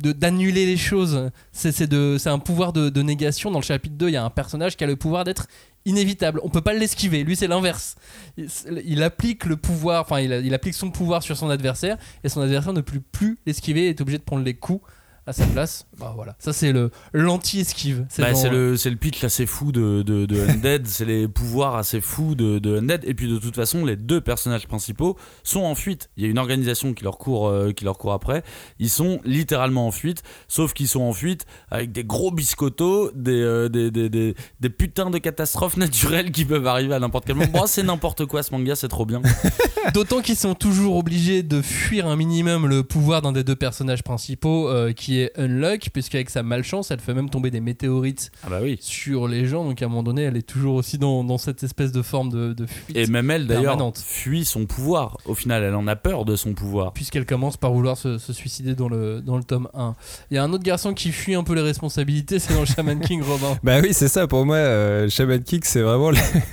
d'annuler 0.00 0.66
les 0.66 0.76
choses. 0.76 1.30
C'est 1.52 2.26
un 2.26 2.38
pouvoir 2.40 2.72
de, 2.72 2.88
de 2.90 3.02
négation. 3.02 3.50
Dans 3.52 3.60
le 3.60 3.64
chapitre 3.64 3.94
2, 3.96 4.08
il 4.08 4.12
y 4.12 4.16
a 4.16 4.24
un 4.24 4.30
personnage 4.30 4.76
qui 4.76 4.82
a 4.82 4.88
le 4.88 4.96
pouvoir 4.96 5.22
d'être 5.24 5.46
inévitable. 5.84 6.40
On 6.42 6.48
peut 6.48 6.60
pas 6.60 6.72
l'esquiver. 6.72 7.24
Lui, 7.24 7.36
c'est 7.36 7.46
l'inverse. 7.46 7.96
Il, 8.36 9.02
applique 9.02 9.44
le 9.44 9.56
pouvoir, 9.56 10.02
enfin, 10.02 10.20
il, 10.20 10.32
il 10.44 10.54
applique 10.54 10.74
son 10.74 10.90
pouvoir 10.90 11.22
sur 11.22 11.36
son 11.36 11.50
adversaire 11.50 11.98
et 12.22 12.28
son 12.28 12.40
adversaire 12.40 12.72
ne 12.72 12.80
peut 12.80 13.00
plus 13.00 13.38
l'esquiver 13.46 13.86
et 13.86 13.88
est 13.90 14.00
obligé 14.00 14.18
de 14.18 14.24
prendre 14.24 14.44
les 14.44 14.54
coups 14.54 14.82
à 15.26 15.32
sa 15.32 15.46
place. 15.46 15.86
Bah 15.98 16.12
voilà. 16.14 16.36
Ça, 16.38 16.52
c'est 16.52 16.72
le 16.72 16.90
l'anti-esquive. 17.12 18.06
Bah, 18.18 18.30
dans- 18.32 18.36
C'est 18.36 18.50
le, 18.50 18.76
c'est 18.76 18.90
le 18.90 18.96
pitch 18.96 19.24
assez 19.24 19.46
fou 19.46 19.72
de, 19.72 20.02
de, 20.02 20.26
de 20.26 20.40
Undead, 20.48 20.86
c'est 20.86 21.04
les 21.04 21.26
pouvoirs 21.28 21.76
assez 21.76 22.00
fous 22.00 22.34
de, 22.34 22.58
de 22.58 22.78
Undead. 22.78 23.04
Et 23.04 23.14
puis 23.14 23.28
de 23.30 23.38
toute 23.38 23.54
façon, 23.56 23.84
les 23.84 23.96
deux 23.96 24.20
personnages 24.20 24.66
principaux 24.66 25.16
sont 25.42 25.62
en 25.62 25.74
fuite. 25.74 26.10
Il 26.16 26.24
y 26.24 26.26
a 26.26 26.30
une 26.30 26.38
organisation 26.38 26.92
qui 26.94 27.04
leur 27.04 27.18
court, 27.18 27.48
euh, 27.48 27.72
qui 27.72 27.84
leur 27.84 27.96
court 27.98 28.12
après. 28.12 28.42
Ils 28.78 28.90
sont 28.90 29.20
littéralement 29.24 29.86
en 29.86 29.90
fuite, 29.92 30.22
sauf 30.48 30.72
qu'ils 30.74 30.88
sont 30.88 31.02
en 31.02 31.12
fuite 31.12 31.46
avec 31.70 31.92
des 31.92 32.04
gros 32.04 32.30
biscottos, 32.30 33.10
des, 33.14 33.32
euh, 33.40 33.68
des, 33.68 33.90
des, 33.90 34.08
des, 34.10 34.34
des 34.60 34.70
putains 34.70 35.10
de 35.10 35.18
catastrophes 35.18 35.76
naturelles 35.78 36.32
qui 36.32 36.44
peuvent 36.44 36.66
arriver 36.66 36.94
à 36.94 36.98
n'importe 37.00 37.24
quel 37.26 37.36
moment. 37.36 37.50
Bon, 37.50 37.66
c'est 37.66 37.82
n'importe 37.82 38.26
quoi 38.26 38.42
ce 38.42 38.52
manga, 38.52 38.74
c'est 38.76 38.88
trop 38.88 39.06
bien. 39.06 39.22
D'autant 39.94 40.20
qu'ils 40.20 40.36
sont 40.36 40.54
toujours 40.54 40.96
obligés 40.96 41.42
de 41.42 41.60
fuir 41.62 42.06
un 42.06 42.16
minimum 42.16 42.66
le 42.66 42.82
pouvoir 42.82 43.22
d'un 43.22 43.32
des 43.32 43.44
deux 43.44 43.56
personnages 43.56 44.02
principaux, 44.02 44.68
euh, 44.68 44.92
qui 44.92 45.20
est 45.20 45.32
Unluck, 45.38 45.90
puisqu'avec 45.92 46.30
sa 46.30 46.42
malchance, 46.42 46.90
elle 46.90 47.00
fait 47.00 47.14
même 47.14 47.28
tomber 47.30 47.50
des 47.50 47.60
météorites 47.60 48.30
Ah 48.44 48.48
bah 48.50 48.58
oui. 48.62 48.78
sur 48.80 49.28
les 49.28 49.46
gens. 49.46 49.64
Donc 49.64 49.80
à 49.82 49.86
un 49.86 49.88
moment 49.88 50.02
donné, 50.02 50.22
elle 50.22 50.36
est 50.36 50.46
toujours 50.46 50.74
aussi 50.76 50.98
dans, 50.98 51.24
dans 51.24 51.38
cette 51.38 51.62
espèce 51.62 51.92
de 51.92 52.02
forme 52.02 52.30
de, 52.30 52.52
de 52.52 52.66
fuite. 52.66 52.96
Et 52.96 53.06
même 53.06 53.30
elle 53.30 53.46
d'ailleurs 53.46 53.64
Permanente. 53.76 53.98
fuit 54.04 54.44
son 54.44 54.66
pouvoir. 54.66 55.16
Au 55.26 55.34
final, 55.34 55.62
elle 55.62 55.74
en 55.74 55.86
a 55.86 55.96
peur 55.96 56.24
de 56.24 56.36
son 56.36 56.54
pouvoir. 56.54 56.92
puisqu'elle 56.92 57.26
commence 57.26 57.56
par 57.56 57.72
vouloir 57.72 57.96
se, 57.96 58.18
se 58.18 58.32
suicider 58.32 58.74
dans 58.74 58.88
le, 58.88 59.20
dans 59.20 59.36
le 59.36 59.44
tome 59.44 59.68
1. 59.74 59.94
Il 60.30 60.34
y 60.34 60.38
a 60.38 60.44
un 60.44 60.52
autre 60.52 60.64
garçon 60.64 60.94
qui 60.94 61.12
fuit 61.12 61.34
un 61.34 61.44
peu 61.44 61.54
les 61.54 61.60
responsabilités, 61.62 62.38
c'est 62.38 62.54
dans 62.54 62.60
le 62.60 62.66
Shaman 62.66 63.00
King 63.00 63.22
Robin. 63.26 63.58
Bah 63.62 63.78
oui, 63.82 63.88
c'est 63.92 64.08
ça. 64.08 64.26
Pour 64.26 64.44
moi, 64.46 64.56
euh, 64.56 65.08
Shaman 65.08 65.42
Kick, 65.42 65.64
c'est 65.64 65.82
vraiment 65.82 66.10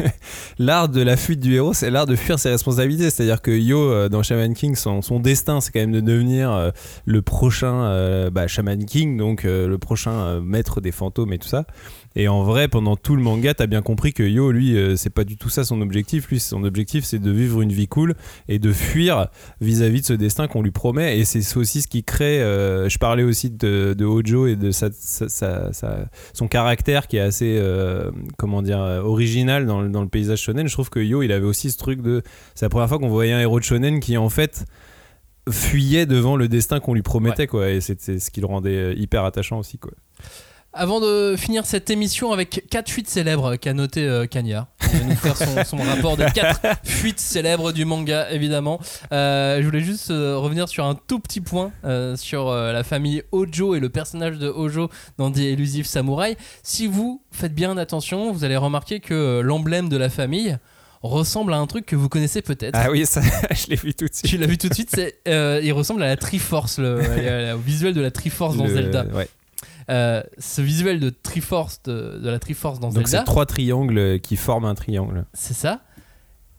l'art 0.60 0.90
de 0.90 1.02
la 1.02 1.18
fuite 1.18 1.40
du 1.40 1.56
héros, 1.56 1.74
c'est 1.74 1.90
l'art 1.90 2.06
de 2.06 2.16
fuir 2.16 2.40
ses 2.40 2.50
responsabilités. 2.50 3.10
C'est-à-dire 3.22 3.44
que 3.44 3.52
Yo, 3.52 3.78
euh, 3.78 4.10
dans 4.10 4.24
Shaman 4.24 4.56
King, 4.56 4.76
son, 4.76 5.20
destin, 5.20 5.62
c'est 5.62 5.72
quand 5.72 5.80
même 5.80 5.92
de 5.92 6.00
devenir 6.00 6.52
euh, 6.52 6.72
le 7.06 7.22
prochain 7.22 7.84
euh, 7.84 8.32
bah, 8.32 8.48
Shaman 8.48 8.84
King, 8.84 9.16
donc 9.16 9.44
le 9.44 9.76
prochain 9.78 10.42
maître 10.42 10.82
des 10.82 10.92
fantômes 10.92 11.32
et 11.32 11.38
tout 11.38 11.48
ça. 11.48 11.66
Et 12.16 12.28
en 12.28 12.44
vrai, 12.44 12.68
pendant 12.68 12.98
tout 12.98 13.16
le 13.16 13.22
manga, 13.24 13.54
t'as 13.54 13.68
bien 13.68 13.82
compris 13.82 14.12
que 14.12 14.22
Yo, 14.24 14.52
lui, 14.52 14.76
euh, 14.78 14.98
c'est 14.98 15.10
pas 15.10 15.24
du 15.24 15.38
tout 15.38 15.48
ça 15.48 15.64
son 15.64 15.80
objectif. 15.80 16.28
Lui, 16.28 16.42
son 16.42 16.64
objectif, 16.66 17.06
c'est 17.06 17.20
de 17.20 17.32
vivre 17.32 17.62
une 17.62 17.72
vie 17.72 17.88
cool 17.88 18.16
et 18.50 18.60
de 18.60 18.74
fuir 18.74 19.28
vis-à-vis 19.62 20.02
de 20.02 20.06
ce 20.08 20.14
destin 20.14 20.48
qu'on 20.48 20.62
lui 20.62 20.72
promet. 20.72 21.18
Et 21.20 21.24
c'est 21.24 21.56
aussi 21.58 21.82
ce 21.82 21.88
qui 21.88 22.04
crée. 22.04 22.42
euh, 22.42 22.90
je 22.90 22.98
parlais 22.98 23.24
aussi 23.24 23.50
de, 23.50 23.96
de 23.98 24.06
Hojo 24.06 24.46
et 24.48 24.58
de 24.58 24.72
sa, 24.72 24.90
sa- 24.92 25.30
sa- 25.30 25.72
sa- 25.72 26.10
son 26.34 26.48
caractère 26.50 27.08
qui 27.08 27.16
est 27.16 27.22
assez, 27.22 27.56
euh, 27.58 28.12
comment 28.38 28.62
dire, 28.62 28.80
original 28.80 29.66
dans, 29.66 29.82
le- 29.82 29.90
dans 29.90 30.02
le 30.02 30.10
paysage 30.10 30.40
shonen. 30.42 30.68
Je 30.68 30.74
trouve 30.74 30.90
que 30.90 31.00
Yo, 31.00 31.24
il 31.24 31.32
avait 31.32 31.46
aussi 31.46 31.72
ce 31.72 31.78
truc 31.78 32.02
de. 32.02 32.24
C'est 32.56 32.66
la 32.66 32.70
première 32.70 32.90
fois 32.90 33.00
qu'on 33.00 33.08
voyait 33.10 33.32
un 33.34 33.40
héros 33.40 33.60
de 33.60 33.64
shonen 33.64 34.02
qui, 34.02 34.18
en 34.18 34.28
fait, 34.30 34.66
fuyait 35.50 36.06
devant 36.06 36.36
le 36.36 36.48
destin 36.48 36.80
qu'on 36.82 36.94
lui 36.94 37.02
promettait, 37.02 37.48
quoi. 37.48 37.70
Et 37.70 37.80
c'était 37.82 38.20
ce 38.20 38.30
qui 38.32 38.42
le 38.42 38.48
rendait 38.48 38.96
hyper 38.96 39.24
attachant 39.24 39.60
aussi, 39.60 39.78
quoi. 39.78 39.92
Avant 40.74 41.02
de 41.02 41.36
finir 41.38 41.66
cette 41.66 41.90
émission 41.90 42.32
avec 42.32 42.64
4 42.70 42.90
fuites 42.90 43.10
célèbres 43.10 43.58
qu'a 43.58 43.74
noté 43.74 44.06
euh, 44.08 44.26
Cagnard, 44.26 44.68
va 44.82 45.00
nous 45.04 45.16
faire 45.18 45.36
son, 45.36 45.66
son 45.66 45.78
rapport 45.84 46.16
de 46.16 46.24
4 46.24 46.62
fuites 46.86 47.20
célèbres 47.20 47.74
du 47.74 47.84
manga, 47.84 48.32
évidemment. 48.32 48.80
Euh, 49.12 49.60
je 49.60 49.66
voulais 49.66 49.82
juste 49.82 50.12
euh, 50.12 50.38
revenir 50.38 50.70
sur 50.70 50.86
un 50.86 50.96
tout 50.96 51.20
petit 51.20 51.42
point 51.42 51.74
euh, 51.84 52.16
sur 52.16 52.50
la 52.54 52.84
famille 52.86 53.22
Hojo 53.34 53.76
et 53.76 53.82
le 53.82 53.90
personnage 53.90 54.38
de 54.38 54.48
Hojo 54.48 54.90
dans 55.18 55.30
The 55.30 55.40
Elusive 55.40 55.86
Samurai. 55.86 56.38
Si 56.64 56.88
vous 56.88 57.22
faites 57.32 57.54
bien 57.54 57.76
attention, 57.78 58.32
vous 58.32 58.46
allez 58.46 58.56
remarquer 58.58 59.02
que 59.02 59.42
l'emblème 59.44 59.90
de 59.90 59.98
la 59.98 60.10
famille 60.10 60.58
ressemble 61.02 61.52
à 61.54 61.58
un 61.58 61.68
truc 61.68 61.86
que 61.86 61.98
vous 61.98 62.08
connaissez 62.08 62.42
peut-être. 62.42 62.80
Ah 62.82 62.92
oui, 62.92 63.06
ça, 63.06 63.22
je 63.52 63.68
l'ai 63.68 63.76
vu 63.76 63.94
tout 63.94 64.06
de 64.08 64.14
suite. 64.14 64.30
Tu 64.30 64.38
l'as 64.38 64.48
vu 64.48 64.58
tout 64.58 64.70
de 64.70 64.74
suite, 64.74 64.96
il 65.26 65.74
ressemble 65.74 66.02
à 66.04 66.08
la 66.08 66.16
Triforce, 66.16 66.78
le, 66.80 67.54
au 67.56 67.58
visuel 67.58 67.94
de 67.94 68.00
la 68.02 68.12
Triforce 68.12 68.56
dans 68.56 68.68
Le- 68.68 68.74
Zelda. 68.74 69.06
ouais. 69.14 69.28
Euh, 69.90 70.22
ce 70.38 70.62
visuel 70.62 71.00
de 71.00 71.10
Triforce 71.10 71.82
de, 71.84 72.20
de 72.20 72.30
la 72.30 72.40
Triforce 72.40 72.80
dans 72.80 72.90
Donc 72.90 73.08
Zelda, 73.08 73.20
c'est 73.20 73.24
trois 73.26 73.46
triangles 73.46 74.20
qui 74.22 74.36
forment 74.36 74.66
un 74.66 74.76
triangle. 74.76 75.26
c'est 75.34 75.54
ça, 75.54 75.82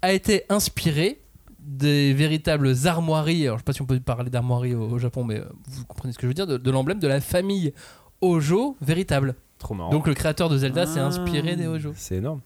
a 0.03 0.13
été 0.13 0.45
inspiré 0.49 1.21
des 1.61 2.13
véritables 2.13 2.75
armoiries. 2.87 3.45
Alors, 3.47 3.59
je 3.59 3.61
sais 3.61 3.65
pas 3.65 3.73
si 3.73 3.83
on 3.83 3.87
peut 3.87 4.01
parler 4.01 4.31
d'armoiries 4.31 4.75
au, 4.75 4.89
au 4.91 4.99
Japon, 4.99 5.23
mais 5.25 5.39
euh, 5.39 5.45
vous 5.69 5.85
comprenez 5.85 6.13
ce 6.13 6.19
que 6.19 6.23
je 6.23 6.29
veux 6.29 6.35
dire, 6.35 6.47
de, 6.47 6.57
de 6.57 6.71
l'emblème 6.71 6.99
de 6.99 7.07
la 7.09 7.21
famille 7.21 7.73
Hojo 8.21 8.77
véritable. 8.81 9.35
Trop 9.59 9.75
marrant. 9.75 9.91
Donc 9.91 10.09
le 10.09 10.15
créateur 10.15 10.49
de 10.49 10.59
Zelda 10.59 10.87
s'est 10.87 10.99
inspiré 11.01 11.55
des 11.55 11.69
Hojo. 11.69 11.93
c'est 11.95 12.17
énorme. 12.17 12.41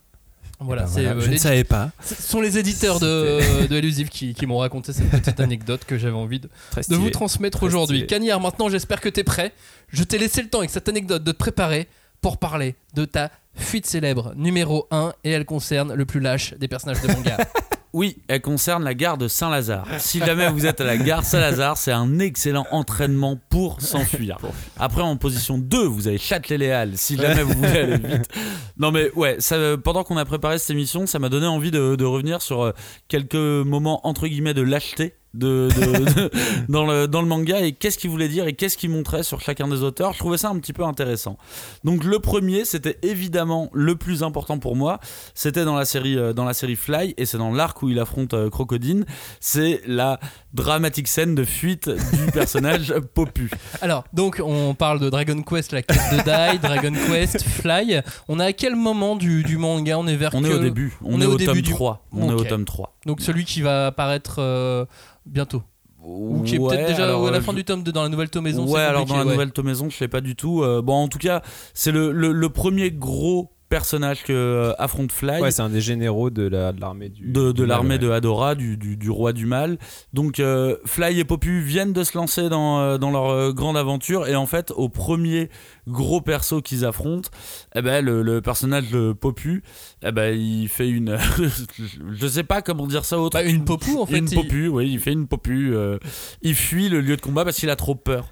Voilà, 0.58 0.82
Ben 0.82 0.88
c'est 0.88 1.02
voilà, 1.02 1.16
euh, 1.16 1.20
je 1.20 1.26
ne 1.26 1.32
les- 1.32 1.38
savais 1.38 1.64
pas. 1.64 1.90
ce 2.02 2.14
sont 2.14 2.40
les 2.40 2.56
éditeurs 2.58 2.98
de, 2.98 3.66
de 3.66 3.76
Elusive 3.76 4.08
qui, 4.08 4.32
qui 4.34 4.46
m'ont 4.46 4.58
raconté 4.58 4.92
cette 4.94 5.10
petite 5.10 5.38
anecdote 5.40 5.84
que 5.84 5.98
j'avais 5.98 6.14
envie 6.16 6.40
de, 6.40 6.48
de 6.88 6.96
vous 6.96 7.10
transmettre 7.10 7.62
aujourd'hui. 7.62 8.06
Cagnard, 8.06 8.40
maintenant 8.40 8.68
j'espère 8.70 9.00
que 9.00 9.08
tu 9.10 9.20
es 9.20 9.24
prêt. 9.24 9.52
Je 9.88 10.02
t'ai 10.02 10.16
laissé 10.18 10.40
le 10.42 10.48
temps 10.48 10.58
avec 10.60 10.70
cette 10.70 10.88
anecdote 10.88 11.22
de 11.22 11.32
te 11.32 11.36
préparer 11.36 11.88
pour 12.22 12.38
parler 12.38 12.74
de 12.94 13.04
ta 13.04 13.30
fuite 13.54 13.86
célèbre 13.86 14.32
numéro 14.36 14.86
1 14.90 15.12
et 15.24 15.30
elle 15.30 15.44
concerne 15.44 15.92
le 15.94 16.04
plus 16.06 16.20
lâche 16.20 16.54
des 16.54 16.68
personnages 16.68 17.02
de 17.02 17.08
manga. 17.08 17.36
Oui, 17.96 18.18
elle 18.28 18.42
concerne 18.42 18.84
la 18.84 18.92
gare 18.92 19.16
de 19.16 19.26
Saint-Lazare. 19.26 19.86
Si 19.96 20.18
jamais 20.18 20.50
vous 20.50 20.66
êtes 20.66 20.82
à 20.82 20.84
la 20.84 20.98
gare 20.98 21.24
Saint-Lazare, 21.24 21.78
c'est 21.78 21.92
un 21.92 22.18
excellent 22.18 22.66
entraînement 22.70 23.40
pour 23.48 23.80
s'enfuir. 23.80 24.36
Après, 24.78 25.00
en 25.00 25.16
position 25.16 25.56
2, 25.56 25.86
vous 25.86 26.06
avez 26.06 26.18
Châtelet-Léal, 26.18 26.98
si 26.98 27.16
jamais 27.16 27.42
vous 27.42 27.54
voulez 27.54 27.78
aller 27.78 27.96
vite. 27.96 28.28
Non 28.76 28.90
mais 28.90 29.10
ouais, 29.14 29.36
ça, 29.38 29.56
pendant 29.82 30.04
qu'on 30.04 30.18
a 30.18 30.26
préparé 30.26 30.58
cette 30.58 30.68
émission, 30.68 31.06
ça 31.06 31.18
m'a 31.18 31.30
donné 31.30 31.46
envie 31.46 31.70
de, 31.70 31.96
de 31.96 32.04
revenir 32.04 32.42
sur 32.42 32.64
euh, 32.64 32.72
quelques 33.08 33.34
moments 33.34 34.06
entre 34.06 34.26
guillemets 34.26 34.52
de 34.52 34.60
lâcheté 34.60 35.14
de, 35.36 35.68
de- 35.76 36.04
de- 36.14 36.30
dans, 36.68 36.86
le, 36.86 37.06
dans 37.08 37.20
le 37.22 37.28
manga 37.28 37.60
et 37.60 37.72
qu'est-ce 37.72 37.98
qu'il 37.98 38.10
voulait 38.10 38.28
dire 38.28 38.46
et 38.46 38.52
qu'est-ce 38.54 38.76
qu'il 38.76 38.90
montrait 38.90 39.22
sur 39.22 39.40
chacun 39.40 39.68
des 39.68 39.82
auteurs. 39.82 40.12
Je 40.12 40.18
trouvais 40.18 40.38
ça 40.38 40.48
un 40.48 40.58
petit 40.58 40.72
peu 40.72 40.84
intéressant. 40.84 41.36
Donc 41.84 42.04
le 42.04 42.18
premier, 42.18 42.64
c'était 42.64 42.98
évidemment 43.02 43.70
le 43.72 43.96
plus 43.96 44.22
important 44.22 44.58
pour 44.58 44.76
moi. 44.76 45.00
C'était 45.34 45.64
dans 45.64 45.76
la 45.76 45.84
série 45.84 46.16
euh, 46.16 46.32
dans 46.32 46.44
la 46.44 46.54
série 46.54 46.76
Fly 46.76 47.14
et 47.16 47.26
c'est 47.26 47.38
dans 47.38 47.52
l'arc 47.52 47.82
où 47.82 47.88
il 47.88 47.98
affronte 47.98 48.34
euh, 48.34 48.50
Crocodile. 48.50 49.04
C'est 49.40 49.80
la 49.86 50.18
dramatique 50.54 51.08
scène 51.08 51.34
de 51.34 51.44
fuite 51.44 51.88
du 51.90 52.30
personnage 52.32 52.94
Popu. 53.14 53.50
Alors, 53.82 54.04
donc 54.12 54.40
on 54.44 54.74
parle 54.74 55.00
de 55.00 55.10
Dragon 55.10 55.42
Quest, 55.42 55.72
la 55.72 55.82
quête 55.82 55.98
de 56.12 56.22
Dai, 56.24 56.58
Dragon 56.58 56.92
Quest, 57.08 57.42
Fly. 57.42 58.00
On 58.28 58.40
est 58.40 58.44
à 58.44 58.52
quel 58.52 58.74
moment 58.76 59.16
du, 59.16 59.42
du 59.42 59.58
manga? 59.58 59.98
On 59.98 60.06
est 60.06 60.16
vers 60.16 60.30
On 60.34 60.44
est 60.44 60.52
au 60.54 60.58
début. 60.58 60.96
On, 61.04 61.14
on 61.16 61.20
est, 61.20 61.24
est 61.24 61.26
au 61.26 61.36
tome 61.38 61.60
du- 61.60 61.70
3. 61.72 62.06
On 62.12 62.30
est 62.30 62.34
au 62.34 62.44
tome 62.44 62.64
3. 62.64 62.94
Donc 63.06 63.20
celui 63.20 63.44
qui 63.44 63.62
va 63.62 63.86
apparaître 63.88 64.36
euh, 64.38 64.84
bientôt. 65.26 65.62
Ou 66.04 66.42
qui 66.44 66.54
est 66.54 66.58
Ouais, 66.58 66.76
peut-être 66.76 66.88
déjà 66.88 67.04
alors, 67.04 67.26
à 67.26 67.30
la 67.32 67.38
euh, 67.38 67.40
fin 67.40 67.50
je- 67.52 67.56
du 67.56 67.64
tome 67.64 67.82
2 67.82 67.90
dans 67.90 68.02
la 68.02 68.08
nouvelle 68.08 68.30
tomaison. 68.30 68.64
Ouais, 68.66 68.80
alors 68.80 69.06
dans 69.06 69.16
la 69.16 69.24
nouvelle 69.24 69.50
tomaison, 69.50 69.90
je 69.90 69.96
sais 69.96 70.06
pas 70.08 70.20
du 70.20 70.36
tout. 70.36 70.62
Euh, 70.62 70.80
bon, 70.82 70.94
en 70.94 71.08
tout 71.08 71.18
cas, 71.18 71.42
c'est 71.74 71.90
le, 71.90 72.12
le, 72.12 72.30
le 72.32 72.48
premier 72.48 72.92
gros 72.92 73.50
personnage 73.68 74.22
que 74.22 74.32
euh, 74.32 74.72
affronte 74.78 75.10
Fly. 75.10 75.40
Ouais, 75.40 75.50
c'est 75.50 75.62
un 75.62 75.68
des 75.68 75.80
généraux 75.80 76.30
de 76.30 76.46
la- 76.46 76.70
de 76.72 76.80
l'armée 76.80 77.08
du. 77.08 77.26
de, 77.32 77.50
de 77.50 77.64
l'armée 77.64 77.94
ouais. 77.94 77.98
de 77.98 78.10
Hadora, 78.10 78.54
du, 78.54 78.76
du, 78.76 78.96
du 78.96 79.10
roi 79.10 79.32
du 79.32 79.46
mal. 79.46 79.78
Donc 80.12 80.38
euh, 80.38 80.76
Fly 80.84 81.18
et 81.18 81.24
Popu 81.24 81.58
viennent 81.60 81.92
de 81.92 82.04
se 82.04 82.16
lancer 82.16 82.48
dans, 82.48 82.96
dans 82.98 83.10
leur 83.10 83.28
euh, 83.30 83.52
grande 83.52 83.76
aventure 83.76 84.28
et 84.28 84.36
en 84.36 84.46
fait 84.46 84.70
au 84.76 84.88
premier 84.88 85.50
gros 85.86 86.20
perso 86.20 86.60
qu'ils 86.62 86.84
affrontent, 86.84 87.30
eh 87.74 87.82
ben, 87.82 88.04
le, 88.04 88.22
le 88.22 88.40
personnage 88.40 88.90
de 88.90 89.12
Popu, 89.12 89.62
eh 90.02 90.12
ben, 90.12 90.36
il 90.38 90.68
fait 90.68 90.88
une... 90.88 91.16
je 92.12 92.26
sais 92.26 92.42
pas 92.44 92.62
comment 92.62 92.86
dire 92.86 93.04
ça 93.04 93.18
autre. 93.18 93.38
Bah, 93.38 93.44
une 93.44 93.64
popou 93.64 94.00
en 94.00 94.06
fait. 94.06 94.18
Une 94.18 94.28
il- 94.30 94.34
Popu, 94.34 94.68
oui, 94.68 94.90
il 94.92 94.98
fait 95.00 95.12
une 95.12 95.26
Popu. 95.26 95.74
euh, 95.74 95.98
il 96.42 96.54
fuit 96.54 96.88
le 96.88 97.00
lieu 97.00 97.16
de 97.16 97.20
combat 97.20 97.44
parce 97.44 97.56
qu'il 97.56 97.70
a 97.70 97.76
trop 97.76 97.94
peur. 97.94 98.26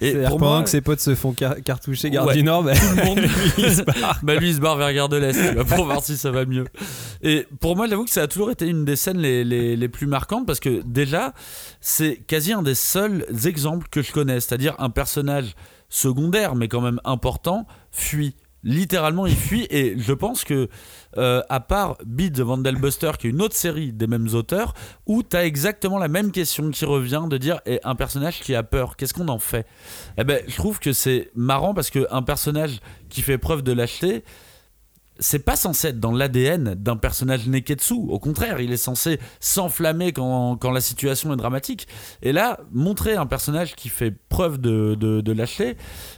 Et 0.00 0.12
pour 0.14 0.38
pendant 0.38 0.52
moi, 0.52 0.62
que 0.62 0.70
ses 0.70 0.80
potes 0.80 1.00
se 1.00 1.14
font 1.14 1.32
car- 1.32 1.60
cartoucher 1.62 2.10
Gare 2.10 2.26
Ouais. 2.26 2.34
du 2.34 2.42
Nord, 2.42 2.62
bah, 2.64 2.74
tout 2.74 2.96
le 2.96 3.04
monde 3.04 3.18
il 3.58 3.70
se 3.74 3.82
barre. 3.82 4.18
bah 4.22 4.34
lui 4.36 4.48
il 4.50 4.54
se 4.54 4.60
barre 4.60 4.76
vers 4.76 4.92
Gare 4.92 5.08
de 5.08 5.16
l'Est 5.16 5.54
pour 5.64 5.84
voir 5.84 6.02
si 6.04 6.16
ça 6.16 6.30
va 6.30 6.44
mieux 6.46 6.64
et 7.22 7.46
pour 7.60 7.76
moi 7.76 7.86
j'avoue 7.88 8.04
que 8.04 8.10
ça 8.10 8.22
a 8.22 8.26
toujours 8.26 8.50
été 8.50 8.66
une 8.66 8.84
des 8.84 8.96
scènes 8.96 9.18
les, 9.18 9.44
les, 9.44 9.76
les 9.76 9.88
plus 9.88 10.06
marquantes 10.06 10.46
parce 10.46 10.60
que 10.60 10.82
déjà 10.84 11.34
c'est 11.80 12.16
quasi 12.26 12.52
un 12.52 12.62
des 12.62 12.74
seuls 12.74 13.26
exemples 13.44 13.88
que 13.90 14.00
je 14.02 14.12
connais 14.12 14.40
c'est-à-dire 14.40 14.74
un 14.78 14.90
personnage 14.90 15.54
secondaire 15.90 16.54
mais 16.54 16.68
quand 16.68 16.80
même 16.80 17.00
important 17.04 17.66
fuit. 17.90 18.34
Littéralement 18.62 19.26
il 19.26 19.36
fuit 19.36 19.66
et 19.70 19.94
je 19.98 20.12
pense 20.12 20.44
que 20.44 20.68
euh, 21.16 21.42
à 21.48 21.60
part 21.60 21.96
Beat 22.04 22.34
the 22.34 22.40
Vandelbuster 22.40 23.12
qui 23.18 23.26
est 23.26 23.30
une 23.30 23.40
autre 23.40 23.56
série 23.56 23.90
des 23.90 24.06
mêmes 24.06 24.28
auteurs 24.34 24.74
où 25.06 25.22
t'as 25.22 25.44
exactement 25.44 25.98
la 25.98 26.08
même 26.08 26.30
question 26.30 26.70
qui 26.70 26.84
revient 26.84 27.24
de 27.28 27.38
dire 27.38 27.60
et 27.64 27.80
un 27.84 27.94
personnage 27.94 28.40
qui 28.40 28.54
a 28.54 28.62
peur 28.62 28.96
qu'est-ce 28.96 29.14
qu'on 29.14 29.28
en 29.28 29.38
fait? 29.38 29.66
Eh 30.18 30.24
ben 30.24 30.42
je 30.46 30.56
trouve 30.56 30.78
que 30.78 30.92
c'est 30.92 31.30
marrant 31.34 31.72
parce 31.72 31.88
que 31.88 32.06
un 32.10 32.22
personnage 32.22 32.80
qui 33.08 33.22
fait 33.22 33.38
preuve 33.38 33.62
de 33.62 33.72
lâcheté 33.72 34.24
c'est 35.20 35.38
pas 35.38 35.54
censé 35.54 35.88
être 35.88 36.00
dans 36.00 36.12
l'ADN 36.12 36.74
d'un 36.74 36.96
personnage 36.96 37.46
Neketsu. 37.46 37.94
Au 37.94 38.18
contraire, 38.18 38.60
il 38.60 38.72
est 38.72 38.76
censé 38.76 39.20
s'enflammer 39.38 40.12
quand, 40.12 40.56
quand 40.56 40.70
la 40.72 40.80
situation 40.80 41.32
est 41.32 41.36
dramatique. 41.36 41.86
Et 42.22 42.32
là, 42.32 42.58
montrer 42.72 43.14
un 43.14 43.26
personnage 43.26 43.76
qui 43.76 43.88
fait 43.90 44.10
preuve 44.28 44.58
de, 44.58 44.94
de, 44.94 45.20
de 45.20 45.32
lâcheté, 45.32 45.76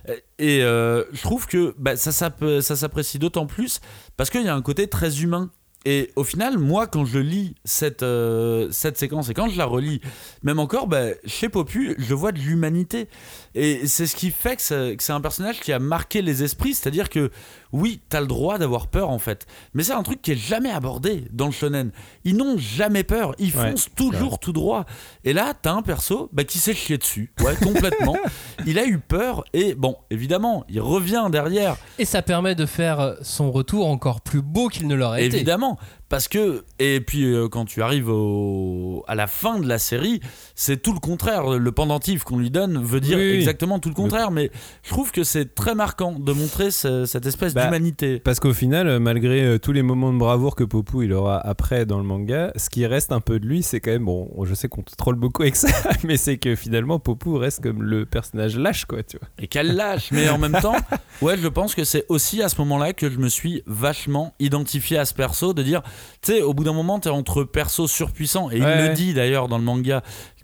euh, 0.08 0.16
et 0.38 0.62
euh, 0.62 1.04
je 1.12 1.20
trouve 1.22 1.46
que 1.46 1.74
bah, 1.78 1.96
ça, 1.96 2.12
s'app- 2.12 2.60
ça 2.60 2.76
s'apprécie 2.76 3.18
d'autant 3.18 3.46
plus 3.46 3.80
parce 4.16 4.30
qu'il 4.30 4.42
y 4.42 4.48
a 4.48 4.54
un 4.54 4.62
côté 4.62 4.86
très 4.88 5.20
humain. 5.22 5.50
Et 5.84 6.12
au 6.14 6.22
final, 6.22 6.58
moi, 6.58 6.86
quand 6.86 7.04
je 7.04 7.18
lis 7.18 7.56
cette, 7.64 8.04
euh, 8.04 8.68
cette 8.70 8.96
séquence 8.96 9.30
et 9.30 9.34
quand 9.34 9.48
je 9.48 9.58
la 9.58 9.64
relis, 9.64 10.00
même 10.44 10.60
encore, 10.60 10.86
bah, 10.86 11.06
chez 11.26 11.48
Popu, 11.48 11.96
je 11.98 12.14
vois 12.14 12.30
de 12.30 12.38
l'humanité. 12.38 13.08
Et 13.56 13.88
c'est 13.88 14.06
ce 14.06 14.14
qui 14.14 14.30
fait 14.30 14.54
que 14.54 14.62
c'est 14.62 15.12
un 15.12 15.20
personnage 15.20 15.58
qui 15.58 15.72
a 15.72 15.80
marqué 15.80 16.22
les 16.22 16.44
esprits. 16.44 16.74
C'est-à-dire 16.74 17.10
que, 17.10 17.32
oui, 17.72 18.00
t'as 18.08 18.20
le 18.20 18.26
droit 18.26 18.58
d'avoir 18.58 18.86
peur, 18.86 19.10
en 19.10 19.18
fait. 19.18 19.46
Mais 19.74 19.82
c'est 19.82 19.92
un 19.92 20.02
truc 20.02 20.20
qui 20.22 20.32
est 20.32 20.36
jamais 20.36 20.70
abordé 20.70 21.24
dans 21.32 21.46
le 21.46 21.52
shonen. 21.52 21.90
Ils 22.24 22.36
n'ont 22.36 22.58
jamais 22.58 23.02
peur. 23.02 23.34
Ils 23.38 23.56
Ouais, 23.56 23.70
foncent 23.70 23.88
toujours 23.94 24.38
tout 24.38 24.52
droit. 24.52 24.84
Et 25.24 25.32
là, 25.32 25.52
t'as 25.60 25.72
un 25.72 25.82
perso 25.82 26.28
bah, 26.32 26.44
qui 26.44 26.58
s'est 26.58 26.74
chié 26.74 26.98
dessus. 26.98 27.32
Ouais, 27.40 27.56
complètement. 27.56 28.16
il 28.66 28.78
a 28.78 28.84
eu 28.86 28.98
peur. 28.98 29.44
Et 29.52 29.74
bon, 29.74 29.96
évidemment, 30.10 30.64
il 30.68 30.80
revient 30.80 31.28
derrière. 31.30 31.76
Et 31.98 32.04
ça 32.04 32.22
permet 32.22 32.54
de 32.54 32.66
faire 32.66 33.16
son 33.22 33.50
retour 33.50 33.86
encore 33.88 34.20
plus 34.20 34.42
beau 34.42 34.68
qu'il 34.68 34.86
ne 34.86 34.94
l'aurait 34.94 35.24
été. 35.24 35.36
Évidemment, 35.36 35.78
parce 36.12 36.28
que 36.28 36.62
et 36.78 37.00
puis 37.00 37.24
euh, 37.24 37.48
quand 37.48 37.64
tu 37.64 37.80
arrives 37.82 38.10
au, 38.10 39.02
à 39.08 39.14
la 39.14 39.26
fin 39.26 39.58
de 39.58 39.66
la 39.66 39.78
série, 39.78 40.20
c'est 40.54 40.82
tout 40.82 40.92
le 40.92 40.98
contraire. 41.00 41.48
Le 41.58 41.72
pendentif 41.72 42.22
qu'on 42.22 42.36
lui 42.38 42.50
donne 42.50 42.82
veut 42.84 43.00
dire 43.00 43.16
Oui, 43.16 43.30
oui. 43.30 43.36
exactement 43.36 43.78
tout 43.78 43.88
le 43.88 43.94
contraire. 43.94 44.30
Mais 44.30 44.50
je 44.82 44.90
trouve 44.90 45.10
que 45.10 45.24
c'est 45.24 45.54
très 45.54 45.74
marquant 45.74 46.12
de 46.18 46.32
montrer 46.32 46.70
ce- 46.70 47.06
cette 47.06 47.24
espèce 47.24 47.54
Bah, 47.54 47.64
d'humanité. 47.64 48.20
Parce 48.20 48.40
qu'au 48.40 48.52
final, 48.52 48.88
euh, 48.88 48.98
malgré 49.00 49.42
euh, 49.42 49.58
tous 49.58 49.72
les 49.72 49.80
moments 49.80 50.12
de 50.12 50.18
bravoure 50.18 50.54
que 50.54 50.64
Popu 50.64 51.04
il 51.06 51.14
aura 51.14 51.38
après 51.40 51.86
dans 51.86 51.96
le 51.96 52.04
manga, 52.04 52.52
ce 52.56 52.68
qui 52.68 52.84
reste 52.84 53.10
un 53.10 53.20
peu 53.20 53.40
de 53.40 53.46
lui, 53.46 53.62
c'est 53.62 53.80
quand 53.80 53.92
même 53.92 54.04
bon. 54.04 54.30
Je 54.44 54.52
sais 54.54 54.68
qu'on 54.68 54.82
te 54.82 54.94
troll 54.94 55.14
beaucoup 55.14 55.40
avec 55.40 55.56
ça, 55.56 55.68
mais 56.04 56.18
c'est 56.18 56.36
que 56.36 56.54
finalement 56.56 56.98
Popu 56.98 57.36
reste 57.36 57.62
comme 57.62 57.82
le 57.82 58.04
personnage 58.04 58.58
lâche, 58.58 58.84
quoi, 58.84 59.02
tu 59.02 59.16
vois. 59.16 59.28
Et 59.38 59.46
qu'elle 59.46 59.74
lâche. 59.74 60.10
Mais 60.12 60.28
en 60.28 60.36
même 60.36 60.58
temps, 60.60 60.76
ouais, 61.22 61.38
je 61.38 61.48
pense 61.48 61.74
que 61.74 61.84
c'est 61.84 62.04
aussi 62.10 62.42
à 62.42 62.50
ce 62.50 62.56
moment-là 62.60 62.92
que 62.92 63.08
je 63.08 63.16
me 63.18 63.30
suis 63.30 63.62
vachement 63.66 64.34
identifié 64.40 64.98
à 64.98 65.06
ce 65.06 65.14
perso, 65.14 65.54
de 65.54 65.62
dire, 65.62 65.80
tu 66.22 66.32
sais, 66.32 66.42
au 66.42 66.54
bout 66.54 66.64
d'un 66.64 66.72
moment, 66.72 66.98
t'es 67.00 67.10
entre 67.10 67.44
persos 67.44 67.86
surpuissants, 67.90 68.50
et 68.50 68.56
il 68.56 68.62
le 68.88 68.94
dit 68.94 69.14
d'ailleurs 69.14 69.48
dans 69.48 69.58
le 69.58 69.64
manga. 69.64 70.02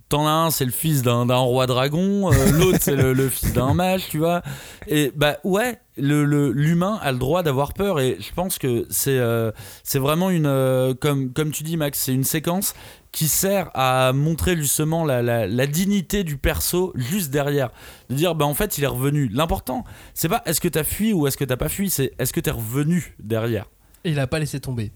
T'en 0.09 0.27
as 0.27 0.31
un, 0.31 0.51
c'est 0.51 0.65
le 0.65 0.71
fils 0.71 1.03
d'un 1.03 1.27
d'un 1.27 1.37
roi 1.37 1.67
dragon, 1.67 2.33
euh, 2.33 2.51
l'autre, 2.59 2.79
c'est 2.81 2.97
le, 2.97 3.13
le 3.13 3.29
fils 3.29 3.53
d'un 3.53 3.75
mage, 3.75 4.09
tu 4.09 4.17
vois. 4.17 4.41
Et 4.87 5.13
bah 5.15 5.37
ouais, 5.45 5.79
le- 5.99 6.25
le- 6.25 6.51
l'humain 6.51 6.99
a 7.03 7.13
le 7.13 7.19
droit 7.19 7.43
d'avoir 7.43 7.75
peur, 7.75 8.01
et 8.01 8.17
je 8.19 8.33
pense 8.33 8.59
que 8.59 8.87
c'est 8.89 9.19
euh, 9.19 9.53
c'est 9.85 9.99
vraiment 9.99 10.31
une. 10.31 10.47
euh, 10.47 10.95
comme, 10.99 11.31
comme 11.35 11.51
tu 11.51 11.63
dis, 11.63 11.77
Max, 11.77 11.99
c'est 12.01 12.15
une 12.15 12.25
séquence 12.25 12.73
qui 13.13 13.29
sert 13.29 13.71
à 13.75 14.15
montrer 14.15 14.57
justement 14.57 15.05
la, 15.05 15.21
la, 15.21 15.47
la 15.47 15.67
dignité 15.67 16.25
du 16.25 16.39
perso 16.39 16.93
juste 16.95 17.31
derrière. 17.31 17.69
De 18.09 18.15
dire, 18.15 18.35
bah 18.35 18.47
en 18.47 18.55
fait, 18.55 18.79
il 18.79 18.85
est 18.85 18.87
revenu. 18.89 19.29
L'important, 19.31 19.85
c'est 20.15 20.31
pas 20.31 20.41
est-ce 20.47 20.63
que 20.63 20.69
t'as 20.69 20.85
fui 20.85 21.13
ou 21.13 21.27
est-ce 21.27 21.37
que 21.37 21.45
t'as 21.45 21.59
pas 21.59 21.69
fui, 21.69 21.91
c'est 21.91 22.13
est-ce 22.19 22.33
que 22.33 22.41
t'es 22.41 22.51
revenu 22.51 23.15
derrière. 23.19 23.67
Et 24.05 24.13
il 24.13 24.19
a 24.21 24.27
pas 24.27 24.39
laissé 24.39 24.59
tomber. 24.59 24.91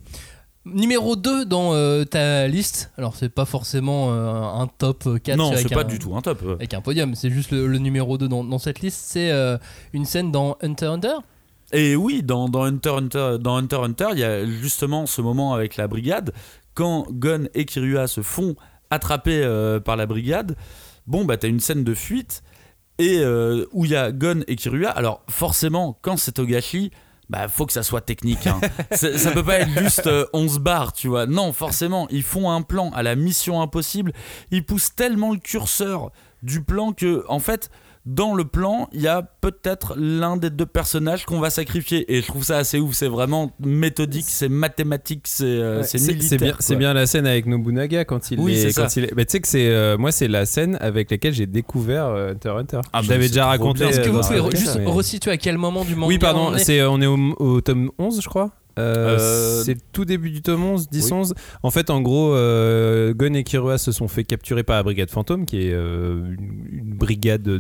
Numéro 0.65 1.17
2 1.17 1.45
dans 1.45 1.75
euh, 1.75 2.05
ta 2.05 2.47
liste, 2.47 2.93
alors 2.97 3.17
c'est 3.17 3.29
pas 3.29 3.45
forcément 3.45 4.13
euh, 4.13 4.33
un 4.63 4.69
top 4.69 5.09
4 5.23 5.37
non, 5.37 5.53
c'est 5.57 5.69
pas 5.75 5.81
un- 5.81 5.85
du 5.85 5.99
tout 5.99 6.15
un 6.15 6.21
top. 6.23 6.41
euh. 6.45 6.55
avec 6.55 6.73
un 6.73 6.81
podium, 6.81 7.17
c'est 7.17 7.31
juste 7.31 7.51
le, 7.51 7.67
le 7.67 7.79
numéro 7.79 8.17
2 8.17 8.29
dans, 8.29 8.45
dans 8.45 8.59
cette 8.61 8.79
liste, 8.81 9.01
c'est 9.05 9.33
euh, 9.33 9.59
une 9.93 10.05
scène 10.05 10.31
dans 10.31 10.57
Hunter 10.63 10.87
Hunter. 10.87 11.15
Et 11.73 11.97
oui, 11.97 12.23
dans, 12.23 12.49
dans 12.49 12.63
Hunter 12.63 12.91
Hunter, 12.91 13.37
dans 13.41 13.57
Hunter 13.57 13.77
Hunter, 13.83 14.09
il 14.13 14.19
y 14.21 14.25
a 14.25 14.47
justement 14.47 15.07
ce 15.07 15.21
moment 15.21 15.53
avec 15.53 15.77
la 15.77 15.89
brigade 15.89 16.33
quand 16.75 17.07
Gon 17.11 17.49
et 17.55 17.65
Kirua 17.65 18.07
se 18.07 18.21
font 18.23 18.55
attraper 18.91 19.41
par 19.85 19.97
la 19.97 20.07
brigade. 20.07 20.55
Bon, 21.07 21.25
bah 21.25 21.39
t'as 21.39 21.49
une 21.49 21.61
scène 21.61 21.83
de 21.83 21.95
fuite 21.95 22.43
et 22.99 23.25
où 23.73 23.85
il 23.87 23.91
y 23.91 23.97
a 23.97 24.13
Gon 24.13 24.43
et 24.49 24.55
Kirua. 24.57 24.91
Alors 24.91 25.23
forcément, 25.31 25.99
quand 26.03 26.19
c'est 26.19 26.33
Togashi, 26.33 26.91
bah 27.31 27.49
faut 27.49 27.67
que 27.67 27.73
ça 27.73 27.83
soit 27.83 28.01
technique. 28.03 28.47
hein. 28.47 28.61
C'est- 28.93 29.17
ça 29.19 29.31
peut 29.31 29.43
pas 29.45 29.61
être 29.61 29.79
juste 29.81 30.07
euh, 30.07 30.27
on 30.33 30.49
se 30.49 30.59
barre, 30.59 30.93
tu 30.93 31.09
vois. 31.09 31.27
Non, 31.27 31.53
forcément, 31.53 32.07
ils 32.11 32.23
font 32.23 32.51
un 32.51 32.63
plan 32.63 32.91
à 32.91 33.03
la 33.03 33.15
mission 33.17 33.61
impossible. 33.63 34.13
Ils 34.51 34.65
poussent 34.67 34.95
tellement 34.95 35.33
le 35.33 35.39
curseur 35.39 36.11
du 36.43 36.63
plan 36.63 36.93
que, 36.93 37.25
en 37.29 37.39
fait, 37.39 37.71
dans 38.05 38.35
le 38.35 38.45
plan, 38.45 38.89
il 38.93 39.01
y 39.01 39.07
a 39.09 39.23
peut-être 39.23 39.95
l'un 39.97 40.37
des 40.37 40.51
deux 40.51 40.67
personnages 40.67 41.25
qu'on 41.25 41.39
va 41.39 41.51
sacrifier. 41.51 42.13
Et 42.13 42.21
je 42.21 42.27
trouve 42.27 42.43
ça 42.43 42.59
assez 42.59 42.81
ouf. 42.81 42.95
C'est 42.95 43.07
vraiment 43.09 43.53
méthodique, 43.61 44.25
c'est 44.27 44.49
mathématique, 44.49 45.23
c'est 45.29 45.45
euh, 45.45 45.79
Ouais, 45.79 45.85
c'est 45.85 46.39
bien, 46.39 46.51
quoi. 46.51 46.57
c'est 46.61 46.77
bien 46.77 46.95
la 46.95 47.07
scène 47.07 47.27
avec 47.27 47.47
Nobunaga 47.47 48.05
quand 48.05 48.31
il 48.33 48.41
Oui, 48.41 48.55
est. 48.55 48.71
c'est 48.71 48.81
quand 48.83 48.89
ça. 48.89 49.01
il 49.01 49.05
est- 49.07 49.15
bah, 49.15 49.25
tu 49.25 49.33
sais 49.33 49.41
que 49.41 49.47
c'est 49.49 49.69
euh, 49.69 49.97
moi 49.99 50.11
c'est 50.11 50.27
la 50.29 50.47
scène 50.47 50.77
avec 50.81 51.11
laquelle 51.13 51.33
j'ai 51.35 51.47
découvert 51.47 52.07
euh, 52.07 52.33
Hunter 52.33 52.49
x 52.51 52.75
Hunter. 52.75 52.81
Ah, 52.93 53.03
je 53.03 53.11
l'avais 53.11 53.29
déjà 53.29 53.47
raconté. 53.47 53.85
Est-ce 53.85 54.01
que 54.01 54.09
euh, 54.09 54.13
vous 54.13 54.21
pouvez 54.21 54.57
juste 54.57 54.79
mais- 54.79 54.87
resituer 54.91 55.31
à 55.31 55.37
quel 55.37 55.57
moment 55.59 55.85
du 55.85 55.95
manga 55.95 56.09
Oui, 56.09 56.19
pardon, 56.19 56.49
on 56.51 56.55
est 56.57 56.59
c'est 56.65 56.83
on 56.83 57.01
est 57.01 57.07
au, 57.07 57.17
au 57.39 57.61
tome 57.61 57.91
11, 57.99 58.21
je 58.21 58.29
crois. 58.29 58.51
Euh, 58.79 59.19
Euh, 59.19 59.63
c'est 59.65 59.75
le 59.75 59.81
tout 59.93 60.05
début 60.05 60.31
du 60.31 60.41
tome 60.43 60.65
11, 60.65 60.89
10, 60.89 61.05
oui. 61.07 61.13
11. 61.13 61.35
En 61.63 61.71
fait, 61.71 61.91
en 61.91 62.01
gros, 62.01 62.35
euh, 62.35 63.13
Gon 63.15 63.35
et 63.35 63.45
Kirua 63.45 63.77
se 63.79 63.93
sont 63.93 64.09
fait 64.09 64.25
capturer 64.25 64.63
par 64.63 64.77
la 64.77 64.83
brigade 64.83 65.11
fantôme, 65.11 65.45
qui 65.45 65.59
est 65.69 65.73
euh, 65.73 66.23
une, 66.39 66.79
une 66.79 66.95
brigade 66.95 67.43
de, 67.43 67.59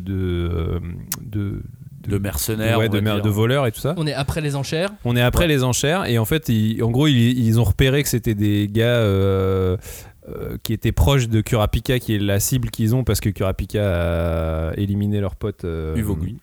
de, 1.20 1.62
de 2.08 2.18
mercenaires, 2.18 2.78
ouais, 2.78 2.88
de, 2.88 2.96
va 2.96 3.00
mer- 3.02 3.14
dire. 3.16 3.24
de 3.24 3.30
voleurs 3.30 3.66
et 3.66 3.72
tout 3.72 3.80
ça. 3.80 3.94
On 3.98 4.06
est 4.06 4.12
après 4.14 4.40
les 4.40 4.56
enchères. 4.56 4.90
On 5.04 5.14
est 5.16 5.20
après 5.20 5.46
les 5.46 5.62
enchères 5.64 6.06
et 6.06 6.18
en 6.18 6.24
fait, 6.24 6.48
ils- 6.48 6.82
en 6.82 6.90
gros, 6.90 7.06
ils, 7.06 7.38
ils 7.38 7.60
ont 7.60 7.64
repéré 7.64 8.02
que 8.02 8.08
c'était 8.08 8.34
des 8.34 8.68
gars 8.72 8.84
euh, 8.86 9.76
euh, 10.28 10.56
qui 10.62 10.72
étaient 10.72 10.92
proches 10.92 11.28
de 11.28 11.40
Kurapika, 11.40 11.98
qui 11.98 12.14
est 12.14 12.18
la 12.18 12.40
cible 12.40 12.70
qu'ils 12.70 12.94
ont 12.94 13.04
parce 13.04 13.20
que 13.20 13.28
Kurapika 13.28 14.70
a 14.70 14.74
éliminé 14.76 15.20
leur 15.20 15.36
pote 15.36 15.64
euh, 15.64 15.94
Uvogin. 15.96 16.36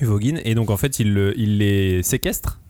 Uvogin. 0.00 0.36
Et 0.44 0.54
donc, 0.54 0.70
en 0.70 0.76
fait, 0.76 0.98
ils 0.98 1.14
les 1.58 2.02
séquestrent 2.02 2.60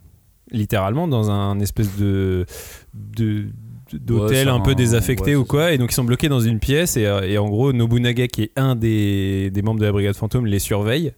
littéralement 0.51 1.09
dans 1.09 1.31
un 1.31 1.61
espèce 1.61 1.97
de. 1.97 2.47
de 2.95 3.47
d'hôtel 3.93 4.49
Ouais, 4.49 4.53
un 4.53 4.59
peu 4.59 4.75
désaffecté 4.75 5.37
ouais, 5.37 5.37
ou 5.37 5.45
quoi 5.45 5.71
et 5.71 5.79
donc 5.79 5.93
ils 5.93 5.95
sont 5.95 6.03
bloqués 6.03 6.29
dans 6.29 6.41
une 6.41 6.59
pièce 6.59 6.97
et, 6.97 7.07
euh, 7.07 7.21
et 7.21 7.39
en 7.39 7.49
gros 7.49 7.73
Nobunaga 7.73 8.27
qui 8.27 8.43
est 8.43 8.53
un 8.57 8.75
des, 8.75 9.53
des 9.53 9.63
membres 9.63 9.79
de 9.79 9.85
la 9.87 9.93
brigade 9.93 10.17
fantôme 10.17 10.45
les 10.45 10.59
surveille 10.59 11.13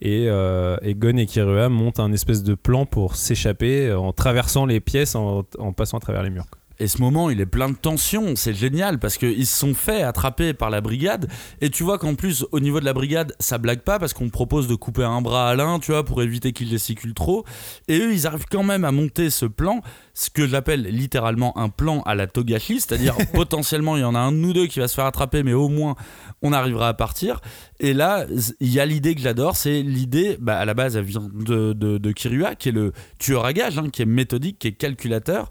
et, 0.00 0.24
euh, 0.28 0.78
et 0.80 0.94
Gon 0.94 1.18
et 1.18 1.26
Kirua 1.26 1.68
montent 1.68 2.00
un 2.00 2.12
espèce 2.12 2.42
de 2.42 2.54
plan 2.54 2.86
pour 2.86 3.16
s'échapper 3.16 3.92
en 3.92 4.14
traversant 4.14 4.64
les 4.64 4.80
pièces 4.80 5.14
en, 5.14 5.44
en 5.58 5.72
passant 5.74 5.98
à 5.98 6.00
travers 6.00 6.22
les 6.22 6.30
murs. 6.30 6.46
Et 6.78 6.88
ce 6.88 7.00
moment, 7.00 7.30
il 7.30 7.40
est 7.40 7.46
plein 7.46 7.70
de 7.70 7.76
tension, 7.76 8.36
c'est 8.36 8.54
génial 8.54 8.98
parce 8.98 9.16
qu'ils 9.16 9.46
se 9.46 9.58
sont 9.58 9.74
fait 9.74 10.02
attraper 10.02 10.52
par 10.52 10.70
la 10.70 10.80
brigade. 10.80 11.28
Et 11.60 11.70
tu 11.70 11.82
vois 11.82 11.98
qu'en 11.98 12.14
plus, 12.14 12.44
au 12.52 12.60
niveau 12.60 12.80
de 12.80 12.84
la 12.84 12.92
brigade, 12.92 13.34
ça 13.40 13.58
blague 13.58 13.80
pas 13.80 13.98
parce 13.98 14.12
qu'on 14.12 14.28
propose 14.28 14.68
de 14.68 14.74
couper 14.74 15.04
un 15.04 15.22
bras 15.22 15.48
à 15.48 15.54
l'un, 15.54 15.78
tu 15.78 15.92
vois, 15.92 16.04
pour 16.04 16.22
éviter 16.22 16.52
qu'il 16.52 16.68
gesticule 16.68 17.14
trop. 17.14 17.44
Et 17.88 17.98
eux, 17.98 18.12
ils 18.12 18.26
arrivent 18.26 18.46
quand 18.50 18.62
même 18.62 18.84
à 18.84 18.92
monter 18.92 19.30
ce 19.30 19.46
plan, 19.46 19.80
ce 20.12 20.28
que 20.28 20.46
j'appelle 20.46 20.82
littéralement 20.82 21.56
un 21.58 21.68
plan 21.68 22.02
à 22.02 22.14
la 22.14 22.26
Togashi, 22.26 22.80
c'est-à-dire 22.80 23.16
potentiellement 23.32 23.96
il 23.96 24.00
y 24.00 24.04
en 24.04 24.14
a 24.14 24.18
un 24.18 24.32
de 24.32 24.36
nous 24.36 24.52
deux 24.52 24.66
qui 24.66 24.80
va 24.80 24.88
se 24.88 24.94
faire 24.94 25.06
attraper, 25.06 25.42
mais 25.42 25.54
au 25.54 25.68
moins 25.68 25.94
on 26.42 26.52
arrivera 26.52 26.88
à 26.88 26.94
partir. 26.94 27.40
Et 27.80 27.94
là, 27.94 28.26
il 28.60 28.72
y 28.72 28.80
a 28.80 28.86
l'idée 28.86 29.14
que 29.14 29.20
j'adore, 29.20 29.56
c'est 29.56 29.82
l'idée, 29.82 30.36
bah, 30.40 30.58
à 30.58 30.64
la 30.64 30.74
base, 30.74 30.96
elle 30.96 31.04
vient 31.04 31.28
de, 31.32 31.72
de, 31.72 31.98
de 31.98 32.12
Kirua, 32.12 32.54
qui 32.54 32.68
est 32.68 32.72
le 32.72 32.92
tueur 33.18 33.44
à 33.44 33.52
gages, 33.52 33.78
hein, 33.78 33.88
qui 33.90 34.02
est 34.02 34.06
méthodique, 34.06 34.58
qui 34.58 34.68
est 34.68 34.72
calculateur 34.72 35.48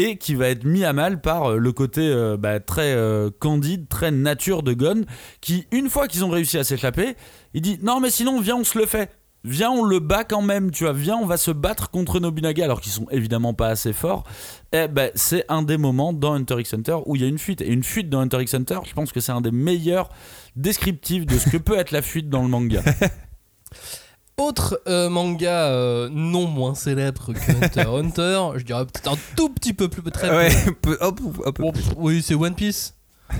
et 0.00 0.16
qui 0.16 0.34
va 0.34 0.48
être 0.48 0.64
mis 0.64 0.84
à 0.84 0.92
mal 0.92 1.20
par 1.20 1.52
euh, 1.52 1.56
le 1.58 1.72
côté 1.72 2.00
euh, 2.02 2.36
bah, 2.36 2.60
très 2.60 2.94
euh, 2.94 3.30
candide, 3.38 3.88
très 3.88 4.10
nature 4.10 4.62
de 4.62 4.72
Gon, 4.72 5.04
qui, 5.40 5.66
une 5.72 5.90
fois 5.90 6.08
qu'ils 6.08 6.24
ont 6.24 6.30
réussi 6.30 6.58
à 6.58 6.64
s'échapper, 6.64 7.16
il 7.54 7.62
dit 7.62 7.78
Non, 7.82 8.00
mais 8.00 8.10
sinon, 8.10 8.40
viens, 8.40 8.56
on 8.56 8.64
se 8.64 8.78
le 8.78 8.86
fait. 8.86 9.10
Viens, 9.42 9.70
on 9.70 9.84
le 9.84 10.00
bat 10.00 10.24
quand 10.24 10.42
même, 10.42 10.70
tu 10.70 10.84
vois. 10.84 10.92
Viens, 10.92 11.16
on 11.16 11.24
va 11.24 11.38
se 11.38 11.50
battre 11.50 11.90
contre 11.90 12.20
Nobunaga, 12.20 12.64
alors 12.64 12.80
qu'ils 12.80 12.92
sont 12.92 13.06
évidemment 13.10 13.54
pas 13.54 13.68
assez 13.68 13.92
forts. 13.94 14.24
Et 14.72 14.86
ben, 14.86 15.10
c'est 15.14 15.44
un 15.48 15.62
des 15.62 15.78
moments 15.78 16.12
dans 16.12 16.34
Hunter 16.34 16.56
x 16.58 16.74
Hunter 16.74 16.98
où 17.06 17.16
il 17.16 17.22
y 17.22 17.24
a 17.24 17.28
une 17.28 17.38
fuite. 17.38 17.62
Et 17.62 17.68
une 17.68 17.82
fuite 17.82 18.10
dans 18.10 18.20
Hunter 18.20 18.42
x 18.42 18.54
Hunter, 18.54 18.80
je 18.86 18.92
pense 18.92 19.12
que 19.12 19.20
c'est 19.20 19.32
un 19.32 19.40
des 19.40 19.50
meilleurs 19.50 20.10
descriptifs 20.56 21.24
de 21.24 21.38
ce 21.38 21.48
que 21.48 21.56
peut 21.58 21.78
être 21.78 21.90
la 21.90 22.02
fuite 22.02 22.28
dans 22.28 22.42
le 22.42 22.48
manga. 22.48 22.82
Autre 24.40 24.80
euh, 24.88 25.08
manga 25.10 25.66
euh, 25.66 26.08
non 26.10 26.46
moins 26.46 26.74
célèbre 26.74 27.32
que 27.34 27.52
Hunter 27.64 27.82
Hunter, 27.88 28.58
je 28.58 28.64
dirais 28.64 28.86
peut-être 28.86 29.12
un 29.12 29.18
tout 29.36 29.50
petit 29.50 29.74
peu 29.74 29.88
plus 29.88 30.02
très 30.10 30.30
Ouais, 30.34 30.48
peu- 30.80 30.96
hop, 31.00 31.20
hop, 31.44 31.58
Bon, 31.60 31.72
pff, 31.72 31.90
oui, 31.96 32.22
c'est 32.22 32.34
One 32.34 32.54
Piece. 32.54 32.94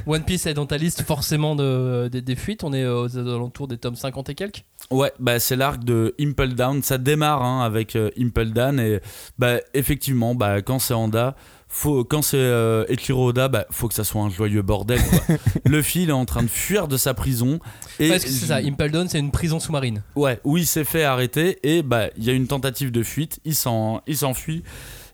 One 0.07 0.23
Piece 0.23 0.47
est 0.47 0.55
dans 0.55 0.67
ta 0.67 0.77
liste 0.77 1.03
forcément 1.03 1.57
de, 1.57 2.09
des- 2.13 2.21
des 2.23 2.37
fuites. 2.37 2.63
On 2.65 2.73
est 2.73 2.87
aux 2.87 3.17
alentours 3.19 3.67
des 3.67 3.79
tomes 3.79 3.97
50 3.97 4.29
et 4.29 4.35
quelques. 4.35 4.63
Ouais, 4.91 5.11
bah 5.19 5.41
c'est 5.41 5.57
l'arc 5.57 5.83
de 5.83 6.15
Impel 6.21 6.55
Down. 6.55 6.83
Ça 6.83 6.97
démarre 6.99 7.43
hein, 7.43 7.65
avec 7.65 7.97
euh, 7.97 8.11
Impel 8.19 8.53
Down 8.53 8.79
et 8.79 9.01
bah 9.39 9.57
effectivement, 9.75 10.35
bah 10.35 10.63
quand 10.63 10.79
c'est 10.79 10.95
Honda, 10.95 11.35
faut 11.73 12.05
quand 12.05 12.21
c'est 12.21 12.37
euh, 12.37 12.85
Oda, 13.11 13.49
bah 13.49 13.67
faut 13.71 13.89
que 13.89 13.95
ça 13.95 14.05
soit 14.05 14.21
un 14.21 14.29
joyeux 14.29 14.61
bordel. 14.61 15.01
Quoi. 15.01 15.37
Luffy 15.65 16.03
il 16.03 16.11
est 16.11 16.13
en 16.13 16.27
train 16.27 16.43
de 16.43 16.49
fuir 16.49 16.89
de 16.89 16.97
sa 16.97 17.15
prison 17.15 17.61
et 17.99 18.09
Parce 18.09 18.25
que 18.25 18.31
c'est 18.31 18.47
ça, 18.47 18.57
Impel 18.57 18.91
Down, 18.91 19.09
c'est 19.09 19.21
une 19.21 19.31
prison 19.31 19.61
sous-marine. 19.61 20.03
Ouais, 20.17 20.41
où 20.45 20.59
il 20.59 20.67
s'est 20.67 20.85
fait 20.85 21.05
arrêter 21.05 21.59
et 21.63 21.83
bah 21.83 22.09
il 22.19 22.25
y 22.25 22.31
a 22.31 22.33
une 22.33 22.49
tentative 22.49 22.91
de 22.91 23.03
fuite, 23.03 23.41
il 23.45 23.55
s'enfuit 23.55 24.65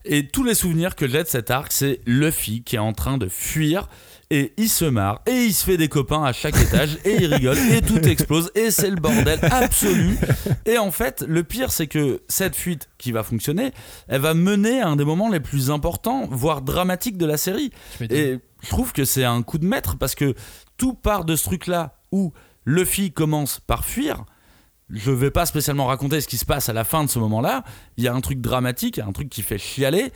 et 0.09 0.29
tous 0.29 0.45
les 0.45 0.55
souvenirs 0.55 0.95
que 0.95 1.09
j'ai 1.09 1.23
de 1.23 1.29
cet 1.29 1.51
arc, 1.51 1.73
c'est 1.73 2.01
Luffy 2.07 2.63
qui 2.63 2.77
est 2.77 2.81
en 2.81 2.93
train 2.93 3.19
de 3.19 3.29
fuir 3.29 3.89
et 4.31 4.53
il 4.57 4.69
se 4.69 4.85
marre 4.85 5.23
et 5.27 5.45
il 5.45 5.55
se 5.55 5.65
fait 5.65 5.77
des 5.77 5.89
copains 5.89 6.25
à 6.25 6.33
chaque 6.33 6.57
étage 6.57 6.99
et 7.05 7.23
il 7.23 7.33
rigole 7.33 7.59
et 7.59 7.81
tout 7.81 8.01
explose 8.01 8.51
et 8.55 8.71
c'est 8.71 8.91
le 8.91 8.97
bordel 8.97 9.39
absolu. 9.43 10.19
Et 10.65 10.79
en 10.79 10.91
fait, 10.91 11.25
le 11.27 11.45
pire 11.45 11.71
c'est 11.71 11.87
que 11.87 12.23
cette 12.29 12.57
fuite 12.57 12.89
qui 12.99 13.13
va 13.13 13.23
fonctionner, 13.23 13.73
elle 14.09 14.21
va 14.21 14.35
mener 14.35 14.81
à 14.81 14.89
un 14.89 14.97
des 14.97 15.05
moments 15.05 15.31
les 15.31 15.41
plus 15.41 15.71
importants, 15.71 16.27
voire 16.31 16.63
dramatiques 16.63 17.19
de 17.19 17.27
la 17.27 17.37
série. 17.37 17.71
Je. 18.01 18.05
Et 18.07 18.41
je 18.63 18.69
trouve 18.69 18.93
que 18.93 19.05
c'est 19.05 19.25
un 19.25 19.43
coup 19.43 19.59
de 19.59 19.67
maître 19.67 19.97
parce 19.97 20.15
que 20.15 20.35
tout 20.77 20.95
part 20.95 21.25
de 21.25 21.37
ce 21.37 21.45
truc-là 21.45 22.01
où 22.11 22.33
Luffy 22.65 23.13
commence 23.13 23.61
par 23.61 23.85
fuir. 23.85 24.25
Je 24.91 25.11
vais 25.11 25.31
pas 25.31 25.47
spécialement 25.47 25.87
raconter 25.87 26.21
ce 26.21 26.29
qui 26.29 26.37
se 26.37 26.45
passe 26.45 26.69
à 26.69 26.73
la 26.73 26.85
fin 26.85 27.05
de 27.05 27.11
ce 27.11 27.19
moment-là. 27.19 27.65
Il 27.97 28.05
y 28.05 28.09
a 28.09 28.15
un 28.15 28.21
truc 28.21 28.41
dramatique, 28.41 28.99
un 28.99 29.13
truc 29.13 29.29
qui 29.29 29.43
fait 29.43 29.59
chialer. 29.59 30.13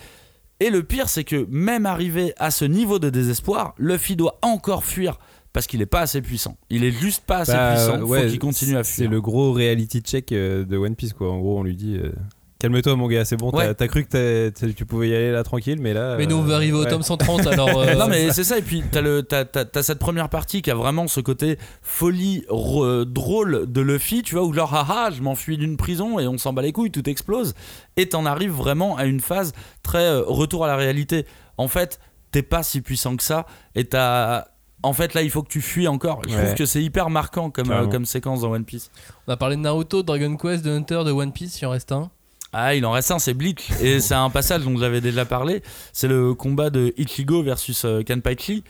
Et 0.61 0.69
le 0.71 0.83
pire, 0.83 1.09
c'est 1.09 1.25
que 1.25 1.47
même 1.51 1.87
arrivé 1.87 2.35
à 2.39 2.51
ce 2.51 2.65
niveau 2.67 2.99
de 2.99 3.09
désespoir, 3.11 3.75
Luffy 3.79 4.15
doit 4.17 4.39
encore 4.43 4.85
fuir 4.85 5.19
parce 5.53 5.67
qu'il 5.67 5.81
est 5.83 5.87
pas 5.87 6.01
assez 6.03 6.21
puissant. 6.23 6.57
Il 6.69 6.85
est 6.85 6.93
juste 6.93 7.25
pas 7.27 7.39
assez 7.39 7.53
Bah, 7.53 7.73
puissant. 7.75 8.03
ouais, 8.03 8.23
faut 8.25 8.29
qu'il 8.31 8.39
continue 8.39 8.77
à 8.77 8.85
C'est 8.85 9.03
fuir. 9.03 9.11
le 9.11 9.21
gros 9.21 9.53
reality 9.53 10.01
check 10.01 10.31
euh, 10.33 10.65
de 10.65 10.77
One 10.77 10.95
Piece 10.95 11.13
quoi. 11.15 11.33
En 11.33 11.39
gros, 11.41 11.59
on 11.59 11.63
lui 11.65 11.75
dit 11.77 11.97
euh, 11.97 12.13
calme-toi 12.61 12.95
mon 12.95 13.09
gars, 13.09 13.25
c'est 13.25 13.37
bon. 13.37 13.51
t'as- 13.51 13.57
Ouais. 13.59 13.75
T'as 13.75 13.89
cru 13.89 14.05
que 14.05 14.51
tu 14.71 14.87
pouvais 14.87 15.09
y 15.09 15.15
aller 15.15 15.33
là 15.33 15.43
tranquille, 15.43 15.79
mais 15.81 15.93
là. 15.93 16.15
Mais 16.17 16.27
nous, 16.27 16.37
on 16.37 16.43
euh, 16.45 16.47
va 16.47 16.55
arriver 16.55 16.77
au 16.79 16.85
ouais. 16.85 16.89
tome 16.91 17.03
130, 17.03 17.47
alors. 17.49 17.69
euh, 17.81 17.95
non 17.97 18.07
mais 18.07 18.33
c'est 18.33 18.45
ça 18.45 18.59
et 18.59 18.63
puis 18.63 18.83
t'as 18.91 19.83
cette 19.83 19.99
première 19.99 20.29
partie 20.29 20.63
qui 20.63 20.71
a 20.71 20.75
vraiment 20.75 21.09
ce 21.09 21.21
côté 21.21 21.59
folie 21.83 22.45
re- 22.49 23.05
drôle 23.05 23.65
de 23.71 23.81
Luffy 23.81 24.23
tu 24.23 24.35
vois 24.37 24.45
où 24.45 24.53
genre 24.53 24.73
haha 24.75 25.11
je 25.11 25.23
m'enfuis 25.23 25.57
d'une 25.59 25.77
prison 25.77 26.19
et 26.21 26.29
on 26.29 26.39
s'en 26.39 26.53
bat 26.53 26.63
les 26.63 26.73
couilles 26.73 26.91
tout 26.91 27.09
explose 27.09 27.55
et 27.97 28.09
t'en 28.09 28.27
arrives 28.27 28.53
vraiment 28.53 28.97
à 28.97 29.05
une 29.07 29.21
phase 29.21 29.53
très 29.83 30.05
euh, 30.05 30.23
retour 30.27 30.65
à 30.65 30.69
la 30.69 30.77
réalité 30.77 31.27
en 31.59 31.69
fait 31.69 31.99
t'es 32.31 32.43
pas 32.43 32.63
si 32.63 32.81
puissant 32.81 33.17
que 33.17 33.23
ça 33.25 33.47
et 33.75 33.85
t'as 33.85 34.45
en 34.83 34.93
fait 34.93 35.15
là 35.15 35.23
il 35.23 35.31
faut 35.31 35.43
que 35.43 35.49
tu 35.51 35.61
fuis 35.61 35.89
encore 35.89 36.23
je 36.29 36.35
Ouais. 36.35 36.45
trouve 36.45 36.55
que 36.55 36.67
c'est 36.67 36.83
hyper 36.83 37.11
marquant 37.11 37.51
comme, 37.51 37.71
euh, 37.71 37.87
comme 37.87 38.05
séquence 38.05 38.43
dans 38.43 38.51
One 38.53 38.65
Piece 38.65 38.91
On 39.27 39.33
a 39.33 39.37
parlé 39.37 39.57
de 39.57 39.61
Naruto, 39.63 40.03
de 40.03 40.07
Dragon 40.07 40.37
Quest, 40.37 40.65
de 40.65 40.71
Hunter, 40.71 41.03
de 41.05 41.11
One 41.13 41.33
Piece, 41.33 41.61
il 41.61 41.67
en 41.67 41.71
reste 41.71 41.93
un. 41.93 42.11
Ah, 42.53 42.75
il 42.75 42.85
en 42.85 42.93
reste 42.93 43.11
un, 43.11 43.19
c'est 43.19 43.35
Bleach. 43.35 43.71
Et 43.81 44.01
c'est 44.01 44.15
un 44.15 44.31
passage 44.31 44.65
dont 44.65 44.77
j'avais 44.77 45.01
déjà 45.01 45.25
parlé. 45.25 45.63
C'est 45.93 46.09
le 46.09 46.35
combat 46.35 46.71
de 46.71 46.93
Ichigo 46.97 47.43
versus 47.43 47.85
euh, 47.85 48.03
Kanpaichi. 48.03 48.65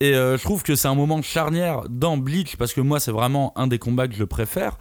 Et 0.00 0.14
euh, 0.14 0.36
je 0.36 0.42
trouve 0.42 0.62
que 0.62 0.76
c'est 0.76 0.88
un 0.88 0.94
moment 0.94 1.22
charnière 1.22 1.82
dans 1.88 2.18
Bleach 2.18 2.56
parce 2.56 2.74
que 2.74 2.80
moi, 2.80 3.00
c'est 3.00 3.12
vraiment 3.12 3.52
un 3.56 3.66
des 3.66 3.78
combats 3.78 4.08
que 4.08 4.14
je 4.14 4.24
préfère. 4.24 4.78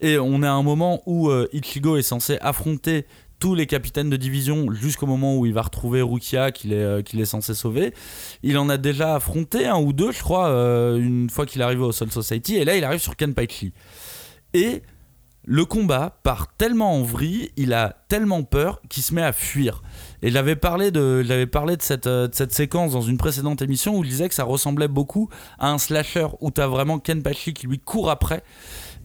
Et 0.00 0.18
on 0.18 0.42
est 0.42 0.46
à 0.46 0.52
un 0.52 0.62
moment 0.62 1.02
où 1.06 1.30
euh, 1.30 1.48
Ichigo 1.52 1.96
est 1.96 2.02
censé 2.02 2.36
affronter 2.40 3.06
tous 3.38 3.54
les 3.54 3.66
capitaines 3.66 4.10
de 4.10 4.16
division 4.16 4.72
jusqu'au 4.72 5.06
moment 5.06 5.36
où 5.36 5.46
il 5.46 5.54
va 5.54 5.62
retrouver 5.62 6.02
Rukia 6.02 6.50
qu'il 6.50 6.72
est, 6.72 6.82
euh, 6.82 7.02
qu'il 7.02 7.20
est 7.20 7.24
censé 7.24 7.54
sauver. 7.54 7.94
Il 8.42 8.58
en 8.58 8.68
a 8.68 8.76
déjà 8.76 9.14
affronté 9.14 9.66
un 9.66 9.78
ou 9.78 9.92
deux, 9.94 10.12
je 10.12 10.20
crois, 10.22 10.48
une 10.98 11.30
fois 11.30 11.46
qu'il 11.46 11.62
est 11.62 11.64
arrivé 11.64 11.82
au 11.82 11.92
Soul 11.92 12.10
Society. 12.10 12.56
Et 12.56 12.64
là, 12.64 12.76
il 12.76 12.84
arrive 12.84 13.00
sur 13.00 13.16
Kanpaichi. 13.16 13.72
Et 14.52 14.82
le 15.50 15.64
combat 15.64 16.18
part 16.24 16.54
tellement 16.58 16.94
en 16.94 17.02
vrille, 17.02 17.50
il 17.56 17.72
a 17.72 17.96
tellement 18.08 18.42
peur 18.42 18.82
qu'il 18.90 19.02
se 19.02 19.14
met 19.14 19.22
à 19.22 19.32
fuir. 19.32 19.82
Et 20.20 20.30
j'avais 20.30 20.56
parlé 20.56 20.90
de, 20.90 21.46
parlé 21.50 21.78
de 21.78 21.82
cette, 21.82 22.06
euh, 22.06 22.28
cette 22.32 22.52
séquence 22.52 22.92
dans 22.92 23.00
une 23.00 23.16
précédente 23.16 23.62
émission 23.62 23.96
où 23.96 24.04
je 24.04 24.10
disais 24.10 24.28
que 24.28 24.34
ça 24.34 24.44
ressemblait 24.44 24.88
beaucoup 24.88 25.30
à 25.58 25.70
un 25.70 25.78
slasher 25.78 26.26
où 26.42 26.50
t'as 26.50 26.66
vraiment 26.66 26.98
Kenpachi 26.98 27.54
qui 27.54 27.66
lui 27.66 27.78
court 27.78 28.10
après 28.10 28.42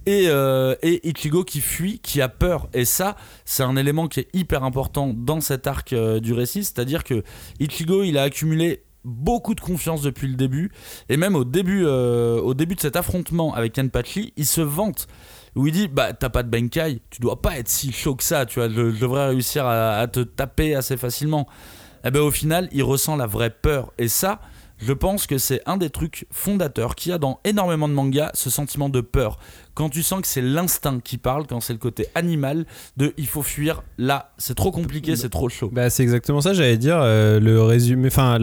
et, 0.05 0.25
euh, 0.27 0.75
et 0.83 1.07
Ichigo 1.07 1.45
qui 1.45 1.61
fuit, 1.61 1.99
qui 1.99 2.21
a 2.21 2.27
peur. 2.27 2.67
Et 2.73 2.83
ça, 2.83 3.15
c'est 3.45 3.63
un 3.63 3.77
élément 3.77 4.09
qui 4.09 4.19
est 4.19 4.27
hyper 4.33 4.65
important 4.65 5.13
dans 5.15 5.39
cet 5.39 5.65
arc 5.65 5.93
euh, 5.93 6.19
du 6.19 6.33
récit, 6.33 6.65
c'est-à-dire 6.65 7.05
que 7.05 7.23
Ichigo, 7.61 8.03
il 8.03 8.17
a 8.17 8.23
accumulé 8.23 8.83
beaucoup 9.05 9.55
de 9.55 9.61
confiance 9.61 10.01
depuis 10.01 10.27
le 10.27 10.35
début, 10.35 10.73
et 11.07 11.15
même 11.15 11.35
au 11.35 11.43
début, 11.43 11.85
au 11.85 12.53
début 12.53 12.75
de 12.75 12.79
cet 12.79 12.95
affrontement 12.95 13.53
avec 13.53 13.73
Kenpachi, 13.73 14.31
il 14.37 14.45
se 14.45 14.61
vante 14.61 15.07
où 15.55 15.67
il 15.67 15.73
dit 15.73 15.87
bah 15.87 16.13
t'as 16.13 16.29
pas 16.29 16.43
de 16.43 16.49
Benkai, 16.49 17.01
tu 17.09 17.21
dois 17.21 17.41
pas 17.41 17.57
être 17.57 17.69
si 17.69 17.91
chaud 17.91 18.15
que 18.15 18.23
ça, 18.23 18.45
tu 18.45 18.59
vois, 18.59 18.69
je, 18.69 18.99
devrais 18.99 19.27
réussir 19.27 19.65
à, 19.65 20.07
te 20.07 20.21
taper 20.21 20.75
assez 20.75 20.97
facilement. 20.97 21.47
Et 22.05 22.11
ben 22.11 22.21
au 22.21 22.31
final, 22.31 22.67
il 22.71 22.83
ressent 22.83 23.15
la 23.15 23.27
vraie 23.27 23.49
peur 23.49 23.93
et 23.97 24.07
ça, 24.07 24.41
je 24.77 24.93
pense 24.93 25.27
que 25.27 25.37
c'est 25.37 25.61
un 25.65 25.77
des 25.77 25.89
trucs 25.89 26.27
fondateurs 26.31 26.95
qu'il 26.95 27.11
y 27.11 27.15
a 27.15 27.17
dans 27.17 27.39
énormément 27.45 27.87
de 27.87 27.93
mangas, 27.93 28.31
ce 28.33 28.49
sentiment 28.49 28.89
de 28.89 29.01
peur. 29.01 29.37
Quand 29.75 29.89
tu 29.89 30.03
sens 30.03 30.21
que 30.21 30.27
c'est 30.27 30.41
l'instinct 30.41 30.99
qui 31.03 31.17
parle, 31.17 31.47
quand 31.47 31.59
c'est 31.59 31.73
le 31.73 31.79
côté 31.79 32.07
animal 32.15 32.65
de 32.97 33.13
il 33.17 33.27
faut 33.27 33.41
fuir, 33.41 33.83
là, 33.97 34.31
c'est 34.37 34.55
trop 34.55 34.71
compliqué, 34.71 35.15
c'est 35.15 35.29
trop 35.29 35.49
chaud. 35.49 35.69
Bah, 35.73 35.89
c'est 35.89 36.03
exactement 36.03 36.41
ça, 36.41 36.53
j'allais 36.53 36.77
dire. 36.77 36.97
euh, 37.01 37.39
le 37.39 37.61
résumé, 37.61 38.07
enfin, 38.07 38.37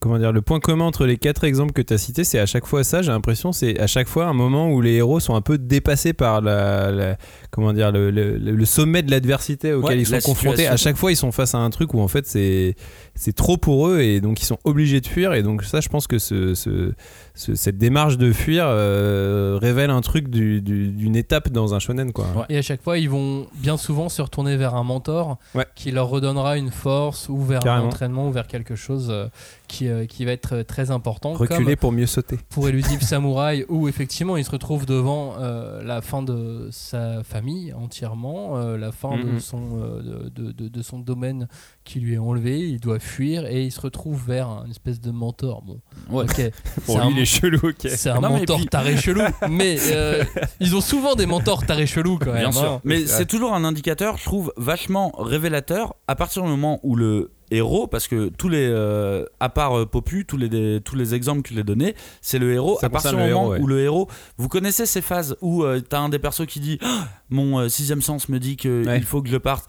comment 0.00 0.18
dire, 0.18 0.32
le 0.32 0.42
point 0.42 0.60
commun 0.60 0.84
entre 0.86 1.06
les 1.06 1.16
quatre 1.18 1.44
exemples 1.44 1.72
que 1.72 1.82
tu 1.82 1.92
as 1.94 1.98
cités, 1.98 2.24
c'est 2.24 2.38
à 2.38 2.46
chaque 2.46 2.66
fois 2.66 2.84
ça, 2.84 3.02
j'ai 3.02 3.10
l'impression, 3.10 3.52
c'est 3.52 3.78
à 3.78 3.86
chaque 3.86 4.08
fois 4.08 4.26
un 4.26 4.32
moment 4.32 4.70
où 4.72 4.80
les 4.80 4.94
héros 4.94 5.20
sont 5.20 5.34
un 5.34 5.40
peu 5.42 5.58
dépassés 5.58 6.12
par 6.12 6.40
la, 6.40 6.90
la- 6.90 7.16
comment 7.50 7.72
dire, 7.72 7.92
le, 7.92 8.10
le- 8.10 8.38
le 8.38 8.64
sommet 8.64 9.02
de 9.02 9.10
l'adversité 9.10 9.72
auquel 9.72 9.96
Ouais, 9.98 10.02
ils 10.02 10.06
sont 10.06 10.20
confrontés. 10.20 10.66
À 10.66 10.76
chaque 10.76 10.96
fois, 10.96 11.12
ils 11.12 11.16
sont 11.16 11.32
face 11.32 11.54
à 11.54 11.58
un 11.58 11.70
truc 11.70 11.94
où 11.94 12.00
en 12.00 12.08
fait 12.08 12.26
c'est 12.26 12.74
c'est 13.14 13.34
trop 13.34 13.56
pour 13.56 13.88
eux 13.88 14.00
et 14.00 14.20
donc 14.20 14.40
ils 14.40 14.44
sont 14.44 14.58
obligés 14.64 15.00
de 15.00 15.06
fuir. 15.06 15.34
Et 15.34 15.42
donc, 15.42 15.64
ça, 15.64 15.80
je 15.80 15.88
pense 15.88 16.06
que 16.06 16.18
ce, 16.18 16.54
ce- 16.54 16.92
ce- 17.34 17.54
cette 17.54 17.76
démarche 17.78 18.16
de 18.16 18.32
fuir 18.32 18.64
euh, 18.68 19.58
révèle 19.60 19.90
un 19.90 20.00
truc 20.00 20.28
du- 20.38 20.60
du- 20.62 20.88
d'une 20.88 21.16
étape 21.16 21.48
dans 21.50 21.74
un 21.74 21.78
shonen, 21.78 22.12
quoi. 22.12 22.26
Et 22.48 22.56
à 22.58 22.62
chaque 22.62 22.82
fois, 22.82 22.98
ils 22.98 23.10
vont 23.10 23.46
bien 23.54 23.76
souvent 23.76 24.08
se 24.08 24.22
retourner 24.22 24.56
vers 24.56 24.74
un 24.74 24.84
mentor 24.84 25.38
Ouais. 25.54 25.66
qui 25.74 25.90
leur 25.90 26.08
redonnera 26.08 26.56
une 26.56 26.70
force 26.70 27.28
ou 27.28 27.40
vers 27.42 27.58
un 27.60 27.62
Carrément. 27.62 27.86
entraînement 27.88 28.28
ou 28.28 28.32
vers 28.32 28.46
quelque 28.46 28.76
chose 28.76 29.08
euh, 29.10 29.26
qui, 29.66 29.88
euh, 29.88 30.06
qui 30.06 30.24
va 30.24 30.32
être 30.32 30.56
euh, 30.56 30.62
très 30.64 30.90
important. 30.90 31.32
Reculer 31.34 31.64
Comme 31.64 31.76
pour 31.76 31.92
mieux 31.92 32.06
sauter. 32.06 32.38
pour 32.50 32.68
Elusive 32.68 33.02
Samouraï, 33.02 33.64
où 33.68 33.88
effectivement 33.88 34.36
il 34.36 34.44
se 34.44 34.50
retrouve 34.50 34.86
devant 34.86 35.34
euh, 35.38 35.82
la 35.82 36.00
fin 36.00 36.22
de 36.22 36.68
sa 36.70 37.22
famille 37.24 37.72
entièrement, 37.72 38.56
euh, 38.58 38.76
la 38.78 38.92
fin 38.92 39.16
de, 39.16 39.24
Mhm. 39.32 39.40
son, 39.40 39.62
euh, 39.82 40.30
de, 40.34 40.52
de- 40.52 40.68
de 40.68 40.82
son 40.82 40.98
domaine 40.98 41.48
qui 41.88 42.00
lui 42.00 42.14
est 42.14 42.18
enlevé, 42.18 42.60
il 42.60 42.78
doit 42.80 42.98
fuir 43.00 43.46
et 43.46 43.64
il 43.64 43.72
se 43.72 43.80
retrouve 43.80 44.22
vers 44.26 44.48
un 44.48 44.68
espèce 44.70 45.00
de 45.00 45.10
mentor. 45.10 45.62
Bon, 45.62 45.80
Ouais. 46.10 46.24
ok, 46.24 46.34
c'est 46.36 46.84
Pour 46.84 47.00
un, 47.00 47.08
lui, 47.08 47.16
il 47.16 47.22
est 47.22 47.24
chelou, 47.24 47.58
ok. 47.62 47.74
c'est 47.88 48.10
un 48.10 48.20
Non, 48.20 48.30
mentor 48.30 48.58
puis- 48.58 48.66
taré 48.66 48.96
chelou, 48.96 49.22
mais 49.50 49.78
euh, 49.90 50.22
ils 50.60 50.76
ont 50.76 50.80
souvent 50.80 51.14
des 51.14 51.26
mentors 51.26 51.64
taré 51.66 51.86
chelou 51.86 52.18
quand 52.18 52.32
même. 52.32 52.36
Bien 52.40 52.48
hein. 52.48 52.52
sûr. 52.52 52.80
Mais 52.84 53.00
c'est 53.00 53.18
c'est 53.18 53.26
toujours 53.26 53.54
un 53.54 53.64
indicateur, 53.64 54.16
je 54.18 54.24
trouve, 54.24 54.52
vachement 54.56 55.12
révélateur 55.18 55.94
à 56.06 56.14
partir 56.14 56.42
du 56.42 56.48
moment 56.48 56.78
où 56.82 56.94
le 56.94 57.32
héros, 57.50 57.86
parce 57.86 58.06
que 58.08 58.28
tous 58.28 58.48
les, 58.50 58.66
euh, 58.70 59.24
à 59.40 59.48
part 59.48 59.78
euh, 59.78 59.86
Popu, 59.86 60.26
tous 60.26 60.36
les, 60.36 60.80
tous 60.82 60.94
les 60.96 61.14
exemples 61.14 61.40
que 61.42 61.48
je 61.50 61.54
l'ai 61.54 61.64
donnés, 61.64 61.94
c'est 62.20 62.38
le 62.38 62.52
héros. 62.52 62.78
À 62.82 62.90
partir 62.90 63.12
du 63.12 63.16
moment 63.16 63.28
héros, 63.28 63.50
ouais. 63.52 63.60
où 63.60 63.66
le 63.66 63.80
héros, 63.80 64.06
vous 64.36 64.48
connaissez 64.48 64.84
ces 64.84 65.00
phases 65.00 65.34
où 65.40 65.64
euh, 65.64 65.80
t'as 65.80 65.98
un 66.00 66.10
des 66.10 66.18
persos 66.18 66.46
qui 66.46 66.60
dit 66.60 66.78
Mon 67.30 67.58
euh, 67.58 67.68
sixième 67.68 68.02
sens 68.02 68.28
me 68.28 68.38
dit 68.38 68.56
qu'il 68.56 68.86
Ouais. 68.86 69.00
faut 69.00 69.22
que 69.22 69.28
je 69.30 69.36
parte. 69.38 69.68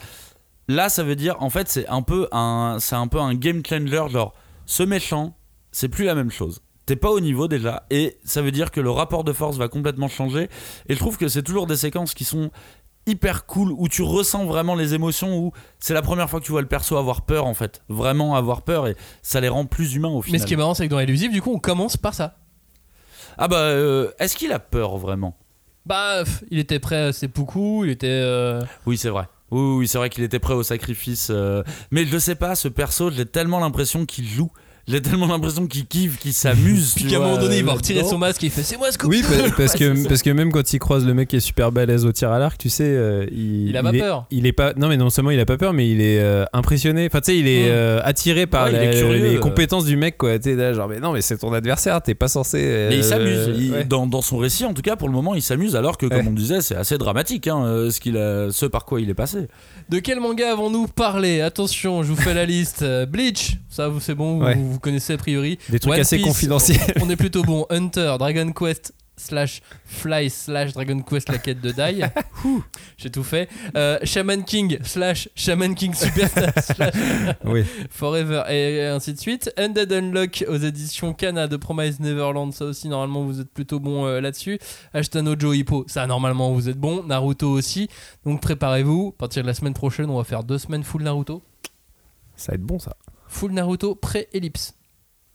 Là, 0.70 0.88
ça 0.88 1.04
veut 1.04 1.16
dire, 1.16 1.36
en 1.42 1.50
fait, 1.50 1.68
c'est 1.68 1.88
un 1.88 2.04
peu 2.04 2.28
un, 2.32 2.78
c'est 2.80 2.96
un 2.96 3.08
peu 3.08 3.20
un 3.20 3.34
game 3.34 3.62
changer. 3.68 4.06
Genre, 4.10 4.34
ce 4.68 4.84
méchant, 4.84 5.36
c'est 5.72 5.90
plus 5.90 6.06
la 6.06 6.14
même 6.16 6.30
chose. 6.32 6.62
T'es 6.86 6.96
pas 6.96 7.10
au 7.10 7.20
niveau 7.20 7.48
déjà, 7.48 7.84
et 7.90 8.18
ça 8.24 8.42
veut 8.42 8.52
dire 8.52 8.70
que 8.72 8.80
le 8.80 8.90
rapport 8.92 9.24
de 9.24 9.34
force 9.34 9.58
va 9.58 9.68
complètement 9.68 10.08
changer. 10.08 10.48
Et 10.88 10.94
je 10.94 11.00
trouve 11.00 11.18
que 11.18 11.28
c'est 11.28 11.44
toujours 11.44 11.66
des 11.68 11.76
séquences 11.76 12.14
qui 12.14 12.24
sont 12.24 12.52
hyper 13.08 13.48
cool 13.48 13.72
où 13.72 13.88
tu 13.88 14.04
ressens 14.04 14.46
vraiment 14.46 14.76
les 14.76 14.94
émotions 14.94 15.38
où 15.40 15.52
c'est 15.80 15.96
la 15.96 16.04
première 16.04 16.30
fois 16.30 16.40
que 16.40 16.46
tu 16.46 16.52
vois 16.52 16.62
le 16.62 16.68
perso 16.68 16.98
avoir 16.98 17.24
peur 17.24 17.48
en 17.48 17.56
fait 17.56 17.82
vraiment 17.90 18.36
avoir 18.36 18.62
peur 18.62 18.86
et 18.88 18.96
ça 19.24 19.40
les 19.42 19.50
rend 19.50 19.66
plus 19.66 19.96
humains 19.96 20.10
au 20.10 20.22
final 20.22 20.34
Mais 20.38 20.42
ce 20.44 20.46
qui 20.46 20.54
est 20.54 20.58
marrant, 20.58 20.76
c'est 20.76 20.86
que 20.88 20.92
dans 20.92 21.00
Elusive, 21.00 21.32
du 21.32 21.42
coup, 21.42 21.52
on 21.52 21.58
commence 21.60 21.98
par 21.98 22.14
ça. 22.14 22.38
ah 23.40 23.48
bah 23.48 23.58
euh, 23.58 24.12
est-ce 24.20 24.36
qu'il 24.36 24.52
a 24.52 24.60
peur 24.60 24.98
vraiment? 24.98 25.36
Bah, 25.88 26.24
il 26.52 26.60
était 26.60 26.78
prêt 26.80 26.98
à 26.98 27.14
ses 27.14 27.28
poucous, 27.28 27.86
il 27.86 27.92
était. 27.92 28.08
euh, 28.08 28.62
oui 28.86 28.98
c'est 28.98 29.10
vrai 29.10 29.26
oui, 29.52 29.88
c'est 29.88 29.98
vrai 29.98 30.10
qu'il 30.10 30.24
était 30.24 30.40
prêt 30.40 30.54
au 30.54 30.64
sacrifice 30.64 31.30
euh, 31.32 31.64
mais 31.92 32.06
je 32.06 32.18
sais 32.18 32.36
pas 32.36 32.56
ce 32.56 32.68
perso 32.68 33.12
j'ai 33.12 33.26
tellement 33.26 33.60
l'impression 33.60 34.06
qu'il 34.06 34.28
joue 34.28 34.52
j'ai 34.90 35.02
tellement 35.02 35.28
l'impression 35.28 35.68
qu'il 35.68 35.86
kiffe 35.86 36.18
qu'il 36.20 36.34
s'amuse 36.34 36.94
Puis 36.96 37.06
qu'à 37.06 37.18
un 37.18 37.20
moment 37.20 37.38
donné, 37.38 37.60
il 37.60 37.64
va 37.64 37.74
retirer 37.74 38.04
son 38.04 38.18
masque 38.18 38.44
et 38.44 38.48
il 38.48 38.52
fait 38.52 38.64
C'est 38.64 38.78
moi 38.78 38.92
Scooby 38.92 39.18
Oui, 39.18 39.24
pa- 39.24 39.52
parce, 39.56 39.74
que, 39.78 40.08
parce 40.08 40.22
que 40.24 40.30
même 40.32 40.52
quand 40.52 40.74
il 40.74 40.80
croise 40.80 41.06
le 41.06 41.14
mec 41.14 41.28
qui 41.30 41.36
est 41.36 41.40
super 41.42 41.72
balèze 41.72 42.06
au 42.06 42.12
tir 42.12 42.32
à 42.32 42.40
l'arc, 42.40 42.58
tu 42.58 42.70
sais, 42.70 42.84
euh, 42.86 43.26
il, 43.32 43.70
Il 43.70 43.78
a 43.78 43.84
pas 43.84 43.92
est, 43.94 44.00
peur. 44.00 44.26
Il 44.32 44.46
est 44.48 44.52
pas, 44.54 44.74
non, 44.76 44.88
mais 44.88 44.98
non 44.98 45.10
seulement 45.10 45.32
il 45.32 45.40
a 45.40 45.46
pas 45.46 45.58
peur, 45.58 45.74
mais 45.74 45.90
il 45.90 46.02
est 46.02 46.20
euh, 46.20 46.46
impressionné. 46.54 47.06
Enfin, 47.06 47.22
tu 47.22 47.32
sais, 47.32 47.38
il 47.38 47.48
est 47.48 47.68
Mm. 47.68 47.72
euh, 47.72 48.02
attiré 48.04 48.48
par 48.48 48.66
Ouais, 48.66 48.72
il 48.72 48.76
la- 48.78 48.86
est 48.86 48.98
curieux, 49.00 49.24
les 49.30 49.36
euh. 49.36 49.40
compétences 49.40 49.86
du 49.86 49.96
mec, 49.96 50.18
quoi. 50.18 50.40
Tu 50.40 50.56
là, 50.56 50.74
genre, 50.74 50.88
mais 50.88 51.00
non, 51.00 51.12
mais 51.14 51.22
c'est 51.22 51.38
ton 51.38 51.54
adversaire, 51.54 52.02
t'es 52.02 52.16
pas 52.16 52.28
censé. 52.28 52.58
euh, 52.62 52.90
Mais 52.90 52.98
il 52.98 53.04
s'amuse. 53.04 53.50
Il- 53.58 53.72
ouais. 53.72 53.84
dans, 53.86 54.08
dans 54.08 54.22
son 54.22 54.38
récit, 54.38 54.66
en 54.66 54.74
tout 54.74 54.82
cas, 54.82 54.96
pour 54.96 55.08
le 55.08 55.14
moment, 55.14 55.36
il 55.36 55.42
s'amuse. 55.42 55.76
Alors 55.76 55.98
que, 55.98 56.06
comme 56.08 56.18
Ouais. 56.20 56.26
on 56.28 56.32
disait, 56.34 56.62
c'est 56.62 56.76
assez 56.76 56.98
dramatique 56.98 57.48
hein, 57.48 57.90
ce, 57.92 58.00
qu'il 58.00 58.18
a, 58.18 58.52
ce 58.52 58.66
par 58.66 58.86
quoi 58.86 59.02
il 59.02 59.10
est 59.10 59.14
passé. 59.14 59.48
De 59.90 60.00
quel 60.00 60.20
manga 60.20 60.52
avons-nous 60.52 60.88
parlé? 60.88 61.42
Attention, 61.42 62.02
je 62.04 62.10
vous 62.10 62.16
fais 62.16 62.34
la 62.34 62.46
liste. 62.46 62.84
Bleach, 63.10 63.58
ça 63.70 63.88
vous 63.88 64.00
c'est 64.00 64.16
bon, 64.16 64.40
vous-. 64.40 64.79
Vous, 64.80 64.82
connaissez 64.82 65.14
a 65.14 65.18
priori. 65.18 65.60
Des 65.70 65.80
trucs 65.80 65.94
One 65.94 66.00
assez 66.00 66.18
Piece, 66.18 66.26
confidentiels. 66.26 66.80
On, 67.02 67.10
est 67.10 67.18
plutôt 67.18 67.44
bon. 67.44 67.66
Hunter, 67.70 68.16
Dragon 68.18 68.52
Quest 68.54 68.94
slash 69.18 69.62
Fly 69.84 70.30
slash 70.30 70.72
Dragon 70.72 71.02
Quest 71.02 71.28
la 71.28 71.38
quête 71.38 71.60
de 71.60 71.72
Dai. 71.72 72.06
J'ai 72.98 73.10
tout 73.10 73.24
fait. 73.24 73.50
Euh, 73.76 74.00
Shaman 74.04 74.46
King 74.46 74.78
slash 74.84 75.28
Shaman 75.36 75.76
King 75.76 75.94
Superstar 75.94 76.52
slash 76.64 76.94
Oui. 77.44 77.66
Forever 77.90 78.44
et 78.50 78.86
ainsi 78.86 79.14
de 79.14 79.20
suite. 79.20 79.52
Undead 79.58 79.92
Unlock 79.92 80.46
aux 80.48 80.56
éditions 80.56 81.14
Kana 81.14 81.48
de 81.48 81.58
Promise 81.58 82.00
Neverland, 82.00 82.54
ça 82.54 82.66
aussi 82.66 82.88
normalement 82.88 83.26
vous 83.26 83.42
êtes 83.42 83.52
plutôt 83.52 83.82
bon 83.82 84.06
euh, 84.06 84.22
là-dessus. 84.22 84.58
Ashtano 84.94 85.36
Joe 85.38 85.58
Hippo, 85.58 85.84
ça 85.88 86.08
normalement 86.08 86.54
vous 86.54 86.70
êtes 86.70 86.80
bon. 86.80 87.04
Naruto 87.04 87.50
aussi. 87.50 87.90
Donc 88.26 88.42
préparez-vous. 88.42 89.14
À 89.16 89.20
partir 89.20 89.42
de 89.44 89.48
la 89.48 89.54
semaine 89.54 89.74
prochaine, 89.74 90.10
on 90.10 90.18
va 90.18 90.24
faire 90.24 90.44
deux 90.46 90.58
semaines 90.58 90.84
full 90.84 91.04
Naruto. 91.04 91.44
Ça 92.40 92.54
va 92.54 92.56
être 92.56 92.64
bon, 92.64 92.80
ça. 92.80 92.96
Full 93.30 93.52
Naruto 93.54 93.96
pré-ellipse. 93.96 94.74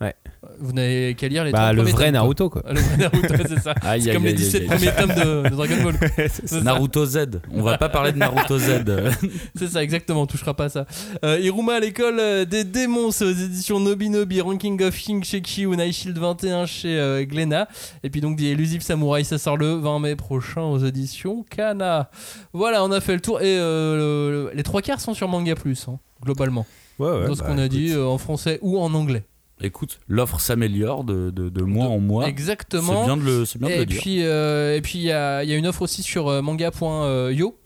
Ouais. 0.00 0.12
Vous 0.58 0.72
n'avez 0.72 1.14
qu'à 1.14 1.28
lire 1.28 1.44
les 1.44 1.52
Bah, 1.52 1.72
30 1.72 1.76
le 1.76 1.82
vrai 1.84 2.04
tomes. 2.06 2.12
Naruto, 2.14 2.50
quoi. 2.50 2.62
Le 2.68 2.80
vrai 2.80 2.96
Naruto, 2.98 3.34
c'est 3.48 3.60
ça. 3.60 3.74
C'est 4.00 4.12
comme 4.12 4.24
les 4.24 4.30
aïe, 4.30 4.34
17 4.34 4.62
aïe, 4.62 4.66
premiers 4.66 4.92
tomes 4.92 5.14
de, 5.14 5.48
de 5.48 5.54
Dragon 5.54 5.82
Ball. 5.84 5.94
C'est. 6.44 6.62
Naruto 6.62 7.06
Z. 7.06 7.18
On 7.52 7.62
va 7.62 7.78
pas 7.78 7.88
parler 7.88 8.10
de 8.12 8.18
Naruto 8.18 8.58
Z. 8.58 8.84
C'est 9.54 9.68
ça, 9.68 9.82
exactement, 9.84 10.22
on 10.22 10.26
touchera 10.26 10.52
pas 10.52 10.64
à 10.64 10.68
ça. 10.68 10.86
Euh, 11.24 11.38
Iruma 11.40 11.76
à 11.76 11.80
l'école 11.80 12.18
euh, 12.18 12.44
des 12.44 12.64
démons, 12.64 13.12
c'est 13.12 13.24
aux 13.24 13.30
éditions 13.32 13.78
Nobi 13.78 14.10
Nobi, 14.10 14.40
Ranking 14.40 14.82
of 14.82 14.94
King 14.96 15.22
chez 15.22 15.40
Q, 15.40 15.68
Night 15.68 15.94
Shield 15.94 16.18
21 16.18 16.66
chez 16.66 16.98
euh, 16.98 17.24
Glénat. 17.24 17.68
Et 18.02 18.10
puis 18.10 18.20
donc, 18.20 18.36
The 18.36 18.42
Elusive 18.42 18.82
Samurai, 18.82 19.22
ça 19.24 19.38
sort 19.38 19.56
le 19.56 19.74
20 19.76 20.00
mai 20.00 20.16
prochain 20.16 20.62
aux 20.62 20.84
éditions 20.84 21.44
Kana. 21.48 22.10
Voilà, 22.52 22.84
on 22.84 22.90
a 22.90 23.00
fait 23.00 23.14
le 23.14 23.20
tour. 23.20 23.40
Et 23.40 23.44
euh, 23.58 24.48
le- 24.50 24.56
les 24.56 24.64
trois 24.64 24.82
quarts 24.82 25.00
sont 25.00 25.14
sur 25.14 25.28
Manga 25.28 25.54
Plus, 25.54 25.86
hein, 25.88 25.98
globalement. 26.22 26.66
Ouais, 26.98 27.10
ouais. 27.10 27.26
dans 27.26 27.34
ce 27.34 27.40
bah, 27.42 27.48
qu'on 27.48 27.58
a 27.58 27.68
dit 27.68 27.92
euh, 27.92 28.06
en 28.06 28.18
français 28.18 28.58
ou 28.62 28.78
en 28.78 28.92
anglais. 28.94 29.24
Écoute, 29.60 30.00
l'offre 30.08 30.40
s'améliore 30.40 31.04
de, 31.04 31.30
de, 31.30 31.48
de 31.48 31.62
mois 31.62 31.86
en 31.86 31.98
mois. 32.00 32.24
C'est 32.24 32.30
Exactement. 32.30 33.04
bien 33.04 33.16
de 33.16 33.22
le, 33.22 33.44
c'est 33.44 33.58
bien 33.58 33.68
de 33.68 33.74
Et 33.74 33.78
le 33.78 33.86
dire. 33.86 34.00
puis, 34.00 34.22
euh, 34.24 34.76
et 34.76 34.80
puis 34.80 34.98
il 34.98 35.04
y 35.04 35.12
a, 35.12 35.44
y 35.44 35.52
a 35.52 35.56
une 35.56 35.66
offre 35.66 35.82
aussi 35.82 36.02
sur 36.02 36.28
euh, 36.28 36.42
manga.io 36.42 37.56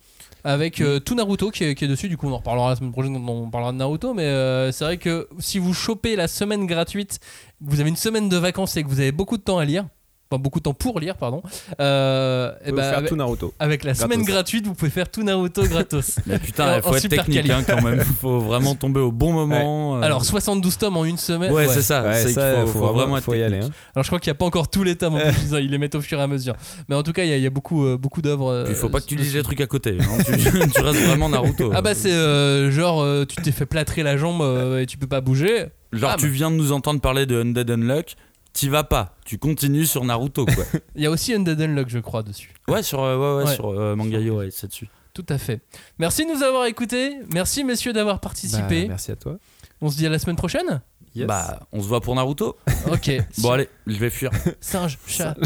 avec 0.44 0.80
Mm. 0.80 0.84
euh, 0.84 1.00
tout 1.00 1.14
Naruto 1.14 1.50
qui 1.50 1.64
est, 1.64 1.74
qui 1.74 1.84
est 1.84 1.88
dessus. 1.88 2.08
Du 2.08 2.16
coup, 2.16 2.28
on 2.28 2.32
en 2.32 2.36
reparlera 2.38 2.70
la 2.70 2.76
semaine 2.76 2.92
prochaine 2.92 3.14
quand 3.14 3.32
on 3.32 3.50
parlera 3.50 3.72
de 3.72 3.78
Naruto. 3.78 4.14
Mais 4.14 4.22
euh, 4.24 4.70
c'est 4.70 4.84
vrai 4.84 4.96
que 4.98 5.28
si 5.38 5.58
vous 5.58 5.74
chopez 5.74 6.14
la 6.14 6.28
semaine 6.28 6.66
gratuite, 6.66 7.18
vous 7.60 7.80
avez 7.80 7.88
une 7.88 7.96
semaine 7.96 8.28
de 8.28 8.36
vacances 8.36 8.76
et 8.76 8.82
que 8.82 8.88
vous 8.88 9.00
avez 9.00 9.12
beaucoup 9.12 9.36
de 9.36 9.42
temps 9.42 9.58
à 9.58 9.64
lire, 9.64 9.86
enfin 10.30 10.40
beaucoup 10.42 10.58
de 10.58 10.64
temps 10.64 10.74
pour 10.74 11.00
lire, 11.00 11.16
pardon, 11.16 11.42
euh, 11.80 12.52
et 12.64 12.70
Faut 12.70 12.76
ben, 12.76 12.82
faire 12.82 12.98
avec, 12.98 13.08
tout 13.08 13.16
Naruto. 13.16 13.54
avec 13.58 13.84
la 13.84 13.92
Gratos. 13.92 14.10
semaine 14.12 14.26
gratuite, 14.26 14.66
vous 14.66 14.74
pouvez 14.74 14.90
faire 14.90 15.08
tout 15.10 15.22
Naruto 15.22 15.62
gratos. 15.64 16.16
Mais 16.26 16.38
putain, 16.38 16.76
il 16.76 16.82
faut 16.82 16.94
être 16.94 17.00
super 17.00 17.24
technique 17.24 17.50
hein, 17.50 17.62
quand 17.66 17.82
même. 17.82 18.00
faut 18.20 18.40
vraiment 18.40 18.74
tomber 18.74 19.00
au 19.00 19.12
bon 19.12 19.32
moment. 19.32 19.96
euh. 19.98 20.02
Alors 20.02 20.24
72 20.24 20.76
tomes 20.78 20.96
en 20.96 21.04
une 21.04 21.16
semaine. 21.16 21.52
ouais, 21.52 21.66
c'est 21.68 21.82
ça. 21.82 22.02
Ouais, 22.02 22.14
c'est 22.22 22.32
ça, 22.32 22.54
qu'il 22.54 22.60
faut, 22.66 22.66
faut, 22.78 22.86
faut 22.86 22.92
vraiment 22.92 23.16
être 23.16 23.24
faut 23.24 23.34
y 23.34 23.42
aller. 23.42 23.56
technique. 23.60 23.72
hein. 23.72 23.90
Alors 23.94 24.04
je 24.04 24.08
crois 24.10 24.20
qu'il 24.20 24.30
n'y 24.30 24.36
a 24.36 24.38
pas 24.38 24.44
encore 24.46 24.68
tous 24.68 24.82
les 24.84 24.96
tomes, 24.96 25.14
en 25.14 25.18
plus, 25.20 25.50
ils 25.60 25.70
les 25.70 25.78
mettent 25.78 25.94
au 25.94 26.00
fur 26.00 26.18
et 26.18 26.22
à 26.22 26.26
mesure. 26.26 26.54
Mais 26.88 26.94
en 26.96 27.02
tout 27.02 27.12
cas, 27.12 27.24
il 27.24 27.30
y, 27.30 27.32
a- 27.32 27.36
il 27.36 27.42
y 27.42 27.46
a 27.46 27.50
beaucoup, 27.50 27.86
euh, 27.86 27.96
beaucoup 27.96 28.20
d'œuvres. 28.22 28.50
euh, 28.52 28.66
il 28.68 28.74
faut 28.74 28.88
pas 28.90 29.00
que 29.00 29.06
tu 29.06 29.16
lises 29.16 29.34
les 29.34 29.42
trucs 29.42 29.60
à 29.60 29.66
côté. 29.66 29.96
hein. 30.00 30.22
tu, 30.26 30.32
tu 30.72 30.80
restes 30.82 31.00
vraiment 31.06 31.28
Naruto. 31.28 31.70
Ah 31.74 31.80
bah 31.82 31.94
c'est 31.94 32.12
euh, 32.12 32.70
genre 32.70 33.00
euh, 33.02 33.24
tu 33.24 33.36
t'es 33.36 33.52
fait 33.52 33.66
plâtrer 33.66 34.02
la 34.02 34.16
jambe 34.16 34.42
euh, 34.42 34.80
et 34.82 34.86
tu 34.86 34.98
peux 34.98 35.06
pas 35.06 35.20
bouger. 35.20 35.66
Genre, 35.92 36.10
Ah, 36.12 36.16
tu 36.18 36.28
viens 36.28 36.50
de 36.50 36.56
nous 36.56 36.72
entendre 36.72 37.00
parler 37.00 37.24
de 37.24 37.40
Undead 37.40 37.70
Unluck. 37.70 38.16
T'y 38.58 38.68
vas 38.68 38.82
pas. 38.82 39.14
Tu 39.24 39.38
continues 39.38 39.86
sur 39.86 40.04
Naruto, 40.04 40.44
quoi. 40.44 40.64
Il 40.96 41.02
y 41.04 41.06
a 41.06 41.10
aussi 41.12 41.32
Undead 41.32 41.60
Unlock 41.60 41.88
je 41.88 42.00
crois 42.00 42.24
dessus. 42.24 42.52
ouais, 42.66 42.82
sur, 42.82 43.00
euh, 43.04 43.16
ouais, 43.16 43.42
ouais, 43.44 43.48
Ouais. 43.48 43.54
sur 43.54 43.68
euh, 43.70 43.94
Mangayo, 43.94 44.38
ouais, 44.38 44.48
c'est 44.50 44.66
dessus. 44.66 44.88
Tout 45.14 45.24
à 45.28 45.38
fait. 45.38 45.60
Merci 46.00 46.26
de 46.26 46.32
nous 46.34 46.42
avoir 46.42 46.64
écoutés. 46.66 47.18
Merci 47.32 47.62
messieurs 47.62 47.92
d'avoir 47.92 48.18
participé. 48.18 48.82
Bah, 48.82 48.88
merci 48.88 49.12
à 49.12 49.16
toi. 49.16 49.36
On 49.80 49.90
se 49.90 49.96
dit 49.96 50.06
à 50.06 50.10
la 50.10 50.18
semaine 50.18 50.34
prochaine. 50.34 50.80
Yes. 51.14 51.28
Bah, 51.28 51.60
on 51.70 51.80
se 51.80 51.86
voit 51.86 52.00
pour 52.00 52.16
Naruto. 52.16 52.56
Ok. 52.90 53.12
Bon, 53.38 53.52
allez, 53.52 53.68
je 53.86 53.96
vais 53.96 54.10
fuir. 54.10 54.32
Singe, 54.60 54.98
chat. 55.06 55.36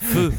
Feu. 0.00 0.32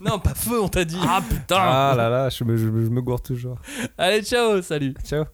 non 0.00 0.18
pas 0.18 0.32
feu 0.34 0.58
on 0.62 0.68
t'a 0.68 0.86
dit. 0.86 0.96
Ah 1.02 1.20
putain 1.28 1.56
Ah 1.58 1.94
là 1.94 2.08
là, 2.08 2.28
je 2.30 2.44
me, 2.44 2.56
je 2.56 2.66
me- 2.66 2.82
je 2.84 2.88
me 2.90 3.02
gourre 3.02 3.20
toujours. 3.20 3.58
Allez 3.98 4.22
ciao 4.22 4.62
salut. 4.62 4.94
Ciao. 5.04 5.24